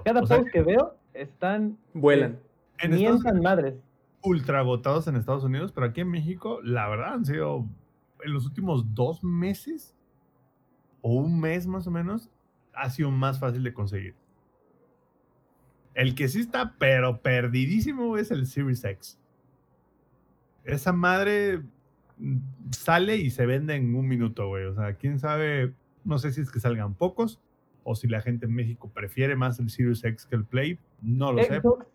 cada 0.05 0.21
O 0.21 0.25
sea, 0.25 0.37
post 0.37 0.51
que 0.51 0.61
veo 0.63 0.95
están 1.13 1.77
vuelan. 1.93 2.39
en 2.79 2.93
Estados 2.93 3.21
mientan 3.23 3.41
madres. 3.41 3.75
ultra 4.23 4.59
agotados 4.59 5.07
en 5.07 5.15
Estados 5.15 5.43
Unidos, 5.43 5.71
pero 5.71 5.87
aquí 5.87 6.01
en 6.01 6.09
México, 6.09 6.59
la 6.63 6.87
verdad, 6.87 7.13
han 7.13 7.25
sido 7.25 7.65
en 8.23 8.33
los 8.33 8.45
últimos 8.45 8.93
dos 8.93 9.23
meses 9.23 9.95
o 11.01 11.15
un 11.15 11.39
mes 11.39 11.67
más 11.67 11.87
o 11.87 11.91
menos, 11.91 12.29
ha 12.73 12.89
sido 12.89 13.11
más 13.11 13.39
fácil 13.39 13.63
de 13.63 13.73
conseguir. 13.73 14.15
El 15.93 16.15
que 16.15 16.29
sí 16.29 16.39
está, 16.39 16.75
pero 16.77 17.21
perdidísimo, 17.21 18.17
es 18.17 18.31
el 18.31 18.45
Series 18.45 18.83
X. 18.85 19.19
Esa 20.63 20.93
madre 20.93 21.61
mm, 22.17 22.37
sale 22.71 23.17
y 23.17 23.29
se 23.29 23.45
vende 23.45 23.75
en 23.75 23.95
un 23.95 24.07
minuto, 24.07 24.47
güey. 24.47 24.65
O 24.65 24.75
sea, 24.75 24.93
quién 24.95 25.19
sabe, 25.19 25.73
no 26.03 26.17
sé 26.17 26.31
si 26.31 26.41
es 26.41 26.51
que 26.51 26.59
salgan 26.59 26.93
pocos 26.93 27.39
o 27.83 27.95
si 27.95 28.07
la 28.07 28.21
gente 28.21 28.45
en 28.45 28.53
México 28.53 28.91
prefiere 28.93 29.35
más 29.35 29.59
el 29.59 29.69
Series 29.69 30.03
X 30.03 30.25
que 30.25 30.35
el 30.35 30.45
Play, 30.45 30.77
no 31.01 31.31
lo 31.31 31.43
sé. 31.43 31.59
Xbox, 31.59 31.85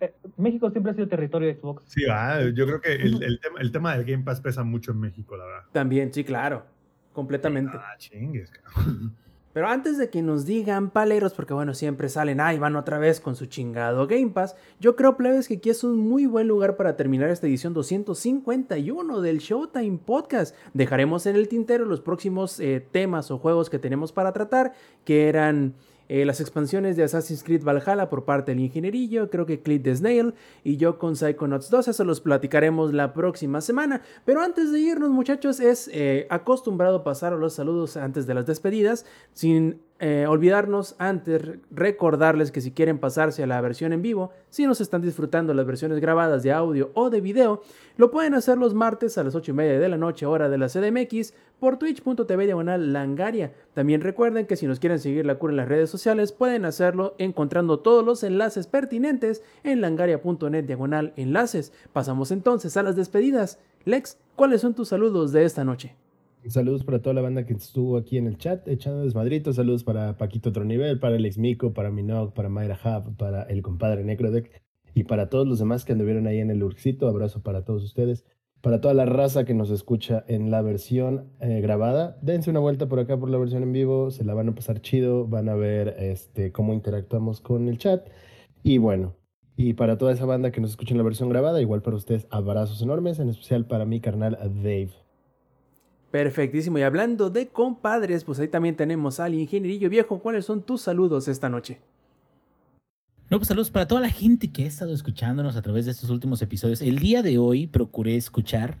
eh, 0.00 0.14
México 0.36 0.70
siempre 0.70 0.92
ha 0.92 0.94
sido 0.94 1.08
territorio 1.08 1.48
de 1.48 1.54
Xbox. 1.54 1.82
Sí, 1.86 2.02
ah, 2.10 2.40
yo 2.54 2.66
creo 2.66 2.80
que 2.80 2.94
el, 2.94 3.22
el 3.22 3.38
tema, 3.40 3.60
el 3.60 3.72
tema 3.72 3.96
del 3.96 4.04
Game 4.04 4.24
Pass 4.24 4.40
pesa 4.40 4.64
mucho 4.64 4.92
en 4.92 5.00
México, 5.00 5.36
la 5.36 5.44
verdad. 5.44 5.64
También, 5.72 6.12
sí, 6.12 6.24
claro. 6.24 6.64
Completamente. 7.12 7.76
Ah, 7.76 7.94
chingues, 7.96 8.50
cabrón. 8.50 9.14
Pero 9.54 9.68
antes 9.68 9.98
de 9.98 10.10
que 10.10 10.20
nos 10.20 10.44
digan 10.44 10.90
paleros, 10.90 11.32
porque 11.32 11.54
bueno, 11.54 11.74
siempre 11.74 12.08
salen, 12.08 12.40
ay, 12.40 12.58
van 12.58 12.74
otra 12.74 12.98
vez 12.98 13.20
con 13.20 13.36
su 13.36 13.46
chingado 13.46 14.08
Game 14.08 14.30
Pass, 14.30 14.56
yo 14.80 14.96
creo, 14.96 15.16
plebes, 15.16 15.46
que 15.46 15.54
aquí 15.54 15.70
es 15.70 15.84
un 15.84 15.96
muy 15.96 16.26
buen 16.26 16.48
lugar 16.48 16.76
para 16.76 16.96
terminar 16.96 17.30
esta 17.30 17.46
edición 17.46 17.72
251 17.72 19.20
del 19.20 19.38
Showtime 19.38 20.00
Podcast. 20.04 20.56
Dejaremos 20.72 21.26
en 21.26 21.36
el 21.36 21.46
tintero 21.46 21.84
los 21.84 22.00
próximos 22.00 22.58
eh, 22.58 22.84
temas 22.90 23.30
o 23.30 23.38
juegos 23.38 23.70
que 23.70 23.78
tenemos 23.78 24.10
para 24.12 24.32
tratar, 24.32 24.72
que 25.04 25.28
eran... 25.28 25.74
eh, 26.08 26.24
las 26.24 26.40
expansiones 26.40 26.96
de 26.96 27.04
Assassin's 27.04 27.42
Creed 27.42 27.62
Valhalla 27.62 28.08
por 28.08 28.24
parte 28.24 28.52
del 28.52 28.60
ingenierillo, 28.60 29.30
creo 29.30 29.46
que 29.46 29.60
Clint 29.60 29.84
the 29.84 29.96
Snail 29.96 30.34
y 30.62 30.76
yo 30.76 30.98
con 30.98 31.16
Psychonauts 31.16 31.70
2, 31.70 31.88
eso 31.88 32.04
los 32.04 32.20
platicaremos 32.20 32.92
la 32.92 33.14
próxima 33.14 33.60
semana. 33.60 34.02
Pero 34.24 34.42
antes 34.42 34.72
de 34.72 34.80
irnos, 34.80 35.10
muchachos, 35.10 35.60
es 35.60 35.88
eh, 35.92 36.26
acostumbrado 36.30 37.04
pasar 37.04 37.32
los 37.32 37.54
saludos 37.54 37.96
antes 37.96 38.26
de 38.26 38.34
las 38.34 38.46
despedidas, 38.46 39.06
sin 39.32 39.80
eh, 40.00 40.26
olvidarnos 40.28 40.96
antes 40.98 41.40
recordarles 41.70 42.50
que 42.50 42.60
si 42.60 42.72
quieren 42.72 42.98
pasarse 42.98 43.44
a 43.44 43.46
la 43.46 43.60
versión 43.60 43.92
en 43.92 44.02
vivo, 44.02 44.32
si 44.50 44.66
nos 44.66 44.80
están 44.80 45.02
disfrutando 45.02 45.54
las 45.54 45.66
versiones 45.66 46.00
grabadas 46.00 46.42
de 46.42 46.52
audio 46.52 46.90
o 46.94 47.10
de 47.10 47.20
video, 47.20 47.62
lo 47.96 48.10
pueden 48.10 48.34
hacer 48.34 48.58
los 48.58 48.74
martes 48.74 49.16
a 49.18 49.24
las 49.24 49.36
8 49.36 49.52
y 49.52 49.54
media 49.54 49.78
de 49.78 49.88
la 49.88 49.96
noche, 49.96 50.26
hora 50.26 50.48
de 50.48 50.58
la 50.58 50.68
CDMX, 50.68 51.32
por 51.60 51.78
twitch.tv 51.78 52.44
diagonal 52.44 52.92
langaria. 52.92 53.52
También 53.72 54.00
recuerden 54.00 54.46
que 54.46 54.56
si 54.56 54.66
nos 54.66 54.80
quieren 54.80 54.98
seguir 54.98 55.24
la 55.24 55.36
cura 55.36 55.52
en 55.52 55.58
las 55.58 55.68
redes 55.68 55.90
sociales, 55.90 56.32
pueden 56.32 56.64
hacerlo 56.64 57.14
encontrando 57.18 57.78
todos 57.78 58.04
los 58.04 58.24
enlaces 58.24 58.66
pertinentes 58.66 59.42
en 59.62 59.80
langaria.net 59.80 60.64
diagonal 60.64 61.12
enlaces. 61.16 61.72
Pasamos 61.92 62.32
entonces 62.32 62.76
a 62.76 62.82
las 62.82 62.96
despedidas. 62.96 63.60
Lex, 63.84 64.18
¿cuáles 64.34 64.60
son 64.60 64.74
tus 64.74 64.88
saludos 64.88 65.30
de 65.32 65.44
esta 65.44 65.62
noche? 65.62 65.94
Saludos 66.48 66.84
para 66.84 67.00
toda 67.00 67.14
la 67.14 67.22
banda 67.22 67.46
que 67.46 67.54
estuvo 67.54 67.96
aquí 67.96 68.18
en 68.18 68.26
el 68.26 68.36
chat 68.36 68.68
echando 68.68 69.02
desmadritos. 69.02 69.56
Saludos 69.56 69.82
para 69.82 70.18
Paquito 70.18 70.50
Otro 70.50 70.64
Nivel, 70.64 70.98
para 70.98 71.16
Alex 71.16 71.38
Mico, 71.38 71.72
para 71.72 71.90
Minog, 71.90 72.34
para 72.34 72.50
Mayra 72.50 72.78
Hub, 72.84 73.16
para 73.16 73.44
el 73.44 73.62
compadre 73.62 74.04
Necrodeck 74.04 74.62
y 74.94 75.04
para 75.04 75.30
todos 75.30 75.46
los 75.46 75.58
demás 75.58 75.86
que 75.86 75.92
anduvieron 75.92 76.26
ahí 76.26 76.40
en 76.40 76.50
el 76.50 76.62
Urxito. 76.62 77.08
Abrazo 77.08 77.42
para 77.42 77.64
todos 77.64 77.82
ustedes. 77.82 78.26
Para 78.60 78.82
toda 78.82 78.92
la 78.92 79.06
raza 79.06 79.44
que 79.44 79.54
nos 79.54 79.70
escucha 79.70 80.22
en 80.28 80.50
la 80.50 80.60
versión 80.60 81.30
eh, 81.40 81.60
grabada, 81.62 82.18
dense 82.20 82.50
una 82.50 82.60
vuelta 82.60 82.88
por 82.88 82.98
acá 82.98 83.18
por 83.18 83.30
la 83.30 83.38
versión 83.38 83.62
en 83.62 83.72
vivo. 83.72 84.10
Se 84.10 84.24
la 84.24 84.34
van 84.34 84.50
a 84.50 84.54
pasar 84.54 84.82
chido. 84.82 85.26
Van 85.26 85.48
a 85.48 85.54
ver 85.54 85.96
este, 85.98 86.52
cómo 86.52 86.74
interactuamos 86.74 87.40
con 87.40 87.68
el 87.68 87.78
chat. 87.78 88.06
Y 88.62 88.76
bueno, 88.76 89.16
y 89.56 89.72
para 89.74 89.96
toda 89.96 90.12
esa 90.12 90.26
banda 90.26 90.52
que 90.52 90.60
nos 90.60 90.70
escucha 90.70 90.92
en 90.92 90.98
la 90.98 91.04
versión 91.04 91.30
grabada, 91.30 91.62
igual 91.62 91.80
para 91.80 91.96
ustedes, 91.96 92.26
abrazos 92.28 92.82
enormes, 92.82 93.18
en 93.18 93.30
especial 93.30 93.66
para 93.66 93.86
mi 93.86 94.00
carnal 94.00 94.38
Dave. 94.62 95.03
Perfectísimo. 96.14 96.78
Y 96.78 96.82
hablando 96.82 97.28
de 97.28 97.48
compadres, 97.48 98.22
pues 98.22 98.38
ahí 98.38 98.46
también 98.46 98.76
tenemos 98.76 99.18
al 99.18 99.34
ingenierillo 99.34 99.90
viejo. 99.90 100.20
¿Cuáles 100.20 100.44
son 100.44 100.62
tus 100.62 100.82
saludos 100.82 101.26
esta 101.26 101.48
noche? 101.48 101.80
No, 103.28 103.38
pues 103.38 103.48
saludos 103.48 103.72
para 103.72 103.88
toda 103.88 104.00
la 104.00 104.10
gente 104.10 104.52
que 104.52 104.62
ha 104.62 104.66
estado 104.68 104.94
escuchándonos 104.94 105.56
a 105.56 105.62
través 105.62 105.86
de 105.86 105.90
estos 105.90 106.10
últimos 106.10 106.40
episodios. 106.40 106.82
El 106.82 107.00
día 107.00 107.20
de 107.20 107.38
hoy 107.38 107.66
procuré 107.66 108.14
escuchar 108.14 108.78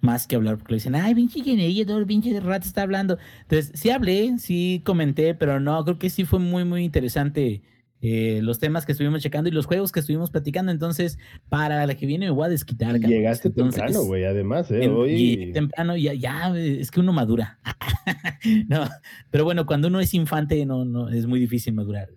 más 0.00 0.26
que 0.26 0.36
hablar, 0.36 0.56
porque 0.56 0.72
le 0.72 0.76
dicen, 0.76 0.94
ay, 0.94 1.14
pinche 1.14 1.40
ingeniería, 1.40 1.84
pinche 2.06 2.40
rato 2.40 2.66
está 2.66 2.80
hablando. 2.80 3.18
Entonces, 3.42 3.78
sí 3.78 3.90
hablé, 3.90 4.38
sí 4.38 4.80
comenté, 4.82 5.34
pero 5.34 5.60
no, 5.60 5.84
creo 5.84 5.98
que 5.98 6.08
sí 6.08 6.24
fue 6.24 6.38
muy, 6.38 6.64
muy 6.64 6.82
interesante 6.82 7.60
eh, 8.02 8.40
los 8.42 8.58
temas 8.58 8.86
que 8.86 8.92
estuvimos 8.92 9.22
checando 9.22 9.48
y 9.48 9.52
los 9.52 9.66
juegos 9.66 9.92
que 9.92 10.00
estuvimos 10.00 10.30
platicando. 10.30 10.72
Entonces, 10.72 11.18
para 11.48 11.86
la 11.86 11.94
que 11.94 12.06
viene 12.06 12.26
me 12.26 12.32
voy 12.32 12.46
a 12.46 12.48
desquitar. 12.48 12.96
Y. 12.96 13.00
Llegaste 13.00 13.48
Entonces, 13.48 13.82
temprano, 13.82 14.04
güey, 14.06 14.24
además, 14.24 14.70
¿eh? 14.70 14.84
Em- 14.84 14.96
Hoy... 14.96 15.50
temprano, 15.52 15.96
ya, 15.96 16.14
ya, 16.14 16.56
es 16.56 16.90
que 16.90 17.00
uno 17.00 17.12
madura. 17.12 17.58
no, 18.68 18.88
pero 19.30 19.44
bueno, 19.44 19.66
cuando 19.66 19.88
uno 19.88 20.00
es 20.00 20.14
infante, 20.14 20.64
no, 20.64 20.84
no, 20.84 21.08
es 21.08 21.26
muy 21.26 21.40
difícil 21.40 21.74
madurar. 21.74 22.08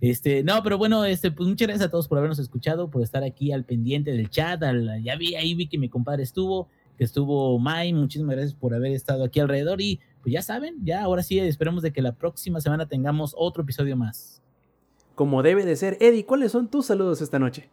Este, 0.00 0.42
no, 0.42 0.62
pero 0.62 0.78
bueno, 0.78 1.04
este, 1.04 1.30
pues 1.30 1.48
muchas 1.48 1.68
gracias 1.68 1.88
a 1.88 1.90
todos 1.90 2.06
por 2.08 2.18
habernos 2.18 2.38
escuchado, 2.38 2.90
por 2.90 3.02
estar 3.02 3.22
aquí 3.24 3.52
al 3.52 3.64
pendiente 3.64 4.12
del 4.12 4.30
chat. 4.30 4.62
al- 4.62 5.02
ya 5.02 5.16
vi, 5.16 5.34
ahí 5.34 5.54
vi 5.54 5.68
que 5.68 5.78
mi 5.78 5.88
compadre 5.88 6.22
estuvo, 6.22 6.68
que 6.98 7.04
estuvo 7.04 7.58
Mai, 7.58 7.92
muchísimas 7.92 8.36
gracias 8.36 8.54
por 8.54 8.74
haber 8.74 8.92
estado 8.92 9.24
aquí 9.24 9.40
alrededor. 9.40 9.80
Y 9.80 10.00
pues 10.22 10.32
ya 10.32 10.42
saben, 10.42 10.76
ya 10.82 11.02
ahora 11.02 11.22
sí 11.22 11.38
esperemos 11.38 11.82
de 11.82 11.92
que 11.92 12.02
la 12.02 12.12
próxima 12.12 12.60
semana 12.60 12.88
tengamos 12.88 13.34
otro 13.36 13.62
episodio 13.62 13.96
más. 13.96 14.42
Como 15.16 15.42
debe 15.42 15.64
de 15.64 15.74
ser, 15.76 15.96
Eddie, 16.00 16.24
¿cuáles 16.24 16.52
son 16.52 16.68
tus 16.68 16.86
saludos 16.86 17.20
esta 17.22 17.38
noche? 17.38 17.68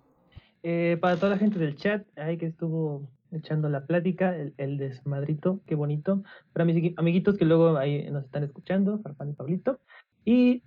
Eh, 0.64 0.98
para 1.00 1.18
toda 1.18 1.30
la 1.30 1.38
gente 1.38 1.60
del 1.60 1.76
chat, 1.76 2.08
ahí 2.18 2.38
que 2.38 2.46
estuvo 2.48 3.08
echando 3.34 3.68
la 3.68 3.86
plática, 3.86 4.34
el, 4.36 4.54
el 4.58 4.78
desmadrito, 4.78 5.60
qué 5.66 5.76
bonito. 5.76 6.24
Para 6.54 6.64
mis 6.64 6.78
amigui- 6.78 6.94
amiguitos 6.96 7.38
que 7.38 7.44
luego 7.44 7.78
ahí 7.78 8.10
nos 8.10 8.24
están 8.24 8.44
escuchando, 8.44 8.98
Farfán 9.00 9.30
y 9.30 9.34
Pablito. 9.34 9.80
Y 10.24 10.62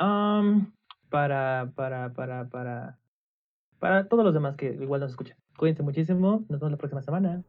para, 1.09 1.73
para, 1.75 2.13
para, 2.13 2.49
para, 2.51 2.99
para 3.79 4.09
todos 4.09 4.23
los 4.23 4.35
demás 4.35 4.57
que 4.57 4.75
igual 4.75 5.01
nos 5.01 5.13
escuchan. 5.13 5.39
Cuídense 5.57 5.83
muchísimo, 5.83 6.45
nos 6.51 6.61
vemos 6.61 6.73
la 6.73 6.77
próxima 6.77 7.03
semana. 7.03 7.43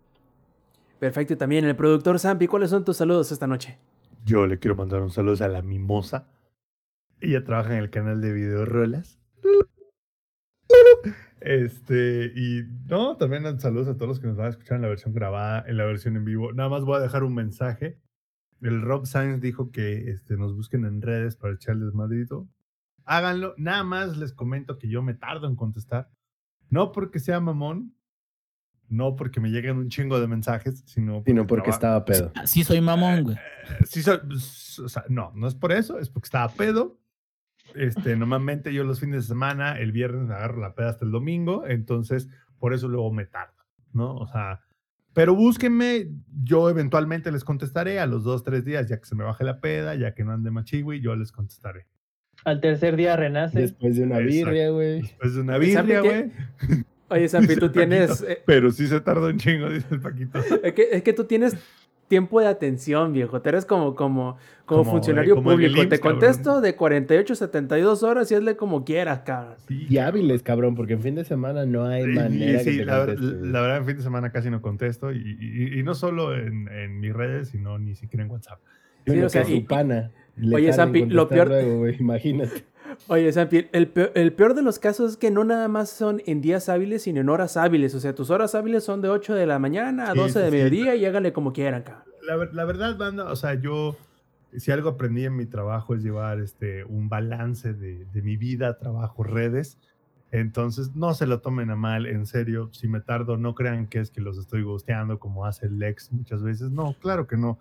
Perfecto, 0.99 1.33
y 1.33 1.35
también 1.35 1.65
el 1.65 1.75
productor 1.75 2.17
Zampi, 2.17 2.47
¿cuáles 2.47 2.69
son 2.69 2.85
tus 2.85 2.95
saludos 2.95 3.29
esta 3.33 3.45
noche? 3.45 3.77
Yo 4.23 4.47
le 4.47 4.57
quiero 4.57 4.77
mandar 4.77 5.01
un 5.01 5.09
saludo 5.09 5.43
a 5.43 5.49
la 5.49 5.61
Mimosa. 5.61 6.27
Ella 7.19 7.43
trabaja 7.43 7.73
en 7.73 7.79
el 7.83 7.89
canal 7.89 8.21
de 8.21 8.31
Video 8.33 8.65
Rolas. 8.65 9.19
Este, 11.39 12.31
y 12.35 12.63
no, 12.87 13.15
también 13.17 13.59
saludos 13.59 13.87
a 13.87 13.95
todos 13.95 14.07
los 14.09 14.19
que 14.19 14.27
nos 14.27 14.37
van 14.37 14.47
a 14.47 14.49
escuchar 14.49 14.75
en 14.75 14.81
la 14.81 14.87
versión 14.89 15.13
grabada, 15.13 15.63
en 15.67 15.77
la 15.77 15.85
versión 15.85 16.15
en 16.15 16.25
vivo. 16.25 16.51
Nada 16.51 16.69
más 16.69 16.83
voy 16.83 16.97
a 16.97 17.01
dejar 17.01 17.23
un 17.23 17.33
mensaje. 17.35 17.99
El 18.61 18.81
Rob 18.81 19.05
Sainz 19.05 19.39
dijo 19.39 19.71
que 19.71 20.09
este, 20.09 20.35
nos 20.35 20.55
busquen 20.55 20.83
en 20.85 21.01
redes 21.01 21.37
para 21.37 21.53
echarles 21.53 21.93
madrito. 21.93 22.47
Háganlo. 23.05 23.53
Nada 23.57 23.83
más 23.83 24.17
les 24.17 24.33
comento 24.33 24.77
que 24.77 24.89
yo 24.89 25.01
me 25.01 25.13
tardo 25.13 25.47
en 25.47 25.55
contestar. 25.55 26.09
No 26.69 26.91
porque 26.91 27.19
sea 27.19 27.39
mamón, 27.39 27.95
no 28.89 29.15
porque 29.15 29.39
me 29.39 29.49
lleguen 29.49 29.77
un 29.77 29.89
chingo 29.89 30.19
de 30.19 30.27
mensajes, 30.27 30.83
sino 30.85 31.23
Sino 31.25 31.47
porque 31.47 31.69
estaba 31.69 32.03
pedo. 32.03 32.31
Sí 32.45 32.63
soy 32.63 32.81
mamón, 32.81 33.23
güey. 33.23 33.35
eh, 33.37 33.85
sí 33.85 34.01
soy- 34.01 34.19
o 34.83 34.89
sea, 34.89 35.05
no, 35.07 35.31
no 35.35 35.47
es 35.47 35.55
por 35.55 35.71
eso, 35.71 35.99
es 35.99 36.09
porque 36.09 36.27
estaba 36.27 36.51
pedo. 36.51 36.99
Este, 37.75 38.15
normalmente 38.15 38.73
yo 38.73 38.83
los 38.83 38.99
fines 38.99 39.23
de 39.23 39.27
semana, 39.27 39.77
el 39.79 39.91
viernes 39.91 40.27
me 40.27 40.33
agarro 40.33 40.59
la 40.61 40.73
peda 40.73 40.89
hasta 40.89 41.05
el 41.05 41.11
domingo, 41.11 41.65
entonces 41.67 42.27
por 42.59 42.73
eso 42.73 42.87
luego 42.87 43.11
me 43.11 43.25
tardo, 43.25 43.53
¿no? 43.93 44.15
O 44.15 44.27
sea, 44.27 44.61
pero 45.13 45.35
búsquenme, 45.35 46.07
yo 46.43 46.69
eventualmente 46.69 47.31
les 47.31 47.43
contestaré 47.43 47.99
a 47.99 48.05
los 48.05 48.23
dos, 48.23 48.43
tres 48.43 48.65
días, 48.65 48.87
ya 48.87 48.99
que 48.99 49.05
se 49.05 49.15
me 49.15 49.23
baje 49.23 49.43
la 49.43 49.59
peda, 49.59 49.95
ya 49.95 50.13
que 50.13 50.23
no 50.23 50.31
ande 50.31 50.51
machigüey, 50.51 51.01
yo 51.01 51.15
les 51.15 51.31
contestaré. 51.31 51.87
Al 52.45 52.61
tercer 52.61 52.95
día 52.95 53.15
renace. 53.15 53.59
Después 53.59 53.95
de 53.97 54.03
una 54.03 54.19
birria, 54.19 54.69
güey. 54.69 55.01
Después 55.01 55.33
de 55.35 55.41
una 55.41 55.53
¿Sabe 55.53 55.65
birria, 55.65 55.99
güey. 56.01 56.31
Oye, 57.09 57.21
Dice 57.21 57.37
tú 57.39 57.47
Paquito, 57.47 57.71
tienes... 57.71 58.21
eh, 58.21 58.43
Pero 58.45 58.71
sí 58.71 58.85
se 58.87 59.01
tardó 59.01 59.27
un 59.27 59.37
chingo, 59.37 59.69
dice 59.69 59.87
el 59.91 60.01
Paquito. 60.01 60.39
es, 60.63 60.73
que, 60.73 60.87
es 60.91 61.01
que 61.03 61.13
tú 61.13 61.23
tienes 61.25 61.57
tiempo 62.07 62.39
de 62.39 62.47
atención, 62.47 63.13
viejo. 63.13 63.41
Tú 63.41 63.49
eres 63.49 63.65
como, 63.65 63.95
como, 63.95 64.37
como, 64.65 64.81
Como, 64.83 64.91
funcionario 64.91 65.33
eh, 65.33 65.35
como 65.35 65.51
público. 65.51 65.75
Te 65.75 65.81
IMSS, 65.83 65.99
cabrón. 65.99 66.19
contesto 66.19 66.61
de 66.61 66.75
48 66.75 67.33
a 67.33 67.35
72 67.35 68.03
horas 68.03 68.31
y 68.31 68.35
hazle 68.35 68.55
como 68.55 68.85
quieras, 68.85 69.21
cabrón. 69.25 69.55
Sí, 69.67 69.85
Y 69.89 69.97
hábiles, 69.97 70.43
cabrón, 70.43 70.75
porque 70.75 70.93
en 70.93 71.01
fin 71.01 71.15
de 71.15 71.25
semana 71.25 71.65
no 71.65 71.85
hay 71.85 72.03
Sí, 72.05 72.09
manera 72.11 72.59
sí, 72.59 72.71
que 72.71 72.77
te 72.79 72.85
la, 72.85 73.05
la 73.05 73.61
verdad, 73.61 73.77
en 73.77 73.85
fin 73.85 73.97
de 73.97 74.03
semana 74.03 74.31
casi 74.31 74.49
no 74.49 74.61
contesto 74.61 75.11
y, 75.11 75.37
y- 75.39 75.79
y 75.79 75.83
no 75.83 75.93
solo 75.95 76.35
en, 76.35 76.67
en 76.69 76.99
mis 76.99 77.13
redes, 77.13 77.49
sino 77.49 77.77
ni 77.79 77.95
siquiera 77.95 78.23
en 78.25 78.31
WhatsApp. 78.31 78.59
Sí, 79.05 79.19
o 79.21 79.29
sea, 79.29 79.43
que 79.43 79.55
y- 79.55 79.61
pana. 79.61 80.11
Oye, 80.53 80.71
Zampi, 80.71 81.05
lo 81.05 81.27
peor- 81.27 81.47
luego, 81.47 81.87
imagínate. 81.89 82.63
Oye, 83.07 83.31
Zampi, 83.31 83.67
el 83.71 83.87
peor, 83.89 84.11
el 84.15 84.33
peor 84.33 84.53
de 84.53 84.61
los 84.61 84.79
casos 84.79 85.11
es 85.11 85.17
que 85.17 85.31
no 85.31 85.43
nada 85.43 85.67
más 85.67 85.89
son 85.89 86.21
en 86.25 86.41
días 86.41 86.69
hábiles, 86.69 87.03
sino 87.03 87.21
en 87.21 87.29
horas 87.29 87.57
hábiles. 87.57 87.93
O 87.95 87.99
sea, 87.99 88.13
tus 88.15 88.29
horas 88.29 88.55
hábiles 88.55 88.83
son 88.83 89.01
de 89.01 89.09
8 89.09 89.33
de 89.35 89.45
la 89.45 89.59
mañana 89.59 90.09
a 90.09 90.13
Sí, 90.13 90.19
12 90.19 90.39
de 90.39 90.45
sí, 90.45 90.51
sí. 90.51 90.57
mediodía 90.63 90.95
y 90.95 91.05
hágale 91.05 91.33
como 91.33 91.53
quieran, 91.53 91.83
cabrón. 91.83 92.03
La, 92.27 92.35
la 92.51 92.65
verdad, 92.65 92.97
banda, 92.97 93.31
o 93.31 93.35
sea, 93.35 93.53
yo, 93.53 93.95
si 94.55 94.71
algo 94.71 94.89
aprendí 94.89 95.23
en 95.25 95.35
mi 95.35 95.45
trabajo 95.45 95.95
es 95.95 96.03
llevar 96.03 96.39
este, 96.39 96.83
un 96.83 97.07
balance 97.09 97.73
de, 97.73 98.05
de 98.05 98.21
mi 98.21 98.35
vida, 98.37 98.77
trabajo, 98.77 99.23
redes. 99.23 99.77
Entonces, 100.31 100.93
no 100.93 101.13
se 101.13 101.25
lo 101.25 101.39
tomen 101.39 101.69
a 101.71 101.77
mal, 101.77 102.05
en 102.05 102.25
serio. 102.25 102.69
Si 102.73 102.87
me 102.89 102.99
tardo, 102.99 103.37
no 103.37 103.55
crean 103.55 103.87
que 103.87 103.99
es 103.99 104.11
que 104.11 104.19
los 104.19 104.37
estoy 104.37 104.63
gusteando 104.63 105.19
como 105.19 105.45
hace 105.45 105.67
el 105.67 105.81
ex 105.81 106.11
muchas 106.11 106.43
veces. 106.43 106.69
No, 106.69 106.93
claro 106.99 107.27
que 107.27 107.37
no. 107.37 107.57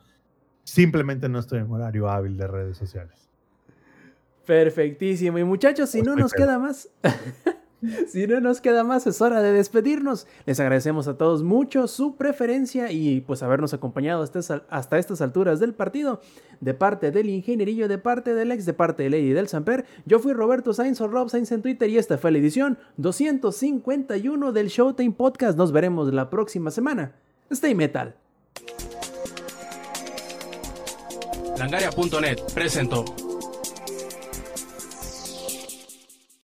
Simplemente 0.64 1.28
no 1.28 1.38
estoy 1.38 1.60
en 1.60 1.70
horario 1.70 2.08
hábil 2.10 2.36
de 2.36 2.48
redes 2.48 2.76
sociales. 2.76 3.25
Perfectísimo. 4.46 5.38
Y 5.38 5.44
muchachos, 5.44 5.90
si 5.90 6.02
no 6.02 6.12
Estoy 6.12 6.22
nos 6.22 6.32
queda 6.32 6.58
más, 6.58 6.88
si 8.08 8.26
no 8.26 8.40
nos 8.40 8.60
queda 8.60 8.84
más, 8.84 9.06
es 9.06 9.20
hora 9.20 9.42
de 9.42 9.52
despedirnos. 9.52 10.26
Les 10.46 10.60
agradecemos 10.60 11.08
a 11.08 11.18
todos 11.18 11.42
mucho 11.42 11.88
su 11.88 12.16
preferencia 12.16 12.92
y 12.92 13.20
pues 13.20 13.42
habernos 13.42 13.74
acompañado 13.74 14.22
hasta, 14.22 14.62
hasta 14.70 14.98
estas 14.98 15.20
alturas 15.20 15.58
del 15.58 15.74
partido. 15.74 16.20
De 16.60 16.72
parte 16.72 17.10
del 17.10 17.28
ingenierillo, 17.28 17.88
de 17.88 17.98
parte 17.98 18.34
del 18.34 18.52
ex, 18.52 18.64
de 18.64 18.72
parte 18.72 19.02
de 19.02 19.10
Lady 19.10 19.32
del 19.32 19.48
Samper. 19.48 19.84
Yo 20.06 20.20
fui 20.20 20.32
Roberto 20.32 20.72
Sainz 20.72 21.00
o 21.00 21.08
Rob 21.08 21.28
Sainz 21.28 21.52
en 21.52 21.60
Twitter 21.60 21.90
y 21.90 21.98
esta 21.98 22.16
fue 22.16 22.30
la 22.30 22.38
edición 22.38 22.78
251 22.96 24.52
del 24.52 24.68
Showtime 24.68 25.12
Podcast. 25.12 25.58
Nos 25.58 25.72
veremos 25.72 26.14
la 26.14 26.30
próxima 26.30 26.70
semana. 26.70 27.12
Stay 27.50 27.74
metal. 27.74 28.14
Langaria.net 31.58 32.38
presentó. 32.54 33.04